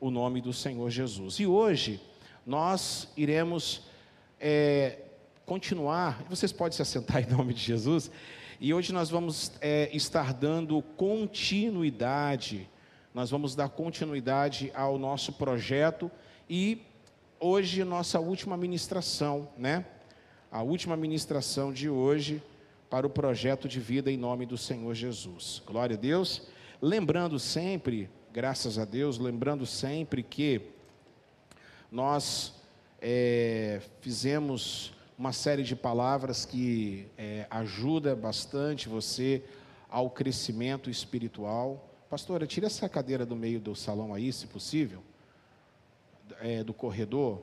o 0.00 0.10
nome 0.10 0.40
do 0.40 0.52
Senhor 0.52 0.90
Jesus. 0.90 1.40
E 1.40 1.46
hoje 1.46 2.00
nós 2.46 3.08
iremos 3.16 3.82
é, 4.40 4.98
continuar, 5.44 6.22
vocês 6.28 6.52
podem 6.52 6.76
se 6.76 6.82
assentar 6.82 7.22
em 7.26 7.30
nome 7.30 7.52
de 7.54 7.60
Jesus, 7.60 8.10
e 8.60 8.74
hoje 8.74 8.92
nós 8.92 9.08
vamos 9.10 9.52
é, 9.60 9.88
estar 9.94 10.32
dando 10.34 10.82
continuidade, 10.96 12.68
nós 13.14 13.30
vamos 13.30 13.54
dar 13.54 13.68
continuidade 13.68 14.72
ao 14.74 14.98
nosso 14.98 15.32
projeto 15.32 16.10
e 16.48 16.82
hoje 17.40 17.84
nossa 17.84 18.18
última 18.18 18.56
ministração, 18.56 19.48
né? 19.56 19.84
A 20.50 20.62
última 20.62 20.96
ministração 20.96 21.72
de 21.72 21.88
hoje 21.88 22.42
para 22.88 23.06
o 23.06 23.10
projeto 23.10 23.68
de 23.68 23.78
vida 23.78 24.10
em 24.10 24.16
nome 24.16 24.46
do 24.46 24.56
Senhor 24.56 24.94
Jesus. 24.94 25.62
Glória 25.66 25.94
a 25.94 25.98
Deus. 25.98 26.48
Lembrando 26.80 27.38
sempre, 27.38 28.08
graças 28.32 28.78
a 28.78 28.84
Deus, 28.84 29.18
lembrando 29.18 29.64
sempre 29.66 30.22
que 30.22 30.60
nós 31.90 32.52
é, 33.00 33.80
fizemos 34.00 34.92
uma 35.16 35.32
série 35.32 35.62
de 35.62 35.74
palavras 35.74 36.44
que 36.44 37.06
é, 37.16 37.46
ajuda 37.50 38.14
bastante 38.14 38.88
você 38.88 39.42
ao 39.88 40.10
crescimento 40.10 40.90
espiritual. 40.90 41.88
Pastora, 42.10 42.46
tira 42.46 42.66
essa 42.66 42.88
cadeira 42.88 43.24
do 43.24 43.34
meio 43.34 43.60
do 43.60 43.74
salão 43.74 44.14
aí, 44.14 44.32
se 44.32 44.46
possível, 44.46 45.02
é, 46.40 46.62
do 46.62 46.74
corredor, 46.74 47.42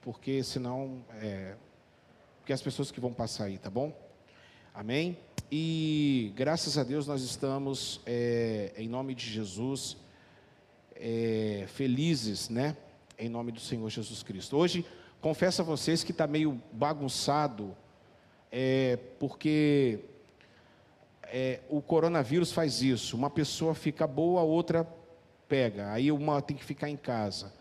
porque 0.00 0.42
senão, 0.42 1.02
é, 1.20 1.54
porque 2.38 2.52
as 2.52 2.62
pessoas 2.62 2.90
que 2.90 3.00
vão 3.00 3.12
passar 3.12 3.44
aí, 3.44 3.58
tá 3.58 3.70
bom? 3.70 3.92
Amém? 4.74 5.16
E 5.50 6.32
graças 6.34 6.78
a 6.78 6.82
Deus 6.82 7.06
nós 7.06 7.22
estamos, 7.22 8.00
é, 8.06 8.72
em 8.76 8.88
nome 8.88 9.14
de 9.14 9.26
Jesus, 9.26 9.96
é, 10.96 11.66
felizes, 11.68 12.48
né? 12.48 12.76
Em 13.18 13.28
nome 13.28 13.52
do 13.52 13.60
Senhor 13.60 13.88
Jesus 13.90 14.22
Cristo. 14.22 14.56
Hoje, 14.56 14.84
confesso 15.20 15.62
a 15.62 15.64
vocês 15.64 16.02
que 16.02 16.12
está 16.12 16.26
meio 16.26 16.60
bagunçado, 16.72 17.76
é, 18.50 18.98
porque 19.18 20.00
é, 21.24 21.60
o 21.68 21.82
coronavírus 21.82 22.50
faz 22.50 22.80
isso. 22.82 23.16
Uma 23.16 23.30
pessoa 23.30 23.74
fica 23.74 24.06
boa, 24.06 24.40
a 24.40 24.44
outra 24.44 24.88
pega. 25.46 25.92
Aí 25.92 26.10
uma 26.10 26.40
tem 26.40 26.56
que 26.56 26.64
ficar 26.64 26.88
em 26.88 26.96
casa. 26.96 27.52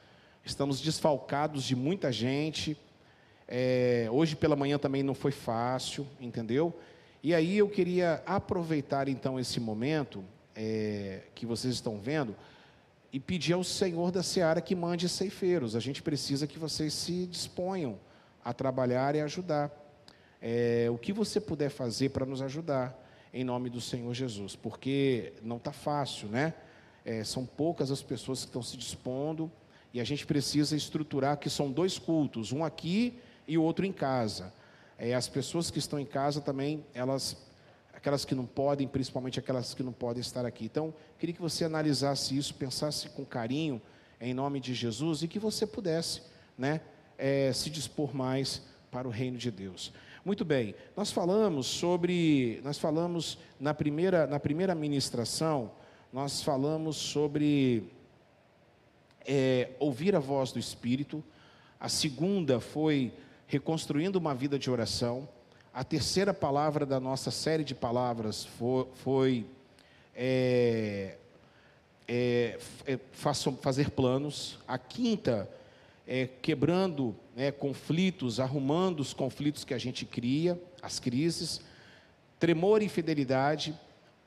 Estamos 0.43 0.79
desfalcados 0.79 1.63
de 1.63 1.75
muita 1.75 2.11
gente. 2.11 2.77
É, 3.47 4.07
hoje 4.09 4.35
pela 4.35 4.55
manhã 4.55 4.79
também 4.79 5.03
não 5.03 5.13
foi 5.13 5.31
fácil, 5.31 6.07
entendeu? 6.19 6.73
E 7.23 7.33
aí 7.33 7.57
eu 7.57 7.69
queria 7.69 8.21
aproveitar 8.25 9.07
então 9.07 9.39
esse 9.39 9.57
momento 9.57 10.21
é, 10.53 11.21
que 11.33 11.45
vocês 11.45 11.73
estão 11.73 11.97
vendo 11.97 12.35
e 13.13 13.19
pedir 13.19 13.53
ao 13.53 13.63
Senhor 13.63 14.11
da 14.11 14.21
Seara 14.21 14.59
que 14.59 14.75
mande 14.75 15.07
ceifeiros. 15.07 15.73
A 15.73 15.79
gente 15.79 16.03
precisa 16.03 16.45
que 16.45 16.59
vocês 16.59 16.93
se 16.93 17.25
disponham 17.25 17.97
a 18.43 18.51
trabalhar 18.51 19.15
e 19.15 19.21
ajudar. 19.21 19.71
É, 20.41 20.89
o 20.91 20.97
que 20.97 21.13
você 21.13 21.39
puder 21.39 21.69
fazer 21.69 22.09
para 22.09 22.25
nos 22.25 22.41
ajudar, 22.41 22.93
em 23.33 23.45
nome 23.45 23.69
do 23.69 23.79
Senhor 23.79 24.13
Jesus, 24.13 24.57
porque 24.57 25.31
não 25.41 25.55
está 25.55 25.71
fácil, 25.71 26.27
né? 26.27 26.53
É, 27.05 27.23
são 27.23 27.45
poucas 27.45 27.89
as 27.89 28.01
pessoas 28.01 28.41
que 28.41 28.47
estão 28.47 28.61
se 28.61 28.75
dispondo 28.75 29.49
e 29.93 30.01
a 30.01 30.03
gente 30.03 30.25
precisa 30.25 30.75
estruturar 30.75 31.37
que 31.37 31.49
são 31.49 31.71
dois 31.71 31.97
cultos, 31.97 32.51
um 32.51 32.65
aqui 32.65 33.17
e 33.47 33.57
o 33.57 33.63
outro 33.63 33.85
em 33.85 33.93
casa. 33.93 34.51
É, 35.05 35.13
as 35.13 35.27
pessoas 35.27 35.69
que 35.69 35.79
estão 35.79 35.99
em 35.99 36.05
casa 36.05 36.39
também, 36.39 36.81
elas, 36.93 37.35
aquelas 37.93 38.23
que 38.23 38.33
não 38.33 38.45
podem, 38.45 38.87
principalmente 38.87 39.37
aquelas 39.37 39.73
que 39.73 39.83
não 39.83 39.91
podem 39.91 40.21
estar 40.21 40.45
aqui. 40.45 40.63
Então, 40.63 40.93
queria 41.19 41.35
que 41.35 41.41
você 41.41 41.65
analisasse 41.65 42.37
isso, 42.37 42.55
pensasse 42.55 43.09
com 43.09 43.25
carinho, 43.25 43.81
em 44.21 44.33
nome 44.33 44.61
de 44.61 44.73
Jesus, 44.73 45.21
e 45.21 45.27
que 45.27 45.39
você 45.39 45.67
pudesse, 45.67 46.21
né, 46.57 46.79
é, 47.17 47.51
se 47.51 47.69
dispor 47.69 48.15
mais 48.15 48.61
para 48.89 49.05
o 49.05 49.11
reino 49.11 49.37
de 49.37 49.51
Deus. 49.51 49.91
Muito 50.23 50.45
bem, 50.45 50.73
nós 50.95 51.11
falamos 51.11 51.67
sobre, 51.67 52.61
nós 52.63 52.77
falamos 52.77 53.37
na 53.59 53.73
primeira, 53.73 54.25
na 54.25 54.39
primeira 54.39 54.73
ministração, 54.73 55.73
nós 56.13 56.41
falamos 56.41 56.95
sobre 56.95 57.91
é, 59.25 59.71
ouvir 59.79 60.15
a 60.15 60.19
voz 60.19 60.53
do 60.53 60.59
Espírito. 60.59 61.21
A 61.77 61.89
segunda 61.89 62.61
foi 62.61 63.11
reconstruindo 63.53 64.17
uma 64.17 64.33
vida 64.33 64.57
de 64.57 64.69
oração. 64.69 65.29
A 65.71 65.83
terceira 65.83 66.33
palavra 66.33 66.87
da 66.87 66.99
nossa 66.99 67.29
série 67.29 67.63
de 67.63 67.75
palavras 67.75 68.45
foi, 68.45 68.87
foi 68.95 69.45
é, 70.15 71.17
é, 72.07 72.59
é, 72.87 72.99
fazer 73.61 73.91
planos. 73.91 74.57
A 74.67 74.79
quinta 74.79 75.47
é 76.07 76.27
quebrando 76.41 77.15
né, 77.35 77.51
conflitos, 77.51 78.39
arrumando 78.39 79.01
os 79.01 79.13
conflitos 79.13 79.63
que 79.63 79.75
a 79.75 79.77
gente 79.77 80.03
cria, 80.03 80.59
as 80.81 80.99
crises. 80.99 81.61
Tremor 82.39 82.81
e 82.81 82.89
fidelidade. 82.89 83.79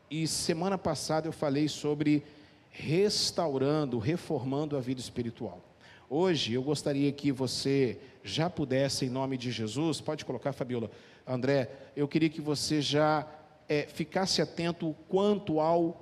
E 0.09 0.29
semana 0.29 0.79
passada 0.79 1.27
eu 1.27 1.33
falei 1.33 1.67
sobre 1.67 2.23
restaurando, 2.71 3.99
reformando 3.99 4.77
a 4.77 4.81
vida 4.81 5.01
espiritual. 5.01 5.61
Hoje 6.09 6.53
eu 6.53 6.63
gostaria 6.63 7.11
que 7.11 7.33
você 7.33 7.99
já 8.23 8.49
pudesse, 8.49 9.07
em 9.07 9.11
nome 9.11 9.37
de 9.37 9.51
Jesus, 9.51 10.01
pode 10.01 10.25
colocar, 10.25 10.53
Fabiola, 10.53 10.89
André, 11.27 11.69
eu 11.97 12.07
queria 12.07 12.29
que 12.29 12.41
você 12.41 12.81
já 12.81 13.27
é, 13.69 13.89
ficasse 13.93 14.41
atento 14.41 14.95
quanto 15.09 15.59
ao 15.59 16.01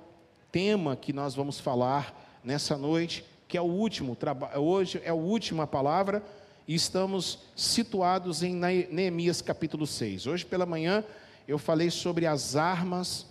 tema 0.51 0.95
que 0.95 1.11
nós 1.11 1.33
vamos 1.33 1.59
falar 1.59 2.39
nessa 2.43 2.77
noite, 2.77 3.25
que 3.47 3.57
é 3.57 3.61
o 3.61 3.65
último, 3.65 4.15
hoje 4.55 5.01
é 5.03 5.09
a 5.09 5.15
última 5.15 5.65
palavra, 5.65 6.21
e 6.67 6.75
estamos 6.75 7.39
situados 7.55 8.43
em 8.43 8.53
Neemias 8.55 9.41
capítulo 9.41 9.87
6. 9.87 10.27
Hoje 10.27 10.45
pela 10.45 10.67
manhã 10.67 11.03
eu 11.47 11.57
falei 11.57 11.89
sobre 11.89 12.27
as 12.27 12.55
armas 12.55 13.25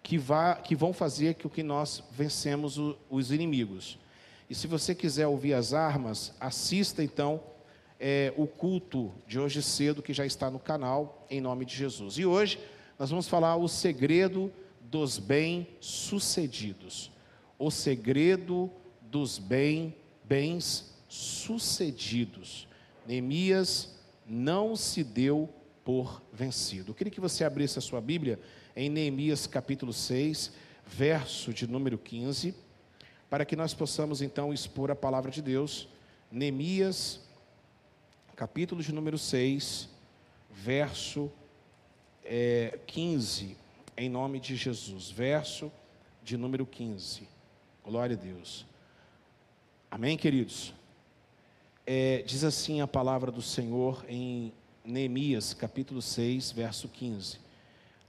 que, 0.00 0.16
vá, 0.16 0.54
que 0.54 0.76
vão 0.76 0.92
fazer 0.92 1.34
com 1.34 1.48
que 1.48 1.64
nós 1.64 2.04
vencemos 2.12 2.78
o, 2.78 2.96
os 3.10 3.32
inimigos. 3.32 3.98
E 4.48 4.54
se 4.54 4.66
você 4.66 4.94
quiser 4.94 5.26
ouvir 5.26 5.54
as 5.54 5.72
armas, 5.72 6.34
assista 6.38 7.02
então 7.02 7.40
é, 7.98 8.32
o 8.36 8.46
culto 8.46 9.12
de 9.26 9.38
hoje 9.38 9.62
cedo 9.62 10.02
que 10.02 10.12
já 10.12 10.26
está 10.26 10.50
no 10.50 10.58
canal, 10.58 11.26
em 11.30 11.40
nome 11.40 11.64
de 11.64 11.74
Jesus. 11.74 12.18
E 12.18 12.26
hoje 12.26 12.58
nós 12.98 13.08
vamos 13.08 13.26
falar 13.26 13.56
o 13.56 13.68
segredo 13.68 14.52
dos 14.82 15.18
bem-sucedidos. 15.18 17.10
O 17.58 17.70
segredo 17.70 18.70
dos 19.00 19.38
bem, 19.38 19.96
bens 20.24 20.94
sucedidos. 21.08 22.68
Neemias 23.06 23.94
não 24.26 24.76
se 24.76 25.02
deu 25.02 25.48
por 25.82 26.22
vencido. 26.32 26.90
Eu 26.90 26.94
queria 26.94 27.10
que 27.10 27.20
você 27.20 27.44
abrisse 27.44 27.78
a 27.78 27.82
sua 27.82 28.00
Bíblia 28.00 28.38
em 28.76 28.90
Neemias 28.90 29.46
capítulo 29.46 29.92
6, 29.92 30.52
verso 30.86 31.52
de 31.52 31.66
número 31.66 31.96
15 31.96 32.54
para 33.34 33.44
que 33.44 33.56
nós 33.56 33.74
possamos 33.74 34.22
então 34.22 34.54
expor 34.54 34.92
a 34.92 34.94
palavra 34.94 35.28
de 35.28 35.42
Deus. 35.42 35.88
Neemias, 36.30 37.18
capítulo 38.36 38.80
de 38.80 38.92
número 38.92 39.18
6, 39.18 39.88
verso 40.52 41.28
é, 42.24 42.78
15, 42.86 43.56
em 43.96 44.08
nome 44.08 44.38
de 44.38 44.54
Jesus. 44.54 45.10
Verso 45.10 45.72
de 46.22 46.36
número 46.36 46.64
15. 46.64 47.26
Glória 47.84 48.14
a 48.14 48.20
Deus. 48.20 48.64
Amém, 49.90 50.16
queridos? 50.16 50.72
É, 51.84 52.22
diz 52.24 52.44
assim 52.44 52.82
a 52.82 52.86
palavra 52.86 53.32
do 53.32 53.42
Senhor 53.42 54.04
em 54.08 54.52
Neemias, 54.84 55.52
capítulo 55.52 56.00
6, 56.00 56.52
verso 56.52 56.86
15. 56.88 57.43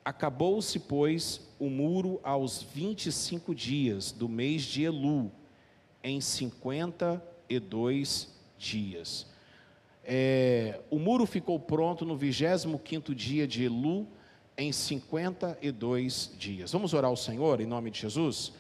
Acabou-se, 0.06 0.78
pois, 0.78 1.42
o 1.58 1.68
muro 1.68 2.20
aos 2.24 2.62
25 2.62 3.56
dias 3.56 4.12
do 4.12 4.30
mês 4.30 4.62
de 4.62 4.84
Elu, 4.84 5.32
em 6.04 6.22
52 6.22 8.32
dias. 8.56 9.26
É, 10.04 10.80
o 10.92 11.00
muro 11.00 11.26
ficou 11.26 11.60
pronto 11.60 12.06
no 12.06 12.16
25 12.16 13.16
dia 13.16 13.48
de 13.48 13.64
Elu, 13.64 14.08
em 14.56 14.72
52 14.72 16.36
dias. 16.38 16.72
Vamos 16.72 16.94
orar 16.94 17.10
ao 17.10 17.18
Senhor 17.18 17.60
em 17.60 17.66
nome 17.66 17.90
de 17.90 18.02
Jesus? 18.02 18.54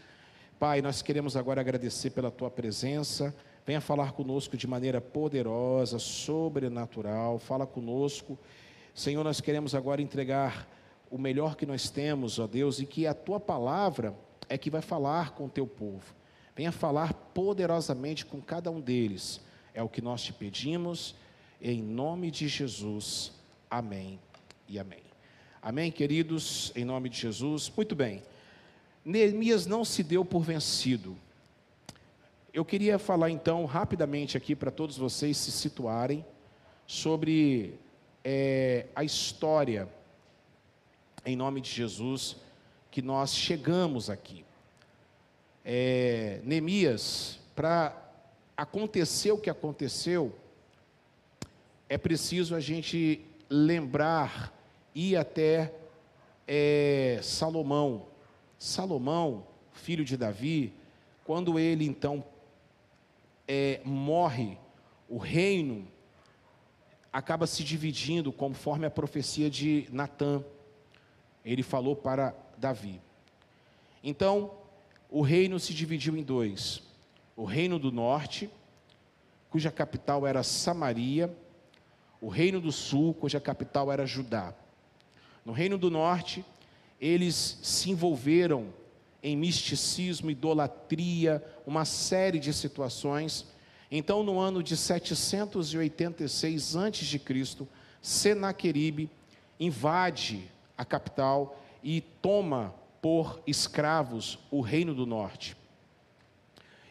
Pai, 0.57 0.81
nós 0.81 1.03
queremos 1.03 1.37
agora 1.37 1.61
agradecer 1.61 2.09
pela 2.09 2.31
tua 2.31 2.49
presença. 2.49 3.31
Venha 3.67 3.79
falar 3.79 4.13
conosco 4.13 4.57
de 4.57 4.65
maneira 4.65 4.99
poderosa, 4.99 5.99
sobrenatural. 5.99 7.37
Fala 7.37 7.67
conosco. 7.67 8.35
Senhor, 8.95 9.23
nós 9.23 9.39
queremos 9.39 9.75
agora 9.75 10.01
entregar 10.01 10.67
o 11.09 11.17
melhor 11.17 11.55
que 11.55 11.65
nós 11.65 11.89
temos, 11.89 12.39
ó 12.39 12.47
Deus, 12.47 12.79
e 12.79 12.85
que 12.85 13.07
a 13.07 13.13
tua 13.13 13.39
palavra 13.39 14.15
é 14.49 14.57
que 14.57 14.69
vai 14.69 14.81
falar 14.81 15.31
com 15.31 15.45
o 15.45 15.49
teu 15.49 15.67
povo. 15.67 16.13
Venha 16.55 16.71
falar 16.71 17.13
poderosamente 17.13 18.25
com 18.25 18.41
cada 18.41 18.71
um 18.71 18.79
deles. 18.79 19.41
É 19.73 19.83
o 19.83 19.89
que 19.89 20.01
nós 20.01 20.21
te 20.23 20.31
pedimos, 20.31 21.15
em 21.61 21.81
nome 21.81 22.31
de 22.31 22.47
Jesus. 22.47 23.33
Amém 23.69 24.19
e 24.67 24.79
amém. 24.79 25.03
Amém, 25.61 25.91
queridos, 25.91 26.71
em 26.75 26.85
nome 26.85 27.09
de 27.09 27.17
Jesus. 27.19 27.71
Muito 27.75 27.95
bem. 27.95 28.23
Neemias 29.03 29.65
não 29.65 29.83
se 29.83 30.01
deu 30.01 30.23
por 30.23 30.41
vencido. 30.41 31.17
eu 32.53 32.63
queria 32.63 32.97
falar 32.97 33.29
então 33.29 33.65
rapidamente 33.65 34.37
aqui 34.37 34.55
para 34.55 34.71
todos 34.71 34.97
vocês 34.97 35.35
se 35.35 35.51
situarem 35.51 36.25
sobre 36.87 37.77
é, 38.23 38.85
a 38.95 39.03
história, 39.03 39.89
em 41.25 41.35
nome 41.35 41.59
de 41.59 41.71
Jesus, 41.71 42.35
que 42.91 43.01
nós 43.01 43.35
chegamos 43.35 44.09
aqui. 44.09 44.45
É, 45.63 46.39
Neemias, 46.43 47.39
para 47.55 47.95
acontecer 48.55 49.31
o 49.31 49.37
que 49.37 49.49
aconteceu, 49.49 50.33
é 51.89 51.97
preciso 51.97 52.55
a 52.55 52.59
gente 52.59 53.25
lembrar, 53.49 54.53
ir 54.93 55.17
até 55.17 55.73
é, 56.47 57.19
Salomão. 57.23 58.05
Salomão, 58.59 59.45
filho 59.73 60.05
de 60.05 60.15
Davi, 60.15 60.73
quando 61.23 61.57
ele 61.57 61.85
então 61.85 62.23
é, 63.47 63.81
morre, 63.83 64.57
o 65.09 65.17
reino 65.17 65.87
acaba 67.11 67.47
se 67.47 67.63
dividindo 67.63 68.31
conforme 68.31 68.85
a 68.85 68.91
profecia 68.91 69.49
de 69.49 69.87
Natã. 69.91 70.43
Ele 71.45 71.61
falou 71.61 71.95
para 71.95 72.35
Davi. 72.57 72.99
Então, 74.03 74.51
o 75.09 75.21
reino 75.21 75.59
se 75.59 75.73
dividiu 75.73 76.17
em 76.17 76.23
dois: 76.23 76.81
o 77.35 77.45
reino 77.45 77.77
do 77.77 77.91
norte, 77.91 78.49
cuja 79.49 79.71
capital 79.71 80.25
era 80.25 80.41
Samaria, 80.41 81.31
o 82.19 82.27
reino 82.27 82.59
do 82.59 82.71
sul, 82.71 83.13
cuja 83.13 83.39
capital 83.39 83.91
era 83.91 84.05
Judá. 84.05 84.53
No 85.45 85.53
reino 85.53 85.77
do 85.77 85.91
norte, 85.91 86.43
eles 86.99 87.59
se 87.61 87.91
envolveram 87.91 88.73
em 89.21 89.37
misticismo, 89.37 90.31
idolatria, 90.31 91.43
uma 91.65 91.85
série 91.85 92.39
de 92.39 92.53
situações. 92.53 93.45
Então, 93.91 94.23
no 94.23 94.39
ano 94.39 94.63
de 94.63 94.75
786 94.75 96.75
a.C., 96.75 97.67
Senaqueribe 98.01 99.09
invade 99.59 100.49
a 100.77 100.83
capital 100.83 101.59
e 101.83 102.01
toma 102.01 102.73
por 103.01 103.39
escravos 103.45 104.39
o 104.49 104.61
reino 104.61 104.93
do 104.93 105.05
norte. 105.05 105.55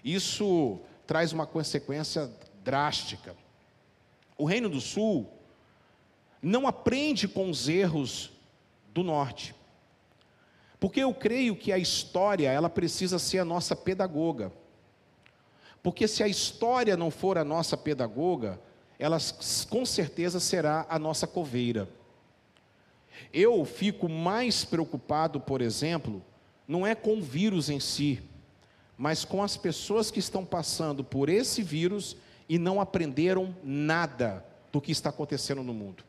Isso 0.05 0.79
traz 1.07 1.33
uma 1.33 1.47
consequência 1.47 2.31
drástica. 2.63 3.35
O 4.37 4.45
reino 4.45 4.69
do 4.69 4.81
sul 4.81 5.29
não 6.41 6.67
aprende 6.67 7.27
com 7.27 7.51
os 7.51 7.69
erros 7.69 8.31
do 8.93 9.03
norte. 9.03 9.55
Porque 10.79 11.01
eu 11.01 11.15
creio 11.15 11.57
que 11.57 11.73
a 11.73 11.79
história, 11.79 12.51
ela 12.51 12.69
precisa 12.69 13.19
ser 13.19 13.39
a 13.39 13.45
nossa 13.45 13.75
pedagoga. 13.75 14.53
Porque 15.83 16.07
se 16.07 16.23
a 16.23 16.29
história 16.29 16.97
não 16.97 17.11
for 17.11 17.39
a 17.39 17.45
nossa 17.45 17.77
pedagoga, 17.77 18.61
ela 18.99 19.19
com 19.69 19.85
certeza 19.85 20.39
será 20.39 20.87
a 20.89 20.99
nossa 20.99 21.27
coveira. 21.27 21.89
Eu 23.33 23.65
fico 23.65 24.09
mais 24.09 24.65
preocupado, 24.65 25.41
por 25.41 25.61
exemplo, 25.61 26.23
não 26.67 26.87
é 26.87 26.95
com 26.95 27.19
o 27.19 27.23
vírus 27.23 27.69
em 27.69 27.81
si, 27.81 28.23
mas 28.97 29.25
com 29.25 29.43
as 29.43 29.57
pessoas 29.57 30.11
que 30.11 30.19
estão 30.19 30.45
passando 30.45 31.03
por 31.03 31.29
esse 31.29 31.63
vírus 31.63 32.17
e 32.49 32.59
não 32.59 32.81
aprenderam 32.81 33.55
nada 33.63 34.45
do 34.73 34.81
que 34.81 34.93
está 34.93 35.11
acontecendo 35.11 35.63
no 35.63 35.75
mundo. 35.75 36.05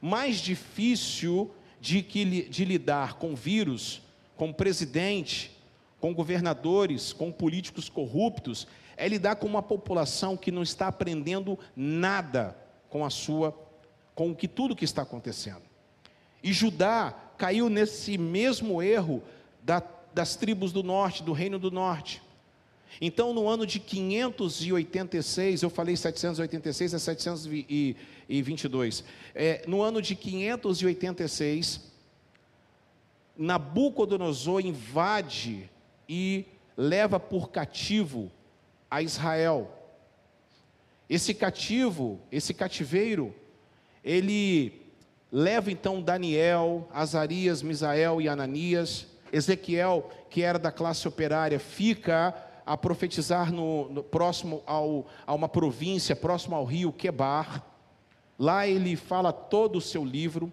Mais 0.00 0.36
difícil 0.36 1.50
de, 1.80 2.02
que, 2.02 2.48
de 2.48 2.64
lidar 2.64 3.14
com 3.14 3.34
vírus, 3.34 4.02
com 4.36 4.52
presidente, 4.52 5.56
com 6.00 6.14
governadores, 6.14 7.12
com 7.12 7.30
políticos 7.30 7.88
corruptos, 7.88 8.66
é 8.96 9.08
lidar 9.08 9.36
com 9.36 9.46
uma 9.46 9.62
população 9.62 10.36
que 10.36 10.52
não 10.52 10.62
está 10.62 10.88
aprendendo 10.88 11.58
nada 11.74 12.56
com 12.88 13.04
a 13.04 13.10
sua, 13.10 13.56
com 14.14 14.30
o 14.30 14.36
que 14.36 14.46
tudo 14.46 14.76
que 14.76 14.84
está 14.84 15.02
acontecendo. 15.02 15.69
E 16.42 16.52
Judá 16.52 17.14
caiu 17.36 17.68
nesse 17.68 18.18
mesmo 18.18 18.82
erro 18.82 19.22
da, 19.62 19.82
das 20.12 20.34
tribos 20.36 20.72
do 20.72 20.82
norte, 20.82 21.22
do 21.22 21.32
reino 21.32 21.58
do 21.58 21.70
norte. 21.70 22.22
Então, 23.00 23.32
no 23.32 23.48
ano 23.48 23.64
de 23.66 23.80
586, 23.80 25.62
eu 25.62 25.70
falei 25.70 25.96
786 25.96 26.92
a 26.94 26.98
722. 26.98 29.02
É, 29.34 29.64
no 29.66 29.80
ano 29.80 30.02
de 30.02 30.14
586, 30.14 31.88
Nabucodonosor 33.36 34.60
invade 34.60 35.70
e 36.08 36.44
leva 36.76 37.18
por 37.18 37.50
cativo 37.50 38.30
a 38.90 39.00
Israel. 39.00 39.74
Esse 41.08 41.32
cativo, 41.32 42.20
esse 42.30 42.52
cativeiro, 42.52 43.34
ele 44.04 44.79
leva 45.32 45.70
então 45.70 46.02
Daniel, 46.02 46.88
Azarias, 46.92 47.62
Misael 47.62 48.20
e 48.20 48.28
Ananias. 48.28 49.06
Ezequiel, 49.32 50.10
que 50.28 50.42
era 50.42 50.58
da 50.58 50.72
classe 50.72 51.06
operária, 51.06 51.58
fica 51.58 52.34
a 52.66 52.76
profetizar 52.76 53.52
no, 53.52 53.88
no, 53.88 54.02
próximo 54.02 54.62
ao, 54.66 55.06
a 55.26 55.34
uma 55.34 55.48
província, 55.48 56.14
próximo 56.14 56.54
ao 56.56 56.64
rio 56.64 56.92
Quebar. 56.92 57.64
Lá 58.38 58.66
ele 58.66 58.96
fala 58.96 59.32
todo 59.32 59.76
o 59.76 59.80
seu 59.80 60.04
livro. 60.04 60.52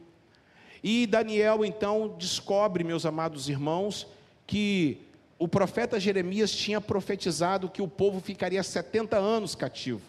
E 0.84 1.08
Daniel 1.08 1.66
então 1.66 2.16
descobre, 2.18 2.84
meus 2.84 3.06
amados 3.06 3.50
irmãos, 3.50 4.08
que 4.46 5.02
o 5.40 5.48
profeta 5.48 6.00
Jeremias 6.00 6.52
tinha 6.52 6.82
profetizado 6.82 7.70
que 7.70 7.82
o 7.82 7.88
povo 7.88 8.20
ficaria 8.20 8.62
70 8.62 9.18
anos 9.18 9.56
cativo. 9.56 10.02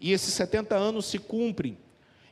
E 0.00 0.12
esses 0.12 0.34
70 0.34 0.74
anos 0.76 1.06
se 1.06 1.18
cumprem. 1.18 1.78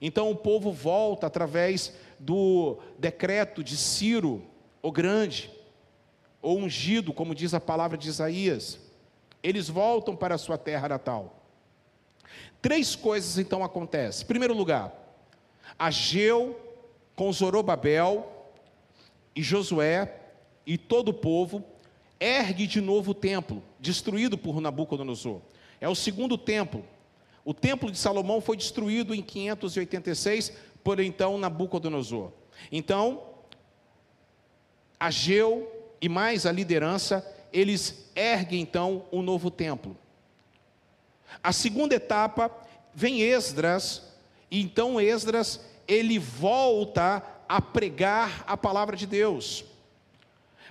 Então 0.07 0.31
o 0.31 0.37
povo 0.37 0.71
volta 0.71 1.27
através 1.27 1.95
do 2.19 2.77
decreto 2.99 3.65
de 3.65 3.75
Ciro, 3.75 4.45
o 4.83 4.93
Grande, 4.93 5.51
ou 6.43 6.59
ungido, 6.59 7.11
como 7.11 7.35
diz 7.35 7.55
a 7.55 7.61
palavra 7.61 7.97
de 7.97 8.11
Isaías. 8.11 8.79
Eles 9.43 9.67
voltam 9.67 10.15
para 10.15 10.35
a 10.35 10.39
sua 10.39 10.59
terra 10.59 10.91
natal. 10.91 11.43
Três 12.61 12.95
coisas 12.95 13.39
então 13.39 13.65
acontecem. 13.65 14.25
Em 14.25 14.27
primeiro 14.27 14.53
lugar, 14.53 14.93
Ageu 15.79 16.61
com 17.17 17.33
Zorobabel 17.33 18.31
e 19.35 19.43
Josué 19.43 20.21
e 20.67 20.77
todo 20.77 21.09
o 21.09 21.15
povo 21.15 21.65
ergue 22.21 22.67
de 22.67 22.83
novo 22.83 23.13
o 23.13 23.15
templo, 23.15 23.63
destruído 23.81 24.37
por 24.37 24.61
Nabucodonosor. 24.61 25.41
É 25.81 25.89
o 25.89 25.95
segundo 25.95 26.37
templo. 26.37 26.85
O 27.45 27.53
templo 27.53 27.91
de 27.91 27.99
Salomão 27.99 28.41
foi 28.41 28.57
destruído 28.57 29.15
em 29.15 29.23
586 29.23 30.53
por 30.83 30.99
então 31.01 31.37
Nabucodonosor. 31.37 32.33
Então, 32.73 33.23
Ageu 34.99 35.71
e 36.01 36.09
mais 36.09 36.47
a 36.47 36.53
liderança, 36.53 37.27
eles 37.53 38.11
erguem 38.15 38.63
então 38.63 39.05
um 39.13 39.23
novo 39.23 39.51
templo. 39.51 39.97
A 41.43 41.53
segunda 41.53 41.95
etapa 41.95 42.51
vem 42.95 43.21
Esdras, 43.21 44.03
e 44.51 44.63
então 44.63 45.01
Esdras 45.01 45.61
ele 45.87 46.19
volta 46.19 47.23
a 47.49 47.61
pregar 47.61 48.45
a 48.47 48.57
palavra 48.57 48.97
de 48.97 49.07
Deus 49.07 49.65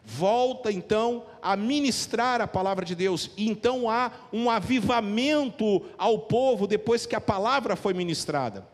volta 0.05 0.71
então 0.71 1.25
a 1.41 1.55
ministrar 1.55 2.41
a 2.41 2.47
palavra 2.47 2.85
de 2.85 2.95
Deus, 2.95 3.31
e 3.37 3.49
então 3.49 3.89
há 3.89 4.11
um 4.31 4.49
avivamento 4.49 5.83
ao 5.97 6.19
povo 6.19 6.67
depois 6.67 7.05
que 7.05 7.15
a 7.15 7.21
palavra 7.21 7.75
foi 7.75 7.93
ministrada. 7.93 8.67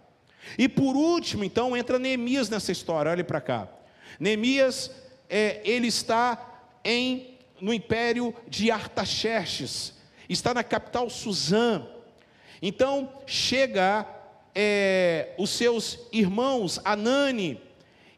E 0.58 0.68
por 0.68 0.96
último, 0.96 1.44
então, 1.44 1.76
entra 1.78 2.00
Neemias 2.00 2.50
nessa 2.50 2.72
história, 2.72 3.12
olhe 3.12 3.24
para 3.24 3.42
cá. 3.42 3.68
Neemias, 4.20 4.92
é, 5.30 5.62
ele 5.64 5.88
está 5.88 6.64
em, 6.84 7.38
no 7.62 7.74
império 7.74 8.34
de 8.48 8.72
Artaxerxes, 8.72 9.94
está 10.28 10.54
na 10.54 10.64
capital 10.64 11.10
Suzã. 11.10 11.86
Então, 12.62 13.14
chega 13.26 14.06
é, 14.56 15.34
os 15.38 15.52
seus 15.52 16.00
irmãos, 16.12 16.80
Anani, 16.84 17.62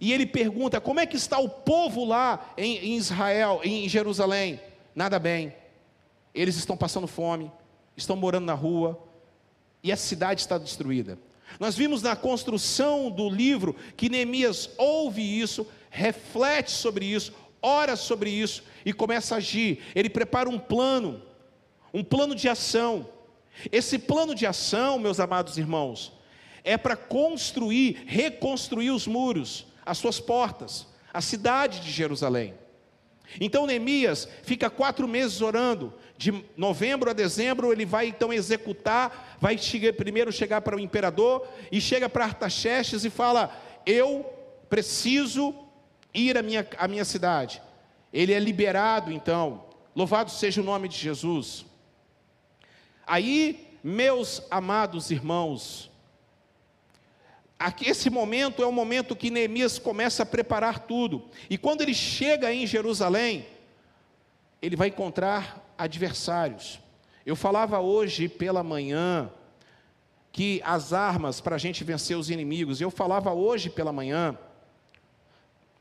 e 0.02 0.12
ele 0.12 0.26
pergunta: 0.26 0.82
como 0.82 1.00
é 1.00 1.06
que 1.06 1.16
está 1.16 1.38
o 1.38 1.48
povo 1.48 2.04
lá 2.04 2.54
em, 2.58 2.78
em 2.78 2.98
Israel, 2.98 3.62
em 3.64 3.88
Jerusalém? 3.88 4.60
Nada 4.96 5.20
bem. 5.20 5.54
Eles 6.34 6.56
estão 6.56 6.76
passando 6.76 7.06
fome, 7.06 7.52
estão 7.96 8.16
morando 8.16 8.46
na 8.46 8.56
rua, 8.56 9.00
e 9.84 9.92
a 9.92 9.96
cidade 9.96 10.42
está 10.42 10.58
destruída. 10.58 11.20
Nós 11.60 11.76
vimos 11.78 12.02
na 12.02 12.16
construção 12.16 13.12
do 13.12 13.30
livro 13.30 13.76
que 13.96 14.10
Neemias 14.10 14.72
ouve 14.78 15.22
isso, 15.22 15.68
reflete 15.92 16.72
sobre 16.72 17.06
isso, 17.06 17.34
ora 17.62 17.96
sobre 17.96 18.32
isso 18.32 18.64
e 18.84 18.92
começa 18.92 19.36
a 19.36 19.38
agir. 19.38 19.84
Ele 19.94 20.10
prepara 20.10 20.50
um 20.50 20.58
plano, 20.58 21.22
um 21.94 22.04
plano 22.04 22.34
de 22.34 22.50
ação. 22.50 23.08
Esse 23.72 24.00
plano 24.00 24.34
de 24.34 24.48
ação, 24.48 24.98
meus 24.98 25.20
amados 25.20 25.58
irmãos, 25.58 26.14
é 26.64 26.78
para 26.78 26.96
construir, 26.96 28.04
reconstruir 28.08 28.92
os 28.92 29.06
muros 29.06 29.70
as 29.86 29.98
suas 29.98 30.20
portas, 30.20 30.88
a 31.14 31.22
cidade 31.22 31.82
de 31.82 31.92
Jerusalém. 31.92 32.54
Então 33.40 33.66
Neemias 33.66 34.28
fica 34.44 34.70
quatro 34.70 35.08
meses 35.08 35.42
orando, 35.42 35.94
de 36.18 36.44
novembro 36.58 37.10
a 37.10 37.14
dezembro 37.14 37.72
ele 37.72 37.86
vai 37.86 38.08
então 38.08 38.34
executar, 38.34 39.38
vai 39.40 39.58
chegar, 39.58 39.94
primeiro 39.94 40.32
chegar 40.32 40.62
para 40.62 40.76
o 40.76 40.80
imperador 40.80 41.48
e 41.72 41.80
chega 41.80 42.10
para 42.10 42.26
Artaxerxes 42.26 43.06
e 43.06 43.10
fala: 43.10 43.56
Eu 43.86 44.26
preciso 44.70 45.56
ir 46.14 46.38
à 46.38 46.42
minha, 46.42 46.68
à 46.78 46.88
minha 46.88 47.06
cidade. 47.06 47.62
Ele 48.14 48.34
é 48.34 48.40
liberado 48.40 49.12
então, 49.12 49.66
louvado 49.96 50.30
seja 50.32 50.62
o 50.62 50.64
nome 50.64 50.88
de 50.88 50.98
Jesus. 50.98 51.66
Aí, 53.08 53.78
meus 53.84 54.42
amados 54.50 55.12
irmãos, 55.12 55.91
Aqui, 57.62 57.88
esse 57.88 58.10
momento 58.10 58.64
é 58.64 58.66
o 58.66 58.72
momento 58.72 59.16
que 59.16 59.30
Neemias 59.30 59.78
começa 59.78 60.24
a 60.24 60.26
preparar 60.26 60.80
tudo. 60.80 61.30
E 61.48 61.60
quando 61.60 61.82
ele 61.82 61.94
chega 61.94 62.52
em 62.52 62.66
Jerusalém, 62.66 63.46
ele 64.60 64.76
vai 64.76 64.88
encontrar 64.88 65.64
adversários. 65.78 66.80
Eu 67.24 67.36
falava 67.36 67.80
hoje 67.80 68.28
pela 68.28 68.64
manhã 68.64 69.32
que 70.32 70.60
as 70.66 70.92
armas 70.92 71.40
para 71.40 71.56
a 71.56 71.60
gente 71.60 71.84
vencer 71.84 72.18
os 72.18 72.32
inimigos. 72.32 72.82
Eu 72.82 72.90
falava 72.90 73.32
hoje 73.32 73.70
pela 73.70 73.94
manhã 73.94 74.36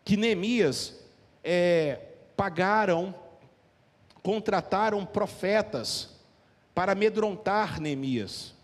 que 0.04 0.18
Neemias 0.18 1.00
é, 1.42 1.98
pagaram, 2.36 3.14
contrataram 4.22 5.06
profetas 5.06 6.10
para 6.74 6.92
amedrontar 6.92 7.80
Neemias. 7.80 8.54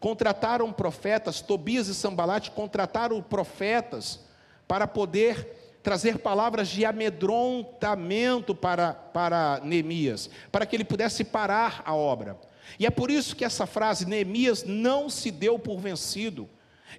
Contrataram 0.00 0.72
profetas, 0.72 1.40
Tobias 1.40 1.88
e 1.88 1.94
Sambalate 1.94 2.50
contrataram 2.50 3.20
profetas 3.20 4.20
para 4.66 4.86
poder 4.86 5.80
trazer 5.82 6.18
palavras 6.18 6.68
de 6.68 6.84
amedrontamento 6.84 8.54
para, 8.54 8.92
para 8.92 9.60
Neemias, 9.64 10.28
para 10.52 10.66
que 10.66 10.76
ele 10.76 10.84
pudesse 10.84 11.24
parar 11.24 11.82
a 11.84 11.94
obra. 11.94 12.38
E 12.78 12.86
é 12.86 12.90
por 12.90 13.10
isso 13.10 13.34
que 13.34 13.44
essa 13.44 13.66
frase, 13.66 14.06
Neemias 14.06 14.64
não 14.64 15.08
se 15.08 15.30
deu 15.30 15.58
por 15.58 15.80
vencido, 15.80 16.48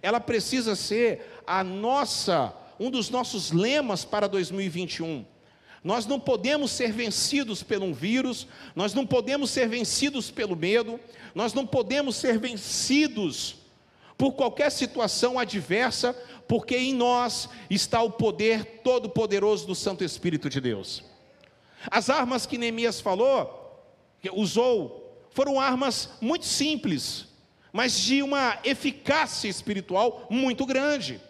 ela 0.01 0.19
precisa 0.19 0.75
ser 0.75 1.41
a 1.45 1.63
nossa, 1.63 2.53
um 2.79 2.89
dos 2.89 3.09
nossos 3.09 3.51
lemas 3.51 4.03
para 4.03 4.27
2021. 4.27 5.25
Nós 5.83 6.05
não 6.05 6.19
podemos 6.19 6.71
ser 6.71 6.91
vencidos 6.91 7.63
por 7.63 7.81
um 7.81 7.93
vírus, 7.93 8.47
nós 8.75 8.93
não 8.93 9.05
podemos 9.05 9.49
ser 9.49 9.67
vencidos 9.67 10.29
pelo 10.29 10.55
medo, 10.55 10.99
nós 11.33 11.53
não 11.53 11.65
podemos 11.65 12.15
ser 12.15 12.37
vencidos 12.37 13.55
por 14.17 14.33
qualquer 14.33 14.69
situação 14.69 15.39
adversa, 15.39 16.13
porque 16.47 16.75
em 16.75 16.93
nós 16.93 17.47
está 17.69 18.01
o 18.01 18.11
poder 18.11 18.81
todo-poderoso 18.83 19.65
do 19.65 19.73
Santo 19.75 20.03
Espírito 20.03 20.49
de 20.49 20.59
Deus. 20.59 21.03
As 21.89 22.09
armas 22.09 22.45
que 22.45 22.57
Neemias 22.57 22.99
falou, 22.99 23.81
usou, 24.33 25.25
foram 25.31 25.59
armas 25.59 26.09
muito 26.19 26.45
simples, 26.45 27.27
mas 27.71 27.97
de 27.97 28.21
uma 28.21 28.59
eficácia 28.65 29.47
espiritual 29.47 30.27
muito 30.29 30.65
grande. 30.65 31.21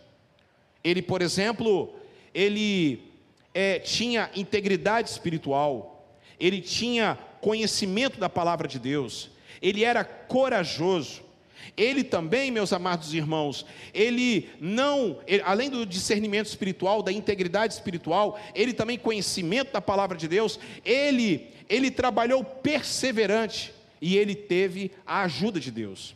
Ele, 0.84 1.01
por 1.01 1.22
exemplo, 1.22 1.94
ele 2.34 3.09
é, 3.53 3.79
tinha 3.79 4.29
integridade 4.36 5.10
espiritual, 5.10 6.15
ele 6.39 6.62
tinha 6.62 7.18
conhecimento 7.41 8.20
da 8.20 8.29
palavra 8.29 8.68
de 8.68 8.79
Deus, 8.79 9.29
ele 9.62 9.84
era 9.84 10.03
corajoso. 10.03 11.29
Ele 11.77 12.03
também, 12.03 12.51
meus 12.51 12.74
amados 12.74 13.13
irmãos, 13.13 13.65
ele 13.94 14.50
não, 14.60 15.20
ele, 15.25 15.41
além 15.46 15.70
do 15.70 15.86
discernimento 15.86 16.48
espiritual, 16.48 17.01
da 17.01 17.12
integridade 17.12 17.74
espiritual, 17.74 18.39
ele 18.53 18.74
também 18.74 18.98
conhecimento 18.98 19.72
da 19.72 19.79
palavra 19.79 20.18
de 20.18 20.27
Deus, 20.27 20.60
ele, 20.84 21.48
ele 21.70 21.89
trabalhou 21.89 22.44
perseverante 22.44 23.74
e 24.01 24.18
ele 24.18 24.36
teve 24.36 24.91
a 25.06 25.22
ajuda 25.24 25.60
de 25.60 25.72
Deus. 25.72 26.15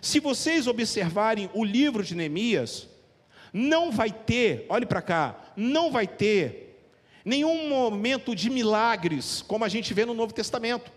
Se 0.00 0.18
vocês 0.18 0.66
observarem 0.66 1.50
o 1.52 1.64
livro 1.64 2.02
de 2.02 2.14
Neemias, 2.14 2.88
não 3.52 3.90
vai 3.90 4.10
ter, 4.10 4.66
olhe 4.68 4.86
para 4.86 5.02
cá, 5.02 5.36
não 5.56 5.90
vai 5.90 6.06
ter 6.06 6.70
nenhum 7.24 7.68
momento 7.68 8.34
de 8.34 8.48
milagres, 8.48 9.42
como 9.42 9.64
a 9.64 9.68
gente 9.68 9.92
vê 9.92 10.04
no 10.04 10.14
Novo 10.14 10.32
Testamento. 10.32 10.90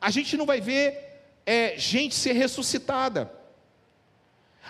A 0.00 0.10
gente 0.10 0.36
não 0.36 0.46
vai 0.46 0.60
ver 0.60 1.06
é, 1.44 1.76
gente 1.76 2.14
ser 2.14 2.32
ressuscitada. 2.32 3.32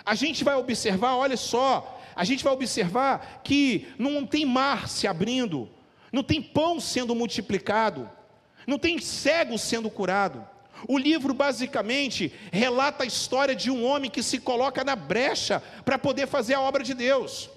A 0.05 0.15
gente 0.15 0.43
vai 0.43 0.55
observar, 0.55 1.15
olha 1.15 1.35
só, 1.35 1.99
a 2.15 2.23
gente 2.23 2.43
vai 2.43 2.53
observar 2.53 3.41
que 3.43 3.87
não 3.97 4.25
tem 4.25 4.45
mar 4.45 4.87
se 4.87 5.07
abrindo, 5.07 5.69
não 6.11 6.23
tem 6.23 6.41
pão 6.41 6.79
sendo 6.79 7.13
multiplicado, 7.13 8.09
não 8.65 8.79
tem 8.79 8.99
cego 8.99 9.57
sendo 9.57 9.89
curado. 9.89 10.47
O 10.87 10.97
livro 10.97 11.33
basicamente 11.33 12.33
relata 12.51 13.03
a 13.03 13.07
história 13.07 13.55
de 13.55 13.71
um 13.71 13.85
homem 13.85 14.11
que 14.11 14.21
se 14.21 14.39
coloca 14.39 14.83
na 14.83 14.95
brecha 14.95 15.63
para 15.85 15.97
poder 15.97 16.27
fazer 16.27 16.55
a 16.55 16.61
obra 16.61 16.83
de 16.83 16.93
Deus. 16.93 17.49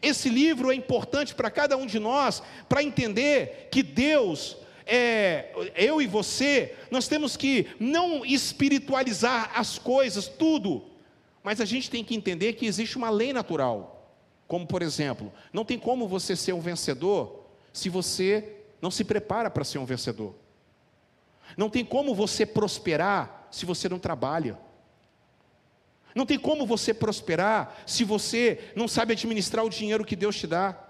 Esse 0.00 0.28
livro 0.28 0.70
é 0.70 0.74
importante 0.74 1.34
para 1.34 1.50
cada 1.50 1.76
um 1.76 1.86
de 1.86 1.98
nós 1.98 2.42
para 2.68 2.82
entender 2.82 3.68
que 3.70 3.82
Deus 3.82 4.56
é, 4.86 5.50
eu 5.74 6.00
e 6.00 6.06
você, 6.06 6.74
nós 6.90 7.08
temos 7.08 7.36
que 7.36 7.66
não 7.80 8.24
espiritualizar 8.24 9.50
as 9.54 9.78
coisas, 9.78 10.28
tudo, 10.28 10.84
mas 11.42 11.60
a 11.60 11.64
gente 11.64 11.90
tem 11.90 12.04
que 12.04 12.14
entender 12.14 12.52
que 12.52 12.66
existe 12.66 12.96
uma 12.96 13.10
lei 13.10 13.32
natural. 13.32 14.14
Como, 14.46 14.64
por 14.64 14.80
exemplo, 14.80 15.32
não 15.52 15.64
tem 15.64 15.76
como 15.76 16.06
você 16.06 16.36
ser 16.36 16.52
um 16.52 16.60
vencedor 16.60 17.46
se 17.72 17.88
você 17.88 18.52
não 18.80 18.90
se 18.90 19.02
prepara 19.02 19.50
para 19.50 19.64
ser 19.64 19.78
um 19.78 19.84
vencedor. 19.84 20.34
Não 21.56 21.68
tem 21.68 21.84
como 21.84 22.14
você 22.14 22.46
prosperar 22.46 23.48
se 23.50 23.66
você 23.66 23.88
não 23.88 23.98
trabalha. 23.98 24.58
Não 26.14 26.24
tem 26.24 26.38
como 26.38 26.64
você 26.64 26.94
prosperar 26.94 27.82
se 27.86 28.02
você 28.02 28.72
não 28.74 28.88
sabe 28.88 29.12
administrar 29.12 29.64
o 29.64 29.70
dinheiro 29.70 30.04
que 30.04 30.16
Deus 30.16 30.36
te 30.36 30.46
dá. 30.46 30.82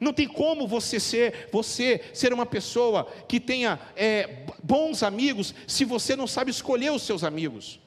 Não 0.00 0.12
tem 0.12 0.26
como 0.26 0.66
você 0.66 0.98
ser, 0.98 1.48
você 1.52 2.04
ser 2.12 2.32
uma 2.32 2.44
pessoa 2.44 3.04
que 3.28 3.38
tenha 3.38 3.78
é, 3.94 4.46
bons 4.62 5.04
amigos 5.04 5.54
se 5.68 5.84
você 5.84 6.16
não 6.16 6.26
sabe 6.26 6.50
escolher 6.50 6.90
os 6.90 7.02
seus 7.02 7.22
amigos. 7.22 7.80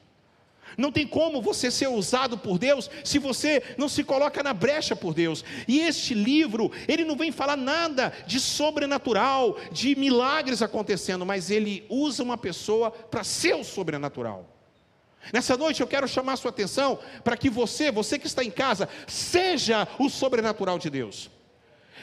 Não 0.78 0.92
tem 0.92 1.04
como 1.04 1.42
você 1.42 1.72
ser 1.72 1.88
usado 1.88 2.38
por 2.38 2.56
Deus 2.56 2.88
se 3.02 3.18
você 3.18 3.60
não 3.76 3.88
se 3.88 4.04
coloca 4.04 4.44
na 4.44 4.54
brecha 4.54 4.94
por 4.94 5.12
Deus. 5.12 5.44
E 5.66 5.80
este 5.80 6.14
livro, 6.14 6.70
ele 6.86 7.04
não 7.04 7.16
vem 7.16 7.32
falar 7.32 7.56
nada 7.56 8.12
de 8.28 8.38
sobrenatural, 8.38 9.58
de 9.72 9.96
milagres 9.96 10.62
acontecendo, 10.62 11.26
mas 11.26 11.50
ele 11.50 11.84
usa 11.88 12.22
uma 12.22 12.38
pessoa 12.38 12.92
para 12.92 13.24
ser 13.24 13.56
o 13.56 13.64
sobrenatural. 13.64 14.46
Nessa 15.32 15.56
noite 15.56 15.80
eu 15.80 15.86
quero 15.88 16.06
chamar 16.06 16.34
a 16.34 16.36
sua 16.36 16.50
atenção 16.50 17.00
para 17.24 17.36
que 17.36 17.50
você, 17.50 17.90
você 17.90 18.16
que 18.16 18.28
está 18.28 18.44
em 18.44 18.50
casa, 18.50 18.88
seja 19.08 19.88
o 19.98 20.08
sobrenatural 20.08 20.78
de 20.78 20.88
Deus. 20.88 21.28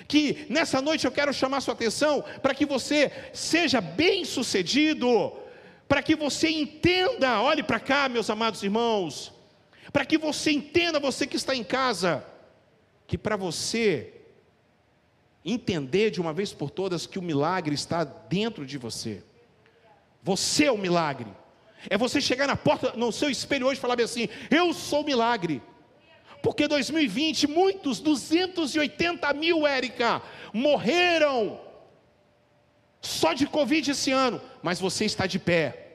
Que 0.05 0.45
nessa 0.49 0.81
noite 0.81 1.05
eu 1.05 1.11
quero 1.13 1.33
chamar 1.33 1.57
a 1.57 1.61
sua 1.61 1.73
atenção 1.73 2.25
para 2.41 2.53
que 2.53 2.65
você 2.65 3.09
seja 3.33 3.79
bem 3.79 4.25
sucedido 4.25 5.31
para 5.87 6.01
que 6.01 6.15
você 6.15 6.49
entenda, 6.49 7.41
olhe 7.41 7.63
para 7.63 7.79
cá, 7.79 8.09
meus 8.09 8.29
amados 8.29 8.63
irmãos, 8.63 9.31
para 9.93 10.05
que 10.05 10.17
você 10.17 10.51
entenda, 10.51 10.99
você 10.99 11.27
que 11.27 11.37
está 11.37 11.55
em 11.55 11.63
casa, 11.63 12.25
que 13.07 13.17
para 13.17 13.35
você 13.35 14.13
entender 15.43 16.09
de 16.09 16.19
uma 16.19 16.33
vez 16.33 16.51
por 16.51 16.71
todas 16.71 17.05
que 17.05 17.19
o 17.19 17.21
milagre 17.21 17.75
está 17.75 18.03
dentro 18.03 18.65
de 18.65 18.77
você. 18.77 19.23
Você 20.23 20.65
é 20.65 20.71
o 20.71 20.77
milagre. 20.77 21.31
É 21.87 21.97
você 21.97 22.19
chegar 22.19 22.47
na 22.47 22.55
porta, 22.55 22.93
no 22.95 23.11
seu 23.11 23.29
espelho 23.29 23.67
hoje 23.67 23.77
e 23.77 23.81
falar 23.81 24.01
assim: 24.01 24.27
Eu 24.49 24.73
sou 24.73 25.01
o 25.01 25.05
milagre. 25.05 25.61
Porque 26.41 26.67
2020, 26.67 27.47
muitos, 27.47 27.99
280 27.99 29.31
mil, 29.33 29.65
Érica, 29.67 30.21
morreram 30.51 31.59
só 33.05 33.33
de 33.33 33.45
Covid 33.45 33.91
esse 33.91 34.11
ano, 34.11 34.41
mas 34.61 34.79
você 34.79 35.05
está 35.05 35.25
de 35.25 35.39
pé. 35.39 35.85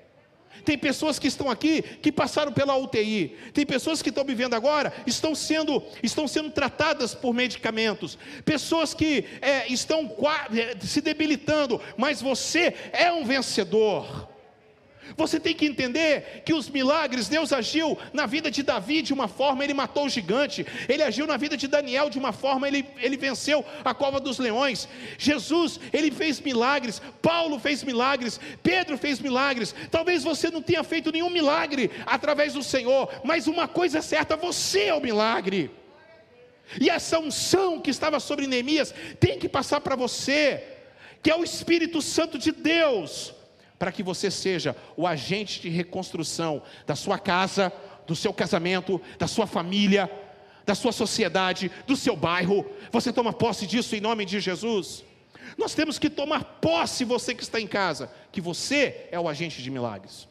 Tem 0.64 0.76
pessoas 0.76 1.18
que 1.18 1.26
estão 1.26 1.50
aqui 1.50 1.82
que 1.82 2.12
passaram 2.12 2.52
pela 2.52 2.76
UTI. 2.76 3.36
Tem 3.52 3.64
pessoas 3.64 4.02
que 4.02 4.10
estão 4.10 4.24
vivendo 4.24 4.54
agora, 4.54 4.92
estão 5.06 5.34
sendo, 5.34 5.82
estão 6.02 6.28
sendo 6.28 6.50
tratadas 6.50 7.14
por 7.14 7.34
medicamentos. 7.34 8.18
Pessoas 8.44 8.92
que 8.94 9.24
é, 9.40 9.70
estão 9.72 10.14
é, 10.52 10.76
se 10.84 11.00
debilitando, 11.00 11.80
mas 11.96 12.20
você 12.20 12.74
é 12.92 13.10
um 13.10 13.24
vencedor. 13.24 14.29
Você 15.16 15.38
tem 15.40 15.54
que 15.54 15.66
entender 15.66 16.42
que 16.44 16.52
os 16.52 16.68
milagres, 16.68 17.28
Deus 17.28 17.52
agiu 17.52 17.96
na 18.12 18.26
vida 18.26 18.50
de 18.50 18.62
Davi 18.62 19.02
de 19.02 19.12
uma 19.12 19.28
forma, 19.28 19.64
ele 19.64 19.74
matou 19.74 20.06
o 20.06 20.08
gigante, 20.08 20.66
ele 20.88 21.02
agiu 21.02 21.26
na 21.26 21.36
vida 21.36 21.56
de 21.56 21.66
Daniel 21.66 22.10
de 22.10 22.18
uma 22.18 22.32
forma, 22.32 22.66
ele, 22.66 22.86
ele 22.98 23.16
venceu 23.16 23.64
a 23.84 23.94
cova 23.94 24.20
dos 24.20 24.38
leões. 24.38 24.88
Jesus, 25.18 25.80
ele 25.92 26.10
fez 26.10 26.40
milagres, 26.40 27.00
Paulo 27.20 27.58
fez 27.58 27.82
milagres, 27.82 28.40
Pedro 28.62 28.96
fez 28.96 29.20
milagres. 29.20 29.74
Talvez 29.90 30.22
você 30.22 30.50
não 30.50 30.62
tenha 30.62 30.82
feito 30.84 31.12
nenhum 31.12 31.30
milagre 31.30 31.90
através 32.06 32.54
do 32.54 32.62
Senhor, 32.62 33.08
mas 33.24 33.46
uma 33.46 33.66
coisa 33.66 33.98
é 33.98 34.02
certa: 34.02 34.36
você 34.36 34.84
é 34.84 34.94
o 34.94 35.00
milagre. 35.00 35.70
E 36.78 36.88
essa 36.88 37.18
unção 37.18 37.80
que 37.80 37.90
estava 37.90 38.20
sobre 38.20 38.46
Neemias 38.46 38.94
tem 39.18 39.38
que 39.38 39.48
passar 39.48 39.80
para 39.80 39.96
você, 39.96 40.62
que 41.22 41.30
é 41.30 41.34
o 41.34 41.42
Espírito 41.42 42.00
Santo 42.00 42.38
de 42.38 42.52
Deus, 42.52 43.34
para 43.80 43.90
que 43.90 44.02
você 44.02 44.30
seja 44.30 44.76
o 44.94 45.06
agente 45.06 45.58
de 45.58 45.70
reconstrução 45.70 46.62
da 46.87 46.94
sua 46.94 47.18
casa, 47.18 47.72
do 48.06 48.14
seu 48.14 48.30
casamento, 48.30 49.00
da 49.18 49.26
sua 49.26 49.46
família, 49.46 50.08
da 50.66 50.75
sua 50.75 50.92
sociedade, 50.92 51.70
do 51.87 51.96
seu 51.96 52.14
bairro. 52.14 52.70
Você 52.92 53.10
toma 53.10 53.32
posse 53.32 53.66
disso 53.66 53.96
em 53.96 54.00
nome 54.00 54.26
de 54.26 54.38
Jesus. 54.38 55.02
Nós 55.56 55.75
temos 55.75 55.99
que 55.99 56.10
tomar 56.10 56.44
posse, 56.60 57.06
você 57.06 57.34
que 57.34 57.42
está 57.42 57.58
em 57.58 57.66
casa, 57.66 58.12
que 58.30 58.38
você 58.38 59.08
é 59.10 59.18
o 59.18 59.26
agente 59.26 59.62
de 59.62 59.70
milagres. 59.70 60.28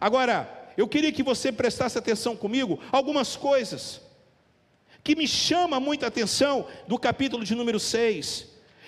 Agora, 0.00 0.70
eu 0.76 0.86
queria 0.86 1.10
que 1.10 1.24
você 1.24 1.50
prestasse 1.50 1.98
atenção 1.98 2.36
comigo 2.36 2.78
algumas 2.92 3.34
coisas 3.34 4.00
que 5.02 5.16
me 5.16 5.26
chama 5.26 5.80
muita 5.80 6.06
atenção 6.06 6.68
do 6.86 6.96
capítulo 6.96 7.42
de 7.42 7.56
número 7.56 7.80
6. 7.80 8.46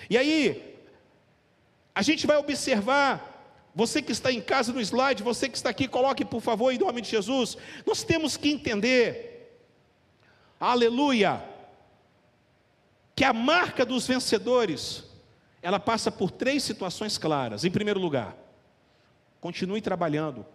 E 0.09 0.17
aí, 0.17 0.77
a 1.93 2.01
gente 2.01 2.25
vai 2.25 2.37
observar 2.37 3.32
você 3.75 4.01
que 4.01 4.11
está 4.11 4.31
em 4.31 4.41
casa 4.41 4.71
no 4.71 4.79
slide, 4.79 5.23
você 5.23 5.49
que 5.49 5.57
está 5.57 5.69
aqui, 5.69 5.87
coloque 5.87 6.23
por 6.23 6.41
favor 6.41 6.71
em 6.71 6.77
nome 6.77 7.01
de 7.01 7.09
Jesus. 7.09 7.57
Nós 7.85 8.03
temos 8.03 8.37
que 8.37 8.49
entender, 8.49 9.59
aleluia, 10.59 11.43
que 13.15 13.23
a 13.23 13.33
marca 13.33 13.85
dos 13.85 14.05
vencedores, 14.05 15.03
ela 15.61 15.79
passa 15.79 16.11
por 16.11 16.29
três 16.29 16.63
situações 16.63 17.17
claras. 17.17 17.63
Em 17.63 17.71
primeiro 17.71 17.99
lugar, 17.99 18.35
continue 19.41 19.81
trabalhando, 19.81 20.45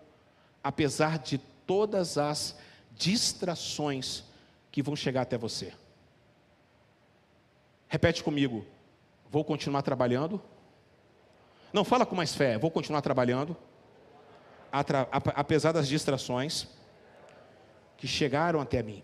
apesar 0.63 1.19
de 1.19 1.39
todas 1.67 2.19
as 2.19 2.57
distrações 2.97 4.23
que 4.71 4.83
vão 4.83 4.95
chegar 4.95 5.23
até 5.23 5.37
você. 5.37 5.73
Repete 7.89 8.23
comigo, 8.23 8.65
vou 9.31 9.45
continuar 9.45 9.83
trabalhando 9.83 10.41
não, 11.73 11.85
fala 11.85 12.07
com 12.07 12.17
mais 12.17 12.35
fé. 12.35 12.57
Vou 12.59 12.71
continuar 12.71 13.03
trabalhando, 13.03 13.57
apesar 15.35 15.73
das 15.73 15.87
distrações 15.87 16.67
que 17.97 18.07
chegaram 18.07 18.61
até 18.61 18.83
mim. 18.83 19.03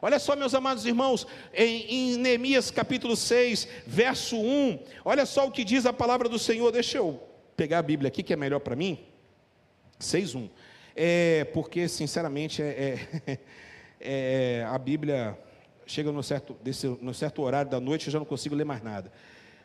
Olha 0.00 0.18
só, 0.18 0.36
meus 0.36 0.54
amados 0.54 0.86
irmãos, 0.86 1.26
em, 1.52 2.12
em 2.12 2.16
Neemias 2.16 2.70
capítulo 2.70 3.16
6, 3.16 3.66
verso 3.84 4.36
1, 4.36 4.78
olha 5.04 5.26
só 5.26 5.46
o 5.46 5.50
que 5.50 5.64
diz 5.64 5.86
a 5.86 5.92
palavra 5.92 6.28
do 6.28 6.38
Senhor. 6.38 6.70
Deixa 6.70 6.98
eu 6.98 7.20
pegar 7.56 7.80
a 7.80 7.82
Bíblia 7.82 8.08
aqui, 8.08 8.22
que 8.22 8.32
é 8.32 8.36
melhor 8.36 8.60
para 8.60 8.76
mim. 8.76 9.04
6, 9.98 10.36
1. 10.36 10.48
É, 10.94 11.44
porque, 11.52 11.88
sinceramente, 11.88 12.62
é, 12.62 13.00
é, 13.26 13.38
é, 14.00 14.66
a 14.68 14.78
Bíblia 14.78 15.36
chega 15.84 16.12
no 16.12 16.22
certo, 16.22 16.56
desse, 16.62 16.86
no 16.86 17.12
certo 17.12 17.42
horário 17.42 17.70
da 17.70 17.80
noite, 17.80 18.06
eu 18.06 18.12
já 18.12 18.20
não 18.20 18.26
consigo 18.26 18.54
ler 18.54 18.64
mais 18.64 18.82
nada. 18.82 19.12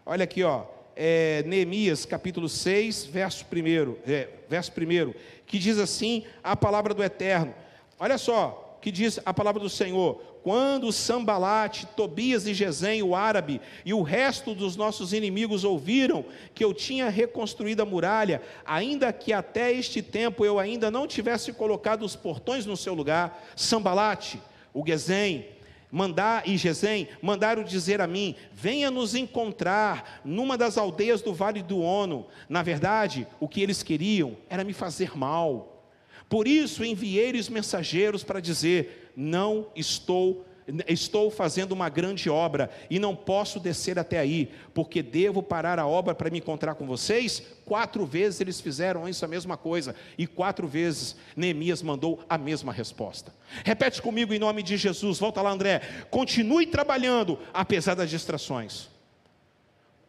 Olha 0.03 0.23
aqui, 0.23 0.43
ó 0.43 0.65
é, 0.95 1.43
Neemias 1.45 2.05
capítulo 2.05 2.47
6, 2.47 3.05
verso 3.05 3.45
1, 3.45 3.95
é, 4.11 4.29
verso 4.49 4.71
1, 4.71 5.13
que 5.45 5.57
diz 5.59 5.77
assim 5.77 6.23
a 6.43 6.55
palavra 6.55 6.93
do 6.93 7.03
Eterno. 7.03 7.53
Olha 7.99 8.17
só, 8.17 8.77
que 8.81 8.91
diz 8.91 9.19
a 9.25 9.33
palavra 9.33 9.61
do 9.61 9.69
Senhor. 9.69 10.21
Quando 10.43 10.91
Sambalate, 10.91 11.87
Tobias 11.95 12.45
e 12.45 12.53
Gesem, 12.53 13.01
o 13.01 13.15
árabe, 13.15 13.61
e 13.85 13.93
o 13.93 14.01
resto 14.01 14.53
dos 14.53 14.75
nossos 14.75 15.13
inimigos 15.13 15.63
ouviram 15.63 16.25
que 16.53 16.65
eu 16.65 16.73
tinha 16.73 17.09
reconstruído 17.09 17.81
a 17.81 17.85
muralha, 17.85 18.41
ainda 18.65 19.13
que 19.13 19.31
até 19.31 19.71
este 19.71 20.01
tempo 20.01 20.43
eu 20.43 20.59
ainda 20.59 20.91
não 20.91 21.07
tivesse 21.07 21.53
colocado 21.53 22.03
os 22.03 22.17
portões 22.17 22.65
no 22.65 22.75
seu 22.75 22.93
lugar, 22.93 23.41
Sambalate, 23.55 24.37
o 24.73 24.85
Gesem, 24.85 25.45
mandar 25.93 26.49
e 26.49 26.57
Gesem 26.57 27.07
mandaram 27.21 27.63
dizer 27.63 28.01
a 28.01 28.07
mim: 28.07 28.35
venha 28.51 28.89
nos 28.89 29.13
encontrar 29.13 30.21
numa 30.25 30.57
das 30.57 30.75
aldeias 30.75 31.21
do 31.21 31.35
Vale 31.35 31.61
do 31.61 31.81
Ono. 31.81 32.25
Na 32.49 32.63
verdade, 32.63 33.27
o 33.39 33.47
que 33.47 33.61
eles 33.61 33.83
queriam 33.83 34.35
era 34.49 34.63
me 34.63 34.73
fazer 34.73 35.15
mal. 35.15 35.87
Por 36.27 36.47
isso 36.47 36.83
enviei-lhes 36.83 37.47
mensageiros 37.47 38.23
para 38.23 38.39
dizer: 38.39 39.11
não 39.15 39.67
estou 39.75 40.43
estou 40.87 41.29
fazendo 41.29 41.71
uma 41.71 41.89
grande 41.89 42.29
obra 42.29 42.69
e 42.89 42.99
não 42.99 43.15
posso 43.15 43.59
descer 43.59 43.99
até 43.99 44.19
aí, 44.19 44.51
porque 44.73 45.01
devo 45.01 45.43
parar 45.43 45.79
a 45.79 45.87
obra 45.87 46.15
para 46.15 46.29
me 46.29 46.39
encontrar 46.39 46.75
com 46.75 46.85
vocês? 46.85 47.41
Quatro 47.65 48.05
vezes 48.05 48.41
eles 48.41 48.61
fizeram 48.61 49.07
isso 49.07 49.23
a 49.25 49.27
mesma 49.27 49.57
coisa, 49.57 49.95
e 50.17 50.27
quatro 50.27 50.67
vezes 50.67 51.15
Neemias 51.35 51.81
mandou 51.81 52.23
a 52.29 52.37
mesma 52.37 52.71
resposta. 52.71 53.33
Repete 53.63 54.01
comigo 54.01 54.33
em 54.33 54.39
nome 54.39 54.63
de 54.63 54.77
Jesus, 54.77 55.19
volta 55.19 55.41
lá, 55.41 55.51
André. 55.51 55.81
Continue 56.09 56.65
trabalhando, 56.67 57.39
apesar 57.53 57.95
das 57.95 58.09
distrações, 58.09 58.89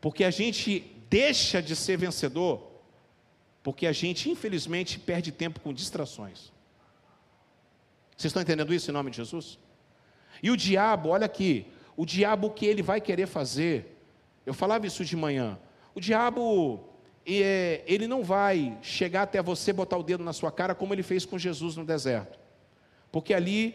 porque 0.00 0.24
a 0.24 0.30
gente 0.30 0.80
deixa 1.08 1.62
de 1.62 1.74
ser 1.74 1.96
vencedor, 1.96 2.70
porque 3.62 3.86
a 3.86 3.92
gente, 3.92 4.28
infelizmente, 4.28 4.98
perde 4.98 5.32
tempo 5.32 5.60
com 5.60 5.72
distrações. 5.72 6.52
Vocês 8.16 8.30
estão 8.30 8.42
entendendo 8.42 8.72
isso 8.72 8.90
em 8.90 8.94
nome 8.94 9.10
de 9.10 9.16
Jesus? 9.16 9.58
E 10.44 10.50
o 10.50 10.58
diabo, 10.58 11.08
olha 11.08 11.24
aqui, 11.24 11.66
o 11.96 12.04
diabo 12.04 12.48
o 12.48 12.50
que 12.50 12.66
ele 12.66 12.82
vai 12.82 13.00
querer 13.00 13.26
fazer, 13.26 13.98
eu 14.44 14.52
falava 14.52 14.86
isso 14.86 15.02
de 15.02 15.16
manhã, 15.16 15.58
o 15.94 16.00
diabo, 16.00 16.86
é, 17.26 17.80
ele 17.86 18.06
não 18.06 18.22
vai 18.22 18.76
chegar 18.82 19.22
até 19.22 19.42
você, 19.42 19.72
botar 19.72 19.96
o 19.96 20.02
dedo 20.02 20.22
na 20.22 20.34
sua 20.34 20.52
cara, 20.52 20.74
como 20.74 20.92
ele 20.92 21.02
fez 21.02 21.24
com 21.24 21.38
Jesus 21.38 21.76
no 21.76 21.84
deserto, 21.86 22.38
porque 23.10 23.32
ali 23.32 23.74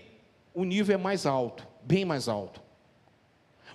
o 0.53 0.63
nível 0.63 0.93
é 0.93 0.97
mais 0.99 1.25
alto, 1.25 1.67
bem 1.81 2.05
mais 2.05 2.27
alto. 2.27 2.61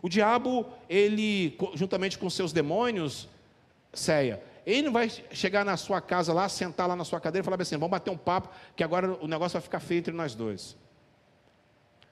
O 0.00 0.09
diabo, 0.09 0.64
ele, 0.88 1.59
juntamente 1.74 2.16
com 2.16 2.30
seus 2.30 2.52
demônios, 2.52 3.28
ceia, 3.92 4.40
ele 4.64 4.83
não 4.83 4.92
vai 4.92 5.11
chegar 5.33 5.64
na 5.64 5.76
sua 5.76 6.00
casa 6.00 6.33
lá, 6.33 6.48
sentar 6.48 6.87
lá 6.87 6.94
na 6.94 7.04
sua 7.04 7.20
cadeira 7.20 7.42
e 7.42 7.44
falar 7.44 7.61
assim: 7.61 7.76
vamos 7.76 7.90
bater 7.90 8.11
um 8.12 8.16
papo, 8.16 8.50
que 8.76 8.85
agora 8.85 9.18
o 9.20 9.26
negócio 9.26 9.54
vai 9.54 9.62
ficar 9.62 9.80
feio 9.80 9.98
entre 9.98 10.12
nós 10.12 10.37
dois. 10.37 10.76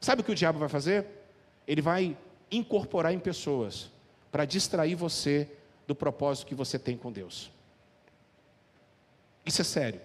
Sabe 0.03 0.21
o 0.21 0.25
que 0.25 0.33
o 0.33 0.35
diabo 0.35 0.59
vai 0.59 0.69
fazer? 0.69 1.07
Ele 1.67 1.81
vai 1.81 2.17
incorporar 2.51 3.15
em 3.15 3.21
pessoas 3.21 3.88
para 4.33 4.45
distrair 4.45 4.97
você 4.97 5.49
do 5.87 5.95
propósito 5.95 6.49
que 6.49 6.57
você 6.57 6.77
tem 6.77 6.97
com 6.97 7.12
Deus. 7.12 7.53
Isso 9.47 9.61
é 9.61 9.65
sério. 9.65 10.01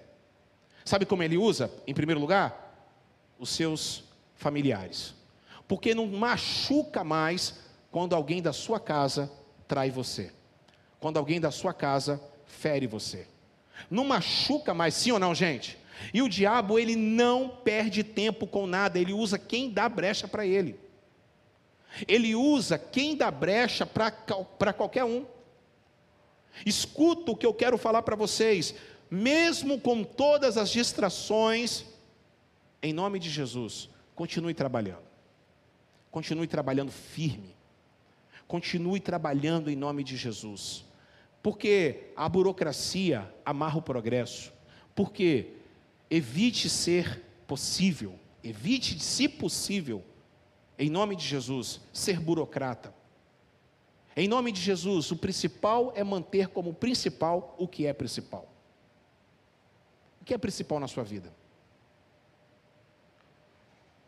Sabe 0.85 1.05
como 1.05 1.23
ele 1.23 1.35
usa, 1.35 1.71
em 1.87 1.95
primeiro 1.95 2.21
lugar? 2.21 2.93
Os 3.39 3.49
seus 3.49 4.03
familiares. 4.35 5.15
Porque 5.67 5.95
não 5.95 6.05
machuca 6.05 7.03
mais 7.03 7.59
quando 7.91 8.15
alguém 8.15 8.39
da 8.39 8.53
sua 8.53 8.79
casa 8.79 9.31
trai 9.67 9.89
você. 9.89 10.31
Quando 10.99 11.17
alguém 11.17 11.41
da 11.41 11.49
sua 11.49 11.73
casa 11.73 12.21
fere 12.45 12.85
você. 12.85 13.27
Não 13.89 14.05
machuca 14.05 14.75
mais, 14.75 14.93
sim 14.93 15.11
ou 15.11 15.19
não, 15.19 15.33
gente? 15.33 15.77
E 16.13 16.21
o 16.21 16.29
diabo, 16.29 16.77
ele 16.77 16.95
não 16.95 17.49
perde 17.49 18.03
tempo 18.03 18.45
com 18.45 18.67
nada, 18.67 18.99
ele 18.99 19.13
usa 19.13 19.37
quem 19.37 19.69
dá 19.69 19.87
brecha 19.89 20.27
para 20.27 20.45
ele. 20.45 20.79
Ele 22.07 22.35
usa 22.35 22.77
quem 22.77 23.15
dá 23.15 23.31
brecha 23.31 23.85
para 23.85 24.73
qualquer 24.73 25.03
um. 25.03 25.25
Escuta 26.65 27.31
o 27.31 27.35
que 27.35 27.45
eu 27.45 27.53
quero 27.53 27.77
falar 27.77 28.01
para 28.01 28.15
vocês, 28.15 28.75
mesmo 29.09 29.79
com 29.79 30.03
todas 30.03 30.57
as 30.57 30.69
distrações, 30.69 31.85
em 32.81 32.93
nome 32.93 33.19
de 33.19 33.29
Jesus, 33.29 33.89
continue 34.15 34.53
trabalhando. 34.53 35.07
Continue 36.11 36.47
trabalhando 36.47 36.91
firme. 36.91 37.55
Continue 38.47 38.99
trabalhando 38.99 39.69
em 39.69 39.75
nome 39.75 40.03
de 40.03 40.15
Jesus. 40.15 40.85
Porque 41.43 42.11
a 42.15 42.27
burocracia 42.27 43.31
amarra 43.45 43.77
o 43.77 43.81
progresso. 43.81 44.51
Porque 44.95 45.53
evite 46.09 46.69
ser 46.69 47.21
possível, 47.45 48.17
evite, 48.43 48.99
se 48.99 49.27
possível, 49.27 50.03
em 50.77 50.89
nome 50.89 51.15
de 51.15 51.25
Jesus, 51.25 51.81
ser 51.91 52.19
burocrata. 52.19 52.93
Em 54.15 54.27
nome 54.27 54.51
de 54.51 54.61
Jesus, 54.61 55.11
o 55.11 55.15
principal 55.15 55.93
é 55.95 56.03
manter 56.03 56.47
como 56.47 56.73
principal 56.73 57.55
o 57.57 57.67
que 57.67 57.85
é 57.85 57.93
principal. 57.93 58.51
O 60.21 60.25
que 60.25 60.33
é 60.33 60.37
principal 60.37 60.79
na 60.79 60.87
sua 60.87 61.03
vida? 61.03 61.31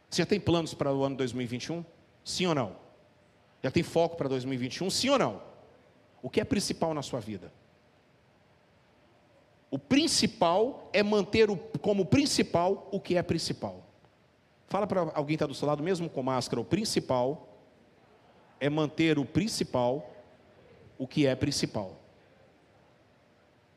Você 0.09 0.23
já 0.23 0.25
tem 0.25 0.39
planos 0.39 0.73
para 0.73 0.93
o 0.93 1.03
ano 1.03 1.15
2021? 1.15 1.85
Sim 2.23 2.47
ou 2.47 2.55
não? 2.55 2.75
Já 3.62 3.69
tem 3.69 3.83
foco 3.83 4.15
para 4.15 4.27
2021? 4.27 4.89
Sim 4.89 5.09
ou 5.09 5.19
não? 5.19 5.41
O 6.21 6.29
que 6.29 6.41
é 6.41 6.43
principal 6.43 6.93
na 6.93 7.01
sua 7.01 7.19
vida? 7.19 7.53
O 9.71 9.77
principal 9.77 10.89
é 10.91 11.03
manter 11.03 11.49
o, 11.49 11.58
como 11.82 12.05
principal 12.05 12.88
o 12.91 12.99
que 12.99 13.15
é 13.15 13.21
principal. 13.21 13.84
Fala 14.67 14.88
para 14.88 15.01
alguém 15.01 15.27
que 15.27 15.34
está 15.34 15.45
do 15.45 15.53
seu 15.53 15.67
lado, 15.67 15.84
mesmo 15.84 16.10
com 16.10 16.23
máscara, 16.23 16.60
o 16.60 16.65
principal 16.65 17.47
é 18.60 18.69
manter 18.69 19.17
o 19.17 19.25
principal 19.25 20.10
o 20.97 21.08
que 21.08 21.25
é 21.25 21.34
principal. 21.36 21.97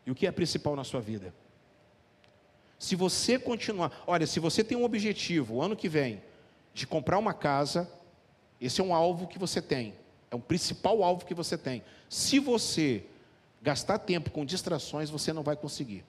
E 0.05 0.11
o 0.11 0.15
que 0.15 0.27
é 0.27 0.33
principal 0.33 0.75
na 0.75 0.83
sua 0.83 1.01
vida? 1.01 1.33
Se 2.79 2.97
você 2.97 3.39
continuar, 3.39 4.03
olha, 4.07 4.27
se 4.27 4.41
você 4.41 4.65
tem 4.65 4.77
um 4.77 4.83
objetivo, 4.83 5.55
o 5.55 5.63
ano 5.63 5.77
que 5.77 5.89
vem, 5.89 6.21
de 6.75 6.87
comprar 6.87 7.19
uma 7.19 7.33
casa, 7.33 7.89
Esse 8.61 8.81
é 8.81 8.85
um 8.85 8.95
alvo 8.95 9.27
que 9.27 9.41
você 9.41 9.61
tem. 9.61 9.93
É 10.31 10.37
um 10.37 10.41
principal 10.41 11.03
alvo 11.03 11.27
que 11.27 11.35
você 11.35 11.59
tem. 11.59 11.83
Se 12.09 12.39
você 12.39 13.05
gastar 13.63 13.99
tempo 13.99 14.31
com 14.31 14.45
distrações, 14.45 15.09
você 15.09 15.33
não 15.33 15.43
vai 15.43 15.57
conseguir. 15.57 16.05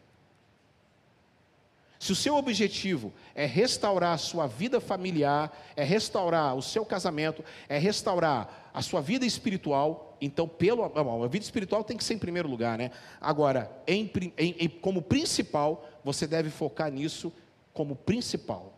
Se 2.03 2.11
o 2.11 2.15
seu 2.15 2.35
objetivo 2.35 3.13
é 3.33 3.45
restaurar 3.45 4.13
a 4.13 4.17
sua 4.17 4.45
vida 4.45 4.81
familiar, 4.81 5.57
é 5.73 5.85
restaurar 5.85 6.53
o 6.53 6.61
seu 6.61 6.85
casamento, 6.85 7.45
é 7.69 7.77
restaurar 7.77 8.71
a 8.73 8.81
sua 8.81 8.99
vida 8.99 9.25
espiritual, 9.25 10.17
então, 10.19 10.45
pelo, 10.45 10.83
a 10.83 11.27
vida 11.27 11.45
espiritual 11.45 11.83
tem 11.83 11.95
que 11.95 12.03
ser 12.03 12.15
em 12.15 12.17
primeiro 12.17 12.49
lugar, 12.49 12.77
né? 12.77 12.91
Agora, 13.21 13.71
em, 13.87 14.11
em, 14.37 14.67
como 14.67 15.01
principal, 15.01 15.87
você 16.03 16.27
deve 16.27 16.49
focar 16.49 16.91
nisso 16.91 17.31
como 17.73 17.95
principal. 17.95 18.73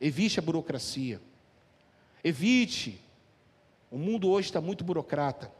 Evite 0.00 0.40
a 0.40 0.42
burocracia. 0.42 1.20
Evite. 2.24 3.00
O 3.90 3.98
mundo 3.98 4.28
hoje 4.28 4.48
está 4.48 4.60
muito 4.60 4.82
burocrata. 4.82 5.50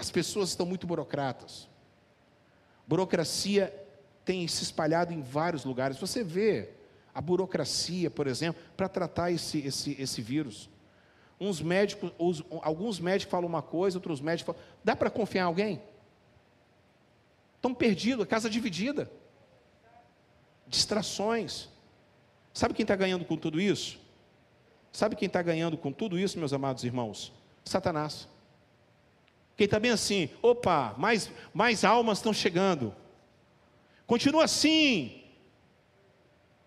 As 0.00 0.10
pessoas 0.10 0.48
estão 0.48 0.64
muito 0.64 0.86
burocratas. 0.86 1.68
Burocracia 2.86 3.70
tem 4.24 4.48
se 4.48 4.62
espalhado 4.62 5.12
em 5.12 5.20
vários 5.20 5.62
lugares. 5.62 5.98
Você 5.98 6.24
vê 6.24 6.70
a 7.14 7.20
burocracia, 7.20 8.10
por 8.10 8.26
exemplo, 8.26 8.62
para 8.78 8.88
tratar 8.88 9.30
esse, 9.30 9.58
esse, 9.58 9.94
esse 10.00 10.22
vírus. 10.22 10.70
Uns 11.38 11.60
médicos, 11.60 12.12
os, 12.18 12.42
alguns 12.62 12.98
médicos 12.98 13.30
falam 13.30 13.46
uma 13.46 13.60
coisa, 13.60 13.98
outros 13.98 14.22
médicos 14.22 14.54
falam. 14.54 14.68
Dá 14.82 14.96
para 14.96 15.10
confiar 15.10 15.42
em 15.42 15.44
alguém? 15.44 15.82
Estão 17.56 17.74
perdidos, 17.74 18.26
casa 18.26 18.48
dividida. 18.48 19.10
Distrações. 20.66 21.68
Sabe 22.54 22.72
quem 22.72 22.84
está 22.84 22.96
ganhando 22.96 23.26
com 23.26 23.36
tudo 23.36 23.60
isso? 23.60 24.00
Sabe 24.90 25.14
quem 25.14 25.26
está 25.26 25.42
ganhando 25.42 25.76
com 25.76 25.92
tudo 25.92 26.18
isso, 26.18 26.38
meus 26.38 26.54
amados 26.54 26.84
irmãos? 26.84 27.34
Satanás. 27.66 28.26
Quem 29.60 29.66
está 29.66 29.78
bem 29.78 29.90
assim, 29.90 30.30
opa, 30.40 30.94
mais, 30.96 31.30
mais 31.52 31.84
almas 31.84 32.16
estão 32.16 32.32
chegando. 32.32 32.94
Continua 34.06 34.44
assim. 34.44 35.22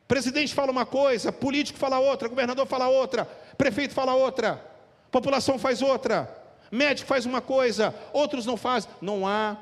Presidente 0.07 0.53
fala 0.53 0.71
uma 0.71 0.85
coisa, 0.85 1.31
político 1.31 1.79
fala 1.79 1.97
outra, 1.97 2.29
governador 2.29 2.67
fala 2.67 2.87
outra, 2.89 3.25
prefeito 3.57 3.95
fala 3.95 4.13
outra, 4.13 4.63
população 5.09 5.57
faz 5.57 5.81
outra, 5.81 6.29
médico 6.71 7.07
faz 7.07 7.25
uma 7.25 7.41
coisa, 7.41 7.95
outros 8.13 8.45
não 8.45 8.55
fazem. 8.55 8.91
Não 9.01 9.27
há 9.27 9.57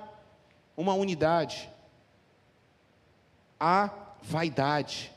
uma 0.76 0.94
unidade. 0.94 1.70
Há 3.58 3.92
vaidade. 4.22 5.10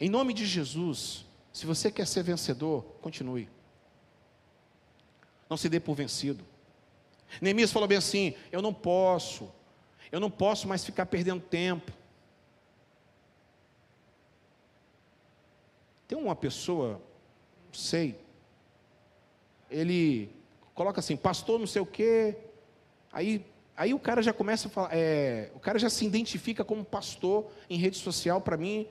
Em 0.00 0.08
nome 0.08 0.34
de 0.34 0.44
Jesus, 0.44 1.24
se 1.52 1.64
você 1.64 1.92
quer 1.92 2.08
ser 2.08 2.24
vencedor, 2.24 2.82
continue. 3.00 3.54
Não 5.48 5.56
se 5.56 5.68
dê 5.68 5.78
por 5.78 5.94
vencido. 5.94 6.44
Neemias 7.40 7.72
falou 7.72 7.88
bem 7.88 7.98
assim: 7.98 8.34
eu 8.50 8.62
não 8.62 8.72
posso, 8.72 9.50
eu 10.10 10.20
não 10.20 10.30
posso 10.30 10.66
mais 10.66 10.84
ficar 10.84 11.06
perdendo 11.06 11.40
tempo. 11.40 11.92
Tem 16.08 16.16
uma 16.16 16.36
pessoa, 16.36 17.00
não 17.66 17.74
sei, 17.74 18.16
ele 19.68 20.30
coloca 20.72 21.00
assim, 21.00 21.16
pastor 21.16 21.58
não 21.58 21.66
sei 21.66 21.82
o 21.82 21.86
quê, 21.86 22.36
aí, 23.12 23.44
aí 23.76 23.92
o 23.92 23.98
cara 23.98 24.22
já 24.22 24.32
começa 24.32 24.68
a 24.68 24.70
falar, 24.70 24.90
é, 24.92 25.50
o 25.52 25.58
cara 25.58 25.80
já 25.80 25.90
se 25.90 26.06
identifica 26.06 26.64
como 26.64 26.84
pastor 26.84 27.50
em 27.68 27.76
rede 27.76 27.96
social, 27.96 28.40
para 28.40 28.56
mim, 28.56 28.86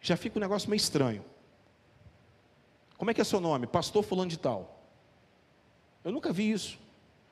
já 0.00 0.16
fica 0.16 0.38
um 0.38 0.42
negócio 0.42 0.68
meio 0.68 0.78
estranho. 0.78 1.24
Como 2.98 3.10
é 3.10 3.14
que 3.14 3.20
é 3.20 3.24
seu 3.24 3.40
nome? 3.40 3.66
Pastor 3.66 4.02
fulano 4.02 4.30
de 4.30 4.38
tal. 4.38 4.75
Eu 6.06 6.12
nunca 6.12 6.32
vi 6.32 6.52
isso. 6.52 6.78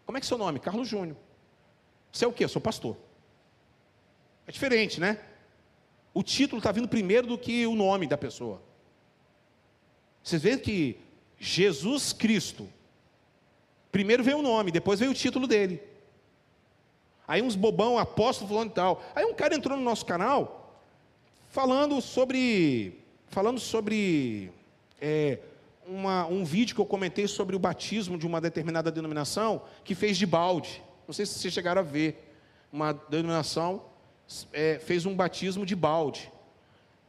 Como 0.05 0.19
é 0.19 0.21
que 0.21 0.27
é 0.27 0.29
seu 0.29 0.37
nome? 0.37 0.59
Carlos 0.59 0.89
Júnior. 0.89 1.17
Você 2.11 2.25
é 2.25 2.29
o 2.29 2.33
quê? 2.33 2.43
Eu 2.43 2.49
sou 2.49 2.61
pastor. 2.61 2.97
É 4.49 4.51
diferente, 4.51 5.01
né? 5.01 5.21
O 6.13 6.25
título 6.25 6.59
está 6.59 6.73
vindo 6.73 6.89
primeiro 6.89 7.25
do 7.25 7.39
que 7.39 7.65
o 7.69 7.77
nome 7.77 8.09
da 8.09 8.19
pessoa. 8.19 8.61
Vocês 10.25 10.43
veem 10.43 10.59
que 10.59 10.99
Jesus 11.39 12.13
Cristo, 12.13 12.69
primeiro 13.93 14.25
veio 14.25 14.39
o 14.39 14.43
nome, 14.43 14.73
depois 14.73 14.99
veio 14.99 15.13
o 15.13 15.15
título 15.15 15.47
dele. 15.47 15.81
Aí 17.29 17.43
uns 17.43 17.55
bobão, 17.55 17.97
apóstolo 17.97 18.49
fulano 18.49 18.73
e 18.73 18.75
tal. 18.75 19.05
Aí 19.15 19.25
um 19.25 19.35
cara 19.35 19.55
entrou 19.55 19.79
no 19.79 19.85
nosso 19.85 20.05
canal 20.05 20.83
falando 21.49 22.01
sobre, 22.01 22.99
falando 23.29 23.61
sobre 23.61 24.51
é, 25.01 25.39
uma, 25.87 26.27
um 26.27 26.45
vídeo 26.45 26.75
que 26.75 26.81
eu 26.81 26.87
comentei 26.87 27.27
sobre 27.27 27.55
o 27.55 27.59
batismo 27.59 28.19
de 28.19 28.27
uma 28.27 28.41
determinada 28.41 28.91
denominação 28.91 29.63
que 29.85 29.95
fez 29.95 30.17
de 30.17 30.27
balde. 30.27 30.83
Não 31.07 31.15
sei 31.15 31.27
se 31.27 31.39
vocês 31.39 31.53
chegaram 31.53 31.81
a 31.81 31.85
ver. 31.85 32.31
Uma 32.73 32.93
denominação 32.93 33.85
é, 34.53 34.79
fez 34.79 35.07
um 35.07 35.15
batismo 35.15 35.65
de 35.65 35.77
balde. 35.77 36.31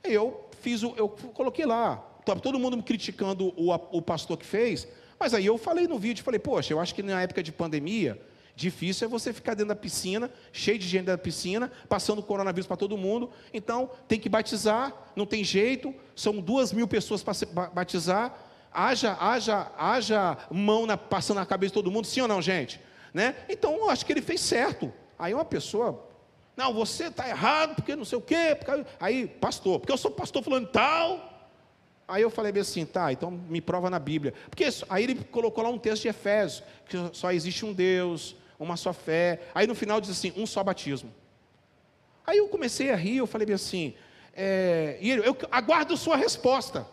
Eu 0.03 0.47
fiz 0.61 0.83
o, 0.83 0.93
eu 0.97 1.09
coloquei 1.09 1.65
lá. 1.65 2.03
Estava 2.19 2.39
todo 2.39 2.59
mundo 2.59 2.77
me 2.77 2.83
criticando 2.83 3.53
o, 3.55 3.73
o 3.73 4.01
pastor 4.01 4.37
que 4.37 4.45
fez, 4.45 4.87
mas 5.19 5.33
aí 5.33 5.45
eu 5.45 5.57
falei 5.57 5.87
no 5.87 5.97
vídeo, 5.97 6.23
falei, 6.23 6.39
poxa, 6.39 6.73
eu 6.73 6.79
acho 6.79 6.93
que 6.93 7.03
na 7.03 7.21
época 7.21 7.43
de 7.43 7.51
pandemia, 7.51 8.19
Difícil 8.55 9.05
é 9.05 9.09
você 9.09 9.33
ficar 9.33 9.53
dentro 9.53 9.67
da 9.67 9.75
piscina, 9.75 10.31
cheio 10.53 10.79
de 10.79 10.85
gente 10.85 11.05
dentro 11.05 11.17
da 11.17 11.21
piscina, 11.21 11.69
passando 11.89 12.23
coronavírus 12.23 12.65
para 12.65 12.77
todo 12.77 12.97
mundo. 12.97 13.29
Então, 13.53 13.89
tem 14.07 14.17
que 14.17 14.29
batizar, 14.29 15.11
não 15.13 15.25
tem 15.25 15.43
jeito. 15.43 15.93
São 16.15 16.39
duas 16.39 16.71
mil 16.71 16.87
pessoas 16.87 17.21
para 17.21 17.67
batizar. 17.67 18.33
Haja, 18.75 19.15
haja, 19.19 19.71
haja 19.77 20.37
mão 20.51 20.85
na, 20.85 20.97
passando 20.97 21.37
na 21.37 21.45
cabeça 21.45 21.71
de 21.71 21.75
todo 21.75 21.89
mundo, 21.89 22.05
sim 22.05 22.21
ou 22.21 22.27
não, 22.27 22.41
gente? 22.41 22.79
Né? 23.13 23.35
Então, 23.47 23.73
eu 23.75 23.89
acho 23.89 24.05
que 24.05 24.11
ele 24.11 24.21
fez 24.21 24.41
certo. 24.41 24.91
Aí 25.17 25.33
uma 25.33 25.45
pessoa, 25.45 26.05
não, 26.57 26.73
você 26.73 27.05
está 27.05 27.27
errado, 27.27 27.75
porque 27.75 27.95
não 27.95 28.05
sei 28.05 28.17
o 28.17 28.21
quê. 28.21 28.55
Porque... 28.57 28.85
Aí, 28.99 29.27
pastor, 29.27 29.79
porque 29.79 29.93
eu 29.93 29.97
sou 29.97 30.11
pastor 30.11 30.43
falando 30.43 30.67
tal. 30.67 31.33
Aí 32.07 32.21
eu 32.21 32.29
falei 32.29 32.51
assim, 32.59 32.85
tá, 32.85 33.11
então 33.11 33.31
me 33.31 33.59
prova 33.59 33.89
na 33.89 33.97
Bíblia. 33.97 34.33
Porque 34.49 34.65
aí 34.89 35.03
ele 35.03 35.15
colocou 35.15 35.63
lá 35.63 35.69
um 35.69 35.79
texto 35.79 36.03
de 36.03 36.09
Efésios, 36.09 36.63
que 36.87 36.97
só 37.13 37.31
existe 37.31 37.65
um 37.65 37.73
Deus, 37.73 38.35
uma 38.59 38.77
só 38.77 38.93
fé. 38.93 39.41
Aí 39.55 39.65
no 39.65 39.73
final 39.73 39.99
diz 39.99 40.11
assim, 40.11 40.31
um 40.37 40.45
só 40.45 40.63
batismo. 40.63 41.11
Aí 42.25 42.37
eu 42.37 42.47
comecei 42.47 42.91
a 42.91 42.95
rir, 42.95 43.17
eu 43.17 43.27
falei 43.27 43.51
assim, 43.53 43.93
é, 44.35 44.97
e 44.99 45.11
ele, 45.11 45.27
eu 45.27 45.37
aguardo 45.51 45.95
sua 45.95 46.15
resposta. 46.15 46.85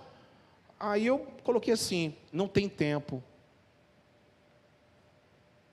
Aí 0.84 1.06
eu 1.06 1.20
coloquei 1.44 1.72
assim, 1.72 2.12
não 2.32 2.48
tem 2.48 2.68
tempo. 2.68 3.22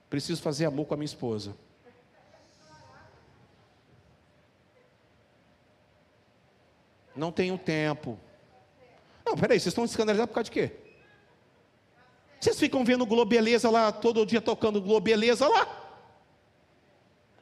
Preciso 0.08 0.40
fazer 0.40 0.66
amor 0.66 0.86
com 0.86 0.94
a 0.94 0.96
minha 0.96 1.04
esposa. 1.04 1.56
Não 7.16 7.32
tenho 7.32 7.58
tempo. 7.58 8.16
Não, 9.26 9.36
peraí, 9.36 9.58
vocês 9.58 9.72
estão 9.72 9.84
escandalizados 9.84 10.30
por 10.30 10.34
causa 10.36 10.44
de 10.44 10.52
quê? 10.52 10.76
Vocês 12.40 12.56
ficam 12.60 12.84
vendo 12.84 13.04
Globeleza 13.04 13.68
lá, 13.68 13.90
todo 13.90 14.24
dia 14.24 14.40
tocando 14.40 14.80
Globeleza 14.80 15.48
lá? 15.48 15.66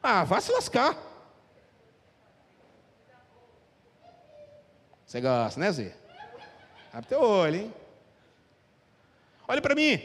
Ah, 0.01 0.23
vá 0.23 0.41
se 0.41 0.51
lascar. 0.51 0.97
Você 5.05 5.21
gosta, 5.21 5.59
né, 5.59 5.71
Zé? 5.71 6.08
Abre 6.91 7.09
teu 7.09 7.21
olho, 7.21 7.55
hein? 7.55 7.73
Olha 9.47 9.61
para 9.61 9.75
mim. 9.75 10.01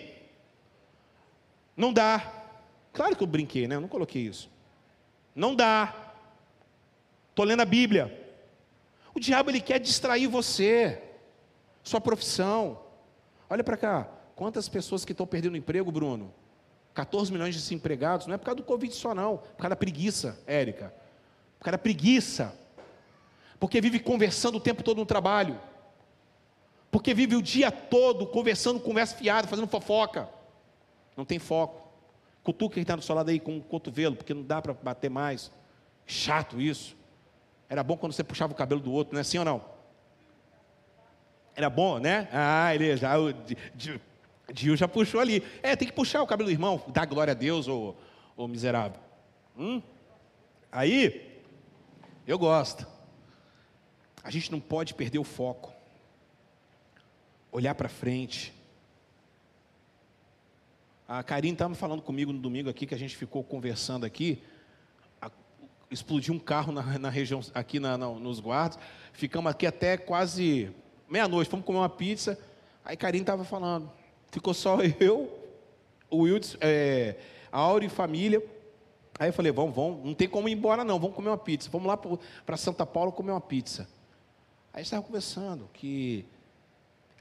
Não 1.76 1.92
dá. 1.92 2.32
Claro 2.92 3.16
que 3.16 3.22
eu 3.22 3.26
brinquei, 3.26 3.66
né? 3.66 3.74
Eu 3.74 3.80
não 3.80 3.88
coloquei 3.88 4.22
isso. 4.22 4.50
Não 5.34 5.54
dá. 5.54 5.94
Estou 7.30 7.44
lendo 7.44 7.60
a 7.60 7.66
Bíblia. 7.66 8.20
O 9.14 9.20
diabo 9.20 9.50
ele 9.50 9.60
quer 9.60 9.78
distrair 9.78 10.26
você, 10.26 11.02
sua 11.82 12.00
profissão. 12.00 12.80
Olha 13.48 13.62
para 13.62 13.76
cá. 13.76 14.08
Quantas 14.34 14.68
pessoas 14.68 15.04
que 15.04 15.12
estão 15.12 15.26
perdendo 15.26 15.56
emprego, 15.56 15.90
Bruno? 15.92 16.32
14 16.92 17.32
milhões 17.32 17.54
de 17.54 17.60
desempregados, 17.60 18.26
não 18.26 18.34
é 18.34 18.38
por 18.38 18.44
causa 18.44 18.56
do 18.56 18.62
Covid 18.62 18.94
só, 18.94 19.14
não. 19.14 19.38
Por 19.38 19.56
causa 19.56 19.70
da 19.70 19.76
preguiça, 19.76 20.38
Érica. 20.46 20.94
Por 21.58 21.64
causa 21.64 21.76
da 21.76 21.82
preguiça. 21.82 22.56
Porque 23.58 23.80
vive 23.80 23.98
conversando 23.98 24.56
o 24.58 24.60
tempo 24.60 24.82
todo 24.82 24.98
no 24.98 25.06
trabalho. 25.06 25.60
Porque 26.94 27.12
vive 27.12 27.34
o 27.34 27.42
dia 27.42 27.72
todo 27.72 28.24
conversando, 28.24 28.78
conversa 28.78 29.16
fiada, 29.16 29.48
fazendo 29.48 29.66
fofoca. 29.66 30.28
Não 31.16 31.24
tem 31.24 31.40
foco. 31.40 31.88
Cutuca 32.44 32.74
quem 32.74 32.82
está 32.82 32.94
do 32.94 33.02
seu 33.02 33.16
lado 33.16 33.30
aí 33.30 33.40
com 33.40 33.58
o 33.58 33.60
cotovelo, 33.60 34.14
porque 34.14 34.32
não 34.32 34.44
dá 34.44 34.62
para 34.62 34.72
bater 34.74 35.10
mais. 35.10 35.50
Chato 36.06 36.60
isso. 36.60 36.96
Era 37.68 37.82
bom 37.82 37.96
quando 37.96 38.12
você 38.12 38.22
puxava 38.22 38.52
o 38.52 38.54
cabelo 38.54 38.80
do 38.80 38.92
outro, 38.92 39.12
não 39.12 39.18
é 39.18 39.22
assim 39.22 39.38
ou 39.38 39.44
não? 39.44 39.64
Era 41.56 41.68
bom, 41.68 41.98
né? 41.98 42.28
Ah, 42.32 42.72
ele 42.72 42.96
já. 42.96 43.14
Dio 44.52 44.76
já 44.76 44.86
puxou 44.86 45.20
ali. 45.20 45.42
É, 45.64 45.74
tem 45.74 45.88
que 45.88 45.94
puxar 45.94 46.22
o 46.22 46.28
cabelo 46.28 46.48
do 46.48 46.52
irmão, 46.52 46.80
dá 46.86 47.04
glória 47.04 47.32
a 47.32 47.34
Deus, 47.34 47.66
ô, 47.66 47.96
ô 48.36 48.46
miserável. 48.46 49.00
Hum? 49.58 49.82
Aí, 50.70 51.42
eu 52.24 52.38
gosto. 52.38 52.86
A 54.22 54.30
gente 54.30 54.52
não 54.52 54.60
pode 54.60 54.94
perder 54.94 55.18
o 55.18 55.24
foco. 55.24 55.73
Olhar 57.54 57.74
para 57.76 57.88
frente. 57.88 58.52
A 61.06 61.22
Karine 61.22 61.52
estava 61.52 61.72
falando 61.76 62.02
comigo 62.02 62.32
no 62.32 62.38
domingo 62.40 62.68
aqui, 62.68 62.84
que 62.84 62.94
a 62.94 62.98
gente 62.98 63.16
ficou 63.16 63.44
conversando 63.44 64.04
aqui. 64.04 64.42
A, 65.22 65.30
explodiu 65.88 66.34
um 66.34 66.38
carro 66.38 66.72
na, 66.72 66.98
na 66.98 67.08
região, 67.08 67.40
aqui 67.54 67.78
na, 67.78 67.96
na, 67.96 68.08
nos 68.08 68.40
guardas. 68.40 68.76
Ficamos 69.12 69.48
aqui 69.48 69.66
até 69.66 69.96
quase 69.96 70.74
meia-noite, 71.08 71.48
fomos 71.48 71.64
comer 71.64 71.78
uma 71.78 71.88
pizza. 71.88 72.36
Aí 72.84 72.96
Karine 72.96 73.22
estava 73.22 73.44
falando. 73.44 73.88
Ficou 74.32 74.52
só 74.52 74.78
eu, 74.98 75.32
o 76.10 76.22
Wilds, 76.22 76.56
é, 76.60 77.14
a 77.52 77.58
Auri 77.60 77.86
e 77.86 77.88
família. 77.88 78.44
Aí 79.16 79.28
eu 79.28 79.32
falei, 79.32 79.52
vamos, 79.52 79.76
vamos, 79.76 80.04
não 80.04 80.12
tem 80.12 80.28
como 80.28 80.48
ir 80.48 80.52
embora 80.52 80.82
não, 80.82 80.98
vamos 80.98 81.14
comer 81.14 81.28
uma 81.28 81.38
pizza. 81.38 81.70
Vamos 81.70 81.86
lá 81.86 81.96
para 81.96 82.56
Santa 82.56 82.84
Paula 82.84 83.12
comer 83.12 83.30
uma 83.30 83.40
pizza. 83.40 83.88
Aí 84.72 84.82
estava 84.82 85.04
conversando 85.04 85.70
que 85.72 86.26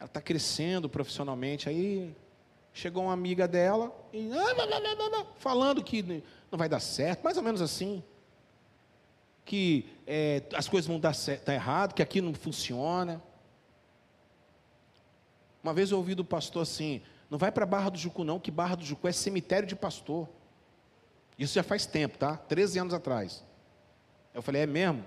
ela 0.03 0.07
está 0.07 0.19
crescendo 0.19 0.89
profissionalmente. 0.89 1.69
Aí 1.69 2.13
chegou 2.73 3.03
uma 3.03 3.13
amiga 3.13 3.47
dela 3.47 3.89
e 4.11 4.29
ah, 4.33 5.25
falando 5.37 5.81
que 5.81 6.03
não 6.51 6.59
vai 6.59 6.67
dar 6.67 6.81
certo, 6.81 7.23
mais 7.23 7.37
ou 7.37 7.43
menos 7.43 7.61
assim. 7.61 8.03
Que 9.45 9.85
é, 10.05 10.43
as 10.55 10.67
coisas 10.67 10.89
vão 10.89 10.99
dar 10.99 11.13
certo, 11.13 11.45
tá 11.45 11.53
errado, 11.53 11.93
que 11.93 12.01
aqui 12.01 12.19
não 12.19 12.33
funciona. 12.33 13.23
Uma 15.63 15.73
vez 15.73 15.89
eu 15.89 15.97
ouvi 15.97 16.15
do 16.15 16.25
pastor 16.25 16.63
assim: 16.63 17.01
não 17.29 17.37
vai 17.37 17.49
para 17.49 17.65
Barra 17.65 17.89
do 17.89 17.97
Jucu, 17.97 18.25
não, 18.25 18.41
que 18.41 18.51
Barra 18.51 18.75
do 18.75 18.83
Jucu 18.83 19.07
é 19.07 19.13
cemitério 19.13 19.65
de 19.65 19.75
pastor. 19.75 20.27
Isso 21.39 21.53
já 21.53 21.63
faz 21.63 21.85
tempo, 21.85 22.17
tá? 22.17 22.35
13 22.35 22.79
anos 22.79 22.93
atrás. 22.93 23.41
Eu 24.33 24.41
falei: 24.41 24.63
é 24.63 24.67
mesmo? 24.67 25.05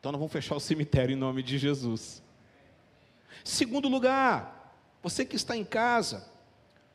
Então 0.00 0.10
nós 0.10 0.18
vamos 0.18 0.32
fechar 0.32 0.56
o 0.56 0.60
cemitério 0.60 1.12
em 1.12 1.16
nome 1.16 1.42
de 1.42 1.58
Jesus. 1.58 2.22
Segundo 3.44 3.88
lugar, 3.88 4.74
você 5.02 5.24
que 5.24 5.36
está 5.36 5.56
em 5.56 5.64
casa. 5.64 6.28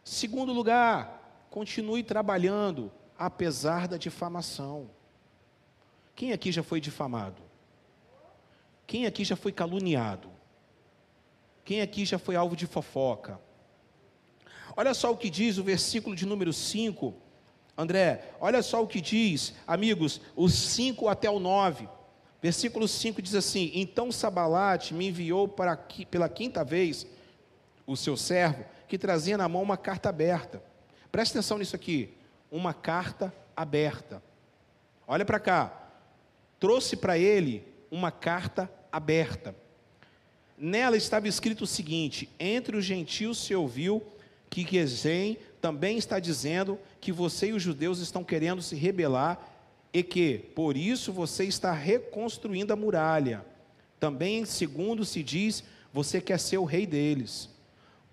Segundo 0.04 0.52
lugar, 0.52 1.46
continue 1.50 2.04
trabalhando, 2.04 2.92
apesar 3.18 3.88
da 3.88 3.98
difamação. 3.98 4.90
Quem 6.16 6.32
aqui 6.32 6.52
já 6.52 6.62
foi 6.62 6.80
difamado? 6.82 7.42
Quem 8.86 9.06
aqui 9.06 9.24
já 9.24 9.36
foi 9.36 9.52
caluniado? 9.52 10.30
Quem 11.64 11.82
aqui 11.82 12.06
já 12.06 12.20
foi 12.20 12.36
alvo 12.36 12.56
de 12.56 12.68
fofoca? 12.68 13.40
Olha 14.76 14.94
só 14.94 15.12
o 15.12 15.18
que 15.18 15.30
diz 15.30 15.58
o 15.58 15.64
versículo 15.64 16.16
de 16.16 16.26
número 16.26 16.52
5. 16.52 17.14
André, 17.78 18.34
olha 18.40 18.62
só 18.62 18.84
o 18.84 18.88
que 18.88 19.02
diz, 19.02 19.54
amigos, 19.66 20.22
os 20.36 20.54
5 20.54 21.08
até 21.08 21.30
o 21.30 21.40
9. 21.40 21.88
Versículo 22.44 22.90
5 22.90 23.22
diz 23.22 23.36
assim: 23.36 23.72
Então 23.74 24.12
Sabalate 24.12 24.94
me 24.94 25.08
enviou 25.08 25.48
para, 25.48 25.78
pela 26.12 26.28
quinta 26.28 26.62
vez 26.62 27.08
o 27.88 27.96
seu 27.96 28.18
servo, 28.18 28.66
que 28.86 28.98
trazia 28.98 29.38
na 29.38 29.48
mão 29.48 29.64
uma 29.64 29.78
carta 29.78 30.10
aberta. 30.10 30.62
Presta 31.10 31.40
atenção 31.40 31.58
nisso 31.58 31.74
aqui. 31.74 32.14
Uma 32.52 32.74
carta 32.74 33.34
aberta. 33.56 34.22
Olha 35.08 35.24
para 35.24 35.40
cá. 35.40 35.90
Trouxe 36.60 36.98
para 36.98 37.18
ele 37.18 37.66
uma 37.90 38.12
carta 38.12 38.70
aberta. 38.92 39.56
Nela 40.58 40.98
estava 40.98 41.30
escrito 41.30 41.62
o 41.62 41.68
seguinte: 41.68 42.30
Entre 42.38 42.76
os 42.76 42.84
gentios 42.84 43.38
se 43.38 43.56
ouviu 43.56 44.04
que 44.50 44.68
Gesem 44.70 45.38
também 45.62 45.98
está 45.98 46.20
dizendo 46.20 46.78
que 47.00 47.14
você 47.14 47.48
e 47.48 47.54
os 47.54 47.64
judeus 47.64 48.00
estão 48.00 48.22
querendo 48.22 48.62
se 48.62 48.76
rebelar 48.76 49.53
e 49.94 50.02
que, 50.02 50.40
por 50.56 50.76
isso, 50.76 51.14
você 51.14 51.46
está 51.46 51.72
reconstruindo 51.72 52.74
a 52.74 52.76
muralha. 52.76 53.46
Também, 54.00 54.44
segundo 54.44 55.06
se 55.06 55.22
diz, 55.22 55.64
você 55.94 56.20
quer 56.20 56.40
ser 56.40 56.58
o 56.58 56.66
rei 56.66 56.86
deles. 56.86 57.50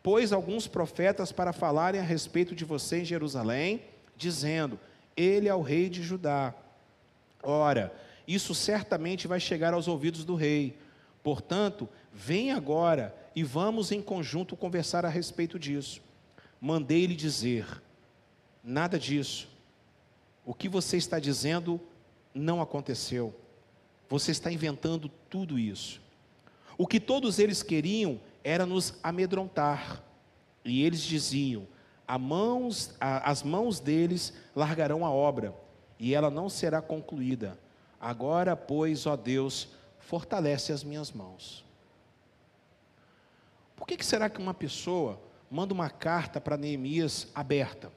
Pôs 0.03 0.33
alguns 0.33 0.67
profetas 0.67 1.33
para 1.33 1.53
falarem 1.53 2.01
a 2.01 2.05
respeito 2.05 2.55
de 2.55 2.65
você 2.65 3.01
em 3.01 3.05
Jerusalém, 3.05 3.83
dizendo: 4.17 4.79
Ele 5.17 5.49
é 5.49 5.55
o 5.55 5.63
rei 5.63 5.89
de 5.89 6.03
Judá. 6.03 6.55
Ora, 7.43 7.93
isso 8.29 8.55
certamente 8.55 9.27
vai 9.27 9.41
chegar 9.41 9.73
aos 9.73 9.89
ouvidos 9.89 10.25
do 10.25 10.35
rei. 10.35 10.77
Portanto, 11.23 11.89
vem 12.13 12.53
agora 12.53 13.15
e 13.35 13.43
vamos 13.43 13.91
em 13.91 14.01
conjunto 14.01 14.57
conversar 14.57 15.05
a 15.05 15.09
respeito 15.09 15.59
disso 15.59 16.03
mandei-lhe 16.61 17.17
dizer: 17.17 17.67
nada 18.63 18.99
disso. 18.99 19.49
O 20.51 20.53
que 20.53 20.69
você 20.69 20.97
está 20.97 21.21
dizendo 21.21 21.81
não 22.35 22.61
aconteceu. 22.61 23.33
Você 24.09 24.33
está 24.33 24.51
inventando 24.51 25.09
tudo 25.09 25.57
isso. 25.57 26.03
O 26.77 26.89
que 26.89 26.99
todos 26.99 27.39
eles 27.39 27.63
queriam 27.63 28.21
era 28.43 28.67
nos 28.67 28.95
amedrontar. 29.01 30.03
E 30.65 30.83
eles 30.83 31.03
diziam: 31.03 31.69
mãos, 32.19 32.97
a, 33.01 33.31
as 33.31 33.45
mãos 33.45 33.79
deles 33.79 34.33
largarão 34.53 35.07
a 35.07 35.11
obra, 35.13 35.55
e 36.01 36.17
ela 36.17 36.33
não 36.33 36.49
será 36.49 36.83
concluída. 36.83 37.57
Agora, 38.01 38.57
pois, 38.57 39.07
ó 39.07 39.15
Deus, 39.15 39.69
fortalece 40.01 40.73
as 40.73 40.83
minhas 40.83 41.13
mãos. 41.13 41.65
Por 43.77 43.87
que, 43.87 43.97
que 43.97 44.05
será 44.05 44.29
que 44.29 44.43
uma 44.43 44.53
pessoa 44.53 45.17
manda 45.49 45.73
uma 45.73 45.89
carta 45.89 46.41
para 46.41 46.57
Neemias 46.57 47.29
aberta, 47.37 47.93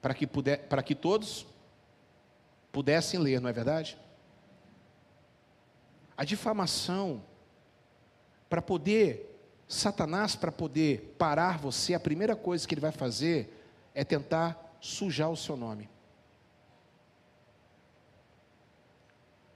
para 0.00 0.14
que, 0.14 0.26
puder, 0.26 0.68
para 0.68 0.82
que 0.82 0.94
todos 0.94 1.46
pudessem 2.72 3.20
ler, 3.20 3.40
não 3.40 3.48
é 3.48 3.52
verdade? 3.52 3.98
A 6.16 6.24
difamação, 6.24 7.22
para 8.48 8.60
poder, 8.60 9.38
Satanás, 9.68 10.36
para 10.36 10.52
poder 10.52 11.14
parar 11.18 11.58
você, 11.58 11.94
a 11.94 12.00
primeira 12.00 12.34
coisa 12.34 12.66
que 12.66 12.74
ele 12.74 12.80
vai 12.80 12.92
fazer 12.92 13.64
é 13.94 14.04
tentar 14.04 14.76
sujar 14.80 15.30
o 15.30 15.36
seu 15.36 15.56
nome. 15.56 15.88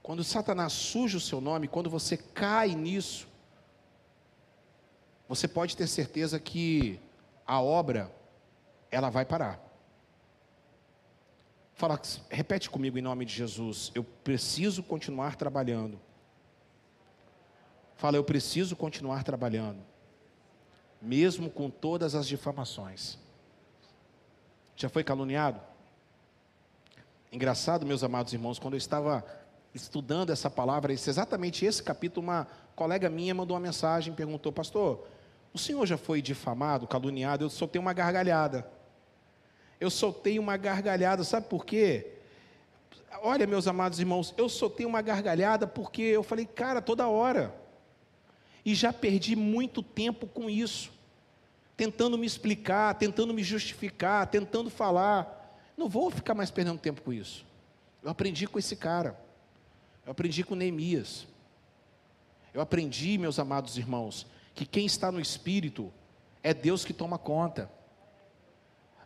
Quando 0.01 0.23
Satanás 0.23 0.71
suja 0.73 1.17
o 1.17 1.21
seu 1.21 1.41
nome, 1.41 1.67
quando 1.67 1.89
você 1.89 2.15
cai 2.15 2.75
nisso, 2.75 3.27
você 5.27 5.47
pode 5.47 5.75
ter 5.75 5.87
certeza 5.87 6.39
que 6.39 6.99
a 7.45 7.59
obra 7.59 8.13
ela 8.91 9.09
vai 9.09 9.25
parar. 9.25 9.64
Fala, 11.75 11.99
repete 12.29 12.69
comigo 12.69 12.97
em 12.97 13.01
nome 13.01 13.25
de 13.25 13.33
Jesus. 13.33 13.91
Eu 13.93 14.03
preciso 14.03 14.81
continuar 14.81 15.35
trabalhando. 15.35 15.99
Fala, 17.97 18.15
eu 18.15 18.23
preciso 18.23 18.75
continuar 18.77 19.23
trabalhando, 19.23 19.79
mesmo 21.01 21.49
com 21.49 21.69
todas 21.69 22.15
as 22.15 22.27
difamações. 22.27 23.17
Já 24.75 24.87
foi 24.87 25.03
caluniado? 25.03 25.59
Engraçado, 27.31 27.85
meus 27.85 28.03
amados 28.03 28.31
irmãos, 28.31 28.57
quando 28.57 28.75
eu 28.75 28.77
estava 28.77 29.25
estudando 29.73 30.29
essa 30.29 30.49
palavra, 30.49 30.93
exatamente 30.93 31.65
esse 31.65 31.83
capítulo, 31.83 32.25
uma 32.25 32.47
colega 32.73 33.09
minha 33.09 33.35
mandou 33.35 33.55
uma 33.55 33.63
mensagem, 33.63 34.13
perguntou, 34.13 34.51
pastor, 34.51 35.05
o 35.53 35.57
senhor 35.57 35.85
já 35.85 35.97
foi 35.97 36.21
difamado, 36.21 36.87
caluniado? 36.87 37.43
Eu 37.43 37.49
soltei 37.49 37.79
uma 37.79 37.91
gargalhada. 37.91 38.74
Eu 39.79 39.89
soltei 39.89 40.39
uma 40.39 40.57
gargalhada, 40.57 41.23
sabe 41.23 41.47
por 41.47 41.65
quê? 41.65 42.13
Olha, 43.21 43.47
meus 43.47 43.67
amados 43.67 43.99
irmãos, 43.99 44.33
eu 44.37 44.47
soltei 44.47 44.85
uma 44.85 45.01
gargalhada 45.01 45.65
porque 45.67 46.01
eu 46.01 46.23
falei, 46.23 46.45
cara, 46.45 46.81
toda 46.81 47.07
hora. 47.07 47.53
E 48.63 48.73
já 48.73 48.91
perdi 48.91 49.35
muito 49.35 49.83
tempo 49.83 50.27
com 50.27 50.49
isso, 50.49 50.91
tentando 51.77 52.17
me 52.17 52.25
explicar, 52.25 52.95
tentando 52.95 53.33
me 53.33 53.43
justificar, 53.43 54.27
tentando 54.27 54.69
falar. 54.69 55.59
Não 55.77 55.87
vou 55.87 56.09
ficar 56.09 56.33
mais 56.33 56.49
perdendo 56.49 56.79
tempo 56.79 57.01
com 57.01 57.13
isso. 57.13 57.45
Eu 58.01 58.09
aprendi 58.09 58.47
com 58.47 58.57
esse 58.57 58.75
cara. 58.75 59.19
Eu 60.05 60.11
aprendi 60.11 60.43
com 60.43 60.55
Neemias. 60.55 61.27
Eu 62.53 62.61
aprendi, 62.61 63.17
meus 63.17 63.37
amados 63.37 63.77
irmãos, 63.77 64.25
que 64.53 64.65
quem 64.65 64.85
está 64.85 65.11
no 65.11 65.19
Espírito 65.19 65.91
é 66.41 66.53
Deus 66.53 66.85
que 66.85 66.93
toma 66.93 67.17
conta. 67.17 67.69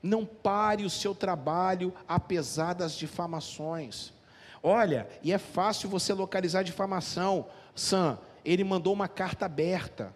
Não 0.01 0.25
pare 0.25 0.85
o 0.85 0.89
seu 0.89 1.13
trabalho 1.13 1.93
apesar 2.07 2.73
das 2.73 2.93
difamações. 2.93 4.13
Olha, 4.61 5.07
e 5.23 5.31
é 5.31 5.37
fácil 5.37 5.89
você 5.89 6.13
localizar 6.13 6.63
difamação. 6.63 7.47
Sam, 7.75 8.17
ele 8.43 8.63
mandou 8.63 8.93
uma 8.93 9.07
carta 9.07 9.45
aberta. 9.45 10.15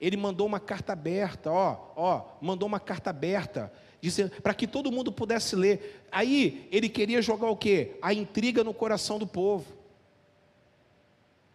Ele 0.00 0.16
mandou 0.16 0.46
uma 0.46 0.60
carta 0.60 0.92
aberta, 0.92 1.50
ó, 1.50 1.92
ó, 1.96 2.24
mandou 2.40 2.68
uma 2.68 2.78
carta 2.78 3.10
aberta, 3.10 3.72
dizendo 4.00 4.30
para 4.42 4.54
que 4.54 4.66
todo 4.66 4.92
mundo 4.92 5.10
pudesse 5.10 5.56
ler. 5.56 6.06
Aí 6.12 6.68
ele 6.70 6.88
queria 6.88 7.20
jogar 7.20 7.50
o 7.50 7.56
quê? 7.56 7.96
A 8.00 8.14
intriga 8.14 8.62
no 8.62 8.72
coração 8.72 9.18
do 9.18 9.26
povo. 9.26 9.76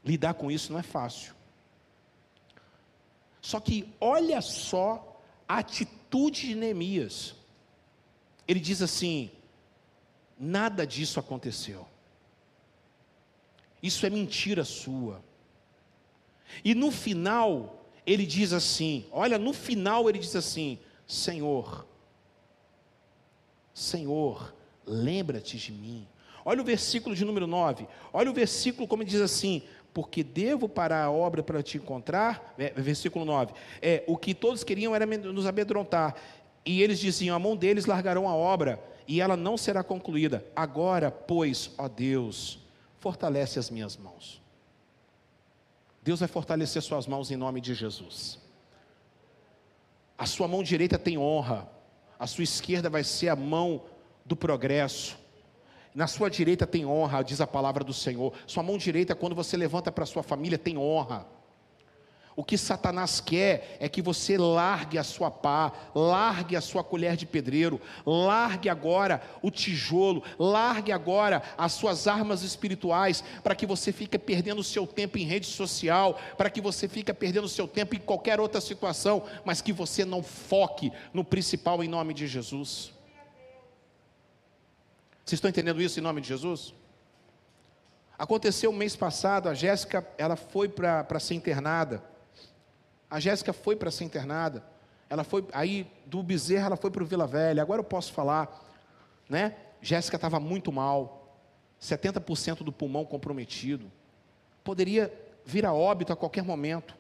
Lidar 0.04 0.34
com 0.34 0.52
isso 0.52 0.74
não 0.74 0.80
é 0.80 0.84
fácil. 0.84 1.34
Só 3.42 3.60
que 3.60 3.88
olha 4.00 4.42
só 4.42 5.22
a 5.48 5.60
atitude 5.60 6.48
de 6.48 6.56
Neemias. 6.56 7.36
Ele 8.48 8.60
diz 8.60 8.82
assim: 8.82 9.32
nada 10.40 10.86
disso 10.86 11.20
aconteceu. 11.20 11.88
Isso 13.82 14.06
é 14.06 14.10
mentira 14.10 14.64
sua. 14.64 15.24
E 16.64 16.76
no 16.76 16.92
final, 16.92 17.86
ele 18.06 18.26
diz 18.26 18.54
assim: 18.54 19.06
olha, 19.12 19.38
no 19.38 19.54
final 19.54 20.10
ele 20.10 20.20
diz 20.20 20.36
assim: 20.36 20.80
Senhor, 21.08 21.86
Senhor, 23.74 24.54
lembra-te 24.86 25.58
de 25.58 25.72
mim. 25.72 26.08
Olha 26.46 26.62
o 26.62 26.66
versículo 26.66 27.16
de 27.16 27.24
número 27.24 27.48
9. 27.48 27.88
Olha 28.12 28.30
o 28.30 28.34
versículo 28.34 28.88
como 28.88 29.04
diz 29.04 29.22
assim: 29.22 29.64
porque 29.94 30.24
devo 30.24 30.68
parar 30.68 31.04
a 31.04 31.12
obra 31.12 31.44
para 31.44 31.62
te 31.62 31.78
encontrar. 31.78 32.54
É, 32.58 32.70
versículo 32.72 33.24
9. 33.24 33.54
É, 33.82 34.04
o 34.08 34.18
que 34.18 34.34
todos 34.34 34.64
queriam 34.64 34.96
era 34.96 35.06
nos 35.06 35.46
amedrontar. 35.46 36.16
E 36.66 36.82
eles 36.82 37.00
diziam: 37.00 37.36
a 37.36 37.40
mão 37.40 37.56
deles 37.56 37.86
largarão 37.86 38.28
a 38.28 38.36
obra, 38.36 38.82
e 39.08 39.22
ela 39.22 39.36
não 39.36 39.58
será 39.58 39.84
concluída. 39.84 40.46
Agora, 40.56 41.12
pois, 41.12 41.72
ó 41.78 41.88
Deus, 41.88 42.60
fortalece 43.00 43.60
as 43.60 43.70
minhas 43.70 43.98
mãos. 43.98 44.42
Deus 46.02 46.20
vai 46.20 46.28
fortalecer 46.28 46.82
suas 46.82 47.08
mãos 47.08 47.32
em 47.32 47.38
nome 47.38 47.62
de 47.62 47.74
Jesus. 47.74 48.40
A 50.18 50.26
sua 50.26 50.48
mão 50.48 50.62
direita 50.62 50.98
tem 50.98 51.18
honra, 51.18 51.70
a 52.20 52.28
sua 52.28 52.44
esquerda 52.44 52.90
vai 52.90 53.04
ser 53.04 53.30
a 53.30 53.36
mão 53.36 53.84
do 54.26 54.36
progresso. 54.36 55.18
Na 55.94 56.08
sua 56.08 56.30
direita 56.30 56.66
tem 56.66 56.86
honra, 56.86 57.24
diz 57.24 57.40
a 57.40 57.48
palavra 57.48 57.84
do 57.84 57.94
Senhor. 57.94 58.34
Sua 58.48 58.64
mão 58.64 58.78
direita, 58.78 59.16
quando 59.16 59.36
você 59.36 59.56
levanta 59.56 59.92
para 59.92 60.06
sua 60.06 60.24
família, 60.24 60.58
tem 60.58 60.78
honra. 60.78 61.26
O 62.36 62.44
que 62.44 62.58
Satanás 62.58 63.20
quer 63.20 63.78
é 63.80 63.88
que 63.88 64.02
você 64.02 64.38
largue 64.38 64.98
a 64.98 65.04
sua 65.04 65.30
pá, 65.30 65.72
largue 65.94 66.56
a 66.56 66.62
sua 66.62 66.84
colher 66.84 67.16
de 67.16 67.26
pedreiro, 67.26 67.80
largue 68.06 68.70
agora 68.70 69.22
o 69.42 69.52
tijolo, 69.52 70.24
largue 70.40 70.92
agora 70.92 71.44
as 71.58 71.74
suas 71.74 72.08
armas 72.08 72.42
espirituais, 72.42 73.24
para 73.44 73.54
que 73.54 73.68
você 73.68 73.92
fique 73.92 74.18
perdendo 74.18 74.60
o 74.60 74.64
seu 74.64 74.88
tempo 74.88 75.20
em 75.20 75.26
rede 75.26 75.46
social, 75.46 76.20
para 76.36 76.50
que 76.50 76.60
você 76.60 76.88
fique 76.88 77.14
perdendo 77.14 77.46
o 77.46 77.50
seu 77.50 77.68
tempo 77.68 77.96
em 77.96 78.00
qualquer 78.00 78.40
outra 78.40 78.60
situação, 78.60 79.24
mas 79.46 79.62
que 79.62 79.72
você 79.72 80.04
não 80.04 80.24
foque 80.24 80.92
no 81.14 81.24
principal 81.24 81.84
em 81.84 81.88
nome 81.88 82.16
de 82.16 82.26
Jesus. 82.26 82.92
Vocês 85.24 85.38
estão 85.38 85.50
entendendo 85.50 85.82
isso 85.82 86.00
em 86.00 86.04
nome 86.04 86.20
de 86.20 86.28
Jesus? 86.28 86.74
Aconteceu 88.18 88.72
um 88.72 88.76
mês 88.76 88.96
passado, 88.96 89.50
a 89.50 89.54
Jéssica, 89.54 90.08
ela 90.18 90.36
foi 90.36 90.68
para 90.68 91.20
ser 91.20 91.36
internada. 91.36 92.13
A 93.14 93.20
Jéssica 93.20 93.54
foi 93.54 93.76
para 93.76 93.92
ser 93.92 94.06
internada. 94.06 94.64
Ela 95.08 95.24
foi 95.24 95.46
aí 95.54 95.86
do 96.04 96.24
Bezerra, 96.24 96.66
ela 96.66 96.76
foi 96.76 96.90
para 96.90 97.04
o 97.04 97.06
Vila 97.06 97.28
Velha. 97.28 97.62
Agora 97.62 97.80
eu 97.80 97.84
posso 97.84 98.12
falar, 98.12 98.60
né? 99.30 99.56
Jéssica 99.84 100.16
estava 100.16 100.40
muito 100.40 100.72
mal, 100.72 101.38
70% 101.80 102.64
do 102.64 102.72
pulmão 102.72 103.06
comprometido. 103.06 103.92
Poderia 104.64 105.14
vir 105.46 105.64
a 105.64 105.72
óbito 105.72 106.12
a 106.12 106.16
qualquer 106.16 106.44
momento. 106.44 106.96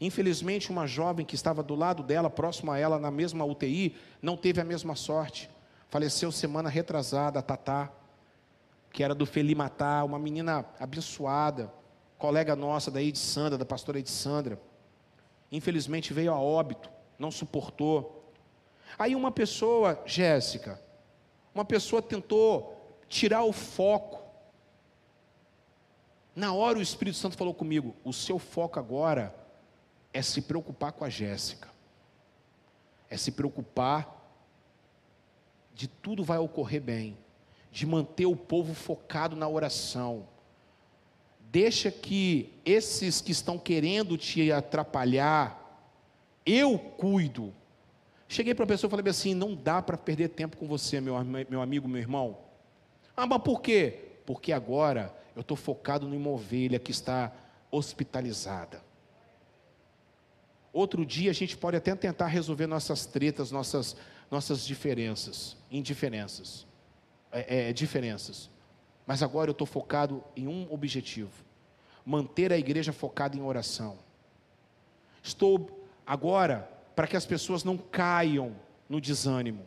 Infelizmente, 0.00 0.70
uma 0.70 0.86
jovem 0.86 1.26
que 1.26 1.34
estava 1.34 1.62
do 1.62 1.74
lado 1.74 2.02
dela, 2.02 2.30
próximo 2.30 2.72
a 2.72 2.78
ela, 2.78 2.98
na 2.98 3.10
mesma 3.10 3.44
UTI, 3.44 3.94
não 4.22 4.38
teve 4.38 4.62
a 4.62 4.64
mesma 4.64 4.96
sorte. 4.96 5.50
Faleceu 5.90 6.32
semana 6.32 6.70
retrasada, 6.70 7.40
a 7.40 7.42
Tatá, 7.42 7.92
que 8.90 9.04
era 9.04 9.14
do 9.14 9.26
Felimatá, 9.26 10.02
uma 10.02 10.18
menina 10.18 10.64
abençoada, 10.80 11.70
colega 12.16 12.56
nossa 12.56 12.90
da 12.90 13.00
Sandra, 13.14 13.58
da 13.58 13.66
pastora 13.66 14.02
Sandra 14.06 14.58
infelizmente 15.50 16.12
veio 16.12 16.32
a 16.32 16.40
óbito, 16.40 16.90
não 17.18 17.30
suportou. 17.30 18.32
Aí 18.98 19.14
uma 19.14 19.30
pessoa, 19.30 20.02
Jéssica, 20.06 20.80
uma 21.54 21.64
pessoa 21.64 22.02
tentou 22.02 22.98
tirar 23.08 23.44
o 23.44 23.52
foco. 23.52 24.22
Na 26.34 26.52
hora 26.52 26.78
o 26.78 26.82
Espírito 26.82 27.16
Santo 27.16 27.36
falou 27.36 27.54
comigo: 27.54 27.94
o 28.04 28.12
seu 28.12 28.38
foco 28.38 28.78
agora 28.78 29.34
é 30.12 30.22
se 30.22 30.42
preocupar 30.42 30.92
com 30.92 31.04
a 31.04 31.08
Jéssica, 31.08 31.68
é 33.08 33.16
se 33.16 33.32
preocupar 33.32 34.14
de 35.74 35.86
tudo 35.86 36.24
vai 36.24 36.38
ocorrer 36.38 36.80
bem, 36.80 37.18
de 37.70 37.84
manter 37.86 38.24
o 38.24 38.34
povo 38.34 38.72
focado 38.72 39.36
na 39.36 39.46
oração 39.46 40.26
deixa 41.56 41.90
que 41.90 42.52
esses 42.66 43.22
que 43.22 43.32
estão 43.32 43.58
querendo 43.58 44.18
te 44.18 44.52
atrapalhar, 44.52 45.90
eu 46.44 46.78
cuido. 46.78 47.50
Cheguei 48.28 48.54
para 48.54 48.64
a 48.64 48.68
pessoa 48.68 48.88
e 48.88 48.90
falei 48.90 49.08
assim: 49.08 49.32
não 49.32 49.54
dá 49.54 49.80
para 49.80 49.96
perder 49.96 50.28
tempo 50.28 50.58
com 50.58 50.68
você, 50.68 51.00
meu, 51.00 51.14
meu 51.24 51.62
amigo, 51.62 51.88
meu 51.88 51.98
irmão. 51.98 52.36
Ah, 53.16 53.26
mas 53.26 53.40
por 53.40 53.62
quê? 53.62 54.18
Porque 54.26 54.52
agora 54.52 55.16
eu 55.34 55.40
estou 55.40 55.56
focado 55.56 56.06
numa 56.06 56.28
ovelha 56.28 56.78
que 56.78 56.90
está 56.90 57.32
hospitalizada. 57.70 58.82
Outro 60.74 61.06
dia 61.06 61.30
a 61.30 61.34
gente 61.34 61.56
pode 61.56 61.78
até 61.78 61.94
tentar 61.94 62.26
resolver 62.26 62.66
nossas 62.66 63.06
tretas, 63.06 63.50
nossas, 63.50 63.96
nossas 64.30 64.66
diferenças, 64.66 65.56
indiferenças, 65.70 66.66
é, 67.32 67.70
é, 67.70 67.72
diferenças. 67.72 68.50
Mas 69.06 69.22
agora 69.22 69.48
eu 69.48 69.52
estou 69.52 69.66
focado 69.66 70.22
em 70.36 70.46
um 70.46 70.70
objetivo: 70.70 71.45
manter 72.06 72.52
a 72.52 72.58
igreja 72.58 72.92
focada 72.92 73.36
em 73.36 73.42
oração. 73.42 73.98
Estou 75.20 75.84
agora 76.06 76.70
para 76.94 77.08
que 77.08 77.16
as 77.16 77.26
pessoas 77.26 77.64
não 77.64 77.76
caiam 77.76 78.54
no 78.88 79.00
desânimo. 79.00 79.66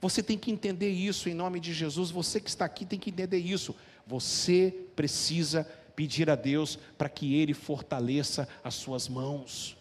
Você 0.00 0.22
tem 0.22 0.38
que 0.38 0.52
entender 0.52 0.90
isso 0.90 1.28
em 1.28 1.34
nome 1.34 1.58
de 1.58 1.72
Jesus. 1.72 2.10
Você 2.10 2.40
que 2.40 2.48
está 2.48 2.64
aqui 2.64 2.86
tem 2.86 3.00
que 3.00 3.10
entender 3.10 3.38
isso. 3.38 3.74
Você 4.06 4.72
precisa 4.94 5.68
pedir 5.96 6.30
a 6.30 6.36
Deus 6.36 6.78
para 6.96 7.08
que 7.08 7.34
Ele 7.34 7.52
fortaleça 7.52 8.48
as 8.62 8.74
suas 8.74 9.08
mãos. 9.08 9.76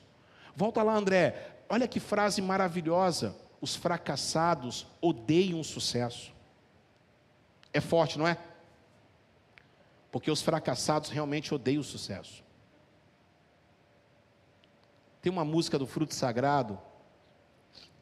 Volta 0.55 0.81
lá, 0.81 0.95
André. 0.95 1.51
Olha 1.69 1.87
que 1.87 1.99
frase 1.99 2.41
maravilhosa. 2.41 3.35
Os 3.61 3.75
fracassados 3.75 4.87
odeiam 4.99 5.59
o 5.59 5.63
sucesso. 5.63 6.31
É 7.71 7.79
forte, 7.79 8.17
não 8.17 8.27
é? 8.27 8.37
Porque 10.17 10.31
os 10.31 10.41
fracassados 10.41 11.11
realmente 11.11 11.53
odeiam 11.53 11.79
o 11.79 11.83
sucesso. 11.83 12.43
Tem 15.21 15.31
uma 15.31 15.45
música 15.45 15.77
do 15.77 15.85
Fruto 15.85 16.15
Sagrado 16.15 16.81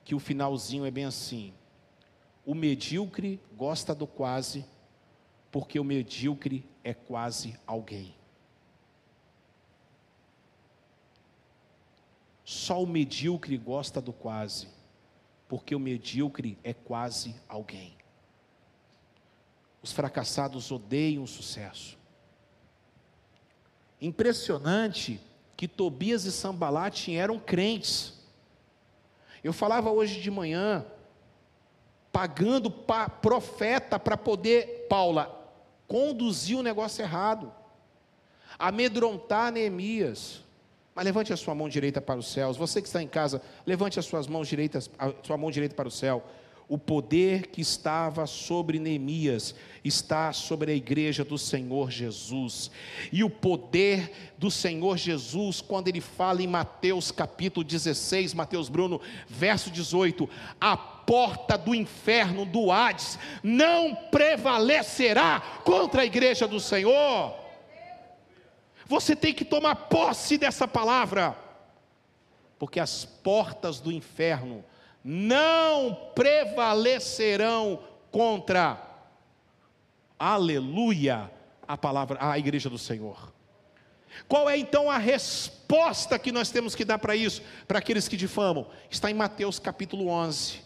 que 0.01 0.15
o 0.15 0.19
finalzinho 0.19 0.85
é 0.85 0.91
bem 0.91 1.03
assim: 1.03 1.53
O 2.45 2.55
medíocre 2.55 3.41
gosta 3.57 3.93
do 3.93 4.07
quase, 4.07 4.65
porque 5.51 5.77
o 5.77 5.83
medíocre 5.83 6.65
é 6.85 6.93
quase 6.93 7.59
alguém. 7.67 8.15
Só 12.45 12.81
o 12.81 12.87
medíocre 12.87 13.57
gosta 13.57 13.99
do 13.99 14.13
quase, 14.13 14.69
porque 15.49 15.75
o 15.75 15.79
medíocre 15.81 16.57
é 16.63 16.73
quase 16.73 17.35
alguém. 17.49 17.93
Os 19.83 19.91
fracassados 19.91 20.71
odeiam 20.71 21.21
o 21.21 21.27
sucesso. 21.27 22.04
Impressionante 24.05 25.19
que 25.57 25.67
Tobias 25.67 26.25
e 26.25 26.31
Sambalate 26.31 27.15
eram 27.15 27.39
crentes. 27.39 28.13
Eu 29.43 29.51
falava 29.51 29.89
hoje 29.89 30.21
de 30.21 30.29
manhã, 30.29 30.85
pagando 32.11 32.69
pa, 32.69 33.09
profeta 33.09 33.97
para 33.97 34.15
poder, 34.15 34.85
Paula, 34.87 35.51
conduzir 35.87 36.55
o 36.55 36.61
negócio 36.61 37.01
errado, 37.01 37.51
amedrontar 38.59 39.51
Neemias. 39.51 40.43
Mas 40.93 41.05
levante 41.05 41.33
a 41.33 41.37
sua 41.37 41.55
mão 41.55 41.67
direita 41.67 41.99
para 41.99 42.19
os 42.19 42.31
céus. 42.31 42.57
Você 42.57 42.81
que 42.83 42.87
está 42.87 43.01
em 43.01 43.07
casa, 43.07 43.41
levante 43.65 43.99
as 43.99 44.05
suas 44.05 44.27
mãos 44.27 44.47
direitas, 44.47 44.87
a 44.99 45.11
sua 45.23 45.35
mão 45.35 45.49
direita 45.49 45.73
para 45.73 45.87
o 45.87 45.91
céu 45.91 46.23
o 46.67 46.77
poder 46.77 47.47
que 47.47 47.61
estava 47.61 48.25
sobre 48.25 48.79
Neemias 48.79 49.53
está 49.83 50.33
sobre 50.33 50.71
a 50.71 50.75
igreja 50.75 51.23
do 51.23 51.37
Senhor 51.37 51.91
Jesus. 51.91 52.71
E 53.11 53.23
o 53.23 53.29
poder 53.29 54.33
do 54.37 54.49
Senhor 54.49 54.97
Jesus, 54.97 55.61
quando 55.61 55.87
ele 55.87 56.01
fala 56.01 56.41
em 56.41 56.47
Mateus 56.47 57.11
capítulo 57.11 57.63
16, 57.63 58.33
Mateus 58.33 58.67
Bruno, 58.67 58.99
verso 59.27 59.69
18: 59.69 60.27
a 60.59 60.75
porta 60.75 61.55
do 61.55 61.75
inferno, 61.75 62.45
do 62.45 62.71
Hades, 62.71 63.19
não 63.43 63.93
prevalecerá 63.93 65.39
contra 65.63 66.01
a 66.01 66.05
igreja 66.05 66.47
do 66.47 66.59
Senhor. 66.59 67.35
Você 68.87 69.15
tem 69.15 69.33
que 69.33 69.45
tomar 69.45 69.75
posse 69.75 70.37
dessa 70.37 70.67
palavra, 70.67 71.37
porque 72.57 72.79
as 72.79 73.05
portas 73.05 73.79
do 73.79 73.91
inferno 73.91 74.63
não 75.07 76.09
prevalecerão 76.15 77.79
contra, 78.09 78.81
aleluia, 80.17 81.31
a 81.67 81.77
palavra, 81.77 82.17
a 82.19 82.39
igreja 82.39 82.71
do 82.71 82.79
Senhor. 82.79 83.31
Qual 84.27 84.49
é 84.49 84.57
então 84.57 84.89
a 84.89 84.97
resposta 84.97 86.17
que 86.17 86.31
nós 86.31 86.49
temos 86.49 86.73
que 86.73 86.83
dar 86.83 86.97
para 86.97 87.15
isso, 87.15 87.43
para 87.67 87.77
aqueles 87.77 88.07
que 88.07 88.17
difamam? 88.17 88.65
Está 88.89 89.11
em 89.11 89.13
Mateus 89.13 89.59
capítulo 89.59 90.07
11, 90.07 90.61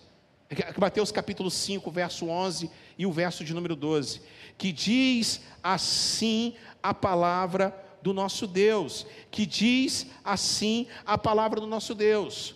Mateus 0.77 1.11
capítulo 1.11 1.51
5, 1.51 1.91
verso 1.91 2.27
11 2.27 2.71
e 2.97 3.05
o 3.05 3.11
verso 3.11 3.43
de 3.43 3.53
número 3.53 3.75
12, 3.75 4.21
que 4.57 4.71
diz 4.71 5.41
assim 5.61 6.55
a 6.81 6.93
palavra 6.93 7.75
do 8.01 8.13
nosso 8.13 8.47
Deus, 8.47 9.05
que 9.29 9.45
diz 9.45 10.07
assim 10.23 10.87
a 11.05 11.17
palavra 11.17 11.59
do 11.59 11.67
nosso 11.67 11.93
Deus. 11.93 12.55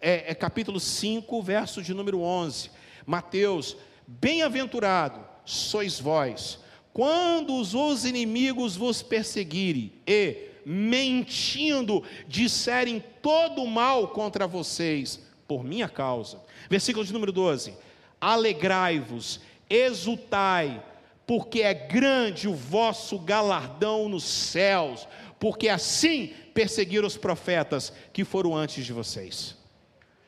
É, 0.00 0.30
é 0.30 0.34
capítulo 0.34 0.80
5, 0.80 1.42
verso 1.42 1.82
de 1.82 1.92
número 1.92 2.20
11. 2.20 2.70
Mateus, 3.04 3.76
bem-aventurado 4.06 5.20
sois 5.44 6.00
vós, 6.00 6.58
quando 6.92 7.54
os 7.54 8.04
inimigos 8.04 8.76
vos 8.76 9.02
perseguirem 9.02 9.92
e, 10.06 10.48
mentindo, 10.64 12.02
disserem 12.26 13.04
todo 13.20 13.66
mal 13.66 14.08
contra 14.08 14.46
vocês, 14.46 15.20
por 15.46 15.62
minha 15.62 15.88
causa. 15.88 16.40
Versículo 16.68 17.04
de 17.04 17.12
número 17.12 17.32
12: 17.32 17.74
Alegrai-vos, 18.20 19.40
exultai, 19.68 20.82
porque 21.26 21.60
é 21.60 21.74
grande 21.74 22.48
o 22.48 22.54
vosso 22.54 23.18
galardão 23.18 24.08
nos 24.08 24.24
céus, 24.24 25.06
porque 25.38 25.68
assim 25.68 26.32
perseguiram 26.54 27.06
os 27.06 27.16
profetas 27.16 27.92
que 28.12 28.24
foram 28.24 28.56
antes 28.56 28.84
de 28.84 28.92
vocês. 28.92 29.59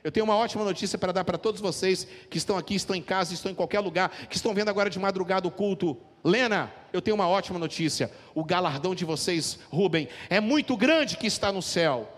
Eu 0.05 0.11
tenho 0.11 0.25
uma 0.25 0.37
ótima 0.37 0.65
notícia 0.65 0.99
para 0.99 1.13
dar 1.13 1.25
para 1.25 1.39
todos 1.39 1.61
vocês 1.61 2.07
que 2.29 2.37
estão 2.37 2.59
aqui, 2.59 2.75
estão 2.75 2.97
em 2.97 3.03
casa, 3.03 3.33
estão 3.33 3.53
em 3.53 3.55
qualquer 3.55 3.79
lugar, 3.79 4.11
que 4.29 4.35
estão 4.35 4.53
vendo 4.53 4.69
agora 4.69 4.91
de 4.91 4.99
madrugada 4.99 5.47
o 5.47 5.51
culto. 5.51 5.97
Lena, 6.25 6.73
eu 6.93 7.01
tenho 7.01 7.15
uma 7.15 7.29
ótima 7.29 7.59
notícia. 7.59 8.11
O 8.35 8.45
galardão 8.45 8.95
de 8.95 9.05
vocês, 9.05 9.61
Rubem, 9.71 10.09
é 10.29 10.41
muito 10.41 10.77
grande 10.77 11.17
que 11.17 11.27
está 11.27 11.53
no 11.53 11.63
céu. 11.63 12.13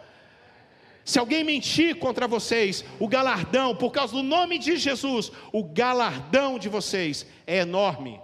Se 1.04 1.18
alguém 1.18 1.44
mentir 1.44 1.96
contra 1.96 2.26
vocês, 2.26 2.82
o 2.98 3.06
galardão, 3.06 3.76
por 3.76 3.90
causa 3.90 4.14
do 4.14 4.22
nome 4.22 4.58
de 4.58 4.78
Jesus, 4.78 5.30
o 5.52 5.62
galardão 5.62 6.58
de 6.58 6.70
vocês 6.70 7.26
é 7.46 7.58
enorme, 7.58 8.18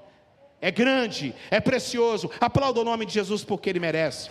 é 0.63 0.71
grande, 0.71 1.35
é 1.51 1.61
precioso. 1.61 2.31
Aplauda 2.41 2.81
o 2.81 2.85
nome 2.85 3.05
de 3.05 3.13
Jesus 3.13 3.45
porque 3.45 3.69
ele 3.69 3.79
merece. 3.79 4.31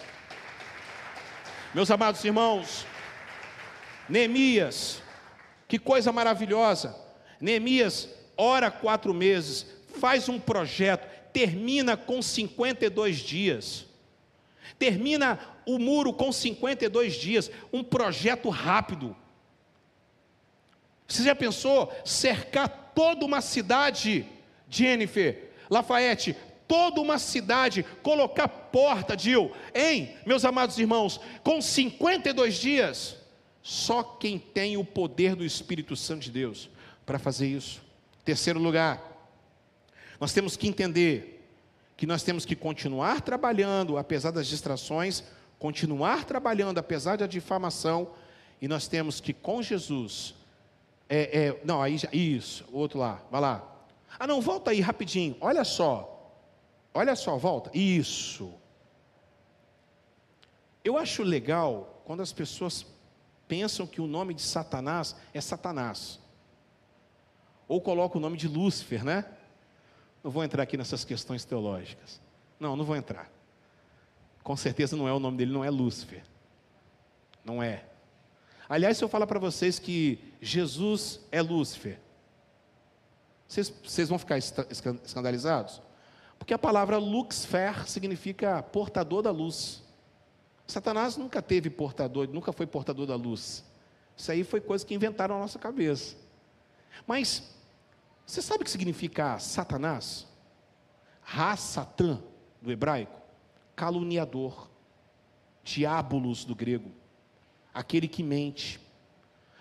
Meus 1.75 1.91
amados 1.91 2.25
irmãos, 2.25 2.87
Neemias, 4.09 5.03
que 5.69 5.77
coisa 5.77 6.11
maravilhosa. 6.11 6.95
Neemias 7.39 8.09
ora 8.35 8.71
quatro 8.71 9.13
meses, 9.13 9.67
faz 9.99 10.27
um 10.27 10.39
projeto, 10.39 11.07
termina 11.31 11.95
com 11.95 12.21
52 12.21 13.17
dias. 13.17 13.85
Termina 14.79 15.39
o 15.65 15.77
muro 15.77 16.11
com 16.11 16.31
52 16.31 17.13
dias, 17.13 17.51
um 17.71 17.83
projeto 17.83 18.49
rápido. 18.49 19.15
Você 21.07 21.23
já 21.23 21.35
pensou 21.35 21.93
cercar 22.03 22.91
toda 22.95 23.23
uma 23.23 23.39
cidade, 23.39 24.25
Jennifer, 24.67 25.51
Lafayette, 25.69 26.35
toda 26.67 26.99
uma 26.99 27.19
cidade, 27.19 27.85
colocar 28.01 28.47
porta, 28.47 29.15
Dil, 29.15 29.51
em, 29.75 30.15
meus 30.25 30.43
amados 30.45 30.79
irmãos, 30.79 31.19
com 31.43 31.61
52 31.61 32.55
dias? 32.55 33.18
Só 33.61 34.03
quem 34.03 34.39
tem 34.39 34.77
o 34.77 34.85
poder 34.85 35.35
do 35.35 35.45
Espírito 35.45 35.95
Santo 35.95 36.21
de 36.21 36.31
Deus 36.31 36.69
para 37.05 37.19
fazer 37.19 37.47
isso. 37.47 37.81
Terceiro 38.23 38.59
lugar, 38.59 39.01
nós 40.19 40.33
temos 40.33 40.55
que 40.55 40.67
entender 40.67 41.39
que 41.97 42.05
nós 42.05 42.23
temos 42.23 42.45
que 42.45 42.55
continuar 42.55 43.21
trabalhando, 43.21 43.97
apesar 43.97 44.31
das 44.31 44.47
distrações, 44.47 45.23
continuar 45.57 46.23
trabalhando, 46.23 46.77
apesar 46.77 47.17
da 47.17 47.27
difamação, 47.27 48.11
e 48.61 48.67
nós 48.67 48.87
temos 48.87 49.19
que, 49.19 49.33
com 49.33 49.61
Jesus, 49.61 50.33
é, 51.09 51.47
é, 51.47 51.61
não, 51.65 51.81
aí 51.81 51.99
isso, 52.13 52.65
outro 52.71 52.99
lá, 52.99 53.21
vai 53.29 53.41
lá. 53.41 53.85
Ah, 54.17 54.27
não, 54.27 54.39
volta 54.39 54.71
aí 54.71 54.79
rapidinho, 54.79 55.35
olha 55.41 55.63
só, 55.63 56.33
olha 56.93 57.15
só, 57.15 57.37
volta, 57.37 57.69
isso. 57.73 58.53
Eu 60.83 60.97
acho 60.97 61.23
legal 61.23 62.01
quando 62.05 62.21
as 62.21 62.31
pessoas 62.31 62.85
pensam 63.49 63.87
que 63.87 63.99
o 63.99 64.07
nome 64.07 64.33
de 64.33 64.43
Satanás 64.43 65.15
é 65.33 65.41
Satanás. 65.41 66.19
Ou 67.67 67.81
coloca 67.81 68.17
o 68.17 68.21
nome 68.21 68.37
de 68.37 68.47
Lúcifer, 68.47 69.03
né? 69.03 69.25
Não 70.23 70.29
vou 70.29 70.43
entrar 70.43 70.63
aqui 70.63 70.77
nessas 70.77 71.03
questões 71.03 71.43
teológicas. 71.43 72.21
Não, 72.59 72.75
não 72.75 72.85
vou 72.85 72.95
entrar. 72.95 73.29
Com 74.43 74.55
certeza 74.55 74.95
não 74.95 75.07
é 75.07 75.13
o 75.13 75.19
nome 75.19 75.37
dele, 75.37 75.51
não 75.51 75.65
é 75.65 75.69
Lúcifer. 75.69 76.23
Não 77.43 77.61
é. 77.61 77.85
Aliás, 78.69 78.97
se 78.97 79.03
eu 79.03 79.09
falar 79.09 79.25
para 79.25 79.39
vocês 79.39 79.79
que 79.79 80.19
Jesus 80.39 81.19
é 81.31 81.41
Lúcifer, 81.41 81.99
vocês, 83.47 83.73
vocês 83.83 84.07
vão 84.07 84.19
ficar 84.19 84.37
escandalizados? 84.37 85.81
Porque 86.37 86.53
a 86.53 86.59
palavra 86.59 86.99
luxfer 86.99 87.89
significa 87.89 88.61
portador 88.61 89.23
da 89.23 89.31
luz. 89.31 89.83
Satanás 90.69 91.17
nunca 91.17 91.41
teve 91.41 91.69
portador, 91.69 92.27
nunca 92.27 92.53
foi 92.53 92.67
portador 92.67 93.07
da 93.07 93.15
luz. 93.15 93.63
Isso 94.15 94.31
aí 94.31 94.43
foi 94.43 94.61
coisa 94.61 94.85
que 94.85 94.93
inventaram 94.93 95.35
na 95.35 95.41
nossa 95.41 95.57
cabeça. 95.57 96.15
Mas, 97.07 97.55
você 98.25 98.41
sabe 98.41 98.61
o 98.61 98.65
que 98.65 98.69
significa 98.69 99.39
Satanás? 99.39 100.27
Ra-Satã, 101.21 102.21
do 102.61 102.71
hebraico. 102.71 103.19
Caluniador. 103.75 104.69
Diabolos, 105.63 106.45
do 106.45 106.53
grego. 106.53 106.91
Aquele 107.73 108.07
que 108.07 108.21
mente. 108.21 108.79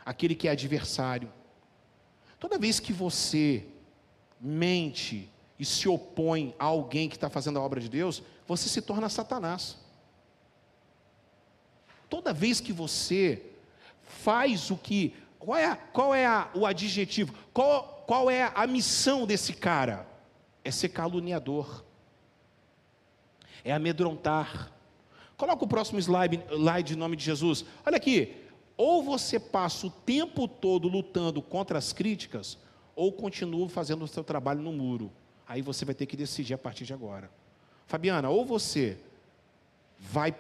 Aquele 0.05 0.35
que 0.35 0.47
é 0.47 0.51
adversário. 0.51 1.33
Toda 2.39 2.59
vez 2.59 2.81
que 2.81 2.93
você 2.93 3.67
mente 4.39 5.31
e 5.59 5.65
se 5.65 5.89
opõe 5.89 6.55
a 6.59 6.67
alguém 6.67 7.09
que 7.09 7.17
está 7.17 7.31
fazendo 7.31 7.59
a 7.59 7.63
obra 7.63 7.81
de 7.81 7.89
Deus, 7.89 8.23
você 8.47 8.69
se 8.69 8.83
torna 8.83 9.09
Satanás. 9.09 9.88
Toda 12.09 12.33
vez 12.33 12.61
que 12.61 12.73
você 12.73 13.43
faz 14.03 14.71
o 14.71 14.77
que. 14.77 15.15
Qual 15.39 15.57
é, 15.57 15.75
qual 15.93 16.15
é 16.15 16.27
a, 16.27 16.51
o 16.55 16.67
adjetivo? 16.67 17.35
Qual, 17.53 18.05
qual 18.07 18.31
é 18.31 18.51
a 18.55 18.67
missão 18.67 19.27
desse 19.27 19.53
cara? 19.53 20.07
É 20.65 20.71
ser 20.71 20.89
caluniador, 20.89 21.85
é 23.65 23.73
amedrontar. 23.73 24.73
Coloca 25.37 25.65
o 25.65 25.69
próximo 25.69 25.99
slide, 26.01 26.43
slide 26.51 26.95
em 26.95 26.97
nome 26.97 27.17
de 27.17 27.25
Jesus. 27.25 27.65
Olha 27.87 27.97
aqui. 27.97 28.45
Ou 28.77 29.03
você 29.03 29.41
passa 29.41 29.89
o 29.89 29.91
tempo 29.91 30.47
todo 30.47 30.89
lutando 30.89 31.43
contra 31.43 31.79
as 31.79 31.93
críticas, 31.93 32.57
ou 32.95 33.13
continua 33.13 33.69
fazendo 33.69 34.05
o 34.05 34.09
seu 34.09 34.23
trabalho 34.23 34.61
no 34.61 34.73
muro. 34.73 35.11
Aí 35.49 35.63
você 35.63 35.85
vai 35.85 35.95
ter 35.95 36.07
que 36.07 36.17
decidir 36.17 36.55
a 36.55 36.59
partir 36.59 36.85
de 36.85 36.95
agora. 36.95 37.31
Fabiana, 37.87 38.29
ou 38.31 38.45
você 38.45 38.99
vai 39.99 40.33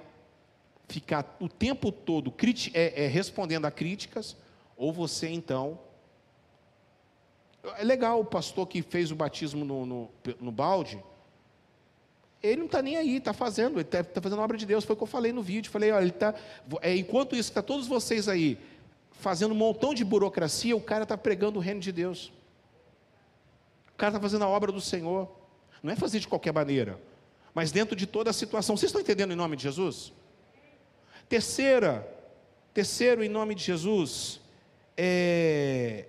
ficar 0.88 1.36
o 1.38 1.48
tempo 1.48 1.92
todo 1.92 2.32
é, 2.72 3.04
é, 3.04 3.06
respondendo 3.06 3.66
a 3.66 3.70
críticas, 3.70 4.36
ou 4.76 4.92
você 4.92 5.28
então. 5.28 5.78
É 7.76 7.84
legal 7.84 8.20
o 8.20 8.24
pastor 8.24 8.66
que 8.66 8.80
fez 8.80 9.10
o 9.10 9.16
batismo 9.16 9.64
no, 9.64 9.84
no, 9.84 10.10
no 10.40 10.50
balde. 10.50 11.02
Ele 12.42 12.58
não 12.58 12.66
está 12.66 12.80
nem 12.80 12.96
aí, 12.96 13.16
está 13.16 13.32
fazendo, 13.32 13.74
ele 13.74 13.82
está 13.82 14.02
tá 14.02 14.20
fazendo 14.20 14.40
a 14.40 14.44
obra 14.44 14.56
de 14.56 14.64
Deus. 14.64 14.84
Foi 14.84 14.94
o 14.94 14.96
que 14.96 15.02
eu 15.02 15.08
falei 15.08 15.32
no 15.32 15.42
vídeo. 15.42 15.70
Falei, 15.70 15.90
olha, 15.90 16.02
ele 16.02 16.12
tá, 16.12 16.34
é, 16.80 16.96
enquanto 16.96 17.34
isso, 17.34 17.50
está 17.50 17.60
todos 17.60 17.86
vocês 17.86 18.28
aí 18.28 18.58
fazendo 19.10 19.52
um 19.52 19.56
montão 19.56 19.92
de 19.92 20.04
burocracia, 20.04 20.76
o 20.76 20.80
cara 20.80 21.02
está 21.02 21.18
pregando 21.18 21.58
o 21.58 21.62
reino 21.62 21.80
de 21.80 21.90
Deus. 21.90 22.32
O 23.92 23.96
cara 23.98 24.10
está 24.10 24.20
fazendo 24.20 24.44
a 24.44 24.48
obra 24.48 24.70
do 24.70 24.80
Senhor. 24.80 25.28
Não 25.82 25.92
é 25.92 25.96
fazer 25.96 26.20
de 26.20 26.28
qualquer 26.28 26.52
maneira, 26.52 27.00
mas 27.52 27.72
dentro 27.72 27.96
de 27.96 28.06
toda 28.06 28.30
a 28.30 28.32
situação. 28.32 28.76
Vocês 28.76 28.88
estão 28.88 29.00
entendendo 29.00 29.32
em 29.32 29.36
nome 29.36 29.56
de 29.56 29.64
Jesus? 29.64 30.12
Terceira, 31.28 32.08
terceiro 32.72 33.22
em 33.22 33.28
nome 33.28 33.54
de 33.54 33.62
Jesus, 33.62 34.40
é, 34.96 36.06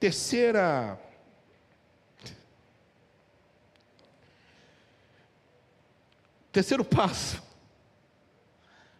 terceira 0.00 1.00
terceiro 6.50 6.84
passo 6.84 7.40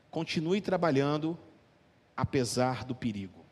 continue 0.08 0.60
trabalhando 0.60 1.36
apesar 2.16 2.84
do 2.84 2.94
perigo. 2.94 3.44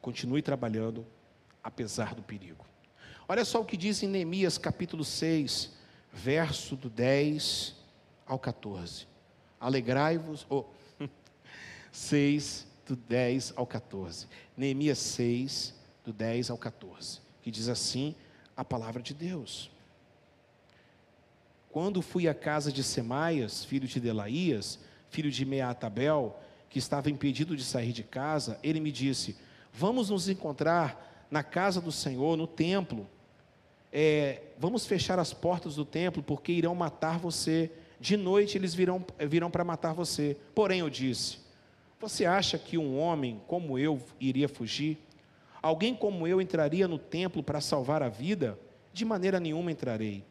Continue 0.00 0.42
trabalhando 0.42 1.06
apesar 1.62 2.14
do 2.14 2.22
perigo 2.22 2.71
Olha 3.28 3.44
só 3.44 3.60
o 3.60 3.64
que 3.64 3.76
diz 3.76 4.02
em 4.02 4.08
Neemias 4.08 4.58
capítulo 4.58 5.04
6, 5.04 5.70
verso 6.12 6.74
do 6.74 6.90
10 6.90 7.76
ao 8.26 8.38
14. 8.38 9.06
Alegrai-vos, 9.60 10.44
oh, 10.50 10.64
6, 11.92 12.66
do 12.86 12.96
10 12.96 13.52
ao 13.56 13.66
14. 13.66 14.26
Neemias 14.56 14.98
6, 14.98 15.74
do 16.04 16.12
10 16.12 16.50
ao 16.50 16.58
14, 16.58 17.20
que 17.42 17.50
diz 17.50 17.68
assim 17.68 18.14
a 18.56 18.64
palavra 18.64 19.00
de 19.00 19.14
Deus. 19.14 19.70
Quando 21.70 22.02
fui 22.02 22.28
à 22.28 22.34
casa 22.34 22.70
de 22.70 22.82
Semaias, 22.82 23.64
filho 23.64 23.86
de 23.86 23.98
Delaías, 24.00 24.78
filho 25.08 25.30
de 25.30 25.44
Meatabel, 25.44 26.38
que 26.68 26.78
estava 26.78 27.08
impedido 27.08 27.56
de 27.56 27.64
sair 27.64 27.92
de 27.92 28.02
casa, 28.02 28.58
ele 28.62 28.80
me 28.80 28.90
disse: 28.90 29.36
Vamos 29.72 30.10
nos 30.10 30.28
encontrar 30.28 31.11
na 31.32 31.42
casa 31.42 31.80
do 31.80 31.90
Senhor, 31.90 32.36
no 32.36 32.46
templo 32.46 33.08
é, 33.92 34.40
vamos 34.58 34.86
fechar 34.86 35.18
as 35.18 35.34
portas 35.34 35.74
do 35.76 35.84
templo, 35.84 36.22
porque 36.22 36.50
irão 36.50 36.74
matar 36.74 37.18
você. 37.18 37.70
De 38.00 38.16
noite 38.16 38.56
eles 38.56 38.74
virão, 38.74 39.04
virão 39.28 39.50
para 39.50 39.64
matar 39.64 39.92
você. 39.92 40.36
Porém, 40.54 40.80
eu 40.80 40.88
disse: 40.88 41.38
Você 42.00 42.24
acha 42.24 42.58
que 42.58 42.78
um 42.78 42.98
homem 42.98 43.42
como 43.46 43.78
eu 43.78 44.00
iria 44.18 44.48
fugir? 44.48 44.98
Alguém 45.60 45.94
como 45.94 46.26
eu 46.26 46.40
entraria 46.40 46.88
no 46.88 46.98
templo 46.98 47.42
para 47.42 47.60
salvar 47.60 48.02
a 48.02 48.08
vida? 48.08 48.58
De 48.92 49.04
maneira 49.04 49.38
nenhuma 49.38 49.70
entrarei. 49.70 50.24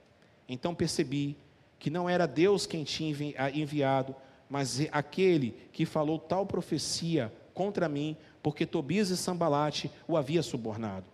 Então 0.49 0.73
percebi 0.75 1.37
que 1.79 1.89
não 1.89 2.09
era 2.09 2.27
Deus 2.27 2.65
quem 2.65 2.83
tinha 2.83 3.11
enviado, 3.53 4.15
mas 4.49 4.81
aquele 4.91 5.55
que 5.71 5.85
falou 5.85 6.19
tal 6.19 6.45
profecia 6.45 7.31
contra 7.53 7.87
mim, 7.87 8.17
porque 8.41 8.65
Tobias 8.65 9.09
e 9.09 9.17
Sambalate 9.17 9.91
o 10.07 10.17
havia 10.17 10.41
subornado. 10.41 11.05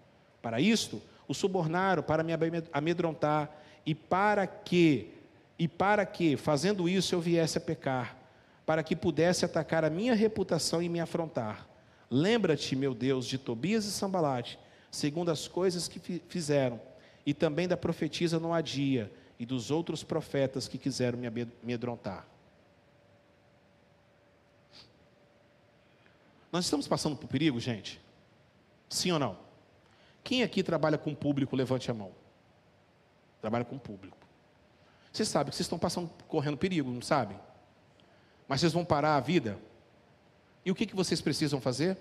Para 0.42 0.62
isto, 0.62 1.02
o 1.28 1.34
subornaram 1.34 2.02
para 2.02 2.24
me 2.24 2.34
amedrontar 2.72 3.50
e 3.86 3.94
para 3.94 4.48
que 4.48 5.14
e 5.60 5.68
para 5.68 6.06
que, 6.06 6.38
fazendo 6.38 6.88
isso, 6.88 7.16
eu 7.16 7.20
viesse 7.20 7.58
a 7.58 7.62
pecar, 7.62 8.16
para 8.66 8.84
que 8.84 8.96
pudesse 8.96 9.44
atacar 9.44 9.84
a 9.84 9.90
minha 9.90 10.14
reputação 10.14 10.84
e 10.84 10.90
me 10.90 11.00
afrontar. 11.00 11.68
Lembra-te, 12.12 12.76
meu 12.76 12.94
Deus, 12.94 13.26
de 13.26 13.38
Tobias 13.38 13.86
e 13.86 13.92
Sambalate, 13.92 14.60
segundo 14.92 15.32
as 15.32 15.48
coisas 15.48 15.88
que 15.88 16.00
fizeram, 16.30 16.80
e 17.26 17.34
também 17.34 17.68
da 17.68 17.76
profetisa 17.76 18.40
Noadia 18.40 19.12
e 19.40 19.46
dos 19.46 19.72
outros 19.72 20.04
profetas 20.04 20.68
que 20.68 20.78
quiseram 20.78 21.18
me 21.18 21.28
amedrontar. 21.28 22.26
Nós 26.58 26.66
estamos 26.66 26.88
passando 26.88 27.16
por 27.16 27.28
perigo, 27.28 27.60
gente? 27.60 28.02
Sim 28.90 29.12
ou 29.12 29.20
não? 29.20 29.38
Quem 30.24 30.42
aqui 30.42 30.64
trabalha 30.64 30.98
com 30.98 31.14
público, 31.14 31.56
levante 31.56 31.92
a 31.92 31.94
mão. 31.94 32.12
Trabalha 33.40 33.64
com 33.64 33.78
público. 33.78 34.18
Vocês 35.14 35.30
sabem 35.30 35.52
que 35.52 35.56
vocês 35.56 35.66
estão 35.66 35.78
passando, 35.78 36.10
correndo 36.28 36.58
perigo, 36.58 36.90
não 36.90 37.04
sabem? 37.04 37.40
Mas 38.48 38.60
vocês 38.60 38.74
vão 38.74 38.84
parar 38.84 39.18
a 39.18 39.20
vida. 39.20 39.60
E 40.66 40.72
o 40.72 40.74
que, 40.74 40.88
que 40.88 40.96
vocês 40.96 41.22
precisam 41.22 41.62
fazer? 41.62 41.96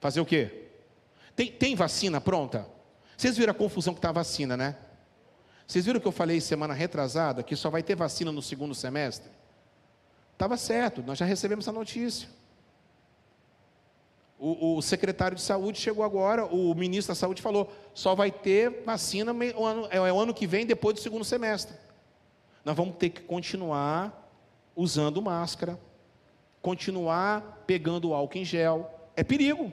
Fazer 0.00 0.20
o 0.20 0.26
quê? 0.26 0.66
Tem, 1.36 1.52
tem 1.52 1.76
vacina 1.76 2.20
pronta? 2.20 2.66
Vocês 3.16 3.36
viram 3.36 3.52
a 3.52 3.54
confusão 3.54 3.94
que 3.94 3.98
está 3.98 4.08
a 4.08 4.12
vacina, 4.12 4.56
né? 4.56 4.76
Vocês 5.64 5.84
viram 5.84 6.00
que 6.00 6.08
eu 6.08 6.12
falei 6.12 6.40
semana 6.40 6.74
retrasada 6.74 7.44
que 7.44 7.54
só 7.54 7.70
vai 7.70 7.84
ter 7.84 7.94
vacina 7.94 8.32
no 8.32 8.42
segundo 8.42 8.74
semestre? 8.74 9.30
Estava 10.32 10.56
certo, 10.56 11.04
nós 11.04 11.16
já 11.16 11.24
recebemos 11.24 11.64
essa 11.64 11.72
notícia. 11.72 12.28
O, 14.48 14.76
o, 14.76 14.82
secretário 14.82 15.36
de 15.36 15.42
saúde 15.42 15.80
chegou 15.80 16.04
agora, 16.04 16.46
o 16.46 16.72
ministro 16.72 17.12
da 17.12 17.18
saúde 17.18 17.42
falou: 17.42 17.72
só 17.92 18.14
vai 18.14 18.30
ter 18.30 18.84
vacina 18.84 19.32
o 19.32 19.64
ano, 19.64 19.88
é 19.90 20.00
o 20.00 20.20
ano 20.20 20.32
que 20.32 20.46
vem, 20.46 20.64
depois 20.64 20.94
do 20.94 21.00
segundo 21.00 21.24
semestre. 21.24 21.76
Nós 22.64 22.76
vamos 22.76 22.94
ter 22.94 23.10
que 23.10 23.22
continuar 23.22 24.30
usando 24.76 25.20
máscara, 25.20 25.80
continuar 26.62 27.64
pegando 27.66 28.14
álcool 28.14 28.38
em 28.38 28.44
gel. 28.44 28.88
É 29.16 29.24
perigo. 29.24 29.72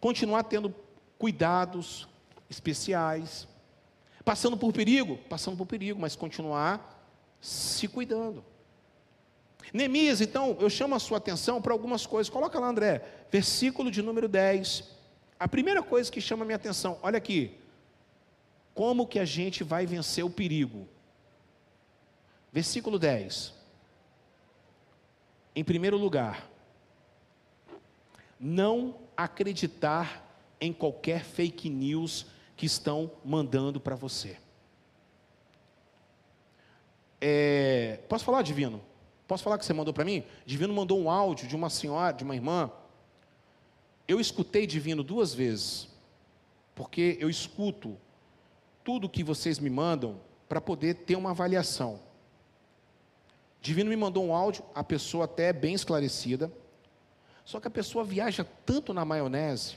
Continuar 0.00 0.44
tendo 0.44 0.74
cuidados 1.18 2.08
especiais. 2.48 3.46
Passando 4.24 4.56
por 4.56 4.72
perigo, 4.72 5.18
passando 5.28 5.58
por 5.58 5.66
perigo, 5.66 6.00
mas 6.00 6.16
continuar 6.16 6.98
se 7.42 7.86
cuidando. 7.86 8.42
Neemias, 9.72 10.20
então, 10.20 10.56
eu 10.60 10.70
chamo 10.70 10.94
a 10.94 10.98
sua 10.98 11.18
atenção 11.18 11.60
para 11.60 11.72
algumas 11.72 12.06
coisas. 12.06 12.30
Coloca 12.30 12.58
lá, 12.58 12.68
André, 12.68 13.02
versículo 13.30 13.90
de 13.90 14.02
número 14.02 14.28
10. 14.28 14.84
A 15.38 15.46
primeira 15.46 15.82
coisa 15.82 16.10
que 16.10 16.20
chama 16.20 16.44
a 16.44 16.46
minha 16.46 16.56
atenção, 16.56 16.98
olha 17.02 17.18
aqui. 17.18 17.56
Como 18.74 19.06
que 19.06 19.18
a 19.18 19.24
gente 19.24 19.64
vai 19.64 19.86
vencer 19.86 20.24
o 20.24 20.30
perigo? 20.30 20.88
Versículo 22.52 22.98
10. 22.98 23.52
Em 25.54 25.64
primeiro 25.64 25.96
lugar, 25.96 26.48
não 28.38 28.96
acreditar 29.16 30.24
em 30.60 30.72
qualquer 30.72 31.24
fake 31.24 31.68
news 31.68 32.26
que 32.56 32.66
estão 32.66 33.10
mandando 33.24 33.80
para 33.80 33.94
você. 33.94 34.36
É, 37.20 38.00
posso 38.08 38.24
falar, 38.24 38.42
Divino? 38.42 38.80
Posso 39.28 39.44
falar 39.44 39.58
que 39.58 39.64
você 39.66 39.74
mandou 39.74 39.92
para 39.92 40.06
mim? 40.06 40.24
Divino 40.46 40.72
mandou 40.72 40.98
um 40.98 41.10
áudio 41.10 41.46
de 41.46 41.54
uma 41.54 41.68
senhora, 41.68 42.16
de 42.16 42.24
uma 42.24 42.34
irmã. 42.34 42.72
Eu 44.08 44.18
escutei 44.18 44.66
Divino 44.66 45.02
duas 45.02 45.34
vezes, 45.34 45.86
porque 46.74 47.18
eu 47.20 47.28
escuto 47.28 47.96
tudo 48.82 49.06
que 49.06 49.22
vocês 49.22 49.58
me 49.58 49.68
mandam 49.68 50.18
para 50.48 50.62
poder 50.62 50.94
ter 50.94 51.14
uma 51.14 51.30
avaliação. 51.30 52.00
Divino 53.60 53.90
me 53.90 53.96
mandou 53.96 54.24
um 54.24 54.34
áudio, 54.34 54.64
a 54.74 54.82
pessoa 54.82 55.26
até 55.26 55.48
é 55.48 55.52
bem 55.52 55.74
esclarecida, 55.74 56.50
só 57.44 57.60
que 57.60 57.68
a 57.68 57.70
pessoa 57.70 58.04
viaja 58.04 58.46
tanto 58.64 58.94
na 58.94 59.04
maionese 59.04 59.76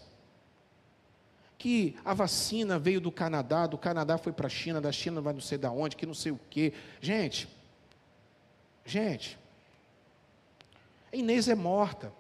que 1.58 1.96
a 2.06 2.14
vacina 2.14 2.80
veio 2.80 3.02
do 3.02 3.12
Canadá, 3.12 3.68
do 3.68 3.78
Canadá 3.78 4.18
foi 4.18 4.32
para 4.32 4.48
a 4.48 4.50
China, 4.50 4.80
da 4.80 4.92
China 4.92 5.20
vai 5.20 5.34
não 5.34 5.42
sei 5.42 5.58
da 5.58 5.72
onde, 5.72 5.96
que 5.96 6.06
não 6.06 6.14
sei 6.14 6.32
o 6.32 6.40
quê. 6.50 6.74
Gente, 7.00 7.48
gente, 8.86 9.38
a 11.12 11.16
Inês 11.16 11.48
é 11.48 11.56
morta. 11.56 12.14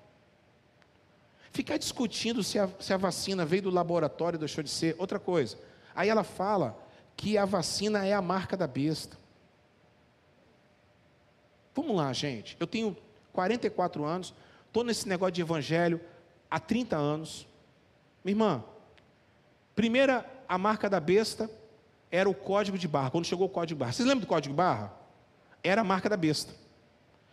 Ficar 1.52 1.78
discutindo 1.78 2.44
se 2.44 2.60
a, 2.60 2.70
se 2.80 2.94
a 2.94 2.98
vacina 2.98 3.46
veio 3.46 3.64
do 3.64 3.70
laboratório 3.70 4.38
e 4.38 4.40
deixou 4.40 4.64
de 4.64 4.70
ser, 4.70 4.96
outra 4.98 5.20
coisa. 5.20 5.58
Aí 5.96 6.10
ela 6.10 6.24
fala 6.24 6.78
que 7.16 7.38
a 7.38 7.46
vacina 7.46 8.06
é 8.06 8.14
a 8.14 8.22
marca 8.22 8.56
da 8.58 8.68
besta. 8.68 9.18
Vamos 11.76 11.96
lá, 11.96 12.12
gente. 12.14 12.58
Eu 12.60 12.68
tenho 12.68 12.96
44 13.34 14.04
anos, 14.04 14.34
estou 14.68 14.84
nesse 14.84 15.08
negócio 15.08 15.34
de 15.34 15.42
evangelho 15.42 16.00
há 16.50 16.60
30 16.60 16.98
anos. 16.98 17.48
Minha 18.24 18.34
irmã, 18.34 18.64
primeira, 19.76 20.26
a 20.48 20.58
marca 20.58 20.90
da 20.90 21.00
besta 21.00 21.50
era 22.10 22.30
o 22.30 22.34
código 22.34 22.78
de 22.78 22.88
barra. 22.88 23.12
Quando 23.12 23.26
chegou 23.26 23.48
o 23.48 23.50
código 23.50 23.78
de 23.78 23.80
barra. 23.80 23.94
Vocês 23.94 24.08
lembram 24.08 24.22
do 24.22 24.28
código 24.28 24.54
de 24.54 24.58
barra? 24.58 24.94
Era 25.64 25.82
a 25.82 25.84
marca 25.84 26.10
da 26.10 26.18
besta 26.18 26.61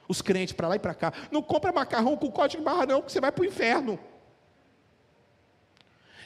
os 0.09 0.23
crentes 0.23 0.55
para 0.55 0.69
lá 0.69 0.77
e 0.77 0.79
para 0.79 0.95
cá. 0.95 1.13
Não 1.31 1.43
compra 1.43 1.71
macarrão 1.71 2.17
com 2.17 2.33
código 2.33 2.63
de 2.63 2.65
barra, 2.65 2.87
não, 2.87 3.03
que 3.03 3.13
você 3.13 3.21
vai 3.21 3.31
para 3.31 3.43
o 3.43 3.47
inferno. 3.47 3.99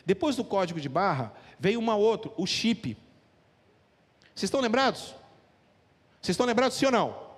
Depois 0.07 0.37
do 0.37 0.45
código 0.45 0.81
de 0.81 0.89
barra, 0.89 1.33
veio 1.59 1.79
uma 1.79 1.97
outra, 1.97 2.31
o 2.37 2.47
chip. 2.47 2.97
Vocês 4.35 4.45
estão 4.45 4.61
lembrados? 4.61 5.15
Vocês 6.21 6.35
estão 6.35 6.47
lembrados, 6.47 6.77
sim 6.77 6.87
ou 6.87 6.93
não? 6.93 7.33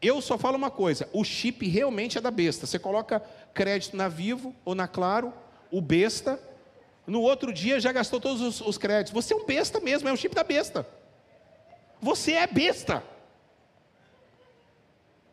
Eu 0.00 0.20
só 0.20 0.36
falo 0.36 0.56
uma 0.56 0.70
coisa: 0.70 1.08
o 1.12 1.22
chip 1.22 1.68
realmente 1.68 2.18
é 2.18 2.20
da 2.20 2.30
besta. 2.30 2.66
Você 2.66 2.78
coloca 2.78 3.20
crédito 3.54 3.96
na 3.96 4.08
Vivo 4.08 4.54
ou 4.64 4.74
na 4.74 4.88
Claro, 4.88 5.32
o 5.70 5.80
besta, 5.80 6.40
no 7.06 7.20
outro 7.20 7.52
dia 7.52 7.78
já 7.78 7.92
gastou 7.92 8.20
todos 8.20 8.40
os, 8.40 8.60
os 8.60 8.78
créditos. 8.78 9.12
Você 9.12 9.34
é 9.34 9.36
um 9.36 9.44
besta 9.44 9.80
mesmo, 9.80 10.08
é 10.08 10.12
um 10.12 10.16
chip 10.16 10.34
da 10.34 10.42
besta. 10.42 10.86
Você 12.00 12.32
é 12.32 12.46
besta. 12.46 13.02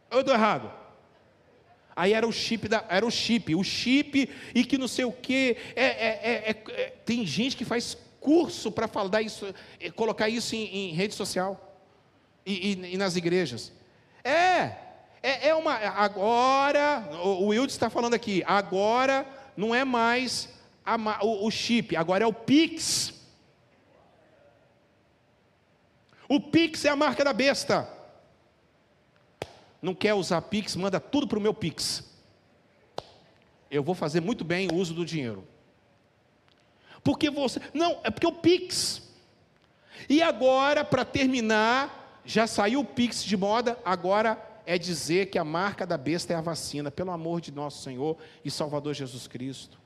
Eu 0.10 0.22
estou 0.22 0.34
errado? 0.34 0.72
Aí 1.96 2.14
era 2.14 2.26
o 2.26 2.32
chip, 2.32 2.68
da, 2.70 2.86
era 2.88 3.06
o 3.06 3.12
chip, 3.12 3.54
o 3.54 3.64
chip 3.64 4.30
e 4.56 4.64
que 4.64 4.78
não 4.78 4.88
sei 4.88 5.04
o 5.04 5.12
que. 5.12 5.58
É, 5.76 5.86
é, 5.86 6.50
é, 6.50 6.64
é, 6.70 6.94
tem 7.06 7.26
gente 7.26 7.58
que 7.58 7.66
faz 7.66 7.98
curso 8.22 8.72
para 8.72 8.88
falar 8.88 9.22
isso, 9.22 9.54
colocar 9.96 10.30
isso 10.30 10.56
em, 10.56 10.92
em 10.92 10.94
rede 10.94 11.14
social 11.14 11.78
e, 12.46 12.72
e, 12.72 12.94
e, 12.94 12.98
nas 12.98 13.18
igrejas. 13.18 13.74
É, 14.24 14.78
é, 15.22 15.50
é 15.50 15.56
uma. 15.56 15.74
Agora, 15.74 17.10
o, 17.22 17.44
o 17.44 17.48
Wilde 17.48 17.74
está 17.74 17.90
falando 17.90 18.14
aqui, 18.14 18.44
agora 18.48 19.26
não 19.58 19.76
é 19.76 19.84
mais 19.84 20.48
a, 20.86 20.96
o, 21.26 21.48
o 21.48 21.52
chip, 21.52 21.98
agora 21.98 22.24
é 22.24 22.28
o 22.28 22.34
Pix. 22.34 23.14
O 26.30 26.40
Pix 26.40 26.86
é 26.86 26.90
a 26.90 26.96
marca 26.96 27.26
da 27.26 27.34
besta 27.34 27.99
não 29.82 29.96
quer 29.96 30.14
usar 30.14 30.42
Pix, 30.42 30.76
manda 30.76 31.00
tudo 31.00 31.28
para 31.28 31.40
o 31.40 31.42
meu 31.42 31.54
Pix. 31.54 32.04
Eu 33.72 33.84
vou 33.84 33.96
fazer 33.96 34.20
muito 34.20 34.44
bem 34.44 34.68
o 34.72 34.76
uso 34.76 34.94
do 34.94 35.06
dinheiro. 35.06 35.48
Porque 37.04 37.30
você. 37.30 37.62
Não, 37.74 38.00
é 38.04 38.10
porque 38.10 38.28
o 38.28 38.32
Pix. 38.32 39.02
E 40.10 40.22
agora, 40.22 40.84
para 40.84 41.06
terminar, 41.06 42.22
já 42.26 42.48
saiu 42.48 42.82
o 42.82 42.86
Pix 42.86 43.24
de 43.24 43.38
moda, 43.38 43.78
agora 43.86 44.42
é 44.66 44.78
dizer 44.78 45.28
que 45.28 45.38
a 45.38 45.44
marca 45.44 45.86
da 45.86 45.98
besta 45.98 46.34
é 46.34 46.36
a 46.36 46.42
vacina, 46.42 46.92
pelo 46.92 47.12
amor 47.12 47.42
de 47.42 47.52
nosso 47.52 47.82
Senhor 47.84 48.18
e 48.44 48.52
Salvador 48.52 48.94
Jesus 48.94 49.28
Cristo. 49.28 49.80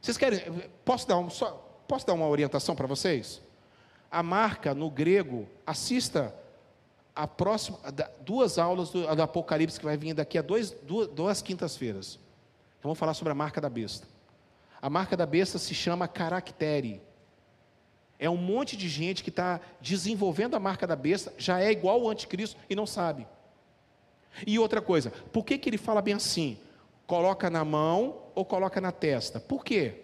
Vocês 0.00 0.16
querem. 0.16 0.40
Posso 0.84 1.06
dar, 1.06 1.18
um, 1.18 1.30
só, 1.30 1.50
posso 1.86 2.06
dar 2.06 2.14
uma 2.14 2.26
orientação 2.26 2.74
para 2.74 2.86
vocês? 2.86 3.40
A 4.10 4.22
marca 4.22 4.74
no 4.74 4.90
grego, 4.90 5.48
assista 5.66 6.34
a 7.14 7.28
próxima, 7.28 7.78
duas 8.24 8.58
aulas 8.58 8.90
do, 8.90 9.14
do, 9.14 9.22
Apocalipse 9.22 9.78
que 9.78 9.84
vai 9.84 9.96
vir 9.96 10.14
daqui 10.14 10.36
a 10.36 10.42
dois, 10.42 10.72
duas, 10.82 11.08
duas 11.08 11.40
quintas-feiras. 11.40 12.18
Então 12.78 12.88
vamos 12.88 12.98
falar 12.98 13.14
sobre 13.14 13.30
a 13.30 13.34
marca 13.34 13.60
da 13.60 13.68
besta. 13.68 14.06
A 14.82 14.90
marca 14.90 15.16
da 15.16 15.24
besta 15.24 15.58
se 15.58 15.74
chama 15.74 16.08
caractere. 16.08 17.00
É 18.18 18.28
um 18.28 18.36
monte 18.36 18.76
de 18.76 18.88
gente 18.88 19.22
que 19.22 19.30
está 19.30 19.60
desenvolvendo 19.80 20.54
a 20.54 20.60
marca 20.60 20.86
da 20.86 20.96
besta, 20.96 21.32
já 21.38 21.60
é 21.60 21.70
igual 21.70 22.00
ao 22.00 22.10
anticristo 22.10 22.56
e 22.68 22.74
não 22.74 22.86
sabe. 22.86 23.26
E 24.46 24.58
outra 24.58 24.82
coisa, 24.82 25.10
por 25.32 25.44
que, 25.44 25.56
que 25.56 25.68
ele 25.68 25.78
fala 25.78 26.02
bem 26.02 26.14
assim? 26.14 26.58
Coloca 27.06 27.48
na 27.48 27.64
mão 27.64 28.22
ou 28.34 28.44
coloca 28.44 28.80
na 28.80 28.90
testa? 28.90 29.38
Por 29.38 29.64
quê? 29.64 30.00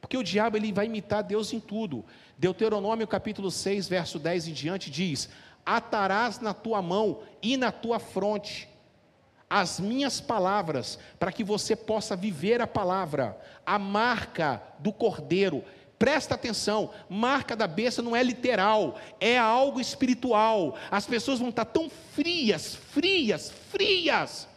Porque 0.00 0.16
o 0.16 0.22
diabo 0.22 0.56
ele 0.56 0.72
vai 0.72 0.86
imitar 0.86 1.22
Deus 1.22 1.52
em 1.52 1.60
tudo. 1.60 2.04
Deuteronômio 2.36 3.06
capítulo 3.06 3.50
6, 3.50 3.88
verso 3.88 4.18
10 4.18 4.48
em 4.48 4.52
diante 4.52 4.90
diz: 4.90 5.28
Atarás 5.64 6.40
na 6.40 6.52
tua 6.52 6.82
mão 6.82 7.20
e 7.42 7.56
na 7.56 7.70
tua 7.70 7.98
fronte 7.98 8.68
as 9.48 9.78
minhas 9.78 10.18
palavras, 10.18 10.98
para 11.18 11.30
que 11.30 11.44
você 11.44 11.76
possa 11.76 12.16
viver 12.16 12.62
a 12.62 12.66
palavra. 12.66 13.38
A 13.66 13.78
marca 13.78 14.62
do 14.78 14.90
cordeiro 14.90 15.62
Presta 16.02 16.34
atenção, 16.34 16.90
marca 17.08 17.54
da 17.54 17.68
besta 17.68 18.02
não 18.02 18.16
é 18.16 18.24
literal, 18.24 18.98
é 19.20 19.38
algo 19.38 19.80
espiritual. 19.80 20.76
As 20.90 21.06
pessoas 21.06 21.38
vão 21.38 21.50
estar 21.50 21.64
tão 21.64 21.88
frias, 21.88 22.74
frias, 22.74 23.52
frias, 23.70 24.48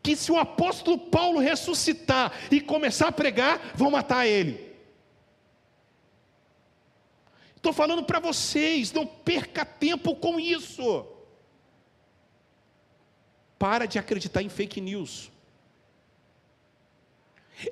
que 0.00 0.14
se 0.14 0.30
o 0.30 0.38
apóstolo 0.38 0.96
Paulo 0.96 1.40
ressuscitar 1.40 2.32
e 2.52 2.60
começar 2.60 3.08
a 3.08 3.12
pregar, 3.12 3.72
vão 3.74 3.90
matar 3.90 4.28
ele. 4.28 4.67
Estou 7.58 7.72
falando 7.72 8.02
para 8.04 8.20
vocês, 8.20 8.92
não 8.92 9.06
perca 9.06 9.64
tempo 9.64 10.14
com 10.16 10.40
isso. 10.40 11.06
Para 13.58 13.86
de 13.86 13.98
acreditar 13.98 14.42
em 14.42 14.48
fake 14.48 14.80
news. 14.80 15.30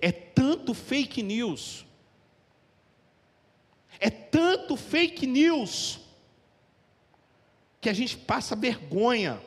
É 0.03 0.13
tanto 0.13 0.75
fake 0.75 1.23
news 1.23 1.87
é 3.99 4.11
tanto 4.11 4.77
fake 4.77 5.27
news 5.27 6.01
que 7.81 7.89
a 7.89 7.93
gente 7.93 8.17
passa 8.17 8.57
vergonha. 8.57 9.41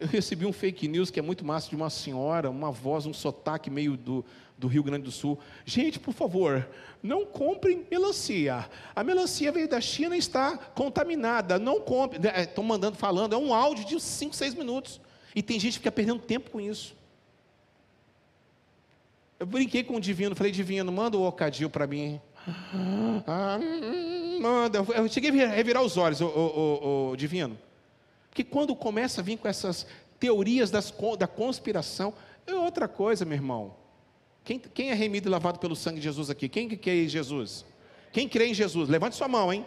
Eu 0.00 0.08
recebi 0.08 0.44
um 0.44 0.52
fake 0.52 0.88
news 0.88 1.10
que 1.10 1.20
é 1.20 1.22
muito 1.22 1.44
massa 1.44 1.68
de 1.68 1.76
uma 1.76 1.88
senhora, 1.88 2.50
uma 2.50 2.72
voz, 2.72 3.06
um 3.06 3.14
sotaque 3.14 3.70
meio 3.70 3.96
do, 3.96 4.24
do 4.62 4.68
Rio 4.68 4.84
Grande 4.84 5.02
do 5.02 5.10
Sul. 5.10 5.38
Gente, 5.66 5.98
por 5.98 6.14
favor, 6.14 6.68
não 7.02 7.26
comprem 7.26 7.84
melancia. 7.90 8.70
A 8.94 9.02
melancia 9.02 9.50
veio 9.50 9.68
da 9.68 9.80
China 9.80 10.14
e 10.14 10.20
está 10.20 10.56
contaminada. 10.56 11.58
Não 11.58 11.80
compre. 11.80 12.20
Estão 12.40 12.62
é, 12.62 12.66
mandando, 12.66 12.96
falando. 12.96 13.34
É 13.34 13.36
um 13.36 13.52
áudio 13.52 13.84
de 13.84 14.00
5, 14.00 14.34
6 14.34 14.54
minutos. 14.54 15.00
E 15.34 15.42
tem 15.42 15.58
gente 15.58 15.72
que 15.72 15.78
fica 15.78 15.90
perdendo 15.90 16.20
tempo 16.20 16.50
com 16.50 16.60
isso. 16.60 16.94
Eu 19.38 19.46
brinquei 19.46 19.82
com 19.82 19.96
o 19.96 20.00
divino, 20.00 20.36
falei, 20.36 20.52
divino, 20.52 20.92
manda 20.92 21.18
o 21.18 21.26
ocadil 21.26 21.68
para 21.68 21.84
mim. 21.84 22.20
Ah, 23.26 23.58
manda. 24.40 24.78
Eu 24.94 25.08
cheguei 25.08 25.42
a 25.42 25.48
revirar 25.48 25.82
os 25.82 25.96
olhos, 25.96 26.20
o, 26.20 26.26
o, 26.26 27.10
o, 27.10 27.16
divino. 27.16 27.58
Porque 28.30 28.44
quando 28.44 28.76
começa 28.76 29.20
a 29.20 29.24
vir 29.24 29.38
com 29.38 29.48
essas 29.48 29.84
teorias 30.20 30.70
das, 30.70 30.94
da 31.18 31.26
conspiração, 31.26 32.14
é 32.46 32.54
outra 32.54 32.86
coisa, 32.86 33.24
meu 33.24 33.36
irmão. 33.36 33.81
Quem, 34.44 34.58
quem 34.58 34.90
é 34.90 34.94
remido 34.94 35.28
e 35.28 35.30
lavado 35.30 35.58
pelo 35.58 35.76
sangue 35.76 35.98
de 35.98 36.04
Jesus 36.04 36.28
aqui? 36.30 36.48
Quem 36.48 36.68
crê 36.68 37.04
em 37.04 37.08
Jesus? 37.08 37.64
Quem 38.12 38.28
crê 38.28 38.48
em 38.48 38.54
Jesus? 38.54 38.88
Levante 38.88 39.16
sua 39.16 39.28
mão, 39.28 39.52
hein? 39.52 39.64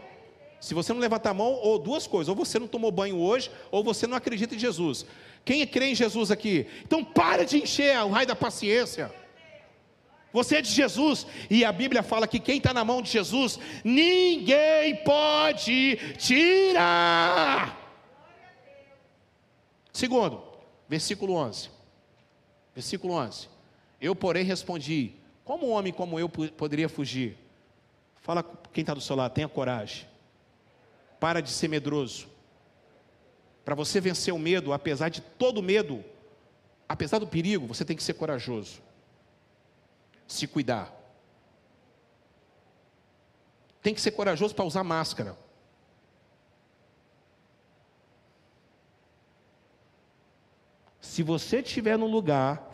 Se 0.60 0.74
você 0.74 0.92
não 0.94 1.00
levantar 1.00 1.32
a 1.32 1.34
mão, 1.34 1.54
ou 1.54 1.78
duas 1.80 2.08
coisas, 2.08 2.28
ou 2.28 2.36
você 2.36 2.60
não 2.60 2.68
tomou 2.68 2.92
banho 2.92 3.18
hoje, 3.18 3.52
ou 3.72 3.84
você 3.84 4.08
não 4.08 4.18
acredita 4.18 4.56
em 4.56 4.60
Jesus. 4.60 5.06
Quem 5.44 5.66
crê 5.66 5.88
em 5.88 5.96
Jesus 5.96 6.32
aqui? 6.32 6.68
Então 6.84 7.04
para 7.04 7.46
de 7.46 7.62
encher 7.62 7.98
o 8.04 8.10
raio 8.10 8.28
da 8.28 8.36
paciência. 8.36 9.14
Você 10.34 10.58
é 10.58 10.62
de 10.62 10.70
Jesus, 10.70 11.26
e 11.50 11.64
a 11.64 11.72
Bíblia 11.72 12.04
fala 12.04 12.28
que 12.28 12.40
quem 12.40 12.58
está 12.58 12.74
na 12.74 12.84
mão 12.84 13.02
de 13.02 13.10
Jesus, 13.10 13.58
ninguém 13.86 14.98
pode 15.04 15.96
tirar. 16.18 17.80
Segundo, 19.94 20.44
versículo 20.90 21.36
11. 21.36 21.70
Versículo 22.74 23.14
11. 23.14 23.55
Eu, 24.06 24.16
porém, 24.16 24.44
respondi: 24.44 25.14
Como 25.44 25.68
um 25.68 25.72
homem 25.72 25.92
como 25.92 26.20
eu 26.20 26.30
poderia 26.30 26.88
fugir? 26.88 27.38
Fala 28.18 28.44
quem 28.72 28.82
está 28.82 28.94
do 28.94 29.02
seu 29.02 29.16
lado, 29.16 29.34
tenha 29.34 29.48
coragem. 29.48 30.08
Para 31.20 31.42
de 31.42 31.50
ser 31.50 31.68
medroso. 31.68 32.28
Para 33.64 33.74
você 33.74 34.00
vencer 34.00 34.32
o 34.32 34.38
medo, 34.38 34.74
apesar 34.74 35.10
de 35.10 35.22
todo 35.22 35.64
medo, 35.64 36.06
apesar 36.88 37.18
do 37.18 37.26
perigo, 37.26 37.66
você 37.66 37.84
tem 37.84 37.98
que 37.98 38.04
ser 38.04 38.14
corajoso 38.14 38.80
se 40.28 40.48
cuidar. 40.48 40.92
Tem 43.82 43.94
que 43.94 44.02
ser 44.02 44.12
corajoso 44.12 44.56
para 44.56 44.66
usar 44.66 44.84
máscara. 44.84 45.38
Se 51.00 51.22
você 51.22 51.60
estiver 51.60 51.98
num 51.98 52.08
lugar 52.08 52.72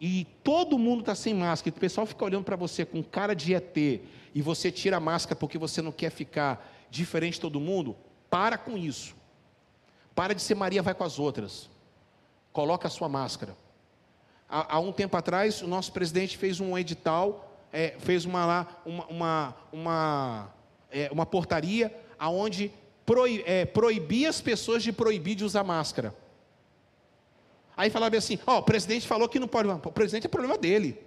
e 0.00 0.26
todo 0.42 0.78
mundo 0.78 1.00
está 1.00 1.14
sem 1.14 1.34
máscara, 1.34 1.74
e 1.74 1.76
o 1.76 1.80
pessoal 1.80 2.06
fica 2.06 2.24
olhando 2.24 2.44
para 2.44 2.56
você 2.56 2.84
com 2.84 3.02
cara 3.02 3.34
de 3.34 3.54
ET, 3.54 3.76
e 3.76 4.42
você 4.42 4.70
tira 4.70 4.98
a 4.98 5.00
máscara 5.00 5.34
porque 5.36 5.58
você 5.58 5.80
não 5.80 5.92
quer 5.92 6.10
ficar 6.10 6.72
diferente 6.90 7.34
de 7.34 7.40
todo 7.40 7.58
mundo, 7.58 7.96
para 8.28 8.58
com 8.58 8.76
isso. 8.76 9.14
Para 10.14 10.34
de 10.34 10.42
ser 10.42 10.54
Maria 10.54 10.82
vai 10.82 10.94
com 10.94 11.04
as 11.04 11.18
outras. 11.18 11.70
Coloca 12.52 12.88
a 12.88 12.90
sua 12.90 13.08
máscara. 13.08 13.56
Há, 14.48 14.76
há 14.76 14.80
um 14.80 14.92
tempo 14.92 15.16
atrás, 15.16 15.62
o 15.62 15.66
nosso 15.66 15.92
presidente 15.92 16.36
fez 16.36 16.60
um 16.60 16.76
edital, 16.76 17.60
é, 17.72 17.96
fez 17.98 18.24
uma, 18.24 18.46
lá, 18.46 18.82
uma, 18.84 19.06
uma, 19.06 19.56
uma, 19.72 20.54
é, 20.90 21.10
uma 21.12 21.26
portaria 21.26 21.94
aonde 22.18 22.70
é, 23.44 23.64
proibia 23.64 24.28
as 24.28 24.40
pessoas 24.40 24.82
de 24.82 24.92
proibir 24.92 25.34
de 25.34 25.44
usar 25.44 25.62
máscara. 25.62 26.14
Aí 27.76 27.90
falava 27.90 28.16
assim: 28.16 28.38
Ó, 28.46 28.56
oh, 28.56 28.58
o 28.58 28.62
presidente 28.62 29.06
falou 29.06 29.28
que 29.28 29.38
não 29.38 29.48
pode. 29.48 29.68
O 29.68 29.92
presidente 29.92 30.26
é 30.26 30.28
problema 30.28 30.56
dele. 30.56 30.98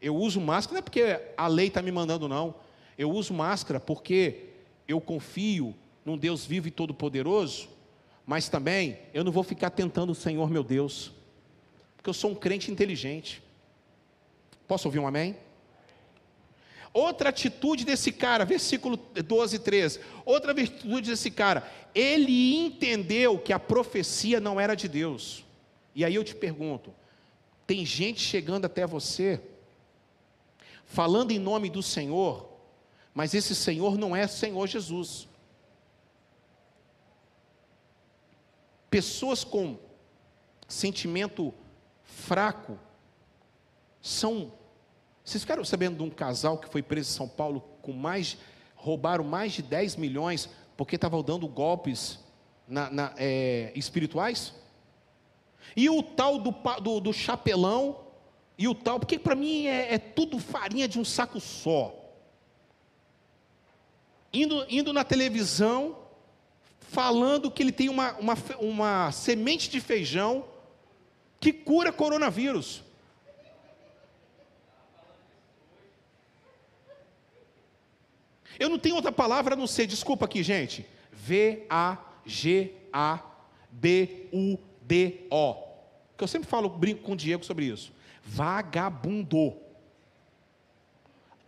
Eu 0.00 0.16
uso 0.16 0.40
máscara 0.40 0.74
não 0.74 0.78
é 0.78 0.82
porque 0.82 1.20
a 1.36 1.46
lei 1.46 1.68
está 1.68 1.82
me 1.82 1.92
mandando, 1.92 2.28
não. 2.28 2.54
Eu 2.96 3.10
uso 3.10 3.34
máscara 3.34 3.78
porque 3.78 4.46
eu 4.86 5.00
confio 5.00 5.74
num 6.04 6.16
Deus 6.16 6.44
vivo 6.44 6.68
e 6.68 6.70
todo-poderoso, 6.70 7.68
mas 8.26 8.48
também 8.48 8.98
eu 9.12 9.22
não 9.22 9.32
vou 9.32 9.42
ficar 9.42 9.70
tentando 9.70 10.10
o 10.10 10.14
Senhor 10.14 10.48
meu 10.50 10.62
Deus 10.62 11.12
porque 11.98 12.08
eu 12.08 12.14
sou 12.14 12.30
um 12.30 12.34
crente 12.34 12.70
inteligente. 12.70 13.42
Posso 14.66 14.86
ouvir 14.86 14.98
um 15.00 15.06
amém? 15.06 15.36
Outra 16.92 17.28
atitude 17.28 17.84
desse 17.84 18.10
cara, 18.10 18.44
versículo 18.44 18.96
12 18.96 19.56
e 19.56 19.58
13. 19.58 20.00
Outra 20.24 20.52
atitude 20.52 21.10
desse 21.10 21.30
cara, 21.30 21.70
ele 21.94 22.56
entendeu 22.56 23.38
que 23.38 23.52
a 23.52 23.58
profecia 23.58 24.40
não 24.40 24.60
era 24.60 24.74
de 24.74 24.88
Deus. 24.88 25.44
E 25.94 26.04
aí 26.04 26.14
eu 26.14 26.24
te 26.24 26.34
pergunto: 26.34 26.94
tem 27.66 27.84
gente 27.84 28.20
chegando 28.20 28.64
até 28.64 28.86
você, 28.86 29.40
falando 30.84 31.30
em 31.30 31.38
nome 31.38 31.68
do 31.68 31.82
Senhor, 31.82 32.48
mas 33.14 33.34
esse 33.34 33.54
Senhor 33.54 33.98
não 33.98 34.14
é 34.14 34.26
Senhor 34.26 34.66
Jesus. 34.66 35.28
Pessoas 38.90 39.44
com 39.44 39.78
sentimento 40.66 41.52
fraco 42.02 42.78
são. 44.00 44.52
Vocês 45.28 45.42
ficaram 45.42 45.62
sabendo 45.62 45.98
de 45.98 46.02
um 46.02 46.08
casal 46.08 46.56
que 46.56 46.70
foi 46.70 46.82
preso 46.82 47.10
em 47.10 47.12
São 47.12 47.28
Paulo 47.28 47.60
com 47.82 47.92
mais. 47.92 48.38
roubaram 48.74 49.22
mais 49.22 49.52
de 49.52 49.60
10 49.60 49.96
milhões 49.96 50.48
porque 50.74 50.94
estavam 50.94 51.22
dando 51.22 51.46
golpes 51.46 52.18
na, 52.66 52.88
na, 52.88 53.12
é, 53.18 53.70
espirituais? 53.76 54.54
E 55.76 55.90
o 55.90 56.02
tal 56.02 56.38
do, 56.38 56.50
do, 56.80 56.98
do 56.98 57.12
chapelão, 57.12 58.06
e 58.56 58.66
o 58.68 58.74
tal, 58.74 58.98
porque 58.98 59.18
para 59.18 59.34
mim 59.34 59.66
é, 59.66 59.96
é, 59.96 59.98
tudo 59.98 60.38
farinha 60.38 60.88
de 60.88 60.98
um 60.98 61.04
saco 61.04 61.38
só. 61.38 61.94
Indo, 64.32 64.64
indo 64.70 64.94
na 64.94 65.04
televisão, 65.04 65.98
falando 66.80 67.50
que 67.50 67.62
ele 67.62 67.72
tem 67.72 67.90
uma, 67.90 68.14
uma, 68.14 68.34
uma 68.58 69.12
semente 69.12 69.68
de 69.68 69.78
feijão 69.78 70.46
que 71.38 71.52
cura 71.52 71.92
coronavírus. 71.92 72.87
Eu 78.58 78.68
não 78.68 78.78
tenho 78.78 78.96
outra 78.96 79.12
palavra 79.12 79.54
a 79.54 79.56
não 79.56 79.66
ser, 79.66 79.86
desculpa 79.86 80.24
aqui, 80.24 80.42
gente. 80.42 80.86
V-A-G-A-B-U-D-O. 81.12 82.08
Que 86.16 86.24
eu 86.24 86.28
sempre 86.28 86.48
falo, 86.48 86.68
brinco 86.68 87.02
com 87.02 87.12
o 87.12 87.16
Diego 87.16 87.44
sobre 87.44 87.66
isso. 87.66 87.92
Vagabundo. 88.24 89.56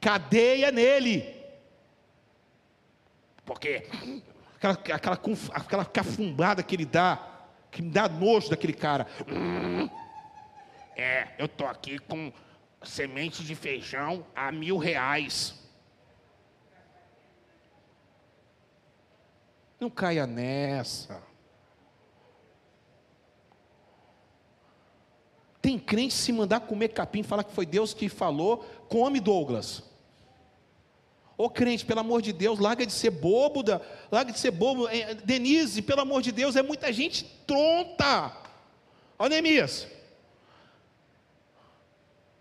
Cadeia 0.00 0.70
nele. 0.70 1.34
Porque 3.44 3.86
aquela, 4.56 4.74
aquela, 4.74 5.20
aquela 5.52 5.84
cafumbada 5.84 6.62
que 6.62 6.76
ele 6.76 6.84
dá 6.84 7.30
que 7.70 7.82
me 7.82 7.90
dá 7.90 8.08
nojo 8.08 8.50
daquele 8.50 8.72
cara. 8.72 9.06
É, 10.96 11.28
eu 11.38 11.48
tô 11.48 11.64
aqui 11.66 11.98
com 11.98 12.32
semente 12.82 13.44
de 13.44 13.54
feijão 13.54 14.26
a 14.34 14.50
mil 14.50 14.76
reais. 14.76 15.59
Não 19.80 19.88
caia 19.88 20.26
nessa. 20.26 21.22
Tem 25.62 25.78
crente 25.78 26.14
se 26.14 26.32
mandar 26.32 26.60
comer 26.60 26.88
capim, 26.88 27.22
falar 27.22 27.44
que 27.44 27.52
foi 27.52 27.64
Deus 27.64 27.94
que 27.94 28.08
falou, 28.08 28.58
come 28.88 29.20
Douglas. 29.20 29.82
Ô 31.36 31.48
crente, 31.48 31.86
pelo 31.86 32.00
amor 32.00 32.20
de 32.20 32.32
Deus, 32.34 32.58
larga 32.58 32.84
de 32.84 32.92
ser 32.92 33.10
bobo, 33.10 33.62
da, 33.62 33.80
larga 34.12 34.30
de 34.30 34.38
ser 34.38 34.50
bobo. 34.50 34.86
É, 34.88 35.14
Denise, 35.14 35.80
pelo 35.80 36.02
amor 36.02 36.20
de 36.20 36.32
Deus, 36.32 36.56
é 36.56 36.62
muita 36.62 36.92
gente 36.92 37.24
tronta. 37.46 38.36
Ó 39.18 39.26
Neemias. 39.26 39.86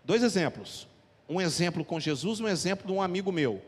Dois 0.04 0.22
exemplos. 0.22 0.86
Um 1.26 1.40
exemplo 1.40 1.84
com 1.84 1.98
Jesus, 1.98 2.40
um 2.40 2.48
exemplo 2.48 2.86
de 2.86 2.92
um 2.92 3.00
amigo 3.00 3.32
meu. 3.32 3.62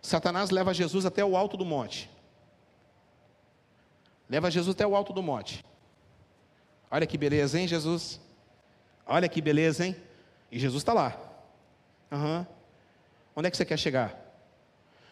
Satanás 0.00 0.50
leva 0.50 0.74
Jesus 0.74 1.06
até 1.06 1.24
o 1.24 1.36
alto 1.36 1.56
do 1.56 1.64
monte. 1.64 2.10
Leva 4.32 4.50
Jesus 4.50 4.74
até 4.74 4.86
o 4.86 4.96
alto 4.96 5.12
do 5.12 5.22
monte. 5.22 5.62
Olha 6.90 7.06
que 7.06 7.18
beleza, 7.18 7.60
hein, 7.60 7.68
Jesus? 7.68 8.18
Olha 9.06 9.28
que 9.28 9.42
beleza, 9.42 9.84
hein? 9.84 9.94
E 10.50 10.58
Jesus 10.58 10.80
está 10.80 10.94
lá. 10.94 11.20
Uhum. 12.10 12.46
Onde 13.36 13.48
é 13.48 13.50
que 13.50 13.58
você 13.58 13.66
quer 13.66 13.78
chegar? 13.78 14.18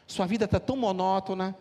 Sua 0.07 0.25
vida 0.25 0.47
está 0.47 0.59
tão 0.59 0.75
monótona. 0.75 1.55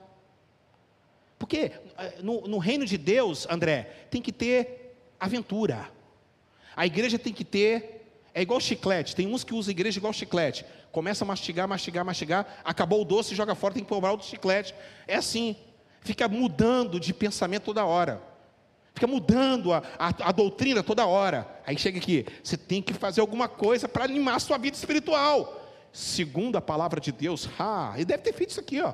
Porque 1.37 1.73
eh, 1.97 2.19
no, 2.23 2.47
no, 2.47 2.59
reino 2.59 2.85
de 2.85 2.97
Deus, 2.97 3.45
André, 3.49 4.07
tem 4.09 4.21
que 4.21 4.31
ter 4.31 4.95
aventura. 5.19 5.91
A 6.77 6.85
igreja 6.85 7.19
tem 7.19 7.33
que 7.33 7.43
ter. 7.43 8.09
É 8.33 8.41
igual 8.41 8.61
chiclete. 8.61 9.13
Tem 9.13 9.27
uns 9.27 9.43
que 9.43 9.53
usam 9.53 9.71
a 9.71 9.75
igreja 9.75 9.99
igual 9.99 10.13
chiclete. 10.13 10.65
Começa 10.93 11.25
a 11.25 11.27
mastigar, 11.27 11.67
mastigar, 11.67 12.05
mastigar. 12.05 12.61
Acabou 12.63 13.01
o 13.01 13.05
doce, 13.05 13.35
joga 13.35 13.53
fora, 13.53 13.73
tem 13.73 13.83
que 13.83 13.89
comprar 13.89 14.11
outro 14.11 14.27
chiclete. 14.27 14.73
É 15.05 15.15
assim 15.15 15.57
fica 16.01 16.27
mudando 16.27 16.99
de 16.99 17.13
pensamento 17.13 17.65
toda 17.65 17.85
hora, 17.85 18.21
fica 18.93 19.07
mudando 19.07 19.73
a, 19.73 19.83
a, 19.97 20.29
a 20.29 20.31
doutrina 20.31 20.83
toda 20.83 21.05
hora. 21.05 21.47
Aí 21.65 21.77
chega 21.77 21.99
aqui, 21.99 22.25
você 22.43 22.57
tem 22.57 22.81
que 22.81 22.93
fazer 22.93 23.21
alguma 23.21 23.47
coisa 23.47 23.87
para 23.87 24.03
animar 24.05 24.35
a 24.35 24.39
sua 24.39 24.57
vida 24.57 24.75
espiritual. 24.75 25.55
Segundo 25.91 26.55
a 26.55 26.61
palavra 26.61 27.01
de 27.01 27.11
Deus, 27.11 27.49
ah, 27.57 27.93
ele 27.95 28.05
deve 28.05 28.23
ter 28.23 28.33
feito 28.33 28.51
isso 28.51 28.59
aqui, 28.59 28.79
ó. 28.81 28.93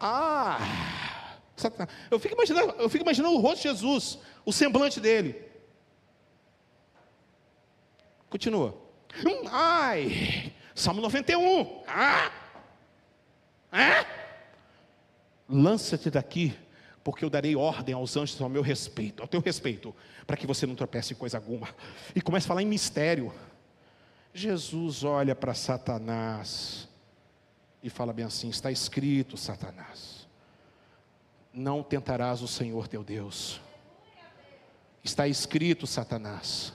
Ah, 0.00 0.58
eu 2.10 2.18
fico 2.18 2.34
imaginando, 2.34 2.74
eu 2.78 2.88
fico 2.88 3.04
imaginando 3.04 3.34
o 3.34 3.40
rosto 3.40 3.62
de 3.62 3.68
Jesus, 3.68 4.18
o 4.44 4.52
semblante 4.52 5.00
dele. 5.00 5.40
Continua. 8.28 8.74
Hum, 9.24 9.48
ai, 9.50 10.52
Salmo 10.74 11.00
91. 11.02 11.82
Ah! 11.86 12.30
É? 13.72 14.21
Lança-te 15.52 16.10
daqui, 16.10 16.56
porque 17.04 17.24
eu 17.24 17.30
darei 17.30 17.54
ordem 17.54 17.94
aos 17.94 18.16
anjos 18.16 18.40
ao 18.40 18.48
meu 18.48 18.62
respeito, 18.62 19.22
ao 19.22 19.28
teu 19.28 19.40
respeito, 19.40 19.94
para 20.26 20.36
que 20.36 20.46
você 20.46 20.66
não 20.66 20.74
tropece 20.74 21.12
em 21.12 21.16
coisa 21.16 21.36
alguma. 21.36 21.68
E 22.16 22.20
começa 22.22 22.46
a 22.46 22.48
falar 22.48 22.62
em 22.62 22.66
mistério. 22.66 23.32
Jesus 24.32 25.04
olha 25.04 25.34
para 25.34 25.52
Satanás 25.52 26.88
e 27.82 27.90
fala 27.90 28.12
bem 28.12 28.24
assim: 28.24 28.48
está 28.48 28.70
escrito, 28.70 29.36
Satanás, 29.36 30.26
não 31.52 31.82
tentarás 31.82 32.40
o 32.40 32.48
Senhor 32.48 32.88
teu 32.88 33.04
Deus. 33.04 33.60
Está 35.04 35.26
escrito, 35.26 35.86
Satanás, 35.86 36.72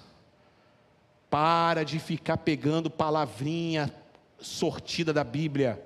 para 1.30 1.84
de 1.84 1.98
ficar 1.98 2.38
pegando 2.38 2.92
palavrinha 2.92 3.92
sortida 4.38 5.14
da 5.14 5.24
Bíblia, 5.24 5.82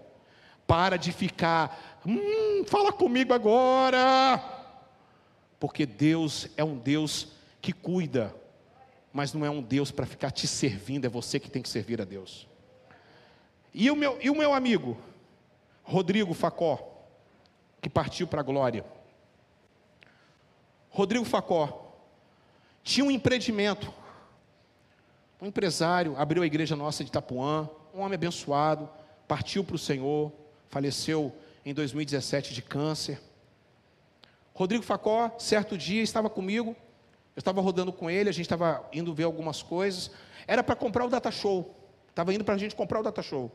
para 0.65 0.97
de 0.97 1.11
ficar 1.11 1.90
Hum, 2.05 2.63
fala 2.65 2.91
comigo 2.91 3.33
agora. 3.33 4.43
Porque 5.59 5.85
Deus 5.85 6.47
é 6.57 6.63
um 6.63 6.77
Deus 6.77 7.29
que 7.61 7.71
cuida, 7.71 8.35
mas 9.13 9.33
não 9.33 9.45
é 9.45 9.49
um 9.49 9.61
Deus 9.61 9.91
para 9.91 10.05
ficar 10.05 10.31
te 10.31 10.47
servindo, 10.47 11.05
é 11.05 11.09
você 11.09 11.39
que 11.39 11.51
tem 11.51 11.61
que 11.61 11.69
servir 11.69 12.01
a 12.01 12.05
Deus. 12.05 12.47
E 13.73 13.89
o 13.91 13.95
meu, 13.95 14.17
e 14.21 14.29
o 14.29 14.35
meu 14.35 14.53
amigo, 14.53 14.97
Rodrigo 15.83 16.33
Facó, 16.33 17.05
que 17.81 17.89
partiu 17.89 18.27
para 18.27 18.41
a 18.41 18.43
glória. 18.43 18.83
Rodrigo 20.89 21.25
Facó 21.25 21.93
tinha 22.83 23.05
um 23.05 23.11
empreendimento. 23.11 23.93
Um 25.41 25.47
empresário 25.47 26.15
abriu 26.17 26.43
a 26.43 26.45
igreja 26.45 26.75
nossa 26.75 27.03
de 27.03 27.09
Itapuã, 27.09 27.69
um 27.93 28.01
homem 28.01 28.15
abençoado, 28.15 28.89
partiu 29.27 29.63
para 29.63 29.75
o 29.75 29.79
Senhor, 29.79 30.31
faleceu 30.69 31.33
em 31.65 31.73
2017 31.73 32.53
de 32.53 32.61
câncer. 32.61 33.21
Rodrigo 34.53 34.83
Facó, 34.83 35.35
certo 35.39 35.77
dia, 35.77 36.01
estava 36.01 36.29
comigo, 36.29 36.75
eu 37.35 37.39
estava 37.39 37.61
rodando 37.61 37.91
com 37.93 38.09
ele, 38.09 38.29
a 38.29 38.33
gente 38.33 38.45
estava 38.45 38.87
indo 38.91 39.13
ver 39.13 39.23
algumas 39.23 39.61
coisas. 39.61 40.11
Era 40.47 40.63
para 40.63 40.75
comprar 40.75 41.05
o 41.05 41.09
data 41.09 41.31
show. 41.31 41.75
Estava 42.09 42.33
indo 42.33 42.43
para 42.43 42.55
a 42.55 42.57
gente 42.57 42.75
comprar 42.75 42.99
o 42.99 43.03
data 43.03 43.21
show. 43.21 43.51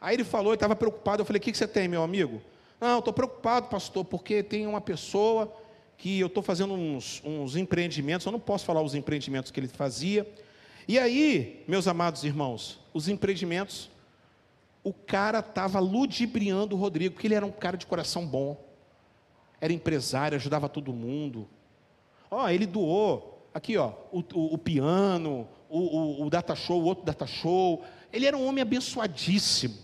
Aí 0.00 0.16
ele 0.16 0.24
falou, 0.24 0.52
ele 0.52 0.56
estava 0.56 0.74
preocupado. 0.74 1.22
Eu 1.22 1.26
falei: 1.26 1.38
O 1.38 1.42
que, 1.42 1.52
que 1.52 1.58
você 1.58 1.68
tem, 1.68 1.86
meu 1.86 2.02
amigo? 2.02 2.40
Não, 2.80 2.98
estou 2.98 3.12
preocupado, 3.12 3.68
pastor, 3.68 4.04
porque 4.04 4.42
tem 4.42 4.66
uma 4.66 4.80
pessoa 4.80 5.54
que 5.96 6.18
eu 6.18 6.26
estou 6.26 6.42
fazendo 6.42 6.74
uns, 6.74 7.22
uns 7.24 7.54
empreendimentos. 7.54 8.26
Eu 8.26 8.32
não 8.32 8.40
posso 8.40 8.64
falar 8.64 8.82
os 8.82 8.94
empreendimentos 8.94 9.52
que 9.52 9.60
ele 9.60 9.68
fazia. 9.68 10.26
E 10.88 10.98
aí, 10.98 11.62
meus 11.68 11.86
amados 11.86 12.24
irmãos, 12.24 12.80
os 12.92 13.06
empreendimentos 13.06 13.88
o 14.84 14.92
cara 14.92 15.38
estava 15.38 15.78
ludibriando 15.78 16.74
o 16.74 16.78
Rodrigo, 16.78 17.14
porque 17.14 17.26
ele 17.26 17.34
era 17.34 17.46
um 17.46 17.52
cara 17.52 17.76
de 17.76 17.86
coração 17.86 18.26
bom, 18.26 18.58
era 19.60 19.72
empresário, 19.72 20.36
ajudava 20.36 20.68
todo 20.68 20.92
mundo. 20.92 21.48
Ó, 22.30 22.48
ele 22.48 22.66
doou, 22.66 23.46
aqui 23.54 23.76
ó, 23.76 23.92
o, 24.10 24.20
o, 24.34 24.54
o 24.54 24.58
piano, 24.58 25.46
o, 25.68 25.78
o, 25.78 26.26
o 26.26 26.30
data 26.30 26.56
show, 26.56 26.80
o 26.80 26.84
outro 26.84 27.04
data 27.04 27.26
show. 27.26 27.84
Ele 28.12 28.26
era 28.26 28.36
um 28.36 28.46
homem 28.46 28.62
abençoadíssimo. 28.62 29.76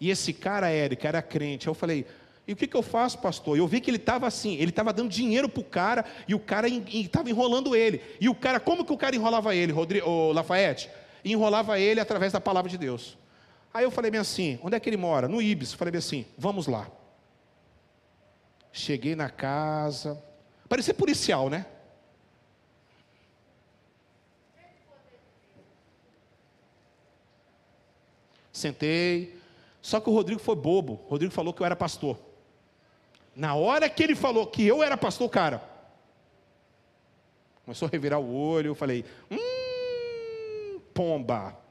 E 0.00 0.10
esse 0.10 0.32
cara, 0.32 0.70
Érica, 0.70 1.08
era 1.08 1.22
crente. 1.22 1.66
Eu 1.66 1.74
falei, 1.74 2.06
e 2.46 2.52
o 2.52 2.56
que, 2.56 2.66
que 2.66 2.76
eu 2.76 2.82
faço, 2.82 3.18
pastor? 3.18 3.56
Eu 3.56 3.66
vi 3.66 3.80
que 3.80 3.90
ele 3.90 3.96
estava 3.96 4.26
assim, 4.26 4.54
ele 4.56 4.70
estava 4.70 4.92
dando 4.92 5.08
dinheiro 5.08 5.48
para 5.48 5.60
o 5.60 5.64
cara, 5.64 6.04
e 6.28 6.34
o 6.34 6.38
cara 6.38 6.68
estava 6.68 7.28
enrolando 7.30 7.74
ele. 7.74 8.00
E 8.20 8.28
o 8.28 8.34
cara, 8.34 8.60
como 8.60 8.84
que 8.84 8.92
o 8.92 8.98
cara 8.98 9.16
enrolava 9.16 9.54
ele, 9.56 9.72
Rodrigo, 9.72 10.08
oh, 10.08 10.32
Lafayette? 10.32 10.90
Enrolava 11.24 11.80
ele 11.80 12.00
através 12.00 12.32
da 12.32 12.40
palavra 12.40 12.70
de 12.70 12.78
Deus. 12.78 13.16
Aí 13.74 13.82
eu 13.82 13.90
falei 13.90 14.08
bem 14.08 14.20
assim: 14.20 14.60
onde 14.62 14.76
é 14.76 14.80
que 14.80 14.88
ele 14.88 14.96
mora? 14.96 15.26
No 15.26 15.42
Ibis. 15.42 15.72
Falei 15.72 15.90
bem 15.90 15.98
assim: 15.98 16.24
vamos 16.38 16.68
lá. 16.68 16.88
Cheguei 18.72 19.16
na 19.16 19.28
casa. 19.28 20.22
Parecia 20.68 20.94
policial, 20.94 21.50
né? 21.50 21.66
Sentei. 28.52 29.36
Só 29.82 29.98
que 29.98 30.08
o 30.08 30.12
Rodrigo 30.12 30.40
foi 30.40 30.54
bobo. 30.54 31.00
O 31.06 31.08
Rodrigo 31.08 31.34
falou 31.34 31.52
que 31.52 31.60
eu 31.60 31.66
era 31.66 31.74
pastor. 31.74 32.16
Na 33.34 33.56
hora 33.56 33.90
que 33.90 34.04
ele 34.04 34.14
falou 34.14 34.46
que 34.46 34.64
eu 34.64 34.84
era 34.84 34.96
pastor, 34.96 35.28
cara, 35.28 35.60
começou 37.64 37.88
a 37.88 37.90
revirar 37.90 38.20
o 38.20 38.32
olho. 38.32 38.68
Eu 38.68 38.74
falei: 38.76 39.04
hum, 39.28 40.80
pomba. 40.94 41.63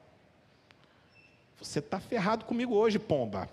Você 1.64 1.78
está 1.78 1.98
ferrado 1.98 2.44
comigo 2.44 2.74
hoje, 2.74 2.98
pomba. 2.98 3.48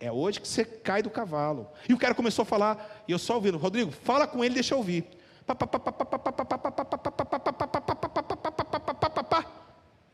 É 0.00 0.10
hoje 0.10 0.40
que 0.40 0.48
você 0.48 0.64
cai 0.64 1.00
do 1.00 1.08
cavalo. 1.08 1.68
E 1.88 1.94
o 1.94 1.98
cara 1.98 2.14
começou 2.14 2.42
a 2.42 2.46
falar, 2.46 3.04
e 3.06 3.12
eu 3.12 3.18
só 3.18 3.36
ouvindo, 3.36 3.56
Rodrigo, 3.56 3.92
fala 3.92 4.26
com 4.26 4.44
ele, 4.44 4.54
deixa 4.54 4.74
eu 4.74 4.78
ouvir. 4.78 5.06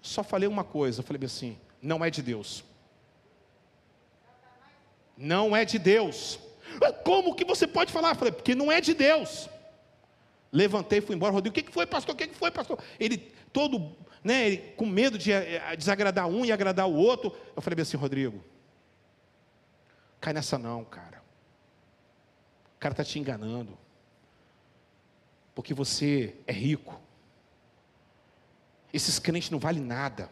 Só 0.03 0.23
falei 0.23 0.47
uma 0.47 0.65
coisa, 0.65 1.01
eu 1.01 1.05
falei 1.05 1.25
assim, 1.25 1.59
não 1.81 2.05
é 2.05 2.11
de 2.11 2.23
Deus. 2.23 2.63
Não 5.17 5.57
é 5.57 5.65
de 5.65 5.79
Deus. 5.79 6.39
Como 7.05 7.35
que 7.35 7.45
você 7.45 7.67
pode 7.67 7.91
falar? 7.91 8.11
Eu 8.11 8.17
falei, 8.17 8.33
porque 8.33 8.55
não 8.55 8.71
é 8.71 8.83
de 8.83 8.93
Deus. 8.93 9.49
Levantei, 10.53 11.01
fui 11.01 11.17
embora. 11.17 11.33
Rodrigo, 11.33 11.59
o 11.59 11.63
que 11.63 11.73
foi, 11.73 11.87
pastor? 11.87 12.15
O 12.15 12.19
que 12.19 12.29
foi, 12.29 12.51
pastor? 12.51 12.79
Ele 13.01 13.17
todo 13.51 13.97
né, 14.23 14.57
com 14.57 14.87
medo 14.87 15.19
de 15.19 15.33
eh, 15.33 15.57
eh, 15.57 15.77
desagradar 15.77 16.27
um 16.27 16.45
e 16.45 16.53
agradar 16.53 16.89
o 16.89 16.95
outro. 16.95 17.35
Eu 17.55 17.63
falei 17.63 17.81
assim, 17.81 17.97
Rodrigo, 17.97 18.43
cai 20.21 20.33
nessa 20.33 20.59
não, 20.59 20.85
cara. 20.85 21.23
O 22.77 22.79
cara 22.79 22.93
está 22.93 23.05
te 23.05 23.19
enganando. 23.19 23.77
Porque 25.55 25.75
você 25.75 26.37
é 26.47 26.53
rico. 26.53 27.01
Esses 28.93 29.19
crentes 29.19 29.51
não 29.51 29.59
valem 29.59 29.83
nada. 29.83 30.31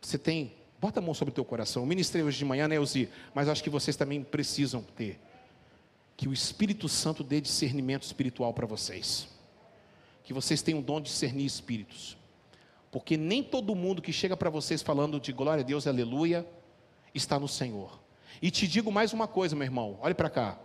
Você 0.00 0.18
tem, 0.18 0.54
bota 0.80 1.00
a 1.00 1.02
mão 1.02 1.14
sobre 1.14 1.32
o 1.32 1.34
teu 1.34 1.44
coração. 1.44 1.82
Eu 1.82 1.86
ministrei 1.86 2.22
hoje 2.22 2.38
de 2.38 2.44
manhã, 2.44 2.66
né, 2.66 2.76
Elzi? 2.76 3.08
Mas 3.34 3.48
acho 3.48 3.62
que 3.62 3.70
vocês 3.70 3.96
também 3.96 4.22
precisam 4.22 4.82
ter. 4.82 5.20
Que 6.16 6.28
o 6.28 6.32
Espírito 6.32 6.88
Santo 6.88 7.22
dê 7.22 7.40
discernimento 7.40 8.04
espiritual 8.04 8.54
para 8.54 8.66
vocês 8.66 9.35
que 10.26 10.34
vocês 10.34 10.60
têm 10.60 10.74
o 10.74 10.82
dom 10.82 11.00
de 11.00 11.08
discernir 11.08 11.46
espíritos. 11.46 12.18
Porque 12.90 13.16
nem 13.16 13.44
todo 13.44 13.76
mundo 13.76 14.02
que 14.02 14.12
chega 14.12 14.36
para 14.36 14.50
vocês 14.50 14.82
falando 14.82 15.20
de 15.20 15.32
glória 15.32 15.62
a 15.62 15.64
Deus, 15.64 15.86
aleluia, 15.86 16.44
está 17.14 17.38
no 17.38 17.46
Senhor. 17.46 18.00
E 18.42 18.50
te 18.50 18.66
digo 18.66 18.90
mais 18.90 19.12
uma 19.12 19.28
coisa, 19.28 19.54
meu 19.54 19.64
irmão, 19.64 19.96
olhe 20.02 20.14
para 20.14 20.28
cá. 20.28 20.58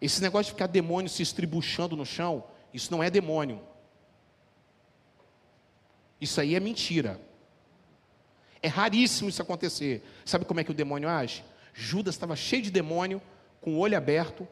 Esse 0.00 0.22
negócio 0.22 0.44
de 0.44 0.52
ficar 0.52 0.68
demônio 0.68 1.10
se 1.10 1.20
estribuchando 1.20 1.96
no 1.96 2.06
chão, 2.06 2.44
isso 2.72 2.92
não 2.92 3.02
é 3.02 3.10
demônio. 3.10 3.60
Isso 6.20 6.40
aí 6.40 6.54
é 6.54 6.60
mentira. 6.60 7.20
É 8.62 8.68
raríssimo 8.68 9.28
isso 9.28 9.42
acontecer. 9.42 10.04
Sabe 10.24 10.44
como 10.44 10.60
é 10.60 10.64
que 10.64 10.70
o 10.70 10.74
demônio 10.74 11.08
age? 11.08 11.44
Judas 11.72 12.14
estava 12.14 12.36
cheio 12.36 12.62
de 12.62 12.70
demônio, 12.70 13.20
com 13.60 13.74
o 13.74 13.78
olho 13.78 13.98
aberto, 13.98 14.46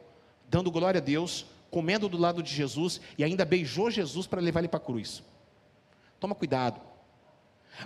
dando 0.49 0.69
glória 0.69 0.99
a 0.99 1.01
Deus, 1.01 1.45
comendo 1.73 2.07
do 2.07 2.17
lado 2.17 2.43
de 2.43 2.53
Jesus 2.53 3.01
e 3.17 3.23
ainda 3.23 3.43
beijou 3.43 3.89
Jesus 3.89 4.27
para 4.27 4.39
levar 4.39 4.59
ele 4.59 4.67
para 4.67 4.77
a 4.77 4.83
cruz. 4.83 5.23
Toma 6.19 6.35
cuidado. 6.35 6.79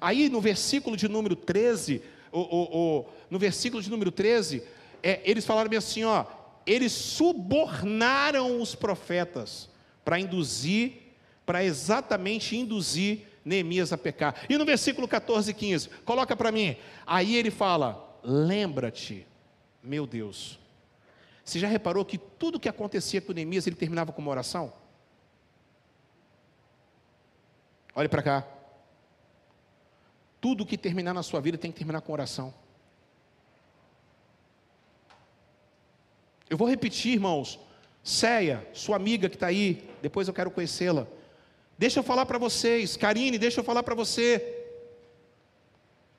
Aí 0.02 0.28
no 0.28 0.42
versículo 0.42 0.98
de 0.98 1.08
número 1.08 1.38
13, 1.38 2.02
o, 2.30 2.40
o, 2.42 2.78
o, 3.00 3.06
no 3.30 3.40
versículo 3.40 3.82
de 3.82 3.90
número 3.90 4.12
13, 4.12 4.62
é, 5.02 5.22
eles 5.24 5.46
falaram 5.46 5.70
bem 5.70 5.78
assim: 5.78 6.04
ó, 6.04 6.26
eles 6.66 6.92
subornaram 6.92 8.62
os 8.62 8.76
profetas 8.76 9.70
para 10.04 10.20
induzir, 10.20 11.16
para 11.46 11.64
exatamente 11.64 12.58
induzir 12.58 13.22
Neemias 13.46 13.94
a 13.94 13.98
pecar. 13.98 14.36
E 14.50 14.58
no 14.58 14.66
versículo 14.66 15.08
14 15.08 15.52
e 15.52 15.54
15, 15.54 15.90
coloca 16.04 16.36
para 16.36 16.52
mim. 16.52 16.76
Aí 17.06 17.38
ele 17.38 17.50
fala: 17.50 18.20
Lembra-te, 18.22 19.26
meu 19.82 20.06
Deus. 20.06 20.60
Você 21.48 21.60
já 21.60 21.68
reparou 21.70 22.04
que 22.04 22.18
tudo 22.18 22.60
que 22.60 22.68
acontecia 22.68 23.22
com 23.22 23.32
Neemias 23.32 23.66
ele 23.66 23.78
terminava 23.78 24.12
com 24.12 24.22
uma 24.22 24.32
oração? 24.32 24.74
Olhe 27.96 28.10
para 28.10 28.22
cá. 28.22 28.46
Tudo 30.42 30.66
que 30.66 30.78
terminar 30.78 31.14
na 31.14 31.24
sua 31.24 31.40
vida 31.40 31.58
tem 31.58 31.72
que 31.72 31.78
terminar 31.78 32.02
com 32.02 32.12
oração. 32.12 32.54
Eu 36.50 36.58
vou 36.58 36.68
repetir, 36.68 37.14
irmãos. 37.14 37.58
Ceia, 38.04 38.68
sua 38.74 38.98
amiga 38.98 39.30
que 39.30 39.38
está 39.38 39.48
aí, 39.48 39.90
depois 40.02 40.28
eu 40.28 40.34
quero 40.34 40.52
conhecê-la. 40.52 41.08
Deixa 41.78 42.02
eu 42.02 42.04
falar 42.04 42.26
para 42.26 42.38
vocês, 42.38 42.98
Karine, 42.98 43.38
deixa 43.38 43.62
eu 43.62 43.64
falar 43.64 43.84
para 43.84 43.96
você. 43.96 44.66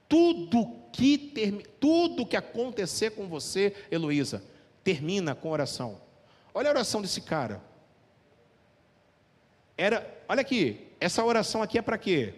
Tudo 0.08 0.74
que 0.90 1.66
tudo 1.78 2.24
que 2.24 2.36
acontecer 2.36 3.10
com 3.10 3.28
você, 3.28 3.76
Heloísa, 3.90 4.42
termina 4.88 5.34
com 5.34 5.50
oração. 5.50 6.00
Olha 6.54 6.70
a 6.70 6.72
oração 6.72 7.02
desse 7.02 7.20
cara. 7.20 7.60
Era, 9.76 10.24
olha 10.26 10.40
aqui, 10.40 10.88
essa 10.98 11.22
oração 11.22 11.62
aqui 11.62 11.76
é 11.76 11.82
para 11.82 11.98
quê? 11.98 12.34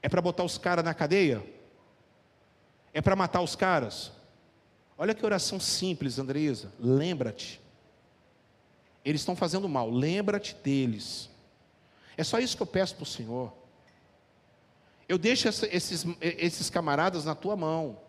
É 0.00 0.08
para 0.08 0.22
botar 0.22 0.44
os 0.44 0.56
caras 0.56 0.84
na 0.84 0.94
cadeia? 0.94 1.44
É 2.92 3.02
para 3.02 3.16
matar 3.16 3.40
os 3.40 3.56
caras? 3.56 4.12
Olha 4.96 5.16
que 5.16 5.26
oração 5.26 5.58
simples, 5.58 6.16
Andresa. 6.16 6.72
Lembra-te. 6.78 7.60
Eles 9.04 9.20
estão 9.20 9.34
fazendo 9.34 9.68
mal. 9.68 9.90
Lembra-te 9.90 10.54
deles. 10.54 11.28
É 12.16 12.22
só 12.22 12.38
isso 12.38 12.56
que 12.56 12.62
eu 12.62 12.68
peço 12.68 12.94
para 12.94 13.02
o 13.02 13.06
Senhor. 13.06 13.52
Eu 15.08 15.18
deixo 15.18 15.48
esses, 15.48 16.06
esses 16.20 16.70
camaradas 16.70 17.24
na 17.24 17.34
tua 17.34 17.56
mão. 17.56 18.03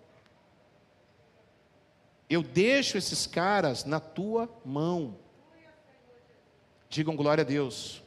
Eu 2.29 2.41
deixo 2.41 2.97
esses 2.97 3.27
caras 3.27 3.85
na 3.85 3.99
tua 3.99 4.49
mão. 4.63 5.17
Digam 6.89 7.15
glória 7.15 7.43
a 7.43 7.45
Deus. 7.45 8.01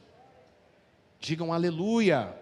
Digam 1.19 1.53
aleluia. 1.53 2.35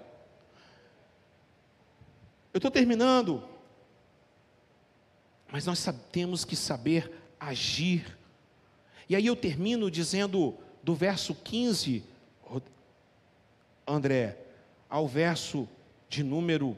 Eu 2.53 2.57
estou 2.57 2.71
terminando. 2.71 3.43
Mas 5.51 5.65
nós 5.65 5.86
temos 6.11 6.43
que 6.43 6.55
saber 6.55 7.11
agir. 7.39 8.17
E 9.07 9.15
aí 9.15 9.25
eu 9.25 9.36
termino 9.36 9.89
dizendo 9.89 10.57
do 10.84 10.95
verso 10.95 11.36
15, 11.36 12.03
André, 13.88 14.38
ao 14.89 15.07
verso 15.07 15.67
de 16.09 16.23
número 16.23 16.78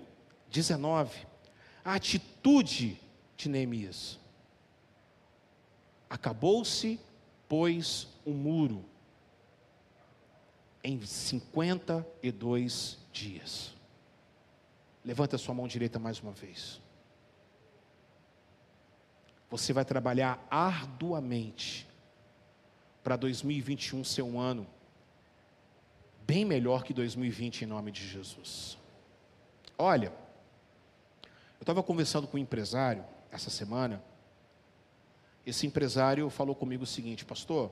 19, 0.51 1.25
a 1.83 1.95
atitude 1.95 2.99
de 3.35 3.49
Neemias. 3.49 4.19
Acabou-se, 6.09 6.99
pois, 7.47 8.07
o 8.25 8.31
um 8.31 8.33
muro 8.33 8.83
em 10.83 11.05
52 11.05 12.97
dias. 13.11 13.73
Levanta 15.03 15.37
sua 15.37 15.53
mão 15.53 15.67
direita 15.67 15.99
mais 15.99 16.19
uma 16.19 16.31
vez. 16.31 16.81
Você 19.49 19.73
vai 19.73 19.83
trabalhar 19.83 20.45
arduamente 20.49 21.87
para 23.03 23.15
2021 23.15 24.03
ser 24.03 24.21
um 24.21 24.39
ano 24.39 24.67
bem 26.27 26.45
melhor 26.45 26.83
que 26.83 26.93
2020 26.93 27.63
em 27.63 27.65
nome 27.65 27.91
de 27.91 28.07
Jesus. 28.07 28.77
Olha, 29.77 30.13
eu 31.23 31.61
estava 31.61 31.81
conversando 31.81 32.27
com 32.27 32.37
um 32.37 32.39
empresário 32.39 33.03
essa 33.31 33.49
semana. 33.49 34.03
Esse 35.49 35.65
empresário 35.65 36.29
falou 36.29 36.55
comigo 36.55 36.83
o 36.83 36.87
seguinte, 36.87 37.25
pastor: 37.25 37.71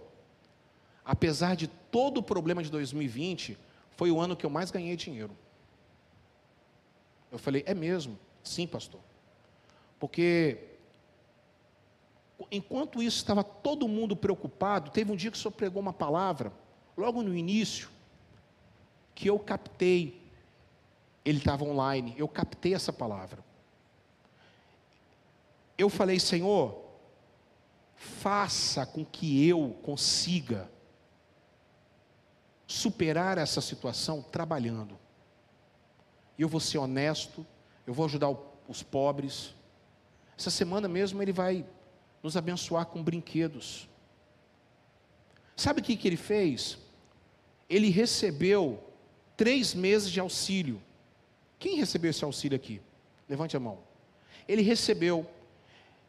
apesar 1.06 1.56
de 1.56 1.68
todo 1.68 2.18
o 2.18 2.24
problema 2.24 2.64
de 2.64 2.72
2020, 2.72 3.58
foi 3.92 4.12
o 4.12 4.20
ano 4.20 4.36
que 4.36 4.46
eu 4.46 4.50
mais 4.50 4.72
ganhei 4.72 4.96
dinheiro. 4.96 5.32
Eu 7.32 7.38
falei, 7.38 7.64
é 7.66 7.74
mesmo? 7.74 8.18
Sim, 8.44 8.66
pastor. 8.66 9.02
Porque 10.00 10.58
enquanto 12.52 13.02
isso 13.02 13.18
estava 13.18 13.44
todo 13.44 13.88
mundo 13.88 14.16
preocupado, 14.16 14.92
teve 14.92 15.12
um 15.12 15.16
dia 15.16 15.30
que 15.30 15.38
o 15.38 15.40
senhor 15.40 15.52
pregou 15.52 15.82
uma 15.82 15.94
palavra, 15.94 16.52
logo 16.96 17.22
no 17.22 17.36
início, 17.36 17.90
que 19.14 19.30
eu 19.30 19.38
captei. 19.38 20.22
Ele 21.26 21.40
estava 21.40 21.66
online, 21.66 22.16
eu 22.18 22.28
captei 22.28 22.74
essa 22.74 22.94
palavra. 22.94 23.44
Eu 25.78 25.90
falei, 25.90 26.20
Senhor, 26.20 26.87
faça 27.98 28.86
com 28.86 29.04
que 29.04 29.46
eu 29.46 29.78
consiga 29.82 30.70
superar 32.66 33.38
essa 33.38 33.60
situação 33.60 34.22
trabalhando. 34.22 34.98
Eu 36.38 36.48
vou 36.48 36.60
ser 36.60 36.78
honesto, 36.78 37.46
eu 37.86 37.94
vou 37.94 38.06
ajudar 38.06 38.34
os 38.68 38.84
pobres. 38.84 39.56
Essa 40.38 40.52
semana 40.52 40.88
mesmo 40.88 41.22
ele 41.22 41.34
vai 41.34 41.66
nos 42.22 42.38
abençoar 42.38 42.86
com 42.86 43.04
brinquedos. 43.04 43.90
Sabe 45.56 45.82
o 45.82 45.84
que, 45.84 45.98
que 45.98 46.08
ele 46.08 46.18
fez? 46.18 46.78
Ele 47.68 47.90
recebeu 47.90 48.84
três 49.36 49.74
meses 49.74 50.12
de 50.12 50.20
auxílio. 50.20 50.82
Quem 51.58 51.78
recebeu 51.78 52.12
esse 52.12 52.24
auxílio 52.24 52.56
aqui? 52.56 52.80
Levante 53.28 53.58
a 53.58 53.60
mão. 53.60 53.80
Ele 54.48 54.62
recebeu. 54.62 55.28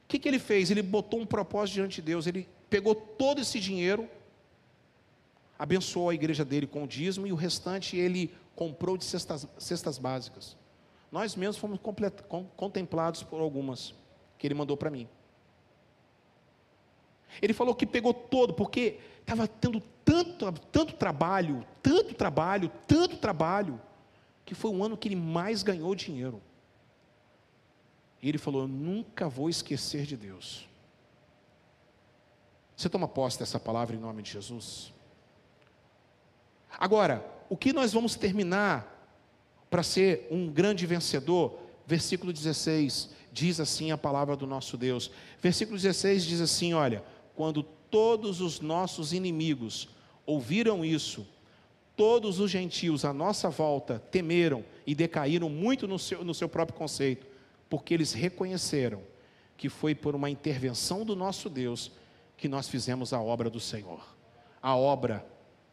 O 0.09 0.11
que, 0.11 0.19
que 0.19 0.27
ele 0.27 0.39
fez? 0.39 0.71
Ele 0.71 0.81
botou 0.81 1.21
um 1.21 1.27
propósito 1.27 1.75
diante 1.75 1.97
de 1.97 2.03
Deus. 2.03 2.27
Ele 2.27 2.49
pegou 2.71 2.95
todo 2.95 3.43
esse 3.43 3.61
dinheiro, 3.61 4.09
abençoou 5.59 6.09
a 6.09 6.15
igreja 6.15 6.47
dele 6.47 6.67
com 6.67 6.85
o 6.85 6.89
dízimo 6.89 7.27
e 7.27 7.33
o 7.33 7.37
restante 7.37 7.95
ele 7.95 8.33
comprou 8.57 8.97
de 8.97 9.05
cestas, 9.05 9.47
cestas 9.59 9.99
básicas. 9.99 10.57
Nós 11.13 11.37
mesmos 11.37 11.59
fomos 11.59 11.79
contemplados 12.57 13.23
por 13.23 13.39
algumas 13.39 13.95
que 14.39 14.47
ele 14.47 14.55
mandou 14.55 14.79
para 14.79 14.89
mim. 14.89 15.07
Ele 17.43 17.53
falou 17.53 17.75
que 17.75 17.87
pegou 17.87 18.15
todo, 18.15 18.55
porque 18.55 18.99
estava 19.21 19.47
tendo 19.47 19.79
tanto, 20.07 20.51
tanto 20.73 20.95
trabalho, 20.95 21.67
tanto 21.83 22.15
trabalho, 22.15 22.73
tanto 22.87 23.19
trabalho, 23.19 23.79
que 24.47 24.55
foi 24.55 24.71
um 24.71 24.83
ano 24.83 24.97
que 24.97 25.09
ele 25.09 25.17
mais 25.17 25.63
ganhou 25.63 25.95
dinheiro. 25.95 26.41
E 28.23 28.29
ele 28.29 28.39
falou: 28.39 28.63
Eu 28.63 28.69
nunca 28.69 29.29
vou 29.29 29.49
esquecer 29.49 30.05
de 30.05 30.17
Deus. 30.17 30.67
Você 32.77 32.89
toma 32.89 33.09
posse 33.09 33.39
dessa 33.39 33.59
palavra 33.59 33.97
em 33.97 33.99
nome 33.99 34.23
de 34.23 34.33
Jesus? 34.33 34.93
Agora, 36.79 37.25
o 37.49 37.57
que 37.57 37.73
nós 37.73 37.93
vamos 37.93 38.15
terminar 38.15 38.95
para 39.69 39.83
ser 39.83 40.29
um 40.31 40.49
grande 40.49 40.87
vencedor? 40.87 41.59
Versículo 41.87 42.33
16 42.33 43.11
diz 43.33 43.61
assim 43.61 43.91
a 43.91 43.99
palavra 43.99 44.37
do 44.37 44.47
nosso 44.47 44.77
Deus. 44.77 45.11
Versículo 45.41 45.77
16 45.77 46.25
diz 46.25 46.41
assim: 46.41 46.75
Olha, 46.75 47.03
quando 47.35 47.63
todos 47.63 48.41
os 48.41 48.61
nossos 48.61 49.13
inimigos 49.13 49.89
ouviram 50.27 50.85
isso, 50.85 51.27
todos 51.97 52.39
os 52.39 52.51
gentios 52.51 53.05
à 53.05 53.13
nossa 53.13 53.49
volta 53.49 54.03
temeram 54.11 54.65
e 54.87 54.95
decaíram 54.95 55.49
muito 55.49 55.89
no 55.89 55.99
seu, 55.99 56.25
no 56.25 56.35
seu 56.35 56.49
próprio 56.49 56.77
conceito, 56.77 57.27
porque 57.69 57.95
eles 57.95 58.13
reconheceram 58.13 59.03
que 59.57 59.69
foi 59.69 59.95
por 59.95 60.15
uma 60.15 60.31
intervenção 60.31 61.05
do 61.05 61.17
nosso 61.17 61.51
Deus 61.51 61.91
que 62.37 62.49
nós 62.49 62.69
fizemos 62.69 63.13
a 63.13 63.21
obra 63.21 63.51
do 63.51 63.59
Senhor. 63.59 64.01
A 64.63 64.77
obra 64.77 65.27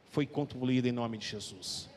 foi 0.06 0.26
concluída 0.26 0.88
em 0.88 0.92
nome 0.92 1.18
de 1.18 1.28
Jesus. 1.28 1.90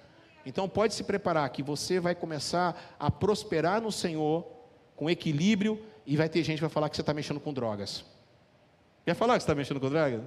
Então 0.45 0.69
pode 0.69 0.95
se 0.95 1.05
preparar 1.05 1.49
que 1.51 1.63
você 1.63 1.99
vai 1.99 2.15
começar 2.15 2.97
a 2.99 3.11
prosperar 3.11 3.81
no 3.81 3.91
Senhor 3.91 4.47
com 4.95 5.09
equilíbrio 5.09 5.83
e 6.07 6.17
vai 6.17 6.29
ter 6.29 6.43
gente 6.43 6.57
que 6.57 6.63
vai 6.63 6.71
falar 6.71 6.89
que 6.89 6.97
você 6.97 7.03
está 7.03 7.15
mexendo 7.15 7.41
com 7.41 7.53
drogas. 7.53 8.05
Quer 9.05 9.15
falar 9.15 9.35
que 9.35 9.41
você 9.41 9.45
está 9.45 9.55
mexendo 9.55 9.81
com 9.81 9.89
drogas? 9.89 10.23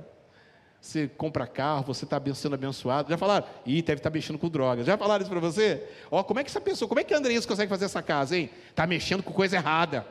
Você 0.82 1.08
compra 1.08 1.46
carro, 1.46 1.84
você 1.84 2.06
está 2.06 2.20
sendo 2.34 2.56
abençoado. 2.56 3.08
Já 3.08 3.16
falaram? 3.16 3.46
Ih, 3.68 3.84
deve 3.84 4.00
estar 4.00 4.10
tá 4.10 4.14
mexendo 4.14 4.40
com 4.40 4.50
drogas. 4.50 4.84
Já 4.84 4.98
falaram 4.98 5.22
isso 5.22 5.30
para 5.30 5.40
você? 5.40 5.88
Ó, 6.10 6.24
como 6.24 6.40
é 6.40 6.44
que 6.44 6.50
essa 6.50 6.60
pessoa, 6.60 6.90
como 6.90 7.00
é 7.00 7.04
que 7.04 7.14
a 7.14 7.18
Andressa 7.18 7.48
consegue 7.48 7.70
fazer 7.70 7.86
essa 7.86 8.02
casa, 8.02 8.36
hein? 8.36 8.50
Está 8.68 8.88
mexendo 8.88 9.22
com 9.22 9.32
coisa 9.32 9.56
errada. 9.56 10.08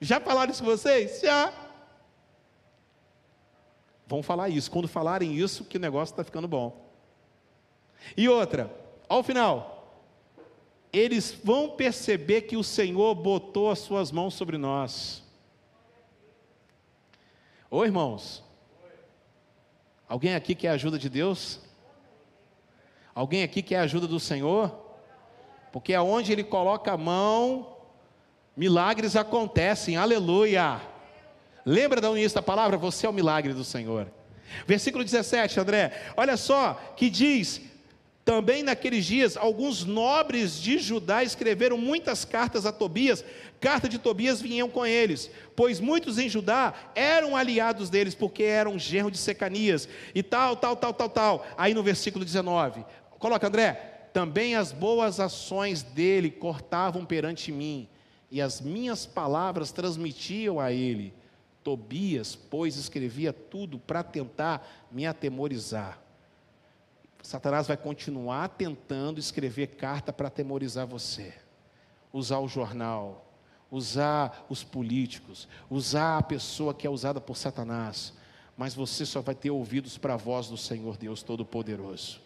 Já 0.00 0.20
falaram 0.20 0.52
isso 0.52 0.62
com 0.62 0.70
vocês? 0.70 1.20
Já. 1.20 1.52
Vão 4.06 4.22
falar 4.22 4.48
isso. 4.48 4.70
Quando 4.70 4.86
falarem 4.86 5.34
isso, 5.34 5.64
que 5.64 5.76
o 5.76 5.80
negócio 5.80 6.12
está 6.12 6.22
ficando 6.22 6.46
bom. 6.46 6.88
E 8.16 8.28
outra, 8.28 8.72
ao 9.08 9.24
final, 9.24 10.00
eles 10.92 11.36
vão 11.42 11.70
perceber 11.70 12.42
que 12.42 12.56
o 12.56 12.62
Senhor 12.62 13.12
botou 13.16 13.72
as 13.72 13.80
suas 13.80 14.12
mãos 14.12 14.34
sobre 14.34 14.56
nós. 14.56 15.20
Ô 17.68 17.84
irmãos, 17.84 18.44
alguém 20.12 20.34
aqui 20.34 20.54
quer 20.54 20.68
a 20.68 20.72
ajuda 20.72 20.98
de 20.98 21.08
Deus? 21.08 21.58
Alguém 23.14 23.42
aqui 23.42 23.62
quer 23.62 23.78
a 23.78 23.82
ajuda 23.84 24.06
do 24.06 24.20
Senhor? 24.20 24.70
Porque 25.72 25.94
aonde 25.94 26.30
Ele 26.30 26.44
coloca 26.44 26.92
a 26.92 26.98
mão, 26.98 27.78
milagres 28.54 29.16
acontecem, 29.16 29.96
aleluia. 29.96 30.82
Lembra 31.64 31.98
da 31.98 32.10
início 32.10 32.34
da 32.34 32.42
palavra? 32.42 32.76
Você 32.76 33.06
é 33.06 33.08
o 33.08 33.12
milagre 33.12 33.54
do 33.54 33.64
Senhor. 33.64 34.06
Versículo 34.66 35.02
17, 35.02 35.58
André, 35.58 36.12
olha 36.14 36.36
só, 36.36 36.74
que 36.94 37.08
diz: 37.08 37.62
também 38.24 38.62
naqueles 38.62 39.04
dias, 39.04 39.36
alguns 39.36 39.84
nobres 39.84 40.60
de 40.60 40.78
Judá 40.78 41.24
escreveram 41.24 41.76
muitas 41.76 42.24
cartas 42.24 42.64
a 42.64 42.70
Tobias, 42.70 43.24
carta 43.60 43.88
de 43.88 43.98
Tobias 43.98 44.40
vinham 44.40 44.68
com 44.68 44.86
eles, 44.86 45.28
pois 45.56 45.80
muitos 45.80 46.18
em 46.18 46.28
Judá 46.28 46.72
eram 46.94 47.36
aliados 47.36 47.90
deles, 47.90 48.14
porque 48.14 48.44
eram 48.44 48.78
genro 48.78 49.10
de 49.10 49.18
Secanias, 49.18 49.88
e 50.14 50.22
tal, 50.22 50.54
tal, 50.54 50.76
tal, 50.76 50.94
tal, 50.94 51.08
tal. 51.08 51.46
Aí 51.56 51.74
no 51.74 51.82
versículo 51.82 52.24
19, 52.24 52.84
coloca 53.18 53.48
André, 53.48 53.72
também 54.12 54.54
as 54.54 54.70
boas 54.70 55.18
ações 55.18 55.82
dele 55.82 56.30
cortavam 56.30 57.04
perante 57.04 57.50
mim, 57.50 57.88
e 58.30 58.40
as 58.40 58.60
minhas 58.60 59.04
palavras 59.04 59.72
transmitiam 59.72 60.60
a 60.60 60.72
ele. 60.72 61.12
Tobias, 61.64 62.34
pois, 62.34 62.76
escrevia 62.76 63.32
tudo 63.32 63.78
para 63.78 64.02
tentar 64.02 64.86
me 64.90 65.06
atemorizar. 65.06 66.01
Satanás 67.22 67.68
vai 67.68 67.76
continuar 67.76 68.48
tentando 68.48 69.20
escrever 69.20 69.68
carta 69.68 70.12
para 70.12 70.28
atemorizar 70.28 70.86
você. 70.86 71.32
Usar 72.12 72.40
o 72.40 72.48
jornal, 72.48 73.24
usar 73.70 74.44
os 74.50 74.62
políticos, 74.62 75.48
usar 75.70 76.18
a 76.18 76.22
pessoa 76.22 76.74
que 76.74 76.86
é 76.86 76.90
usada 76.90 77.20
por 77.20 77.36
Satanás. 77.36 78.12
Mas 78.56 78.74
você 78.74 79.06
só 79.06 79.22
vai 79.22 79.34
ter 79.34 79.50
ouvidos 79.50 79.96
para 79.96 80.14
a 80.14 80.18
voz 80.18 80.48
do 80.48 80.58
Senhor 80.58 80.96
Deus 80.98 81.22
Todo-Poderoso. 81.22 82.20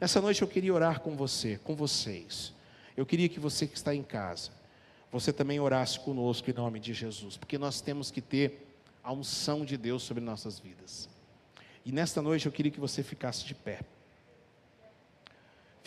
Nessa 0.00 0.20
noite 0.20 0.42
eu 0.42 0.48
queria 0.48 0.74
orar 0.74 1.00
com 1.00 1.14
você, 1.14 1.58
com 1.62 1.76
vocês. 1.76 2.52
Eu 2.96 3.06
queria 3.06 3.28
que 3.28 3.38
você 3.38 3.66
que 3.66 3.76
está 3.76 3.94
em 3.94 4.02
casa, 4.02 4.50
você 5.12 5.32
também 5.32 5.60
orasse 5.60 6.00
conosco 6.00 6.50
em 6.50 6.52
nome 6.52 6.80
de 6.80 6.92
Jesus, 6.92 7.36
porque 7.36 7.56
nós 7.56 7.80
temos 7.80 8.10
que 8.10 8.20
ter 8.20 8.66
a 9.02 9.12
unção 9.12 9.64
de 9.64 9.76
Deus 9.76 10.02
sobre 10.02 10.22
nossas 10.22 10.58
vidas. 10.58 11.08
E 11.84 11.92
nesta 11.92 12.20
noite 12.20 12.46
eu 12.46 12.52
queria 12.52 12.72
que 12.72 12.80
você 12.80 13.02
ficasse 13.02 13.44
de 13.44 13.54
pé. 13.54 13.80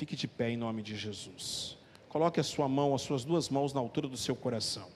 Fique 0.02 0.16
de 0.16 0.28
pé 0.28 0.50
em 0.50 0.58
nome 0.58 0.82
de 0.82 0.98
Jesus. 0.98 1.78
Coloque 2.10 2.40
a 2.40 2.44
sua 2.44 2.68
mão, 2.68 2.96
as 2.96 3.04
suas 3.04 3.24
duas 3.24 3.50
mãos 3.50 3.72
na 3.72 3.80
altura 3.80 4.08
do 4.08 4.18
seu 4.18 4.36
coração. 4.36 4.90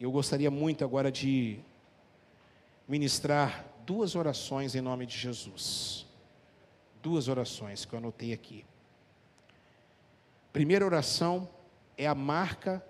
Eu 0.00 0.10
gostaria 0.10 0.50
muito 0.50 0.82
agora 0.82 1.12
de 1.12 1.60
ministrar 2.88 3.66
duas 3.84 4.14
orações 4.14 4.74
em 4.74 4.80
nome 4.80 5.04
de 5.04 5.14
Jesus. 5.14 6.06
Duas 7.02 7.28
orações 7.28 7.84
que 7.84 7.92
eu 7.92 7.98
anotei 7.98 8.32
aqui. 8.32 8.64
Primeira 10.54 10.86
oração 10.86 11.46
é 11.94 12.06
a 12.06 12.14
marca 12.14 12.82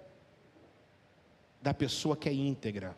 da 1.60 1.74
pessoa 1.74 2.16
que 2.16 2.28
é 2.28 2.32
íntegra, 2.32 2.96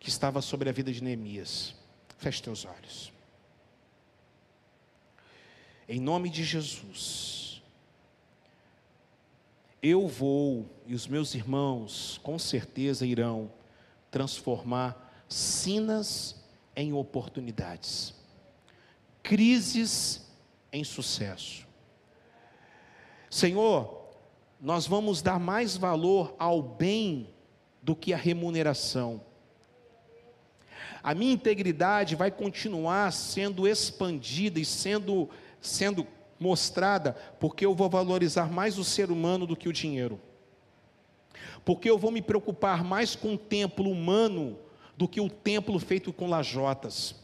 que 0.00 0.08
estava 0.08 0.42
sobre 0.42 0.68
a 0.68 0.72
vida 0.72 0.92
de 0.92 1.04
Neemias. 1.04 1.72
Feche 2.18 2.42
teus 2.42 2.64
olhos. 2.64 3.12
Em 5.92 5.98
nome 5.98 6.30
de 6.30 6.44
Jesus, 6.44 7.60
eu 9.82 10.06
vou 10.06 10.70
e 10.86 10.94
os 10.94 11.08
meus 11.08 11.34
irmãos 11.34 12.20
com 12.22 12.38
certeza 12.38 13.04
irão 13.04 13.50
transformar 14.08 15.24
sinas 15.28 16.40
em 16.76 16.92
oportunidades, 16.92 18.14
crises 19.20 20.30
em 20.72 20.84
sucesso. 20.84 21.66
Senhor, 23.28 24.12
nós 24.60 24.86
vamos 24.86 25.20
dar 25.20 25.40
mais 25.40 25.76
valor 25.76 26.36
ao 26.38 26.62
bem 26.62 27.34
do 27.82 27.96
que 27.96 28.12
à 28.12 28.16
remuneração. 28.16 29.20
A 31.02 31.14
minha 31.14 31.32
integridade 31.32 32.14
vai 32.14 32.30
continuar 32.30 33.12
sendo 33.12 33.66
expandida 33.66 34.60
e 34.60 34.64
sendo, 34.64 35.28
sendo 35.60 36.06
mostrada, 36.38 37.16
porque 37.38 37.66
eu 37.66 37.74
vou 37.74 37.88
valorizar 37.88 38.50
mais 38.50 38.78
o 38.78 38.84
ser 38.84 39.10
humano 39.10 39.46
do 39.46 39.56
que 39.56 39.68
o 39.68 39.72
dinheiro. 39.72 40.20
Porque 41.64 41.90
eu 41.90 41.98
vou 41.98 42.10
me 42.10 42.22
preocupar 42.22 42.82
mais 42.82 43.14
com 43.14 43.34
o 43.34 43.38
templo 43.38 43.90
humano 43.90 44.58
do 44.96 45.06
que 45.06 45.20
o 45.20 45.28
templo 45.28 45.78
feito 45.78 46.12
com 46.12 46.28
lajotas 46.28 47.20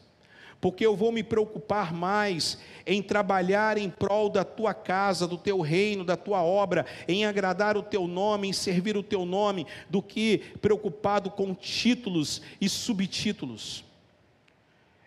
porque 0.60 0.84
eu 0.84 0.96
vou 0.96 1.12
me 1.12 1.22
preocupar 1.22 1.92
mais 1.92 2.58
em 2.86 3.02
trabalhar 3.02 3.76
em 3.78 3.90
prol 3.90 4.28
da 4.28 4.44
tua 4.44 4.72
casa, 4.72 5.26
do 5.26 5.36
teu 5.36 5.60
reino, 5.60 6.04
da 6.04 6.16
tua 6.16 6.42
obra, 6.42 6.86
em 7.06 7.24
agradar 7.24 7.76
o 7.76 7.82
teu 7.82 8.06
nome, 8.06 8.48
em 8.48 8.52
servir 8.52 8.96
o 8.96 9.02
teu 9.02 9.24
nome, 9.24 9.66
do 9.88 10.02
que 10.02 10.38
preocupado 10.60 11.30
com 11.30 11.54
títulos 11.54 12.40
e 12.60 12.68
subtítulos. 12.68 13.84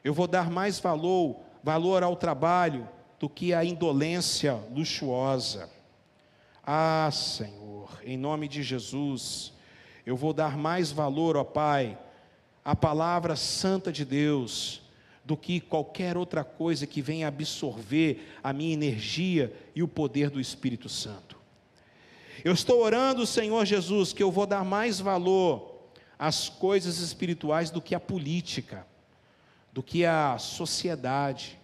Eu 0.03 0.13
vou 0.13 0.27
dar 0.27 0.49
mais 0.49 0.79
valor, 0.79 1.37
valor 1.63 2.03
ao 2.03 2.15
trabalho 2.15 2.87
do 3.19 3.27
que 3.27 3.53
à 3.53 3.65
indolência 3.65 4.53
luxuosa. 4.73 5.69
Ah, 6.63 7.09
Senhor, 7.11 7.99
em 8.03 8.17
nome 8.17 8.47
de 8.47 8.63
Jesus, 8.63 9.51
eu 10.05 10.15
vou 10.15 10.33
dar 10.33 10.57
mais 10.57 10.91
valor, 10.91 11.35
ó 11.35 11.43
Pai, 11.43 11.97
à 12.63 12.75
palavra 12.75 13.35
santa 13.35 13.91
de 13.91 14.05
Deus 14.05 14.81
do 15.25 15.35
que 15.35 15.59
qualquer 15.59 16.17
outra 16.17 16.43
coisa 16.43 16.87
que 16.87 17.01
venha 17.01 17.27
absorver 17.27 18.27
a 18.43 18.53
minha 18.53 18.73
energia 18.73 19.53
e 19.75 19.83
o 19.83 19.87
poder 19.87 20.29
do 20.29 20.39
Espírito 20.39 20.87
Santo. 20.87 21.37
Eu 22.43 22.53
estou 22.53 22.81
orando, 22.81 23.27
Senhor 23.27 23.65
Jesus, 23.65 24.13
que 24.13 24.23
eu 24.23 24.31
vou 24.31 24.47
dar 24.47 24.63
mais 24.63 24.99
valor 24.99 25.75
às 26.17 26.47
coisas 26.47 26.99
espirituais 26.99 27.69
do 27.69 27.81
que 27.81 27.93
à 27.93 27.99
política, 27.99 28.87
do 29.73 29.83
que 29.83 30.05
à 30.05 30.37
sociedade, 30.37 31.58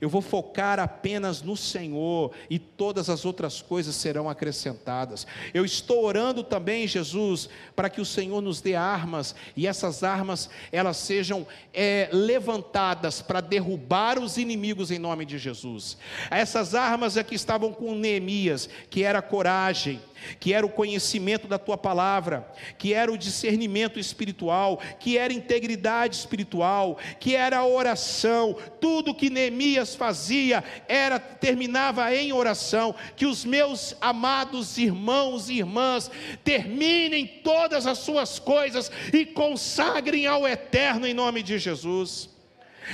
eu 0.00 0.08
vou 0.08 0.20
focar 0.20 0.78
apenas 0.78 1.42
no 1.42 1.56
Senhor 1.56 2.32
e 2.50 2.58
todas 2.58 3.08
as 3.08 3.24
outras 3.24 3.62
coisas 3.62 3.94
serão 3.94 4.28
acrescentadas. 4.28 5.26
Eu 5.52 5.64
estou 5.64 6.04
orando 6.04 6.42
também, 6.42 6.86
Jesus, 6.86 7.48
para 7.74 7.88
que 7.88 8.00
o 8.00 8.04
Senhor 8.04 8.40
nos 8.40 8.60
dê 8.60 8.74
armas 8.74 9.34
e 9.56 9.66
essas 9.66 10.02
armas 10.02 10.50
elas 10.72 10.96
sejam 10.96 11.46
é, 11.72 12.08
levantadas 12.12 13.22
para 13.22 13.40
derrubar 13.40 14.18
os 14.18 14.36
inimigos 14.36 14.90
em 14.90 14.98
nome 14.98 15.24
de 15.24 15.38
Jesus. 15.38 15.96
Essas 16.30 16.74
armas 16.74 17.16
é 17.16 17.24
que 17.24 17.34
estavam 17.34 17.72
com 17.72 17.94
Neemias, 17.94 18.68
que 18.90 19.02
era 19.02 19.22
coragem, 19.22 20.00
que 20.38 20.52
era 20.52 20.64
o 20.64 20.70
conhecimento 20.70 21.46
da 21.46 21.58
tua 21.58 21.76
palavra, 21.76 22.48
que 22.78 22.92
era 22.94 23.12
o 23.12 23.18
discernimento 23.18 23.98
espiritual, 23.98 24.80
que 24.98 25.18
era 25.18 25.32
integridade 25.32 26.16
espiritual, 26.16 26.98
que 27.20 27.34
era 27.34 27.58
a 27.58 27.66
oração. 27.66 28.56
Tudo 28.80 29.14
que 29.14 29.30
Neemias 29.30 29.73
fazia 29.96 30.62
era 30.86 31.18
terminava 31.18 32.14
em 32.14 32.32
oração. 32.32 32.94
Que 33.16 33.26
os 33.26 33.44
meus 33.44 33.96
amados 34.00 34.78
irmãos 34.78 35.48
e 35.48 35.54
irmãs 35.54 36.10
terminem 36.44 37.26
todas 37.26 37.86
as 37.86 37.98
suas 37.98 38.38
coisas 38.38 38.90
e 39.12 39.24
consagrem 39.26 40.26
ao 40.26 40.46
eterno 40.46 41.06
em 41.06 41.14
nome 41.14 41.42
de 41.42 41.58
Jesus. 41.58 42.28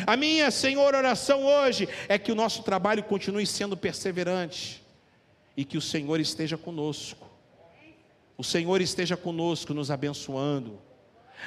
A 0.07 0.17
minha, 0.17 0.51
Senhor, 0.51 0.95
oração 0.95 1.45
hoje 1.45 1.89
é 2.09 2.19
que 2.19 2.31
o 2.31 2.35
nosso 2.35 2.63
trabalho 2.63 3.03
continue 3.03 3.47
sendo 3.47 3.77
perseverante 3.77 4.83
e 5.57 5.65
que 5.65 5.77
o 5.77 5.81
Senhor 5.81 6.21
esteja 6.21 6.57
conosco. 6.57 7.29
O 8.39 8.45
Senhor 8.45 8.81
esteja 8.81 9.17
conosco, 9.17 9.75
nos 9.75 9.91
abençoando. 9.91 10.81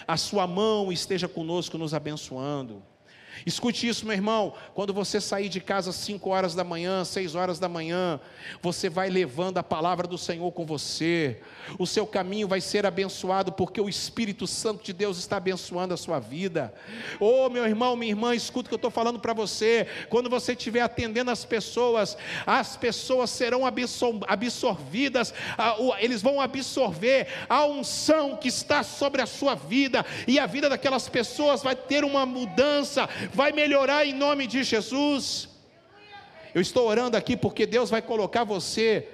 A 0.08 0.18
Sua 0.18 0.46
mão 0.46 0.92
esteja 0.92 1.28
conosco, 1.28 1.78
nos 1.78 1.94
abençoando. 1.94 2.84
Escute 3.46 3.88
isso, 3.88 4.06
meu 4.06 4.14
irmão. 4.14 4.54
Quando 4.74 4.94
você 4.94 5.20
sair 5.20 5.50
de 5.50 5.60
casa 5.60 5.90
às 5.90 5.96
5 5.98 6.30
horas 6.30 6.56
da 6.56 6.64
manhã, 6.64 7.04
6 7.04 7.36
horas 7.36 7.60
da 7.60 7.68
manhã, 7.68 8.20
você 8.62 8.90
vai 8.90 9.10
levando 9.10 9.58
a 9.58 9.64
palavra 9.64 10.08
do 10.08 10.18
Senhor 10.18 10.52
com 10.52 10.66
você. 10.66 11.42
O 11.78 11.88
seu 11.88 12.06
caminho 12.06 12.48
vai 12.48 12.62
ser 12.62 12.86
abençoado, 12.86 13.52
porque 13.52 13.82
o 13.82 13.90
Espírito 13.90 14.46
Santo 14.46 14.84
de 14.84 14.94
Deus 14.94 15.18
está 15.18 15.38
abençoando 15.38 15.94
a 15.94 15.98
sua 15.98 16.20
vida. 16.20 16.74
Oh, 17.20 17.50
meu 17.50 17.66
irmão, 17.66 17.96
minha 17.96 18.12
irmã, 18.12 18.36
escuta 18.36 18.68
o 18.68 18.70
que 18.70 18.76
eu 18.76 18.78
estou 18.78 18.92
falando 18.92 19.20
para 19.20 19.34
você. 19.34 19.88
Quando 20.10 20.30
você 20.30 20.54
estiver 20.54 20.82
atendendo 20.82 21.32
as 21.32 21.44
pessoas, 21.44 22.18
as 22.46 22.78
pessoas 22.78 23.30
serão 23.30 23.64
absorvidas, 24.28 25.34
eles 26.00 26.22
vão 26.22 26.40
absorver 26.40 27.28
a 27.50 27.66
unção 27.66 28.38
que 28.38 28.48
está 28.48 28.84
sobre 28.84 29.22
a 29.22 29.26
sua 29.26 29.56
vida, 29.56 30.06
e 30.28 30.38
a 30.40 30.46
vida 30.46 30.70
daquelas 30.70 31.10
pessoas 31.10 31.64
vai 31.64 31.76
ter 31.76 32.04
uma 32.04 32.26
mudança 32.26 33.10
vai 33.34 33.52
melhorar 33.52 34.06
em 34.06 34.14
nome 34.14 34.48
de 34.48 34.64
Jesus. 34.64 35.50
Eu 36.54 36.62
estou 36.62 36.88
orando 36.88 37.18
aqui 37.18 37.36
porque 37.36 37.66
Deus 37.66 37.90
vai 37.90 38.02
colocar 38.02 38.44
você 38.44 39.08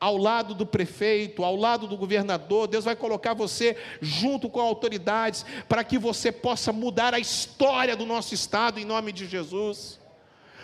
ao 0.00 0.16
lado 0.16 0.54
do 0.54 0.64
prefeito, 0.64 1.44
ao 1.44 1.54
lado 1.54 1.86
do 1.86 1.96
governador, 1.96 2.66
Deus 2.66 2.86
vai 2.86 2.96
colocar 2.96 3.34
você 3.34 3.76
junto 4.00 4.48
com 4.48 4.58
autoridades 4.58 5.44
para 5.68 5.84
que 5.84 5.98
você 5.98 6.32
possa 6.32 6.72
mudar 6.72 7.12
a 7.12 7.18
história 7.18 7.94
do 7.94 8.06
nosso 8.06 8.34
estado 8.34 8.80
em 8.80 8.84
nome 8.86 9.12
de 9.12 9.26
Jesus. 9.26 10.00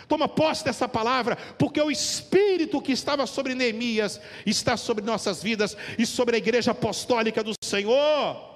Toma 0.08 0.28
posse 0.28 0.64
dessa 0.64 0.88
palavra, 0.88 1.36
porque 1.58 1.80
o 1.80 1.90
Espírito 1.90 2.80
que 2.80 2.92
estava 2.92 3.26
sobre 3.26 3.54
Neemias 3.54 4.20
está 4.46 4.76
sobre 4.76 5.04
nossas 5.04 5.42
vidas 5.42 5.76
e 5.98 6.06
sobre 6.06 6.36
a 6.36 6.38
igreja 6.38 6.70
apostólica 6.70 7.42
do 7.42 7.52
Senhor. 7.62 8.55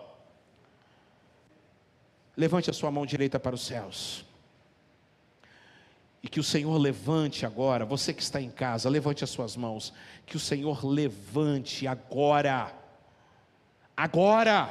Levante 2.37 2.71
a 2.71 2.73
sua 2.73 2.91
mão 2.91 3.05
direita 3.05 3.39
para 3.39 3.55
os 3.55 3.63
céus. 3.63 4.25
E 6.23 6.29
que 6.29 6.39
o 6.39 6.45
Senhor 6.45 6.77
levante 6.77 7.47
agora, 7.47 7.85
você 7.85 8.13
que 8.13 8.23
está 8.23 8.41
em 8.41 8.51
casa, 8.51 8.89
levante 8.89 9.25
as 9.25 9.31
suas 9.31 9.57
mãos. 9.57 9.93
Que 10.27 10.37
o 10.37 10.41
Senhor 10.41 10.85
levante 10.85 11.87
agora. 11.87 12.75
Agora. 13.97 14.69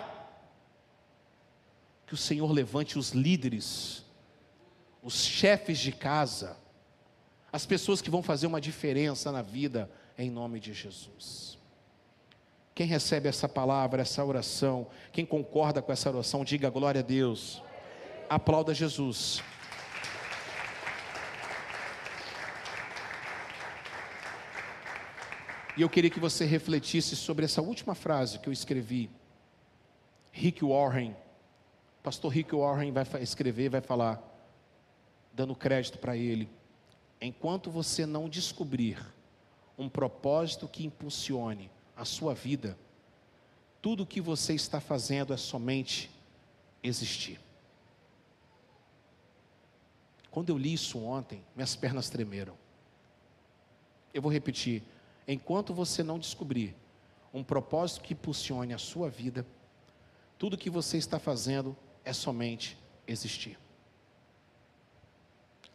Que 2.05 2.13
o 2.13 2.17
Senhor 2.17 2.51
levante 2.51 2.97
os 2.97 3.11
líderes, 3.11 4.03
os 5.03 5.23
chefes 5.25 5.77
de 5.77 5.91
casa, 5.91 6.57
as 7.51 7.67
pessoas 7.67 8.01
que 8.01 8.09
vão 8.09 8.23
fazer 8.23 8.47
uma 8.47 8.59
diferença 8.59 9.31
na 9.31 9.43
vida, 9.43 9.89
em 10.17 10.29
nome 10.31 10.59
de 10.59 10.73
Jesus. 10.73 11.58
Quem 12.79 12.87
recebe 12.87 13.27
essa 13.27 13.49
palavra, 13.49 14.03
essa 14.03 14.23
oração, 14.23 14.87
quem 15.11 15.25
concorda 15.25 15.81
com 15.81 15.91
essa 15.91 16.09
oração, 16.09 16.45
diga 16.45 16.69
glória 16.69 16.99
a 16.99 17.03
Deus. 17.03 17.61
Aplauda 18.29 18.73
Jesus. 18.73 19.43
E 25.75 25.81
eu 25.81 25.89
queria 25.89 26.09
que 26.09 26.21
você 26.21 26.45
refletisse 26.45 27.17
sobre 27.17 27.43
essa 27.43 27.61
última 27.61 27.93
frase 27.93 28.39
que 28.39 28.47
eu 28.47 28.53
escrevi. 28.53 29.09
Rick 30.31 30.63
Warren, 30.63 31.13
pastor 32.01 32.31
Rick 32.31 32.55
Warren 32.55 32.93
vai 32.93 33.03
escrever, 33.19 33.67
vai 33.67 33.81
falar, 33.81 34.23
dando 35.33 35.53
crédito 35.53 35.97
para 35.97 36.15
ele. 36.15 36.49
Enquanto 37.19 37.69
você 37.69 38.05
não 38.05 38.29
descobrir 38.29 39.05
um 39.77 39.89
propósito 39.89 40.65
que 40.65 40.85
impulsione 40.85 41.69
a 41.99 42.05
sua 42.05 42.33
vida, 42.33 42.77
tudo 43.81 44.03
o 44.03 44.05
que 44.05 44.21
você 44.21 44.53
está 44.53 44.79
fazendo 44.79 45.33
é 45.33 45.37
somente 45.37 46.09
existir. 46.81 47.39
Quando 50.31 50.49
eu 50.49 50.57
li 50.57 50.73
isso 50.73 50.97
ontem, 50.97 51.43
minhas 51.53 51.75
pernas 51.75 52.09
tremeram. 52.09 52.55
Eu 54.13 54.21
vou 54.21 54.31
repetir: 54.31 54.81
enquanto 55.27 55.73
você 55.73 56.01
não 56.01 56.17
descobrir 56.17 56.73
um 57.33 57.43
propósito 57.43 58.01
que 58.01 58.13
impulsione 58.13 58.73
a 58.73 58.77
sua 58.77 59.09
vida, 59.09 59.45
tudo 60.37 60.57
que 60.57 60.69
você 60.69 60.97
está 60.97 61.19
fazendo 61.19 61.75
é 62.05 62.13
somente 62.13 62.77
existir. 63.05 63.59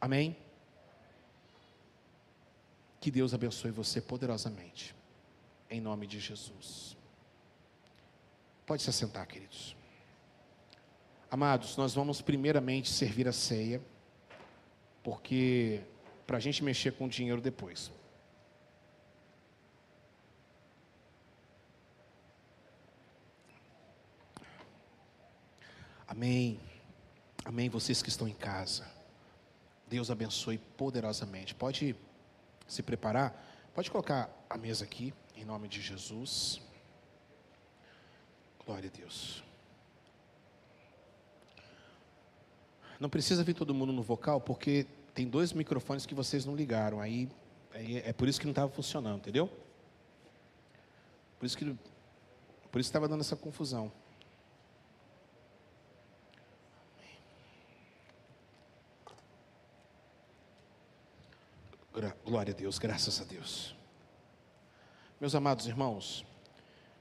Amém? 0.00 0.34
Que 2.98 3.10
Deus 3.10 3.34
abençoe 3.34 3.70
você 3.70 4.00
poderosamente 4.00 4.94
em 5.74 5.80
nome 5.80 6.06
de 6.06 6.20
Jesus. 6.20 6.96
Pode 8.64 8.82
se 8.82 8.90
assentar, 8.90 9.26
queridos. 9.26 9.76
Amados, 11.30 11.76
nós 11.76 11.94
vamos 11.94 12.22
primeiramente 12.22 12.88
servir 12.88 13.26
a 13.26 13.32
ceia, 13.32 13.82
porque 15.02 15.82
para 16.26 16.36
a 16.36 16.40
gente 16.40 16.62
mexer 16.62 16.92
com 16.92 17.06
o 17.06 17.08
dinheiro 17.08 17.40
depois. 17.40 17.90
Amém. 26.06 26.60
Amém. 27.44 27.68
Vocês 27.68 28.00
que 28.00 28.08
estão 28.08 28.28
em 28.28 28.34
casa. 28.34 28.86
Deus 29.88 30.10
abençoe 30.10 30.58
poderosamente. 30.58 31.54
Pode 31.54 31.96
se 32.68 32.82
preparar. 32.82 33.34
Pode 33.74 33.90
colocar 33.90 34.30
a 34.48 34.56
mesa 34.56 34.84
aqui. 34.84 35.12
Em 35.44 35.46
nome 35.46 35.68
de 35.68 35.82
Jesus. 35.82 36.58
Glória 38.64 38.88
a 38.88 38.98
Deus. 38.98 39.44
Não 42.98 43.10
precisa 43.10 43.44
vir 43.44 43.52
todo 43.52 43.74
mundo 43.74 43.92
no 43.92 44.02
vocal, 44.02 44.40
porque 44.40 44.86
tem 45.12 45.28
dois 45.28 45.52
microfones 45.52 46.06
que 46.06 46.14
vocês 46.14 46.46
não 46.46 46.56
ligaram. 46.56 46.98
Aí, 46.98 47.28
é 47.74 48.10
por 48.14 48.26
isso 48.26 48.40
que 48.40 48.46
não 48.46 48.52
estava 48.52 48.72
funcionando, 48.72 49.18
entendeu? 49.18 49.50
Por 51.38 51.44
isso 51.44 51.58
que 51.58 51.76
por 52.72 52.80
isso 52.80 52.88
estava 52.88 53.06
dando 53.06 53.20
essa 53.20 53.36
confusão. 53.36 53.92
Glória 62.24 62.54
a 62.54 62.56
Deus, 62.56 62.78
graças 62.78 63.20
a 63.20 63.24
Deus. 63.24 63.83
Meus 65.20 65.32
amados 65.36 65.68
irmãos, 65.68 66.26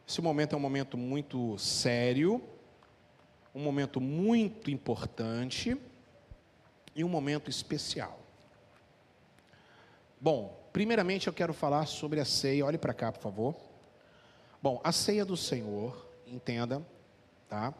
esse 0.07 0.21
momento 0.21 0.53
é 0.53 0.55
um 0.55 0.61
momento 0.61 0.95
muito 0.95 1.57
sério, 1.57 2.39
um 3.55 3.59
momento 3.59 3.99
muito 3.99 4.69
importante 4.69 5.75
e 6.95 7.03
um 7.03 7.09
momento 7.09 7.49
especial. 7.49 8.19
Bom, 10.21 10.55
primeiramente 10.71 11.25
eu 11.25 11.33
quero 11.33 11.55
falar 11.55 11.87
sobre 11.87 12.19
a 12.19 12.25
ceia. 12.25 12.63
Olhe 12.63 12.77
para 12.77 12.93
cá, 12.93 13.11
por 13.11 13.19
favor. 13.19 13.55
Bom, 14.61 14.79
a 14.83 14.91
ceia 14.91 15.25
do 15.25 15.35
Senhor, 15.35 16.07
entenda, 16.27 16.85
tá? 17.49 17.73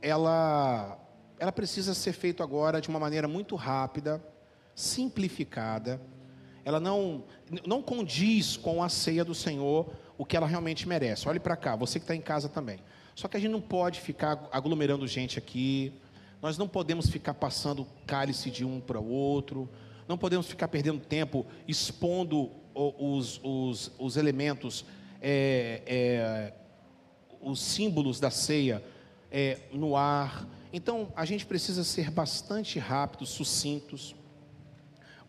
Ela, 0.00 0.98
ela 1.38 1.52
precisa 1.52 1.92
ser 1.92 2.14
feita 2.14 2.42
agora 2.42 2.80
de 2.80 2.88
uma 2.88 2.98
maneira 2.98 3.28
muito 3.28 3.56
rápida, 3.56 4.24
simplificada 4.74 6.00
ela 6.70 6.80
não, 6.80 7.24
não 7.66 7.82
condiz 7.82 8.56
com 8.56 8.82
a 8.82 8.88
ceia 8.88 9.24
do 9.24 9.34
Senhor 9.34 9.92
o 10.16 10.24
que 10.24 10.36
ela 10.36 10.46
realmente 10.46 10.88
merece. 10.88 11.28
Olhe 11.28 11.40
para 11.40 11.56
cá, 11.56 11.74
você 11.74 11.98
que 11.98 12.04
está 12.04 12.14
em 12.14 12.20
casa 12.20 12.48
também. 12.48 12.78
Só 13.14 13.26
que 13.26 13.36
a 13.36 13.40
gente 13.40 13.50
não 13.50 13.60
pode 13.60 14.00
ficar 14.00 14.48
aglomerando 14.52 15.06
gente 15.06 15.36
aqui, 15.36 15.92
nós 16.40 16.56
não 16.56 16.68
podemos 16.68 17.10
ficar 17.10 17.34
passando 17.34 17.86
cálice 18.06 18.50
de 18.50 18.64
um 18.64 18.80
para 18.80 19.00
o 19.00 19.10
outro, 19.10 19.68
não 20.08 20.16
podemos 20.16 20.46
ficar 20.46 20.68
perdendo 20.68 21.00
tempo 21.00 21.44
expondo 21.66 22.50
os, 22.72 23.40
os, 23.42 23.90
os 23.98 24.16
elementos, 24.16 24.84
é, 25.20 25.82
é, 25.86 26.54
os 27.40 27.60
símbolos 27.60 28.20
da 28.20 28.30
ceia 28.30 28.82
é, 29.30 29.58
no 29.72 29.96
ar. 29.96 30.46
Então 30.72 31.12
a 31.16 31.24
gente 31.24 31.44
precisa 31.44 31.82
ser 31.82 32.10
bastante 32.10 32.78
rápidos, 32.78 33.30
sucintos. 33.30 34.14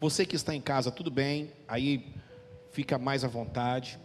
Você 0.01 0.25
que 0.25 0.35
está 0.35 0.55
em 0.55 0.59
casa, 0.59 0.89
tudo 0.89 1.11
bem, 1.11 1.51
aí 1.67 2.11
fica 2.71 2.97
mais 2.97 3.23
à 3.23 3.27
vontade. 3.27 3.99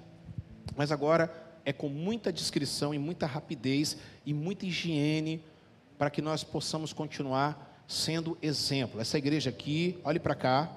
Mas 0.77 0.93
agora 0.93 1.33
é 1.65 1.73
com 1.73 1.89
muita 1.89 2.31
discrição 2.31 2.93
e 2.93 2.99
muita 2.99 3.25
rapidez 3.25 3.97
e 4.27 4.35
muita 4.35 4.67
higiene 4.67 5.43
para 5.97 6.11
que 6.11 6.21
nós 6.21 6.45
possamos 6.45 6.93
continuar 6.93 7.83
sendo 7.89 8.37
exemplo. 8.43 9.01
Essa 9.01 9.17
igreja 9.17 9.49
aqui, 9.49 9.99
olhe 10.05 10.21
para 10.21 10.35
cá, 10.35 10.71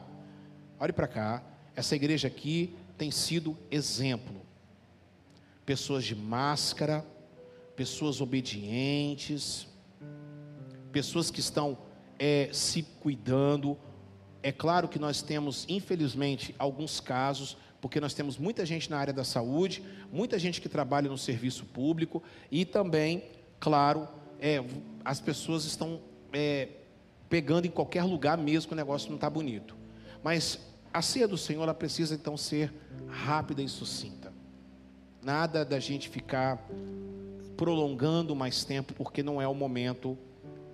olhe 0.80 0.94
para 0.94 1.06
cá. 1.06 1.44
Essa 1.76 1.98
igreja 1.98 2.30
aqui 2.30 2.74
tem 2.98 3.12
sido 3.12 3.58
exemplo. 3.70 4.41
Pessoas 5.66 6.06
de 6.06 6.16
máscara, 6.16 7.06
pessoas 7.76 8.22
obedientes, 8.22 9.68
pessoas 10.94 11.30
que 11.30 11.41
estão 11.41 11.78
é, 12.18 12.50
se 12.54 12.84
cuidando, 13.02 13.78
é 14.41 14.52
claro 14.52 14.88
que 14.88 14.98
nós 14.98 15.22
temos, 15.22 15.66
infelizmente, 15.68 16.56
alguns 16.57 16.99
casos, 16.99 17.57
porque 17.82 17.99
nós 17.99 18.14
temos 18.14 18.38
muita 18.38 18.66
gente 18.66 18.90
na 18.90 18.98
área 18.98 19.14
da 19.14 19.24
saúde, 19.24 19.84
muita 20.11 20.40
gente 20.40 20.61
que 20.61 20.70
trabalha 20.70 21.10
no 21.10 21.18
serviço 21.18 21.66
público 21.66 22.24
e 22.52 22.66
também, 22.66 23.24
claro, 23.60 24.07
é, 24.40 24.64
as 25.03 25.20
pessoas 25.20 25.66
estão 25.66 26.02
é, 26.32 26.70
pegando 27.30 27.66
em 27.66 27.70
qualquer 27.70 28.03
lugar 28.03 28.38
mesmo 28.38 28.70
que 28.70 28.74
o 28.74 28.78
negócio 28.78 29.10
não 29.10 29.16
está 29.16 29.30
bonito. 29.30 29.76
Mas 30.24 30.60
a 30.94 31.02
ceia 31.02 31.28
do 31.28 31.38
Senhor 31.38 31.64
ela 31.64 31.74
precisa 31.74 32.16
então 32.16 32.36
ser 32.36 32.74
rápida 33.07 33.61
e 33.61 33.68
sucinta. 33.68 34.34
Nada 35.22 35.66
da 35.66 35.80
gente 35.80 36.10
ficar 36.10 36.66
prolongando 37.57 38.36
mais 38.36 38.64
tempo, 38.64 38.94
porque 38.94 39.22
não 39.22 39.41
é 39.41 39.48
o 39.48 39.53
momento, 39.53 40.18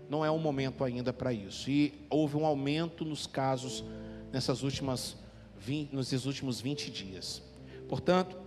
não 0.09 0.23
é 0.23 0.29
o 0.29 0.37
momento 0.37 0.83
ainda 0.83 1.11
para 1.11 1.33
isso. 1.33 1.69
E 1.69 1.93
houve 2.09 2.37
um 2.37 2.45
aumento 2.45 3.03
nos 3.03 3.25
casos 3.25 3.83
nessas 4.31 4.63
últimas 4.63 5.17
20, 5.57 5.93
nos 5.93 6.25
últimos 6.25 6.61
20 6.61 6.91
dias. 6.91 7.41
Portanto, 7.87 8.37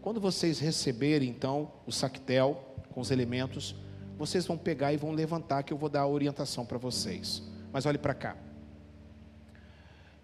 quando 0.00 0.20
vocês 0.20 0.58
receberem 0.58 1.28
então 1.28 1.72
o 1.86 1.92
sactel 1.92 2.76
com 2.90 3.00
os 3.00 3.10
elementos, 3.10 3.74
vocês 4.16 4.46
vão 4.46 4.56
pegar 4.56 4.92
e 4.92 4.96
vão 4.96 5.12
levantar 5.12 5.62
que 5.62 5.72
eu 5.72 5.76
vou 5.76 5.88
dar 5.88 6.02
a 6.02 6.06
orientação 6.06 6.64
para 6.64 6.78
vocês. 6.78 7.42
Mas 7.72 7.86
olhe 7.86 7.98
para 7.98 8.14
cá. 8.14 8.36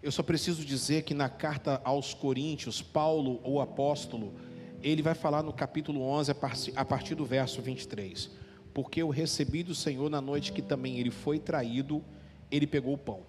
Eu 0.01 0.11
só 0.11 0.21
preciso 0.21 0.65
dizer 0.65 1.03
que 1.03 1.13
na 1.13 1.29
carta 1.29 1.79
aos 1.83 2.13
Coríntios, 2.13 2.81
Paulo, 2.81 3.39
o 3.43 3.61
apóstolo, 3.61 4.33
ele 4.81 5.01
vai 5.01 5.13
falar 5.13 5.41
no 5.41 5.53
capítulo 5.53 6.01
11, 6.01 6.31
a 6.75 6.83
partir 6.83 7.15
do 7.15 7.25
verso 7.25 7.61
23. 7.61 8.29
Porque 8.73 9.01
eu 9.01 9.09
recebi 9.09 9.63
do 9.63 9.75
Senhor 9.75 10.09
na 10.09 10.19
noite 10.19 10.51
que 10.51 10.61
também 10.61 10.99
ele 10.99 11.11
foi 11.11 11.37
traído, 11.37 12.03
ele 12.49 12.65
pegou 12.65 12.93
o 12.93 12.97
pão. 12.97 13.21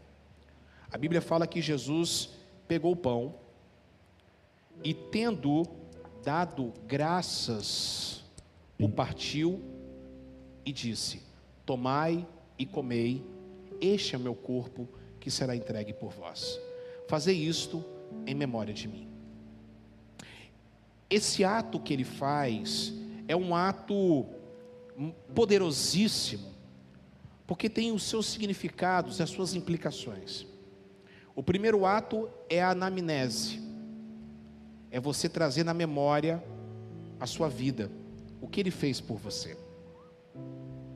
A 0.91 0.97
Bíblia 0.97 1.21
fala 1.21 1.47
que 1.47 1.61
Jesus 1.61 2.31
pegou 2.67 2.93
o 2.93 2.97
pão 2.97 3.35
e, 4.83 4.95
tendo 4.95 5.67
dado 6.25 6.73
graças, 6.87 8.25
o 8.81 8.89
partiu 8.89 9.61
e 10.65 10.73
disse: 10.73 11.23
Tomai 11.67 12.27
e 12.59 12.65
comei, 12.65 13.23
este 13.81 14.15
é 14.15 14.19
meu 14.19 14.35
corpo 14.35 14.89
que 15.21 15.31
será 15.31 15.55
entregue 15.55 15.93
por 15.93 16.13
vós. 16.13 16.59
Fazei 17.09 17.37
isto 17.37 17.85
em 18.27 18.35
memória 18.35 18.73
de 18.73 18.89
mim. 18.89 19.09
Esse 21.11 21.45
ato 21.45 21.79
que 21.79 21.93
ele 21.93 22.05
faz 22.05 22.93
é 23.29 23.37
um 23.37 23.55
ato 23.55 24.27
poderosíssimo, 25.35 26.55
porque 27.47 27.69
tem 27.69 27.93
os 27.93 28.05
seus 28.05 28.27
significados, 28.27 29.21
as 29.21 29.31
suas 29.31 29.55
implicações. 29.55 30.47
O 31.35 31.43
primeiro 31.43 31.85
ato 31.85 32.29
é 32.49 32.63
a 32.63 32.71
anamnese, 32.71 33.61
é 34.91 35.01
você 35.01 35.29
trazer 35.29 35.65
na 35.65 35.75
memória 35.75 36.43
a 37.19 37.27
sua 37.27 37.49
vida, 37.49 37.91
o 38.41 38.49
que 38.49 38.61
ele 38.61 38.71
fez 38.71 39.01
por 39.01 39.19
você. 39.19 39.57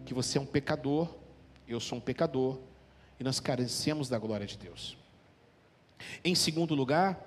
Que 0.05 0.15
você 0.15 0.39
é 0.39 0.41
um 0.41 0.47
pecador, 0.47 1.15
eu 1.66 1.81
sou 1.81 1.99
um 1.99 2.01
pecador, 2.01 2.59
e 3.19 3.25
nós 3.25 3.41
carecemos 3.41 4.09
da 4.09 4.19
glória 4.19 4.47
de 4.47 4.57
Deus. 4.57 4.97
Em 6.23 6.35
segundo 6.35 6.75
lugar, 6.75 7.25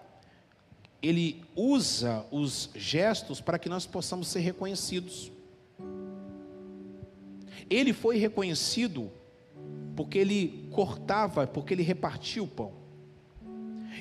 ele 1.02 1.44
usa 1.56 2.26
os 2.32 2.70
gestos 2.76 3.42
para 3.42 3.60
que 3.60 3.68
nós 3.68 3.86
possamos 3.86 4.28
ser 4.28 4.40
reconhecidos. 4.40 5.32
Ele 7.72 7.94
foi 7.94 8.18
reconhecido 8.18 9.10
porque 9.96 10.18
ele 10.18 10.68
cortava, 10.72 11.48
porque 11.48 11.74
ele 11.74 11.84
repartia 11.84 12.44
o 12.44 12.48
pão. 12.48 12.74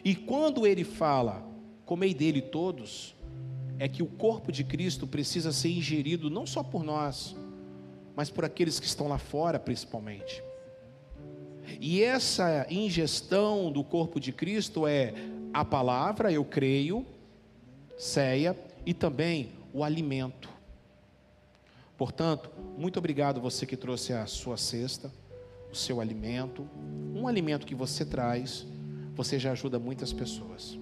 E 0.05 0.15
quando 0.15 0.67
ele 0.67 0.83
fala, 0.83 1.47
comei 1.87 2.13
dele 2.13 2.43
todos, 2.43 3.15
é 3.79 3.89
que 3.89 4.03
o 4.03 4.07
corpo 4.07 4.51
de 4.51 4.65
Cristo 4.65 5.07
precisa 5.07 5.53
ser 5.53 5.71
ingerido 5.71 6.29
não 6.29 6.47
só 6.47 6.63
por 6.63 6.83
nós, 6.83 7.37
mas 8.17 8.29
por 8.29 8.45
aqueles 8.45 8.81
que 8.81 8.87
estão 8.87 9.07
lá 9.09 9.19
fora, 9.19 9.59
principalmente. 9.59 10.43
E 11.81 12.03
essa 12.03 12.67
ingestão 12.69 13.71
do 13.71 13.85
corpo 13.85 14.19
de 14.19 14.33
Cristo 14.33 14.87
é 14.87 15.15
a 15.53 15.65
palavra, 15.65 16.33
eu 16.33 16.45
creio, 16.45 17.07
ceia, 17.97 18.57
e 18.85 18.93
também 18.93 19.51
o 19.73 19.85
alimento. 19.85 20.49
Portanto, 21.97 22.51
muito 22.81 22.99
obrigado 22.99 23.43
você 23.43 23.67
que 23.67 23.77
trouxe 23.77 24.15
a 24.15 24.25
sua 24.25 24.57
cesta, 24.57 25.13
o 25.71 25.77
seu 25.77 26.01
alimento, 26.01 26.67
um 27.15 27.29
alimento 27.29 27.67
que 27.67 27.75
você 27.75 28.07
traz, 28.07 28.67
você 29.15 29.39
já 29.39 29.53
ajuda 29.53 29.79
muitas 29.79 30.15
pessoas. 30.15 30.79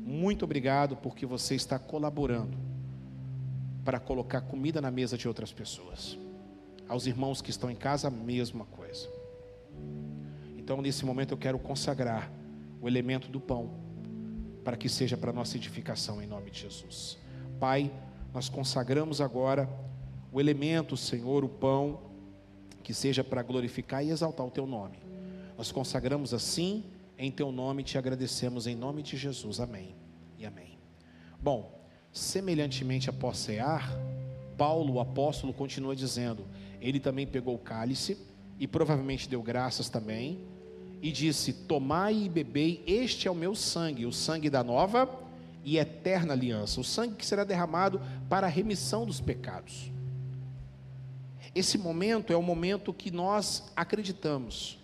Muito 0.00 0.44
obrigado 0.44 0.96
porque 0.98 1.24
você 1.24 1.54
está 1.54 1.78
colaborando 1.78 2.58
para 3.82 3.98
colocar 3.98 4.42
comida 4.42 4.82
na 4.82 4.90
mesa 4.90 5.16
de 5.16 5.26
outras 5.26 5.50
pessoas. 5.50 6.18
Aos 6.86 7.06
irmãos 7.06 7.40
que 7.40 7.48
estão 7.48 7.70
em 7.70 7.74
casa, 7.74 8.08
a 8.08 8.10
mesma 8.10 8.66
coisa. 8.66 9.08
Então, 10.58 10.82
nesse 10.82 11.06
momento, 11.06 11.32
eu 11.32 11.38
quero 11.38 11.58
consagrar 11.58 12.30
o 12.82 12.86
elemento 12.86 13.30
do 13.30 13.40
pão, 13.40 13.70
para 14.62 14.76
que 14.76 14.90
seja 14.90 15.16
para 15.16 15.32
nossa 15.32 15.56
edificação, 15.56 16.22
em 16.22 16.26
nome 16.26 16.50
de 16.50 16.60
Jesus. 16.60 17.16
Pai, 17.58 17.90
nós 18.34 18.50
consagramos 18.50 19.22
agora 19.22 19.66
o 20.34 20.40
elemento, 20.40 20.96
Senhor, 20.96 21.44
o 21.44 21.48
pão, 21.48 22.00
que 22.82 22.92
seja 22.92 23.22
para 23.22 23.40
glorificar 23.40 24.04
e 24.04 24.10
exaltar 24.10 24.44
o 24.44 24.50
Teu 24.50 24.66
nome. 24.66 24.98
Nós 25.56 25.70
consagramos 25.70 26.34
assim, 26.34 26.82
em 27.16 27.30
Teu 27.30 27.52
nome, 27.52 27.84
te 27.84 27.96
agradecemos, 27.96 28.66
em 28.66 28.74
nome 28.74 29.00
de 29.00 29.16
Jesus. 29.16 29.60
Amém 29.60 29.94
e 30.36 30.44
amém. 30.44 30.76
Bom, 31.40 31.80
semelhantemente 32.12 33.08
após 33.08 33.38
cear, 33.38 33.96
Paulo, 34.58 34.94
o 34.94 35.00
apóstolo, 35.00 35.52
continua 35.52 35.94
dizendo: 35.94 36.44
ele 36.80 36.98
também 36.98 37.28
pegou 37.28 37.54
o 37.54 37.58
cálice 37.58 38.18
e 38.58 38.66
provavelmente 38.66 39.28
deu 39.28 39.40
graças 39.40 39.88
também 39.88 40.40
e 41.00 41.12
disse: 41.12 41.52
Tomai 41.52 42.24
e 42.24 42.28
bebei, 42.28 42.82
este 42.88 43.28
é 43.28 43.30
o 43.30 43.36
meu 43.36 43.54
sangue, 43.54 44.04
o 44.04 44.12
sangue 44.12 44.50
da 44.50 44.64
nova 44.64 45.08
e 45.64 45.78
eterna 45.78 46.32
aliança, 46.32 46.80
o 46.80 46.84
sangue 46.84 47.14
que 47.14 47.24
será 47.24 47.44
derramado 47.44 48.02
para 48.28 48.48
a 48.48 48.50
remissão 48.50 49.06
dos 49.06 49.20
pecados. 49.20 49.93
Esse 51.54 51.78
momento 51.78 52.32
é 52.32 52.36
o 52.36 52.42
momento 52.42 52.92
que 52.92 53.10
nós 53.10 53.70
acreditamos 53.76 54.78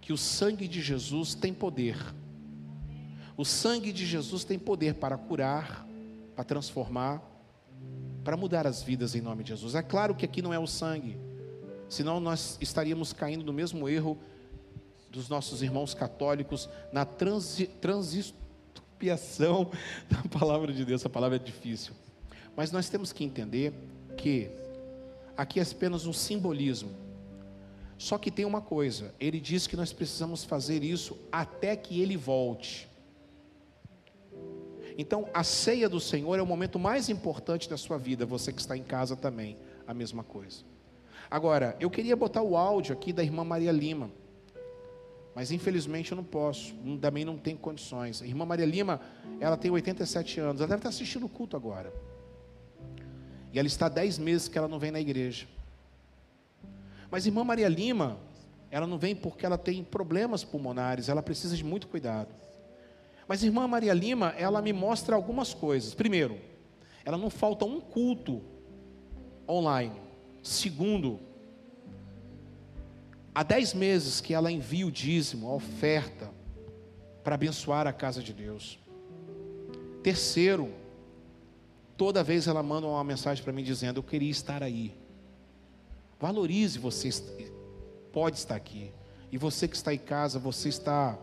que 0.00 0.12
o 0.12 0.16
sangue 0.16 0.68
de 0.68 0.80
Jesus 0.80 1.34
tem 1.34 1.52
poder. 1.52 1.96
O 3.36 3.44
sangue 3.44 3.92
de 3.92 4.06
Jesus 4.06 4.44
tem 4.44 4.58
poder 4.58 4.94
para 4.94 5.18
curar, 5.18 5.86
para 6.34 6.44
transformar, 6.44 7.22
para 8.24 8.36
mudar 8.36 8.66
as 8.66 8.82
vidas 8.82 9.14
em 9.14 9.20
nome 9.20 9.42
de 9.42 9.50
Jesus. 9.50 9.74
É 9.74 9.82
claro 9.82 10.14
que 10.14 10.24
aqui 10.24 10.40
não 10.40 10.54
é 10.54 10.58
o 10.58 10.66
sangue, 10.66 11.18
senão 11.88 12.20
nós 12.20 12.56
estaríamos 12.60 13.12
caindo 13.12 13.44
no 13.44 13.52
mesmo 13.52 13.88
erro 13.88 14.16
dos 15.10 15.28
nossos 15.28 15.62
irmãos 15.62 15.94
católicos 15.94 16.68
na 16.92 17.04
transi, 17.04 17.66
transispiação 17.66 19.70
da 20.08 20.22
palavra 20.38 20.72
de 20.72 20.84
Deus. 20.84 21.00
Essa 21.00 21.10
palavra 21.10 21.36
é 21.36 21.40
difícil. 21.40 21.92
Mas 22.56 22.70
nós 22.70 22.88
temos 22.88 23.12
que 23.12 23.24
entender 23.24 23.72
que 24.16 24.50
aqui 25.38 25.60
é 25.60 25.62
apenas 25.62 26.04
um 26.04 26.12
simbolismo. 26.12 26.90
Só 27.96 28.18
que 28.18 28.30
tem 28.30 28.44
uma 28.44 28.60
coisa, 28.60 29.14
ele 29.20 29.40
diz 29.40 29.68
que 29.68 29.76
nós 29.76 29.92
precisamos 29.92 30.42
fazer 30.44 30.82
isso 30.82 31.16
até 31.30 31.76
que 31.76 32.00
ele 32.00 32.16
volte. 32.16 32.88
Então, 34.96 35.28
a 35.32 35.44
ceia 35.44 35.88
do 35.88 36.00
Senhor 36.00 36.36
é 36.36 36.42
o 36.42 36.46
momento 36.46 36.76
mais 36.76 37.08
importante 37.08 37.70
da 37.70 37.76
sua 37.76 37.96
vida, 37.96 38.26
você 38.26 38.52
que 38.52 38.60
está 38.60 38.76
em 38.76 38.82
casa 38.82 39.14
também, 39.14 39.56
a 39.86 39.94
mesma 39.94 40.24
coisa. 40.24 40.64
Agora, 41.30 41.76
eu 41.78 41.88
queria 41.88 42.16
botar 42.16 42.42
o 42.42 42.56
áudio 42.56 42.92
aqui 42.92 43.12
da 43.12 43.22
irmã 43.22 43.44
Maria 43.44 43.70
Lima. 43.70 44.10
Mas 45.36 45.52
infelizmente 45.52 46.10
eu 46.10 46.16
não 46.16 46.24
posso, 46.24 46.74
também 47.00 47.24
não 47.24 47.38
tenho 47.38 47.58
condições. 47.58 48.20
A 48.22 48.26
irmã 48.26 48.44
Maria 48.44 48.66
Lima, 48.66 49.00
ela 49.38 49.56
tem 49.56 49.70
87 49.70 50.40
anos, 50.40 50.60
ela 50.60 50.68
deve 50.68 50.80
estar 50.80 50.88
assistindo 50.88 51.26
o 51.26 51.28
culto 51.28 51.56
agora. 51.56 51.92
E 53.52 53.58
ela 53.58 53.66
está 53.66 53.88
10 53.88 54.18
meses 54.18 54.48
que 54.48 54.58
ela 54.58 54.68
não 54.68 54.78
vem 54.78 54.90
na 54.90 55.00
igreja. 55.00 55.46
Mas 57.10 57.26
irmã 57.26 57.44
Maria 57.44 57.68
Lima, 57.68 58.18
ela 58.70 58.86
não 58.86 58.98
vem 58.98 59.14
porque 59.14 59.46
ela 59.46 59.56
tem 59.56 59.82
problemas 59.82 60.44
pulmonares, 60.44 61.08
ela 61.08 61.22
precisa 61.22 61.56
de 61.56 61.64
muito 61.64 61.88
cuidado. 61.88 62.28
Mas 63.26 63.42
irmã 63.42 63.66
Maria 63.66 63.94
Lima, 63.94 64.34
ela 64.36 64.60
me 64.60 64.72
mostra 64.72 65.16
algumas 65.16 65.54
coisas. 65.54 65.94
Primeiro, 65.94 66.38
ela 67.04 67.16
não 67.16 67.30
falta 67.30 67.64
um 67.64 67.80
culto 67.80 68.42
online. 69.48 70.00
Segundo, 70.42 71.20
Há 73.38 73.44
dez 73.44 73.72
meses 73.72 74.20
que 74.20 74.34
ela 74.34 74.50
envia 74.50 74.84
o 74.84 74.90
dízimo, 74.90 75.48
a 75.48 75.54
oferta, 75.54 76.28
para 77.22 77.36
abençoar 77.36 77.86
a 77.86 77.92
casa 77.92 78.20
de 78.20 78.32
Deus. 78.32 78.80
Terceiro, 80.02 80.74
toda 81.98 82.24
vez 82.24 82.48
ela 82.48 82.62
manda 82.62 82.86
uma 82.86 83.04
mensagem 83.04 83.44
para 83.44 83.52
mim 83.52 83.62
dizendo: 83.62 83.98
Eu 83.98 84.02
queria 84.02 84.30
estar 84.30 84.62
aí. 84.62 84.96
Valorize 86.18 86.78
você, 86.78 87.10
pode 88.10 88.38
estar 88.38 88.54
aqui. 88.54 88.90
E 89.30 89.36
você 89.36 89.68
que 89.68 89.76
está 89.76 89.92
em 89.92 89.98
casa, 89.98 90.38
você 90.38 90.70
está, 90.70 91.18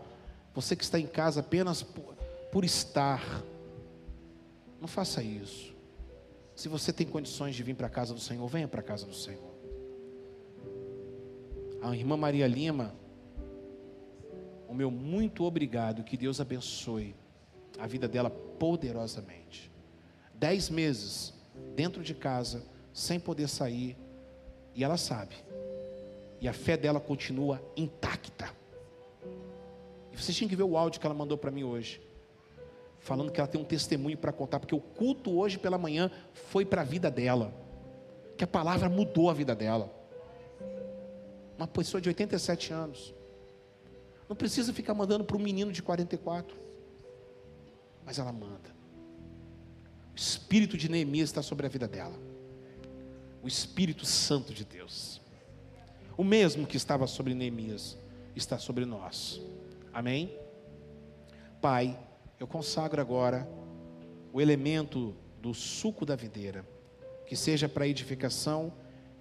você 0.54 0.76
que 0.76 0.84
está 0.84 1.00
em 1.00 1.08
casa 1.08 1.40
apenas 1.40 1.82
por, 1.82 2.14
por 2.52 2.64
estar. 2.64 3.42
Não 4.80 4.86
faça 4.86 5.20
isso. 5.20 5.74
Se 6.54 6.68
você 6.68 6.92
tem 6.92 7.06
condições 7.06 7.56
de 7.56 7.62
vir 7.64 7.74
para 7.74 7.88
a 7.88 7.90
casa 7.90 8.14
do 8.14 8.20
Senhor, 8.20 8.46
venha 8.46 8.68
para 8.68 8.80
a 8.80 8.84
casa 8.84 9.04
do 9.04 9.14
Senhor 9.14 9.56
a 11.90 11.94
irmã 11.94 12.16
Maria 12.16 12.46
Lima, 12.46 12.94
o 14.68 14.74
meu 14.74 14.90
muito 14.90 15.44
obrigado, 15.44 16.02
que 16.02 16.16
Deus 16.16 16.40
abençoe 16.40 17.14
a 17.78 17.86
vida 17.86 18.08
dela 18.08 18.28
poderosamente. 18.28 19.70
Dez 20.38 20.68
meses 20.68 21.32
dentro 21.74 22.02
de 22.02 22.14
casa, 22.14 22.62
sem 22.92 23.18
poder 23.18 23.48
sair, 23.48 23.96
e 24.74 24.84
ela 24.84 24.96
sabe, 24.96 25.34
e 26.40 26.46
a 26.46 26.52
fé 26.52 26.76
dela 26.76 27.00
continua 27.00 27.62
intacta. 27.76 28.50
E 30.12 30.16
vocês 30.16 30.36
tinham 30.36 30.48
que 30.48 30.56
ver 30.56 30.62
o 30.62 30.76
áudio 30.76 31.00
que 31.00 31.06
ela 31.06 31.14
mandou 31.14 31.38
para 31.38 31.50
mim 31.50 31.64
hoje, 31.64 32.00
falando 32.98 33.30
que 33.32 33.40
ela 33.40 33.48
tem 33.48 33.60
um 33.60 33.64
testemunho 33.64 34.18
para 34.18 34.32
contar, 34.32 34.60
porque 34.60 34.74
o 34.74 34.80
culto 34.80 35.38
hoje 35.38 35.58
pela 35.58 35.78
manhã 35.78 36.10
foi 36.32 36.64
para 36.64 36.82
a 36.82 36.84
vida 36.84 37.10
dela, 37.10 37.54
que 38.36 38.44
a 38.44 38.46
palavra 38.46 38.88
mudou 38.88 39.30
a 39.30 39.34
vida 39.34 39.54
dela. 39.54 39.90
Uma 41.56 41.66
pessoa 41.66 42.00
de 42.00 42.08
87 42.10 42.72
anos. 42.72 43.14
Não 44.28 44.36
precisa 44.36 44.72
ficar 44.72 44.92
mandando 44.92 45.24
para 45.24 45.36
um 45.36 45.40
menino 45.40 45.72
de 45.72 45.82
44. 45.82 46.54
Mas 48.04 48.18
ela 48.18 48.32
manda. 48.32 48.75
O 50.16 50.18
espírito 50.18 50.78
de 50.78 50.88
Neemias 50.88 51.28
está 51.28 51.42
sobre 51.42 51.66
a 51.66 51.68
vida 51.68 51.86
dela. 51.86 52.18
O 53.42 53.46
Espírito 53.46 54.06
Santo 54.06 54.54
de 54.54 54.64
Deus. 54.64 55.20
O 56.16 56.24
mesmo 56.24 56.66
que 56.66 56.78
estava 56.78 57.06
sobre 57.06 57.34
Neemias 57.34 57.98
está 58.34 58.58
sobre 58.58 58.86
nós. 58.86 59.42
Amém? 59.92 60.34
Pai, 61.60 61.98
eu 62.40 62.46
consagro 62.46 62.98
agora 62.98 63.46
o 64.32 64.40
elemento 64.40 65.14
do 65.42 65.52
suco 65.52 66.06
da 66.06 66.16
videira, 66.16 66.66
que 67.26 67.36
seja 67.36 67.68
para 67.68 67.86
edificação 67.86 68.72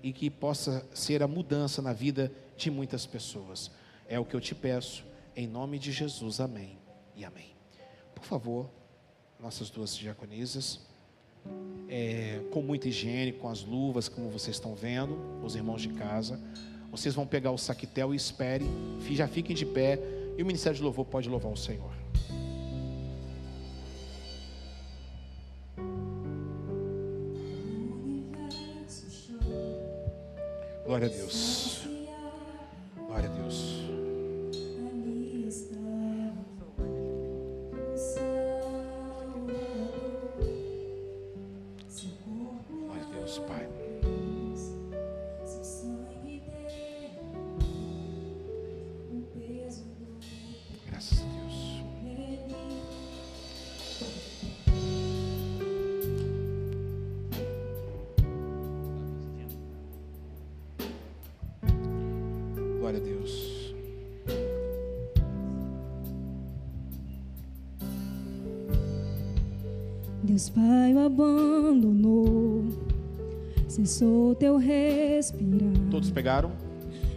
e 0.01 0.13
que 0.13 0.29
possa 0.29 0.87
ser 0.93 1.21
a 1.21 1.27
mudança 1.27 1.81
na 1.81 1.91
vida 1.91 2.31
de 2.55 2.71
muitas 2.71 3.05
pessoas. 3.05 3.69
É 4.07 4.17
o 4.17 4.23
que 4.23 4.33
eu 4.33 4.39
te 4.39 4.55
peço, 4.55 5.03
em 5.35 5.45
nome 5.45 5.77
de 5.77 5.91
Jesus. 5.91 6.39
Amém 6.39 6.77
e 7.17 7.25
amém. 7.25 7.53
Por 8.13 8.23
favor, 8.23 8.69
nossas 9.39 9.69
duas 9.69 9.95
diaconisas, 9.95 10.79
é, 11.87 12.41
com 12.51 12.61
muita 12.61 12.87
higiene, 12.87 13.31
com 13.31 13.47
as 13.47 13.63
luvas, 13.63 14.07
como 14.07 14.29
vocês 14.29 14.55
estão 14.55 14.75
vendo, 14.75 15.17
os 15.43 15.55
irmãos 15.55 15.81
de 15.81 15.89
casa. 15.89 16.39
Vocês 16.89 17.13
vão 17.13 17.27
pegar 17.27 17.51
o 17.51 17.57
saquetel 17.57 18.13
e 18.13 18.17
esperem, 18.17 18.67
já 19.11 19.27
fiquem 19.27 19.55
de 19.55 19.65
pé, 19.65 19.99
e 20.37 20.43
o 20.43 20.45
Ministério 20.45 20.77
de 20.77 20.83
Louvor 20.83 21.05
pode 21.05 21.29
louvar 21.29 21.51
o 21.51 21.57
Senhor. 21.57 21.93
Glória 30.85 31.07
a 31.07 31.09
Deus. 31.09 31.74
Glória 62.95 62.97
a 62.97 62.99
Deus. 62.99 63.73
Deus 70.23 70.49
Pai 70.49 70.93
o 70.93 70.99
abandonou, 70.99 72.65
cessou 73.67 74.33
teu 74.35 74.57
respirar. 74.57 75.73
Todos 75.91 76.09
pegaram? 76.09 76.51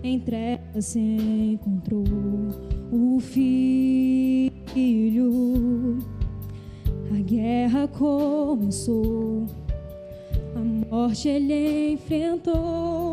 Em 0.03 0.19
trevas 0.19 0.87
se 0.87 0.99
encontrou 0.99 2.05
o 2.93 3.21
filho. 3.21 4.49
A 7.11 7.21
guerra 7.23 7.89
começou, 7.89 9.47
a 10.55 10.59
morte 10.59 11.29
ele 11.29 11.93
enfrentou. 11.93 13.08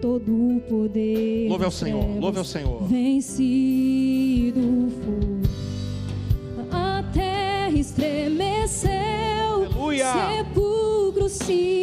Todo 0.00 0.30
o 0.32 0.60
poder. 0.60 1.48
Louve 1.48 1.64
ao 1.64 1.70
Senhor, 1.70 2.20
louve 2.20 2.38
ao 2.38 2.44
Senhor. 2.44 2.84
Vencido 2.84 4.60
foi. 5.02 5.38
A 6.70 7.02
terra 7.12 7.76
estremeceu. 7.76 8.90
Aleluia. 9.54 10.12
Sepulcro 10.36 11.28
se 11.28 11.77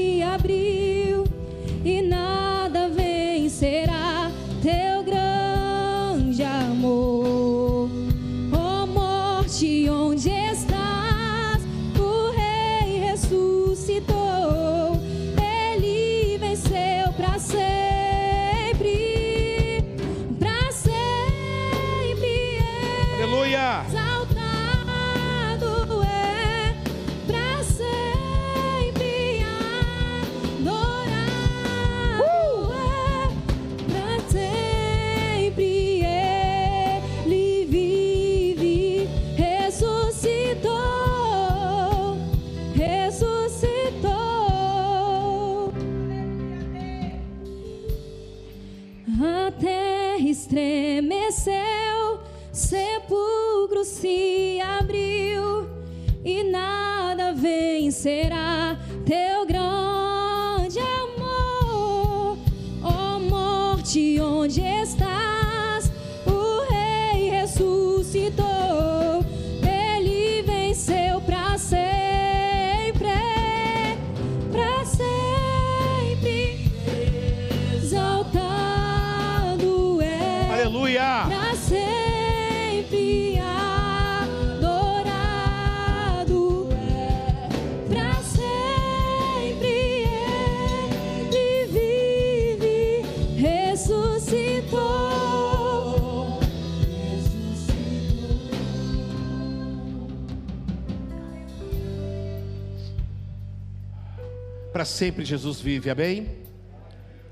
Para 104.85 104.91
sempre 104.91 105.25
Jesus 105.25 105.59
vive, 105.59 105.89
amém? 105.89 106.29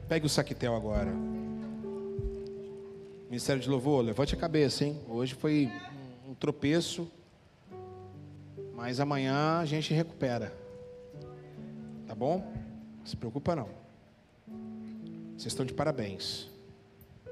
Pegue 0.10 0.26
o 0.26 0.30
saquetel 0.30 0.76
agora. 0.76 1.14
Ministério 3.26 3.62
de 3.62 3.70
Louvor, 3.70 4.02
levante 4.02 4.34
a 4.34 4.38
cabeça, 4.40 4.84
hein? 4.84 5.00
Hoje 5.08 5.36
foi 5.36 5.72
um- 6.28 6.34
tropeço, 6.34 7.08
mas 8.74 9.00
amanhã 9.00 9.60
a 9.60 9.66
gente 9.66 9.94
recupera. 9.94 10.52
Tá 12.08 12.16
bom? 12.16 12.40
Não 12.98 13.06
se 13.06 13.16
preocupa 13.16 13.56
não. 13.56 13.70
Vocês 15.38 15.54
estão 15.54 15.64
de 15.64 15.76
parabéns. 15.76 16.50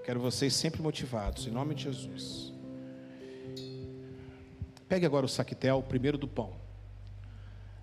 Quero 0.03 0.19
vocês 0.19 0.53
sempre 0.53 0.83
motivados, 0.83 1.47
em 1.47 1.49
nome 1.49 1.73
de 1.73 1.85
Jesus. 1.85 2.53
Pegue 4.87 5.03
agora 5.03 5.25
o 5.25 5.29
saquetel, 5.29 5.79
o 5.79 5.83
primeiro 5.83 6.15
do 6.15 6.27
pão. 6.27 6.53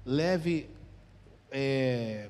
Leve 0.07 0.78
é, 1.51 2.29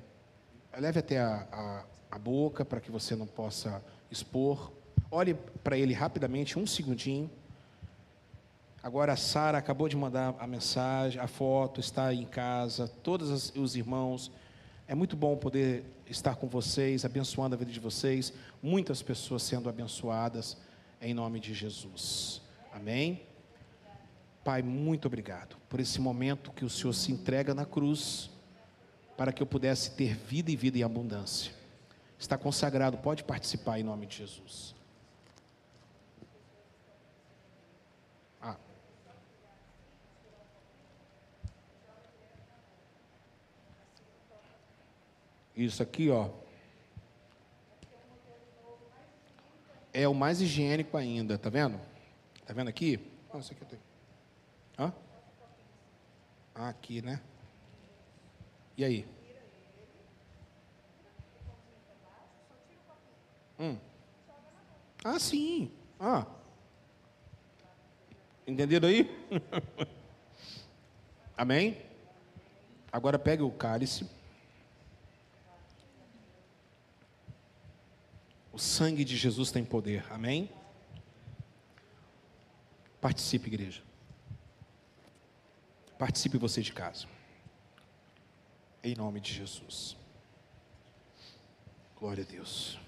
leve 0.78 0.98
até 0.98 1.18
a, 1.18 1.46
a, 1.52 1.84
a 2.16 2.18
boca 2.18 2.64
para 2.64 2.80
que 2.80 2.90
você 2.90 3.14
não 3.16 3.26
possa 3.26 3.82
expor. 4.10 4.72
Olhe 5.10 5.34
para 5.62 5.76
ele 5.76 5.92
rapidamente, 5.94 6.58
um 6.58 6.66
segundinho. 6.66 7.30
Agora 8.82 9.12
a 9.12 9.16
Sara 9.16 9.58
acabou 9.58 9.88
de 9.88 9.96
mandar 9.96 10.34
a 10.38 10.46
mensagem, 10.46 11.20
a 11.20 11.26
foto, 11.26 11.80
está 11.80 12.06
aí 12.06 12.20
em 12.20 12.26
casa, 12.26 12.88
todos 13.02 13.30
os- 13.30 13.52
os 13.56 13.76
irmãos. 13.76 14.30
É 14.86 14.94
muito 14.94 15.16
bom 15.16 15.36
poder 15.36 15.84
estar 16.06 16.36
com 16.36 16.46
vocês, 16.46 17.04
abençoando 17.04 17.54
a 17.54 17.58
vida 17.58 17.70
de 17.70 17.80
vocês. 17.80 18.32
Muitas 18.62 19.02
pessoas 19.02 19.42
sendo 19.42 19.68
abençoadas 19.68 20.56
em 21.02 21.12
nome 21.12 21.40
de 21.40 21.52
Jesus. 21.52 22.40
Amém? 22.72 23.22
Pai, 24.44 24.62
muito 24.62 25.06
obrigado 25.06 25.56
por 25.68 25.80
esse 25.80 26.00
momento 26.00 26.52
que 26.52 26.64
o 26.64 26.70
Senhor 26.70 26.92
se 26.94 27.12
entrega 27.12 27.52
na 27.52 27.66
cruz 27.66 28.30
para 29.18 29.32
que 29.32 29.42
eu 29.42 29.46
pudesse 29.48 29.90
ter 29.96 30.14
vida 30.14 30.48
e 30.48 30.54
vida 30.54 30.78
em 30.78 30.84
abundância. 30.84 31.52
Está 32.16 32.38
consagrado, 32.38 32.96
pode 32.98 33.24
participar 33.24 33.80
em 33.80 33.82
nome 33.82 34.06
de 34.06 34.18
Jesus. 34.18 34.76
Ah. 38.40 38.56
Isso 45.56 45.82
aqui, 45.82 46.10
ó. 46.10 46.30
É 49.92 50.06
o 50.06 50.14
mais 50.14 50.40
higiênico 50.40 50.96
ainda, 50.96 51.36
tá 51.36 51.50
vendo? 51.50 51.80
Tá 52.46 52.54
vendo 52.54 52.68
aqui? 52.68 53.04
Ah, 53.32 53.38
isso 53.38 53.52
aqui 53.52 53.62
eu 53.62 53.68
tenho. 53.68 53.82
Hã? 54.78 54.94
Ah, 56.54 56.68
aqui, 56.68 57.02
né? 57.02 57.20
E 58.78 58.84
aí? 58.84 59.04
Hum. 63.58 63.76
Ah, 65.02 65.18
sim. 65.18 65.72
Ah. 65.98 66.24
Entenderam 68.46 68.88
aí? 68.88 69.10
Amém? 71.36 71.82
Agora 72.92 73.18
pegue 73.18 73.42
o 73.42 73.50
cálice. 73.50 74.08
O 78.52 78.58
sangue 78.60 79.04
de 79.04 79.16
Jesus 79.16 79.50
tem 79.50 79.64
poder. 79.64 80.06
Amém? 80.08 80.48
Participe, 83.00 83.48
igreja. 83.48 83.82
Participe 85.98 86.38
você 86.38 86.62
de 86.62 86.72
casa. 86.72 87.17
Em 88.82 88.94
nome 88.94 89.20
de 89.20 89.34
Jesus. 89.34 89.96
Glória 91.98 92.22
a 92.22 92.26
Deus. 92.26 92.78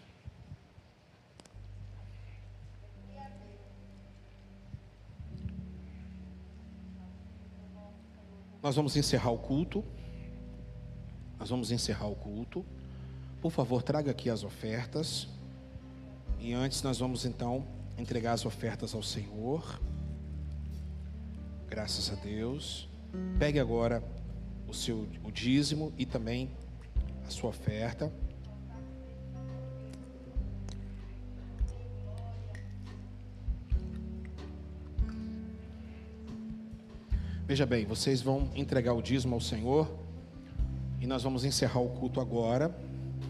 Nós 8.62 8.76
vamos 8.76 8.94
encerrar 8.96 9.30
o 9.32 9.38
culto. 9.38 9.84
Nós 11.38 11.50
vamos 11.50 11.72
encerrar 11.72 12.06
o 12.06 12.14
culto. 12.14 12.64
Por 13.40 13.50
favor, 13.50 13.82
traga 13.82 14.12
aqui 14.12 14.30
as 14.30 14.44
ofertas. 14.44 15.26
E 16.38 16.52
antes 16.52 16.82
nós 16.82 16.98
vamos 16.98 17.24
então 17.24 17.66
entregar 17.98 18.32
as 18.32 18.46
ofertas 18.46 18.94
ao 18.94 19.02
Senhor. 19.02 19.80
Graças 21.68 22.12
a 22.12 22.14
Deus. 22.14 22.88
Pegue 23.38 23.58
agora 23.58 24.02
o 24.70 24.74
seu 24.74 25.09
o 25.24 25.30
dízimo 25.30 25.92
e 25.98 26.06
também 26.06 26.48
a 27.26 27.30
sua 27.30 27.51
oferta. 27.51 28.10
Veja 37.47 37.66
bem, 37.66 37.84
vocês 37.84 38.22
vão 38.22 38.48
entregar 38.55 38.94
o 38.94 39.02
dízimo 39.02 39.34
ao 39.34 39.40
Senhor 39.40 39.90
e 41.01 41.06
nós 41.06 41.24
vamos 41.24 41.44
encerrar 41.44 41.80
o 41.80 41.88
culto 41.88 42.20
agora, 42.20 42.72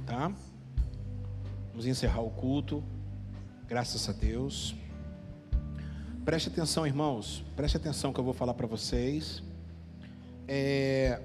tá? 0.05 0.31
Vamos 1.71 1.87
encerrar 1.87 2.21
o 2.21 2.31
culto, 2.31 2.85
graças 3.67 4.07
a 4.11 4.13
Deus. 4.13 4.75
Preste 6.23 6.51
atenção, 6.51 6.87
irmãos, 6.87 7.43
preste 7.57 7.79
atenção 7.79 8.13
que 8.13 8.21
eu 8.21 8.25
vou 8.25 8.35
falar 8.35 8.53
para 8.53 8.67
vocês. 8.67 9.43
É, 10.47 11.19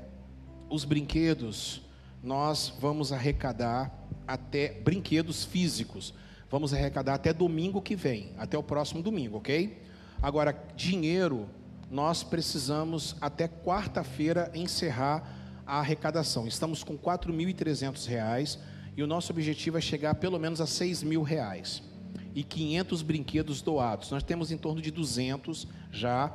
os 0.70 0.86
brinquedos, 0.86 1.82
nós 2.24 2.74
vamos 2.80 3.12
arrecadar 3.12 3.92
até 4.28 4.80
brinquedos 4.82 5.46
físicos. 5.46 6.14
Vamos 6.50 6.74
arrecadar 6.74 7.16
até 7.16 7.34
domingo 7.34 7.82
que 7.82 7.96
vem, 7.96 8.32
até 8.38 8.58
o 8.58 8.64
próximo 8.64 9.02
domingo, 9.02 9.38
ok? 9.38 9.82
Agora, 10.22 10.58
dinheiro, 10.76 11.48
nós 11.90 12.24
precisamos 12.24 13.16
até 13.22 13.48
quarta-feira 13.48 14.52
encerrar 14.54 15.24
a 15.66 15.80
arrecadação. 15.80 16.48
Estamos 16.48 16.84
com 16.84 16.98
4.300 16.98 18.08
reais 18.08 18.60
e 18.96 19.04
o 19.04 19.08
nosso 19.08 19.32
objetivo 19.32 19.78
é 19.78 19.82
chegar 19.82 20.16
pelo 20.16 20.40
menos 20.40 20.62
a 20.62 20.68
6 20.68 21.04
mil 21.04 21.22
reais 21.22 21.84
e 22.34 22.44
500 22.44 23.02
brinquedos 23.02 23.62
doados. 23.62 24.12
Nós 24.12 24.24
temos 24.24 24.52
em 24.52 24.58
torno 24.58 24.82
de 24.82 24.92
200 24.92 25.68
já 25.92 26.32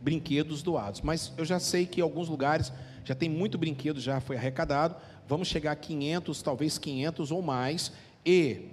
brinquedos 0.00 0.62
doados, 0.62 1.00
mas 1.00 1.32
eu 1.36 1.44
já 1.44 1.58
sei 1.58 1.86
que 1.86 2.00
em 2.00 2.02
alguns 2.02 2.28
lugares 2.28 2.72
já 3.04 3.14
tem 3.14 3.28
muito 3.28 3.58
brinquedo 3.58 4.00
já 4.00 4.20
foi 4.20 4.36
arrecadado. 4.36 4.96
Vamos 5.26 5.48
chegar 5.48 5.72
a 5.72 5.76
500, 5.76 6.42
talvez 6.42 6.78
500 6.78 7.30
ou 7.30 7.42
mais 7.42 7.92
e 8.24 8.68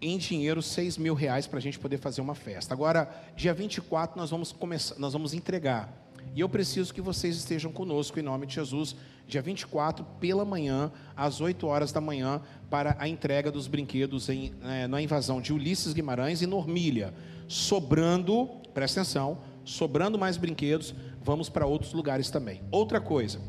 em 0.00 0.16
dinheiro 0.18 0.62
6 0.62 0.96
mil 0.96 1.14
reais 1.14 1.46
para 1.46 1.58
a 1.58 1.62
gente 1.62 1.78
poder 1.78 1.98
fazer 1.98 2.20
uma 2.20 2.34
festa. 2.34 2.74
Agora, 2.74 3.08
dia 3.36 3.52
24 3.52 4.18
nós 4.18 4.30
vamos 4.30 4.52
começar, 4.52 4.98
nós 4.98 5.12
vamos 5.12 5.34
entregar. 5.34 6.00
E 6.34 6.40
eu 6.40 6.48
preciso 6.48 6.94
que 6.94 7.00
vocês 7.00 7.36
estejam 7.36 7.72
conosco 7.72 8.18
em 8.18 8.22
nome 8.22 8.46
de 8.46 8.54
Jesus, 8.54 8.94
dia 9.26 9.42
24 9.42 10.04
pela 10.20 10.44
manhã, 10.44 10.92
às 11.16 11.40
8 11.40 11.66
horas 11.66 11.92
da 11.92 12.00
manhã, 12.00 12.40
para 12.68 12.96
a 12.98 13.08
entrega 13.08 13.50
dos 13.50 13.66
brinquedos 13.66 14.28
em, 14.28 14.54
eh, 14.62 14.86
na 14.86 15.02
invasão 15.02 15.40
de 15.40 15.52
Ulisses 15.52 15.92
Guimarães 15.92 16.40
e 16.40 16.46
Normília. 16.46 17.12
Sobrando, 17.48 18.48
presta 18.72 19.00
atenção, 19.00 19.38
sobrando 19.70 20.18
mais 20.18 20.36
brinquedos, 20.36 20.94
vamos 21.22 21.48
para 21.48 21.66
outros 21.66 21.92
lugares 21.92 22.28
também. 22.30 22.60
Outra 22.70 23.00
coisa, 23.00 23.40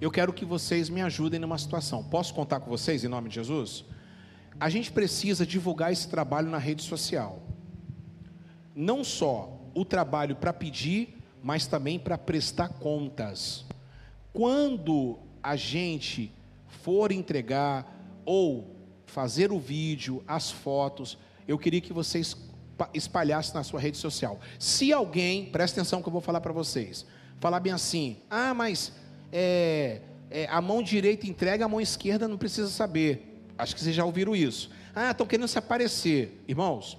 eu 0.00 0.10
quero 0.10 0.32
que 0.32 0.44
vocês 0.44 0.88
me 0.88 1.02
ajudem 1.02 1.38
numa 1.38 1.58
situação. 1.58 2.02
Posso 2.02 2.34
contar 2.34 2.60
com 2.60 2.70
vocês 2.70 3.04
em 3.04 3.08
nome 3.08 3.28
de 3.28 3.34
Jesus? 3.36 3.84
A 4.58 4.70
gente 4.70 4.90
precisa 4.90 5.46
divulgar 5.46 5.92
esse 5.92 6.08
trabalho 6.08 6.50
na 6.50 6.58
rede 6.58 6.82
social. 6.82 7.42
Não 8.74 9.04
só 9.04 9.60
o 9.74 9.84
trabalho 9.84 10.34
para 10.34 10.52
pedir, 10.52 11.18
mas 11.42 11.66
também 11.66 11.98
para 11.98 12.16
prestar 12.16 12.68
contas. 12.68 13.66
Quando 14.32 15.18
a 15.42 15.56
gente 15.56 16.32
for 16.66 17.12
entregar 17.12 18.20
ou 18.24 18.74
fazer 19.04 19.52
o 19.52 19.58
vídeo, 19.58 20.22
as 20.26 20.50
fotos, 20.50 21.18
eu 21.46 21.58
queria 21.58 21.82
que 21.82 21.92
vocês 21.92 22.34
pa- 22.76 22.90
espalhassem 22.94 23.54
na 23.54 23.62
sua 23.62 23.80
rede 23.80 23.96
social. 23.96 24.40
Se 24.58 24.92
alguém, 24.92 25.46
presta 25.46 25.80
atenção 25.80 26.02
que 26.02 26.08
eu 26.08 26.12
vou 26.12 26.20
falar 26.20 26.40
para 26.40 26.52
vocês, 26.52 27.06
falar 27.40 27.60
bem 27.60 27.72
assim, 27.72 28.18
ah, 28.30 28.54
mas 28.54 28.92
é, 29.32 30.00
é, 30.30 30.46
a 30.48 30.60
mão 30.60 30.82
direita 30.82 31.26
entrega, 31.26 31.64
a 31.64 31.68
mão 31.68 31.80
esquerda 31.80 32.28
não 32.28 32.38
precisa 32.38 32.68
saber. 32.68 33.44
Acho 33.58 33.74
que 33.74 33.80
vocês 33.80 33.94
já 33.94 34.04
ouviram 34.04 34.34
isso. 34.34 34.70
Ah, 34.94 35.10
estão 35.10 35.26
querendo 35.26 35.48
se 35.48 35.58
aparecer. 35.58 36.42
Irmãos, 36.48 36.98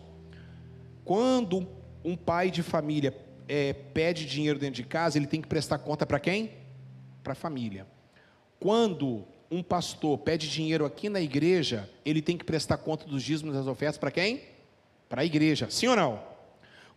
quando 1.03 1.67
um 2.03 2.15
pai 2.15 2.49
de 2.51 2.63
família 2.63 3.15
é, 3.47 3.73
pede 3.73 4.25
dinheiro 4.25 4.59
dentro 4.59 4.75
de 4.75 4.83
casa, 4.83 5.17
ele 5.17 5.27
tem 5.27 5.41
que 5.41 5.47
prestar 5.47 5.77
conta 5.79 6.05
para 6.05 6.19
quem? 6.19 6.51
Para 7.23 7.33
a 7.33 7.35
família. 7.35 7.85
Quando 8.59 9.25
um 9.51 9.61
pastor 9.61 10.17
pede 10.17 10.49
dinheiro 10.49 10.85
aqui 10.85 11.09
na 11.09 11.21
igreja, 11.21 11.89
ele 12.05 12.21
tem 12.21 12.37
que 12.37 12.43
prestar 12.43 12.77
conta 12.77 13.05
dos 13.05 13.21
dízimos 13.21 13.53
e 13.53 13.57
das 13.57 13.67
ofertas 13.67 13.97
para 13.97 14.09
quem? 14.11 14.41
Para 15.13 15.21
a 15.21 15.25
igreja. 15.25 15.67
Sim 15.69 15.89
ou 15.89 15.95
não? 15.95 16.23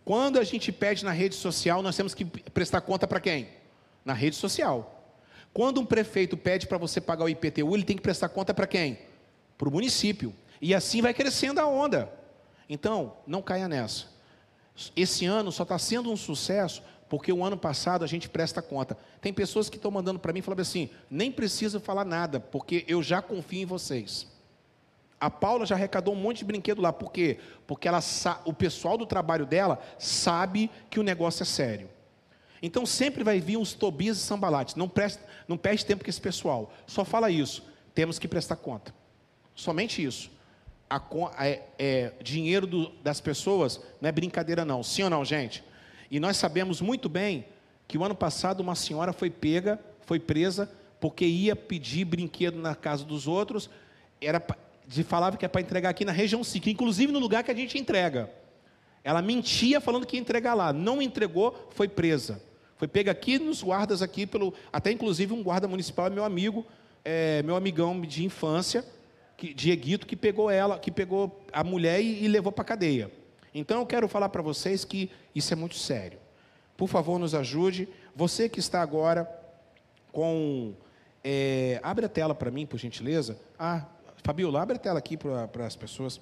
Quando 0.02 0.38
a 0.38 0.42
gente 0.42 0.72
pede 0.72 1.04
na 1.04 1.12
rede 1.12 1.34
social, 1.34 1.82
nós 1.82 1.94
temos 1.94 2.14
que 2.14 2.24
prestar 2.24 2.80
conta 2.80 3.06
para 3.06 3.20
quem? 3.20 3.46
Na 4.06 4.14
rede 4.14 4.36
social. 4.36 5.14
Quando 5.52 5.82
um 5.82 5.84
prefeito 5.84 6.34
pede 6.34 6.66
para 6.66 6.78
você 6.78 6.98
pagar 6.98 7.26
o 7.26 7.28
IPTU, 7.28 7.76
ele 7.76 7.84
tem 7.84 7.94
que 7.94 8.02
prestar 8.02 8.30
conta 8.30 8.54
para 8.54 8.66
quem? 8.66 8.98
Para 9.58 9.68
o 9.68 9.70
município. 9.70 10.34
E 10.62 10.74
assim 10.74 11.02
vai 11.02 11.12
crescendo 11.12 11.60
a 11.60 11.66
onda. 11.66 12.10
Então, 12.70 13.18
não 13.26 13.42
caia 13.42 13.68
nessa. 13.68 14.06
Esse 14.96 15.26
ano 15.26 15.52
só 15.52 15.64
está 15.64 15.78
sendo 15.78 16.10
um 16.10 16.16
sucesso 16.16 16.82
porque 17.10 17.30
o 17.30 17.44
ano 17.44 17.58
passado 17.58 18.02
a 18.02 18.08
gente 18.08 18.30
presta 18.30 18.62
conta. 18.62 18.96
Tem 19.20 19.30
pessoas 19.30 19.68
que 19.68 19.76
estão 19.76 19.90
mandando 19.90 20.18
para 20.18 20.32
mim 20.32 20.40
falando 20.40 20.60
assim: 20.60 20.88
nem 21.10 21.30
preciso 21.30 21.78
falar 21.80 22.06
nada, 22.06 22.40
porque 22.40 22.82
eu 22.88 23.02
já 23.02 23.20
confio 23.20 23.60
em 23.60 23.66
vocês. 23.66 24.26
A 25.20 25.30
Paula 25.30 25.64
já 25.64 25.74
arrecadou 25.74 26.14
um 26.14 26.16
monte 26.16 26.38
de 26.38 26.44
brinquedo 26.44 26.80
lá. 26.82 26.92
Por 26.92 27.10
quê? 27.10 27.38
Porque 27.66 27.88
ela 27.88 28.00
o 28.44 28.52
pessoal 28.52 28.98
do 28.98 29.06
trabalho 29.06 29.46
dela 29.46 29.80
sabe 29.98 30.70
que 30.90 31.00
o 31.00 31.02
negócio 31.02 31.42
é 31.42 31.46
sério. 31.46 31.88
Então 32.62 32.84
sempre 32.84 33.22
vai 33.24 33.40
vir 33.40 33.56
uns 33.56 33.72
Tobias 33.72 34.18
e 34.18 34.20
Sambalates. 34.20 34.74
Não, 34.74 34.88
preste, 34.88 35.20
não 35.48 35.56
perde 35.56 35.84
tempo 35.86 36.04
com 36.04 36.10
esse 36.10 36.20
pessoal. 36.20 36.72
Só 36.86 37.04
fala 37.04 37.30
isso. 37.30 37.64
Temos 37.94 38.18
que 38.18 38.28
prestar 38.28 38.56
conta. 38.56 38.94
Somente 39.54 40.02
isso. 40.04 40.30
A, 40.88 41.00
é, 41.46 41.62
é, 41.78 42.12
dinheiro 42.22 42.66
do- 42.66 42.90
das 43.02 43.20
pessoas 43.20 43.80
não 44.00 44.08
é 44.08 44.12
brincadeira, 44.12 44.64
não. 44.64 44.82
Sim 44.82 45.04
ou 45.04 45.10
não, 45.10 45.24
gente? 45.24 45.64
E 46.10 46.20
nós 46.20 46.36
sabemos 46.36 46.80
muito 46.80 47.08
bem 47.08 47.46
que 47.88 47.96
o 47.98 48.04
ano 48.04 48.14
passado 48.14 48.60
uma 48.60 48.74
senhora 48.74 49.12
foi 49.12 49.30
pega, 49.30 49.80
foi 50.02 50.20
presa, 50.20 50.70
porque 51.00 51.24
ia 51.24 51.56
pedir 51.56 52.04
brinquedo 52.04 52.56
na 52.58 52.74
casa 52.74 53.04
dos 53.04 53.26
outros, 53.26 53.68
era 54.20 54.40
de 54.86 55.02
falava 55.02 55.36
que 55.36 55.44
é 55.44 55.48
para 55.48 55.60
entregar 55.60 55.90
aqui 55.90 56.04
na 56.04 56.12
região 56.12 56.44
5, 56.44 56.68
inclusive 56.68 57.12
no 57.12 57.18
lugar 57.18 57.42
que 57.42 57.50
a 57.50 57.54
gente 57.54 57.78
entrega. 57.78 58.30
Ela 59.02 59.22
mentia 59.22 59.80
falando 59.80 60.06
que 60.06 60.16
ia 60.16 60.20
entregar 60.20 60.54
lá, 60.54 60.72
não 60.72 61.00
entregou, 61.00 61.68
foi 61.70 61.88
presa. 61.88 62.42
Foi 62.76 62.86
pega 62.86 63.10
aqui 63.10 63.38
nos 63.38 63.62
guardas 63.62 64.02
aqui 64.02 64.26
pelo, 64.26 64.52
até 64.72 64.90
inclusive 64.90 65.32
um 65.32 65.42
guarda 65.42 65.66
municipal 65.66 66.06
é 66.06 66.10
meu 66.10 66.24
amigo, 66.24 66.66
é, 67.04 67.42
meu 67.42 67.56
amigão 67.56 68.00
de 68.00 68.24
infância, 68.24 68.84
que, 69.36 69.54
Dieguito, 69.54 70.06
que 70.06 70.16
pegou 70.16 70.50
ela, 70.50 70.78
que 70.78 70.90
pegou 70.90 71.44
a 71.52 71.64
mulher 71.64 72.00
e, 72.00 72.24
e 72.24 72.28
levou 72.28 72.52
para 72.52 72.64
cadeia. 72.64 73.10
Então 73.54 73.80
eu 73.80 73.86
quero 73.86 74.08
falar 74.08 74.28
para 74.28 74.42
vocês 74.42 74.84
que 74.84 75.10
isso 75.34 75.52
é 75.52 75.56
muito 75.56 75.76
sério. 75.76 76.18
Por 76.76 76.88
favor, 76.88 77.18
nos 77.18 77.34
ajude. 77.34 77.88
Você 78.14 78.48
que 78.48 78.58
está 78.58 78.82
agora 78.82 79.26
com. 80.12 80.74
é, 81.24 81.80
abre 81.82 82.04
a 82.04 82.08
tela 82.08 82.34
para 82.34 82.50
mim, 82.50 82.66
por 82.66 82.78
gentileza. 82.78 83.38
Ah, 83.58 83.86
Fabiola, 84.26 84.60
abre 84.60 84.74
a 84.74 84.80
tela 84.80 84.98
aqui 84.98 85.16
para 85.16 85.64
as 85.64 85.76
pessoas. 85.76 86.20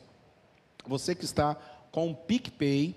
Você 0.87 1.15
que 1.15 1.25
está 1.25 1.55
com 1.91 2.11
o 2.11 2.15
PicPay, 2.15 2.95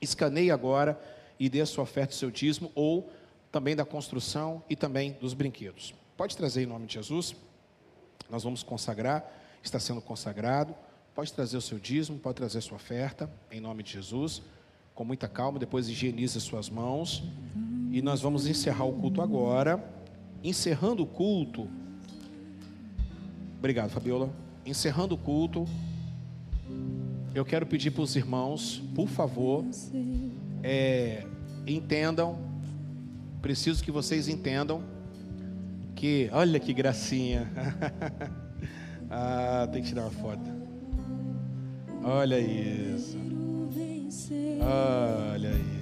escaneie 0.00 0.52
agora 0.52 0.96
e 1.40 1.48
dê 1.48 1.60
a 1.60 1.66
sua 1.66 1.82
oferta, 1.82 2.12
o 2.12 2.16
seu 2.16 2.30
dízimo, 2.30 2.70
ou 2.76 3.10
também 3.50 3.74
da 3.74 3.84
construção 3.84 4.62
e 4.70 4.76
também 4.76 5.14
dos 5.20 5.34
brinquedos. 5.34 5.92
Pode 6.16 6.36
trazer 6.36 6.62
em 6.62 6.66
nome 6.66 6.86
de 6.86 6.94
Jesus. 6.94 7.34
Nós 8.30 8.44
vamos 8.44 8.62
consagrar, 8.62 9.28
está 9.60 9.80
sendo 9.80 10.00
consagrado. 10.00 10.72
Pode 11.12 11.32
trazer 11.32 11.56
o 11.56 11.60
seu 11.60 11.80
dízimo, 11.80 12.16
pode 12.16 12.36
trazer 12.36 12.58
a 12.58 12.62
sua 12.62 12.76
oferta, 12.76 13.28
em 13.50 13.58
nome 13.58 13.82
de 13.82 13.94
Jesus, 13.94 14.40
com 14.94 15.04
muita 15.04 15.26
calma. 15.26 15.58
Depois 15.58 15.88
higienize 15.88 16.38
as 16.38 16.44
suas 16.44 16.70
mãos. 16.70 17.24
E 17.90 18.00
nós 18.00 18.20
vamos 18.20 18.46
encerrar 18.46 18.84
o 18.84 18.92
culto 18.92 19.20
agora. 19.20 19.84
Encerrando 20.44 21.02
o 21.02 21.06
culto. 21.08 21.68
Obrigado, 23.58 23.90
Fabiola. 23.90 24.30
Encerrando 24.64 25.14
o 25.14 25.18
culto, 25.18 25.66
eu 27.34 27.44
quero 27.44 27.66
pedir 27.66 27.90
para 27.90 28.02
os 28.02 28.16
irmãos, 28.16 28.82
por 28.94 29.08
favor, 29.08 29.64
é, 30.62 31.26
entendam, 31.66 32.38
preciso 33.40 33.82
que 33.82 33.90
vocês 33.90 34.28
entendam 34.28 34.82
que, 35.94 36.28
olha 36.32 36.58
que 36.60 36.72
gracinha. 36.72 37.50
ah, 39.10 39.68
tem 39.72 39.82
que 39.82 39.88
tirar 39.88 40.02
uma 40.02 40.10
foto. 40.10 40.50
Olha 42.02 42.38
isso. 42.38 43.18
Olha 44.60 45.50
isso. 45.50 45.75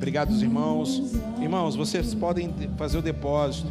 Obrigado, 0.00 0.32
irmãos. 0.32 1.12
Irmãos, 1.42 1.76
vocês 1.76 2.14
podem 2.14 2.50
fazer 2.78 2.96
o 2.96 3.02
depósito. 3.02 3.68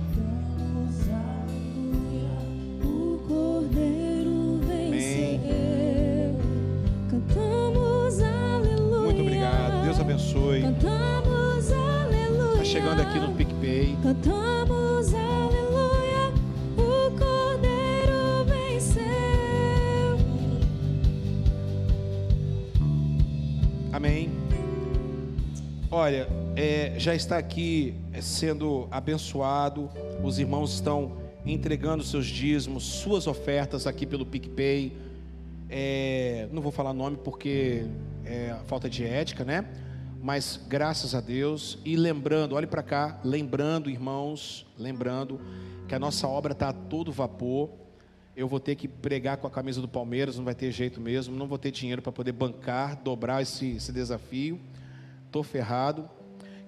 Já 26.99 27.15
está 27.15 27.37
aqui 27.37 27.95
é, 28.11 28.19
sendo 28.19 28.85
abençoado. 28.91 29.89
Os 30.21 30.37
irmãos 30.37 30.73
estão 30.73 31.17
entregando 31.45 32.03
seus 32.03 32.25
dízimos, 32.25 32.83
suas 32.83 33.25
ofertas 33.25 33.87
aqui 33.87 34.05
pelo 34.05 34.25
PicPay. 34.25 34.91
É, 35.69 36.49
não 36.51 36.61
vou 36.61 36.73
falar 36.73 36.93
nome 36.93 37.15
porque 37.23 37.85
é 38.25 38.53
falta 38.65 38.89
de 38.89 39.05
ética, 39.05 39.45
né? 39.45 39.65
Mas 40.21 40.59
graças 40.67 41.15
a 41.15 41.21
Deus 41.21 41.79
e 41.85 41.95
lembrando, 41.95 42.53
olhe 42.53 42.67
para 42.67 42.83
cá, 42.83 43.17
lembrando, 43.23 43.89
irmãos, 43.89 44.67
lembrando 44.77 45.39
que 45.87 45.95
a 45.95 45.99
nossa 45.99 46.27
obra 46.27 46.51
está 46.51 46.67
a 46.67 46.73
todo 46.73 47.13
vapor. 47.13 47.69
Eu 48.35 48.49
vou 48.49 48.59
ter 48.59 48.75
que 48.75 48.89
pregar 48.89 49.37
com 49.37 49.47
a 49.47 49.49
camisa 49.49 49.79
do 49.79 49.87
Palmeiras, 49.87 50.35
não 50.35 50.43
vai 50.43 50.55
ter 50.55 50.69
jeito 50.69 50.99
mesmo. 50.99 51.33
Não 51.33 51.47
vou 51.47 51.57
ter 51.57 51.71
dinheiro 51.71 52.01
para 52.01 52.11
poder 52.11 52.33
bancar, 52.33 52.97
dobrar 53.01 53.41
esse, 53.41 53.77
esse 53.77 53.93
desafio. 53.93 54.59
Estou 55.27 55.43
ferrado. 55.43 56.18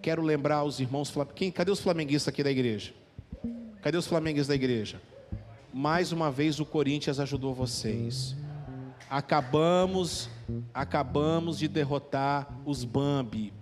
Quero 0.02 0.22
lembrar 0.22 0.58
aos 0.58 0.80
irmãos. 0.80 1.14
Quem, 1.36 1.52
cadê 1.52 1.72
os 1.72 1.80
flamenguistas 1.80 2.32
aqui 2.34 2.44
da 2.44 2.52
igreja? 2.52 2.94
Cadê 3.82 3.98
os 3.98 4.08
flamenguistas 4.08 4.48
da 4.48 4.56
igreja? 4.56 5.02
Mais 5.74 6.12
uma 6.12 6.32
vez 6.32 6.60
o 6.60 6.66
Corinthians 6.66 7.20
ajudou 7.20 7.54
vocês. 7.54 8.36
Acabamos, 9.10 10.30
acabamos 10.74 11.60
de 11.60 11.68
derrotar 11.68 12.48
os 12.66 12.84
Bambi. 12.84 13.54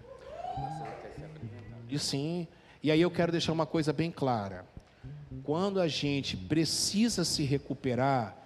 E 1.90 1.98
sim. 2.00 2.48
E 2.82 2.92
aí 2.92 3.02
eu 3.02 3.12
quero 3.12 3.32
deixar 3.32 3.52
uma 3.52 3.66
coisa 3.66 3.92
bem 3.92 4.12
clara. 4.12 4.66
Quando 5.44 5.80
a 5.82 5.88
gente 5.88 6.38
precisa 6.38 7.26
se 7.26 7.44
recuperar, 7.44 8.38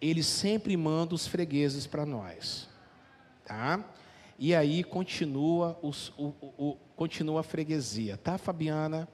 ele 0.00 0.22
sempre 0.22 0.76
manda 0.76 1.14
os 1.14 1.26
fregueses 1.26 1.86
para 1.86 2.06
nós, 2.06 2.68
tá? 3.44 3.84
E 4.38 4.54
aí 4.54 4.84
continua, 4.84 5.76
os- 5.82 6.12
o- 6.16 6.32
o- 6.56 6.76
continua 6.98 7.40
a 7.40 7.44
freguesia, 7.44 8.16
tá, 8.16 8.36
Fabiana? 8.36 9.08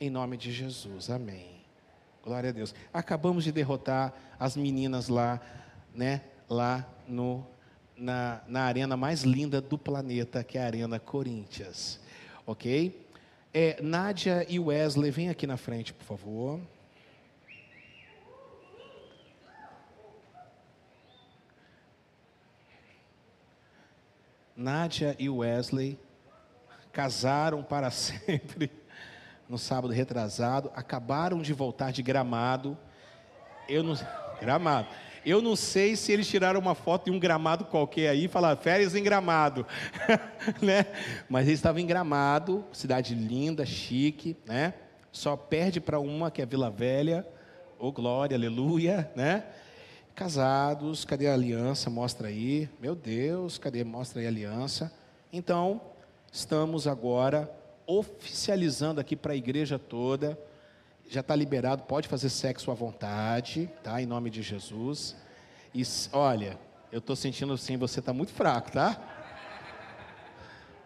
Em 0.00 0.10
nome 0.10 0.36
de 0.36 0.50
Jesus, 0.50 1.08
amém. 1.08 1.62
Glória 2.20 2.50
a 2.50 2.52
Deus. 2.52 2.74
Acabamos 2.92 3.44
de 3.44 3.52
derrotar 3.52 4.12
as 4.40 4.56
meninas 4.56 5.06
lá, 5.08 5.40
né? 5.94 6.22
Lá 6.50 6.84
no, 7.06 7.46
na, 7.96 8.40
na 8.48 8.62
arena 8.62 8.96
mais 8.96 9.22
linda 9.22 9.60
do 9.60 9.78
planeta, 9.78 10.42
que 10.42 10.58
é 10.58 10.62
a 10.62 10.66
Arena 10.66 10.98
Corinthians. 10.98 12.00
Ok? 12.44 13.06
É, 13.54 13.80
Nádia 13.80 14.44
e 14.48 14.58
Wesley, 14.58 15.12
vem 15.12 15.28
aqui 15.28 15.46
na 15.46 15.56
frente, 15.56 15.92
por 15.92 16.04
favor. 16.04 16.60
Nádia 24.56 25.14
e 25.20 25.30
Wesley 25.30 25.96
casaram 26.98 27.62
para 27.62 27.92
sempre 27.94 28.72
no 29.48 29.56
sábado 29.56 29.94
retrasado, 29.94 30.72
acabaram 30.74 31.40
de 31.40 31.52
voltar 31.52 31.92
de 31.92 32.02
Gramado. 32.02 32.76
Eu 33.68 33.84
não 33.84 33.94
Gramado. 34.40 34.88
Eu 35.24 35.40
não 35.40 35.54
sei 35.54 35.94
se 35.94 36.10
eles 36.10 36.26
tiraram 36.26 36.58
uma 36.58 36.74
foto 36.74 37.04
de 37.04 37.10
um 37.12 37.18
gramado 37.18 37.64
qualquer 37.66 38.08
aí 38.08 38.24
e 38.24 38.28
falaram 38.28 38.60
férias 38.60 38.96
em 38.96 39.02
Gramado, 39.02 39.64
né? 40.60 40.86
Mas 41.28 41.46
eles 41.46 41.60
estavam 41.60 41.80
em 41.80 41.86
Gramado, 41.86 42.64
cidade 42.72 43.14
linda, 43.14 43.64
chique, 43.64 44.36
né? 44.44 44.74
Só 45.12 45.36
perde 45.36 45.80
para 45.80 46.00
uma 46.00 46.32
que 46.32 46.42
é 46.42 46.46
Vila 46.46 46.70
Velha. 46.70 47.24
Ô 47.78 47.92
glória, 47.92 48.36
aleluia, 48.36 49.10
né? 49.14 49.44
Casados, 50.16 51.04
cadê 51.04 51.28
a 51.28 51.34
aliança? 51.34 51.90
Mostra 51.90 52.26
aí. 52.26 52.68
Meu 52.80 52.96
Deus, 52.96 53.56
cadê? 53.56 53.84
Mostra 53.84 54.20
aí 54.20 54.26
a 54.26 54.30
aliança. 54.30 54.92
Então, 55.32 55.80
estamos 56.32 56.86
agora 56.86 57.50
oficializando 57.86 59.00
aqui 59.00 59.16
para 59.16 59.32
a 59.32 59.36
igreja 59.36 59.78
toda. 59.78 60.38
Já 61.08 61.20
está 61.20 61.34
liberado, 61.34 61.84
pode 61.84 62.06
fazer 62.06 62.28
sexo 62.28 62.70
à 62.70 62.74
vontade, 62.74 63.70
tá? 63.82 64.00
Em 64.00 64.06
nome 64.06 64.28
de 64.28 64.42
Jesus. 64.42 65.16
E 65.74 65.82
olha, 66.12 66.58
eu 66.92 66.98
estou 66.98 67.16
sentindo 67.16 67.52
assim, 67.52 67.76
você 67.76 68.00
está 68.00 68.12
muito 68.12 68.32
fraco, 68.32 68.70
tá? 68.72 69.00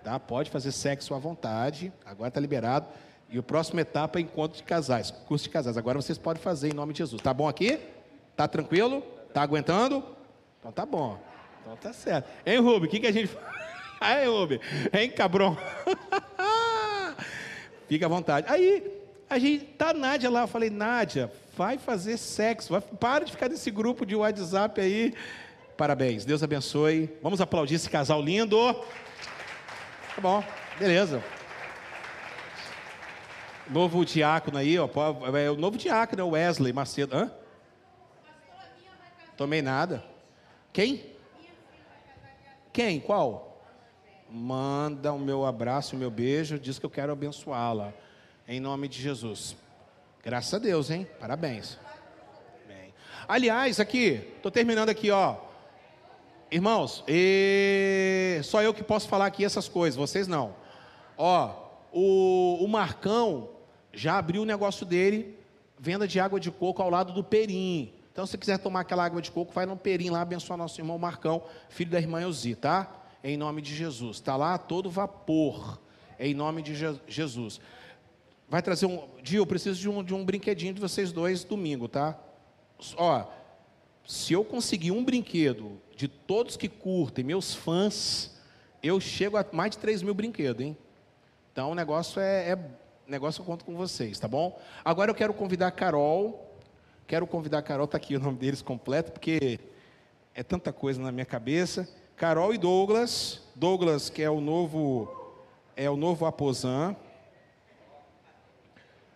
Tá? 0.03 0.19
Pode 0.19 0.51
fazer 0.51 0.73
sexo 0.73 1.15
à 1.15 1.19
vontade, 1.19 1.93
agora 2.05 2.29
está 2.29 2.41
liberado. 2.41 2.87
E 3.29 3.39
a 3.39 3.43
próxima 3.43 3.81
etapa 3.81 4.19
é 4.19 4.23
encontro 4.23 4.59
de 4.59 4.65
casais, 4.65 5.11
curso 5.11 5.45
de 5.45 5.51
casais. 5.51 5.77
Agora 5.77 6.01
vocês 6.01 6.19
podem 6.19 6.43
fazer 6.43 6.71
em 6.71 6.75
nome 6.75 6.93
de 6.93 6.99
Jesus. 6.99 7.23
Tá 7.23 7.33
bom 7.33 7.49
aqui? 7.49 7.79
Tá 8.37 8.47
tranquilo? 8.47 9.01
Tá 9.33 9.43
aguentando? 9.43 10.05
Então 10.61 10.71
tá 10.71 10.85
bom. 10.85 11.19
Então 11.61 11.77
tá 11.77 11.93
certo. 11.93 12.29
Hein, 12.45 12.59
Rubem? 12.59 12.89
O 12.89 12.91
que, 12.91 13.01
que 13.01 13.07
a 13.07 13.13
gente 13.13 13.29
faz? 13.29 13.62
Aí, 14.03 14.27
Rubem? 14.27 14.61
Hein, 14.93 15.11
cabrão? 15.11 15.57
Fica 17.89 18.07
à 18.07 18.09
vontade. 18.09 18.47
Aí, 18.51 18.91
a 19.31 19.39
gente 19.39 19.65
tá 19.65 19.91
a 19.91 19.95
Nádia 19.95 20.29
lá. 20.29 20.43
Eu 20.43 20.49
falei, 20.49 20.71
Nádia, 20.71 21.31
vai 21.57 21.79
fazer 21.79 22.17
sexo. 22.19 22.73
Vai, 22.73 22.81
para 22.81 23.25
de 23.25 23.33
ficar 23.33 23.49
nesse 23.49 23.71
grupo 23.71 24.05
de 24.05 24.17
WhatsApp 24.17 24.81
aí. 24.81 25.15
Parabéns. 25.77 26.25
Deus 26.25 26.43
abençoe. 26.43 27.11
Vamos 27.23 27.41
aplaudir 27.41 27.77
esse 27.77 27.89
casal 27.89 28.21
lindo. 28.21 28.75
Tá 30.15 30.21
bom. 30.21 30.45
Beleza. 30.79 31.23
Novo 33.71 34.05
diácono 34.05 34.59
aí, 34.59 34.79
ó. 34.79 34.89
É 35.39 35.51
o 35.51 35.57
novo 35.57 35.79
diácono, 35.79 36.21
é 36.21 36.25
o 36.25 36.31
Wesley 36.31 36.73
Macedo. 36.73 37.17
Hã? 37.17 37.31
Tomei 39.37 39.63
nada. 39.63 40.05
Quem? 40.73 41.05
Quem? 42.73 42.99
Qual? 42.99 43.52
Manda 44.35 45.13
o 45.13 45.19
meu 45.19 45.45
abraço, 45.45 45.95
o 45.95 45.99
meu 45.99 46.11
beijo, 46.11 46.59
diz 46.59 46.79
que 46.79 46.87
eu 46.87 46.91
quero 46.91 47.13
abençoá-la. 47.13 47.93
Em 48.49 48.61
nome 48.61 48.89
de 48.89 48.99
Jesus. 48.99 49.55
Graças 50.25 50.55
a 50.55 50.59
Deus, 50.59 50.91
hein? 50.91 51.07
Parabéns. 51.21 51.79
Bem. 52.67 52.95
Aliás, 53.29 53.79
aqui, 53.79 54.25
estou 54.37 54.51
terminando 54.51 54.89
aqui, 54.89 55.11
ó. 55.11 55.37
Irmãos, 56.51 57.05
e... 57.07 58.41
só 58.43 58.63
eu 58.63 58.73
que 58.73 58.83
posso 58.83 59.07
falar 59.07 59.27
aqui 59.27 59.45
essas 59.45 59.69
coisas, 59.69 59.99
vocês 59.99 60.27
não. 60.27 60.55
Ó, 61.19 61.55
o, 61.93 62.65
o 62.65 62.69
Marcão 62.69 63.51
já 63.93 64.17
abriu 64.17 64.43
o 64.43 64.47
negócio 64.47 64.87
dele, 64.87 65.39
venda 65.79 66.09
de 66.09 66.19
água 66.19 66.41
de 66.41 66.51
coco 66.51 66.81
ao 66.81 66.89
lado 66.89 67.13
do 67.13 67.23
Perim. 67.23 67.93
Então, 68.11 68.25
se 68.27 68.39
quiser 68.39 68.59
tomar 68.59 68.81
aquela 68.81 69.05
água 69.05 69.21
de 69.21 69.31
coco, 69.31 69.53
vai 69.53 69.67
no 69.67 69.77
Perim 69.77 70.09
lá 70.09 70.23
abençoar 70.23 70.59
nosso 70.59 70.81
irmão 70.81 70.97
Marcão, 70.97 71.43
filho 71.69 71.91
da 71.91 71.99
irmã 71.99 72.23
Elzi, 72.23 72.55
tá? 72.55 73.02
Em 73.23 73.37
nome 73.37 73.63
de 73.63 73.75
Jesus. 73.75 74.17
Está 74.17 74.37
lá 74.37 74.59
todo 74.59 74.91
vapor, 74.91 75.81
em 76.19 76.35
nome 76.35 76.63
de 76.63 76.75
Je- 76.75 77.01
Jesus. 77.07 77.61
Vai 78.49 78.61
trazer 78.63 78.87
um. 78.87 79.09
Dia, 79.23 79.39
eu 79.39 79.47
preciso 79.47 79.81
de 79.81 79.89
um, 79.89 80.03
de 80.03 80.13
um 80.15 80.25
brinquedinho 80.25 80.75
de 80.75 80.81
vocês 80.81 81.13
dois 81.13 81.45
domingo, 81.45 81.89
tá? 81.89 82.19
Ó, 82.97 83.25
se 84.05 84.33
eu 84.33 84.45
conseguir 84.45 84.91
um 84.91 85.05
brinquedo 85.05 85.81
de 85.97 86.09
todos 86.09 86.57
que 86.57 86.69
curtem, 86.69 87.25
meus 87.25 87.55
fãs, 87.55 88.37
eu 88.83 88.99
chego 89.01 89.37
a 89.37 89.47
mais 89.53 89.71
de 89.71 89.79
3 89.79 90.03
mil 90.03 90.13
brinquedos, 90.15 90.65
hein? 90.65 90.77
Então 91.53 91.71
o 91.71 91.75
negócio 91.75 92.21
é, 92.21 92.51
é 92.51 92.59
negócio 93.07 93.41
eu 93.41 93.47
conto 93.47 93.65
com 93.65 93.75
vocês, 93.77 94.19
tá 94.19 94.27
bom? 94.27 94.61
Agora 94.85 95.11
eu 95.11 95.15
quero 95.15 95.33
convidar 95.33 95.69
a 95.69 95.73
Carol. 95.73 96.49
Quero 97.07 97.27
convidar 97.27 97.59
a 97.59 97.63
Carol, 97.63 97.87
tá 97.87 97.97
aqui 97.99 98.17
o 98.17 98.21
nome 98.21 98.39
deles 98.39 98.63
completo, 98.63 99.13
porque 99.13 99.61
é 100.35 100.43
tanta 100.43 100.73
coisa 100.73 101.01
na 101.01 101.13
minha 101.13 101.27
cabeça. 101.27 101.87
Carol 102.17 102.55
e 102.55 102.59
Douglas. 102.59 103.41
Douglas, 103.55 104.09
que 104.09 104.23
é 104.23 104.31
o 104.31 104.41
novo 104.41 105.23
é 105.77 105.89
o 105.89 105.97
novo 105.97 106.27
Aposan. 106.27 106.95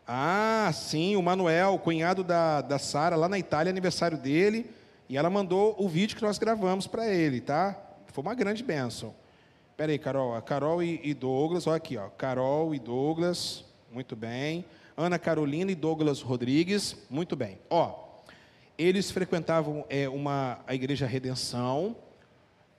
Ah, 0.06 0.70
sim, 0.72 1.16
o 1.16 1.22
Manuel, 1.22 1.78
cunhado 1.78 2.22
da, 2.22 2.60
da 2.60 2.78
Sara, 2.78 3.16
lá 3.16 3.28
na 3.28 3.38
Itália, 3.38 3.70
aniversário 3.70 4.16
dele. 4.16 4.70
E 5.08 5.16
ela 5.16 5.28
mandou 5.28 5.74
o 5.78 5.88
vídeo 5.88 6.16
que 6.16 6.22
nós 6.22 6.38
gravamos 6.38 6.86
para 6.86 7.08
ele, 7.12 7.40
tá? 7.40 7.76
Foi 8.06 8.22
uma 8.22 8.34
grande 8.34 8.62
bênção. 8.62 9.14
Pera 9.76 9.92
aí, 9.92 9.98
Carol. 9.98 10.34
A 10.34 10.40
Carol 10.40 10.82
e, 10.82 11.00
e 11.02 11.12
Douglas, 11.12 11.66
olha 11.66 11.76
aqui, 11.76 11.96
ó. 11.96 12.08
Carol 12.08 12.74
e 12.74 12.78
Douglas, 12.78 13.64
muito 13.92 14.16
bem. 14.16 14.64
Ana 14.96 15.18
Carolina 15.18 15.70
e 15.70 15.74
Douglas 15.74 16.22
Rodrigues, 16.22 16.96
muito 17.10 17.36
bem. 17.36 17.58
Ó, 17.68 18.06
eles 18.78 19.10
frequentavam 19.10 19.84
é, 19.90 20.08
uma, 20.08 20.60
a 20.66 20.74
Igreja 20.74 21.06
Redenção, 21.06 21.94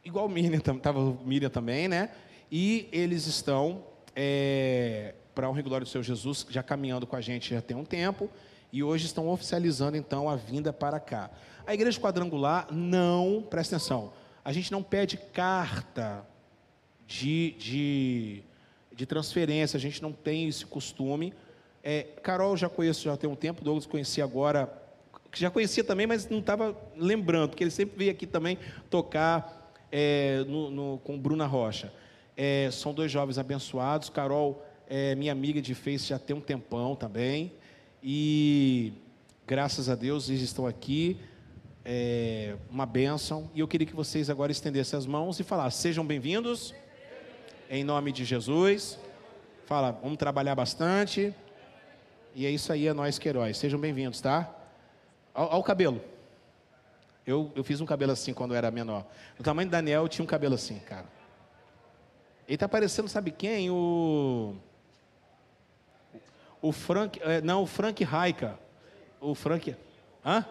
igual 0.07 0.25
o 0.25 0.29
Miriam, 0.29 0.57
estava 0.57 0.99
o 0.99 1.19
Miriam 1.25 1.49
também, 1.49 1.87
né? 1.87 2.09
E 2.49 2.87
eles 2.91 3.27
estão 3.27 3.83
é, 4.15 5.13
para 5.35 5.49
honra 5.49 5.59
e 5.59 5.63
glória 5.63 5.85
do 5.85 5.89
Seu 5.89 6.01
Jesus, 6.01 6.47
já 6.49 6.63
caminhando 6.63 7.05
com 7.05 7.15
a 7.15 7.21
gente 7.21 7.53
já 7.53 7.61
tem 7.61 7.75
um 7.75 7.83
tempo, 7.83 8.29
e 8.71 8.81
hoje 8.81 9.05
estão 9.05 9.27
oficializando 9.27 9.97
então 9.97 10.29
a 10.29 10.35
vinda 10.35 10.71
para 10.71 10.99
cá. 10.99 11.29
A 11.65 11.73
igreja 11.73 11.99
quadrangular 11.99 12.67
não, 12.71 13.45
presta 13.49 13.75
atenção, 13.75 14.13
a 14.43 14.53
gente 14.53 14.71
não 14.71 14.81
pede 14.81 15.17
carta 15.17 16.25
de, 17.05 17.51
de, 17.59 18.43
de 18.93 19.05
transferência, 19.05 19.75
a 19.75 19.79
gente 19.79 20.01
não 20.01 20.13
tem 20.13 20.47
esse 20.47 20.65
costume. 20.65 21.33
É, 21.83 22.03
Carol 22.23 22.55
já 22.55 22.69
conheço 22.69 23.03
já 23.03 23.17
tem 23.17 23.29
um 23.29 23.35
tempo, 23.35 23.63
Douglas 23.63 23.85
conheci 23.85 24.21
agora, 24.21 24.71
já 25.33 25.51
conhecia 25.51 25.83
também, 25.83 26.07
mas 26.07 26.29
não 26.29 26.39
estava 26.39 26.75
lembrando, 26.95 27.49
porque 27.49 27.63
ele 27.63 27.71
sempre 27.71 27.97
veio 27.97 28.11
aqui 28.11 28.25
também 28.25 28.57
tocar 28.89 29.57
é, 29.91 30.43
no, 30.47 30.69
no- 30.71 30.97
com 30.99 31.17
Bruna 31.17 31.45
Rocha. 31.45 31.91
É, 32.35 32.69
são 32.71 32.93
dois 32.93 33.11
jovens 33.11 33.37
abençoados. 33.37 34.09
Carol 34.09 34.63
é 34.87 35.15
minha 35.15 35.31
amiga 35.31 35.61
de 35.61 35.73
Face 35.73 36.07
já 36.07 36.19
tem 36.19 36.35
um 36.35 36.41
tempão 36.41 36.95
também. 36.95 37.51
E 38.03 38.93
graças 39.45 39.89
a 39.89 39.95
Deus 39.95 40.29
eles 40.29 40.41
estão 40.41 40.67
aqui. 40.67 41.17
É, 41.83 42.55
uma 42.69 42.85
bênção. 42.85 43.49
E 43.55 43.59
eu 43.61 43.67
queria 43.67 43.87
que 43.87 43.95
vocês 43.95 44.29
agora 44.29 44.51
estendessem 44.51 44.97
as 44.99 45.05
mãos 45.05 45.39
e 45.39 45.43
falassem: 45.43 45.81
sejam 45.81 46.05
bem-vindos, 46.05 46.75
em 47.69 47.83
nome 47.83 48.11
de 48.11 48.25
Jesus. 48.25 48.99
Fala, 49.65 49.91
vamos 49.91 50.17
trabalhar 50.17 50.53
bastante. 50.55 51.33
E 52.35 52.45
é 52.45 52.51
isso 52.51 52.71
aí, 52.71 52.87
é 52.87 52.93
nós 52.93 53.17
que 53.17 53.27
heróis. 53.27 53.57
Sejam 53.57 53.79
bem-vindos, 53.79 54.21
tá? 54.21 54.53
Olha 55.33 55.55
o 55.55 55.63
cabelo. 55.63 56.01
Eu, 57.27 57.51
eu 57.57 57.63
fiz 57.63 57.81
um 57.81 57.85
cabelo 57.85 58.13
assim 58.13 58.33
quando 58.33 58.51
eu 58.51 58.57
era 58.57 58.71
menor. 58.71 59.05
No 59.37 59.43
tamanho 59.43 59.67
do 59.67 59.71
Daniel, 59.71 60.03
eu 60.03 60.07
tinha 60.07 60.23
um 60.23 60.27
cabelo 60.27 60.55
assim, 60.55 60.79
cara. 60.79 61.05
Ele 62.47 62.57
tá 62.57 62.69
parecendo, 62.69 63.09
sabe 63.09 63.31
quem? 63.31 63.69
O. 63.69 64.55
O 66.61 66.71
Frank. 66.71 67.19
é, 67.21 67.41
não, 67.41 67.63
o 67.63 67.67
Frank 67.67 68.01
Raika. 68.01 68.57
O 69.19 69.35
Frank. 69.35 69.75
Hã? 70.25 70.45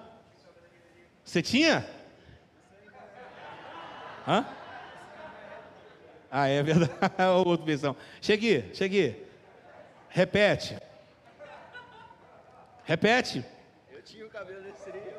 Você 1.24 1.40
tinha? 1.40 1.88
Hã? 4.28 4.46
Ah, 6.30 6.46
é 6.48 6.62
verdade. 6.62 6.92
Outra 7.46 7.64
versão. 7.64 7.96
Chegue, 8.20 8.70
chegue. 8.74 9.24
Repete. 10.10 10.78
Repete. 12.84 13.42
Eu 13.90 14.02
tinha 14.02 14.26
o 14.26 14.28
cabelo 14.28 14.60
desse. 14.62 15.15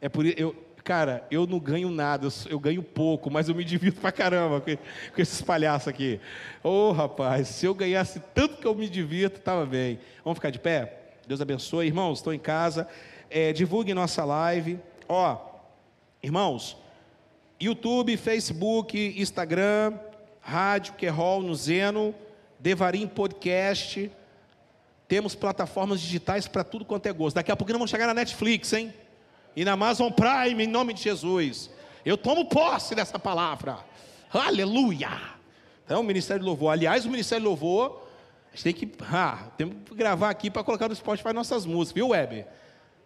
É 0.00 0.08
por 0.08 0.26
eu, 0.26 0.54
cara, 0.86 1.26
eu 1.30 1.46
não 1.46 1.58
ganho 1.58 1.90
nada, 1.90 2.26
eu, 2.26 2.32
eu 2.48 2.60
ganho 2.60 2.82
pouco, 2.82 3.28
mas 3.28 3.48
eu 3.48 3.54
me 3.54 3.64
divirto 3.64 4.00
pra 4.00 4.12
caramba 4.12 4.60
com, 4.60 4.76
com 4.76 5.20
esses 5.20 5.42
palhaços 5.42 5.88
aqui. 5.88 6.20
Ô, 6.62 6.92
rapaz, 6.92 7.48
se 7.48 7.66
eu 7.66 7.74
ganhasse 7.74 8.20
tanto 8.32 8.58
que 8.58 8.66
eu 8.66 8.74
me 8.74 8.88
divirto, 8.88 9.40
tava 9.40 9.66
bem. 9.66 9.98
Vamos 10.24 10.36
ficar 10.38 10.50
de 10.50 10.60
pé? 10.60 10.92
Deus 11.26 11.40
abençoe, 11.40 11.88
irmãos. 11.88 12.18
Estou 12.18 12.32
em 12.32 12.38
casa. 12.38 12.86
É, 13.28 13.52
divulgue 13.52 13.92
nossa 13.92 14.24
live. 14.24 14.78
Ó, 15.08 15.36
irmãos, 16.22 16.76
YouTube, 17.60 18.16
Facebook, 18.16 19.14
Instagram, 19.20 19.94
Rádio 20.40 20.94
Querol 20.94 21.42
no 21.42 21.54
Zeno, 21.54 22.14
Devarim 22.60 23.08
Podcast. 23.08 24.08
Temos 25.08 25.34
plataformas 25.34 26.00
digitais 26.00 26.46
para 26.46 26.62
tudo 26.62 26.84
quanto 26.84 27.06
é 27.06 27.12
gosto. 27.12 27.34
Daqui 27.34 27.50
a 27.50 27.56
pouco 27.56 27.72
nós 27.72 27.78
vamos 27.78 27.90
chegar 27.90 28.06
na 28.06 28.14
Netflix, 28.14 28.72
hein? 28.72 28.94
E 29.56 29.64
na 29.64 29.72
Amazon 29.72 30.12
Prime, 30.12 30.62
em 30.62 30.66
nome 30.66 30.92
de 30.92 31.02
Jesus. 31.02 31.70
Eu 32.04 32.18
tomo 32.18 32.44
posse 32.44 32.94
dessa 32.94 33.18
palavra. 33.18 33.78
Aleluia! 34.30 35.08
Então, 35.84 36.02
o 36.02 36.04
Ministério 36.04 36.42
do 36.42 36.46
Louvor. 36.46 36.72
Aliás, 36.72 37.06
o 37.06 37.10
Ministério 37.10 37.42
do 37.42 37.48
Louvor, 37.48 38.02
a 38.52 38.56
gente 38.56 38.64
tem 38.64 38.72
que, 38.74 38.92
ah, 39.10 39.48
tem 39.56 39.70
que 39.70 39.94
gravar 39.94 40.28
aqui 40.28 40.50
para 40.50 40.62
colocar 40.62 40.88
no 40.88 40.94
Spotify 40.94 41.32
nossas 41.32 41.64
músicas, 41.64 41.94
viu, 41.94 42.08
Weber? 42.08 42.46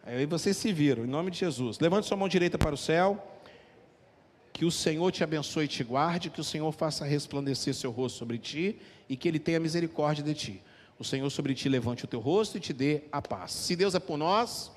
Aí 0.05 0.27
vocês 0.27 0.57
se 0.57 0.73
viram, 0.73 1.05
em 1.05 1.07
nome 1.07 1.31
de 1.31 1.39
Jesus. 1.39 1.79
Levante 1.79 2.09
sua 2.09 2.17
mão 2.17 2.29
direita 2.29 2.59
para 2.59 2.75
o 2.75 2.79
céu. 2.79 3.27
Que 4.53 4.65
o 4.65 4.71
Senhor 4.71 5.11
te 5.13 5.23
abençoe 5.23 5.67
e 5.67 5.69
te 5.69 5.85
guarde, 5.85 6.31
que 6.31 6.41
o 6.41 6.45
Senhor 6.45 6.71
faça 6.73 7.05
resplandecer 7.05 7.75
seu 7.75 7.93
rosto 7.93 8.19
sobre 8.19 8.39
ti 8.39 8.79
e 9.09 9.17
que 9.17 9.29
ele 9.29 9.39
tenha 9.39 9.61
misericórdia 9.61 10.25
de 10.25 10.35
ti. 10.35 10.63
O 10.99 11.05
Senhor 11.05 11.31
sobre 11.31 11.55
ti 11.55 11.69
levante 11.69 12.05
o 12.05 12.09
teu 12.09 12.19
rosto 12.19 12.59
e 12.59 12.61
te 12.61 12.73
dê 12.73 13.03
a 13.13 13.23
paz. 13.23 13.53
Se 13.53 13.77
Deus 13.77 13.95
é 13.95 14.01
por 14.01 14.19
nós, 14.19 14.73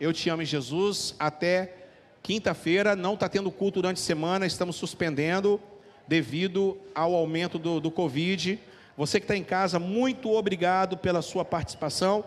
eu 0.00 0.12
te 0.12 0.28
amo 0.30 0.42
em 0.42 0.46
Jesus. 0.46 1.14
Até 1.18 1.74
quinta-feira, 2.22 2.94
não 2.94 3.14
está 3.14 3.28
tendo 3.28 3.50
culto 3.50 3.80
durante 3.80 3.98
a 3.98 4.04
semana, 4.04 4.46
estamos 4.46 4.76
suspendendo 4.76 5.60
devido 6.06 6.78
ao 6.94 7.14
aumento 7.14 7.58
do, 7.58 7.80
do 7.80 7.90
Covid. 7.90 8.58
Você 8.96 9.20
que 9.20 9.24
está 9.24 9.36
em 9.36 9.44
casa, 9.44 9.78
muito 9.78 10.32
obrigado 10.32 10.96
pela 10.96 11.22
sua 11.22 11.44
participação 11.44 12.24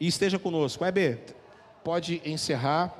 e 0.00 0.06
esteja 0.06 0.38
conosco. 0.38 0.84
Weber, 0.84 1.18
pode 1.84 2.22
encerrar. 2.24 2.96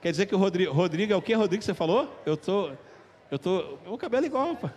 Quer 0.00 0.10
dizer 0.10 0.26
que 0.26 0.34
o 0.34 0.38
Rodrigo, 0.38 0.72
Rodrigo 0.72 1.12
é 1.12 1.16
o 1.16 1.22
que, 1.22 1.34
Rodrigo, 1.34 1.62
você 1.62 1.74
falou? 1.74 2.12
Eu 2.24 2.36
tô, 2.36 2.70
eu 3.30 3.38
tô, 3.38 3.78
meu 3.84 3.98
cabelo 3.98 4.24
é 4.24 4.28
igual, 4.28 4.56
pá. 4.56 4.72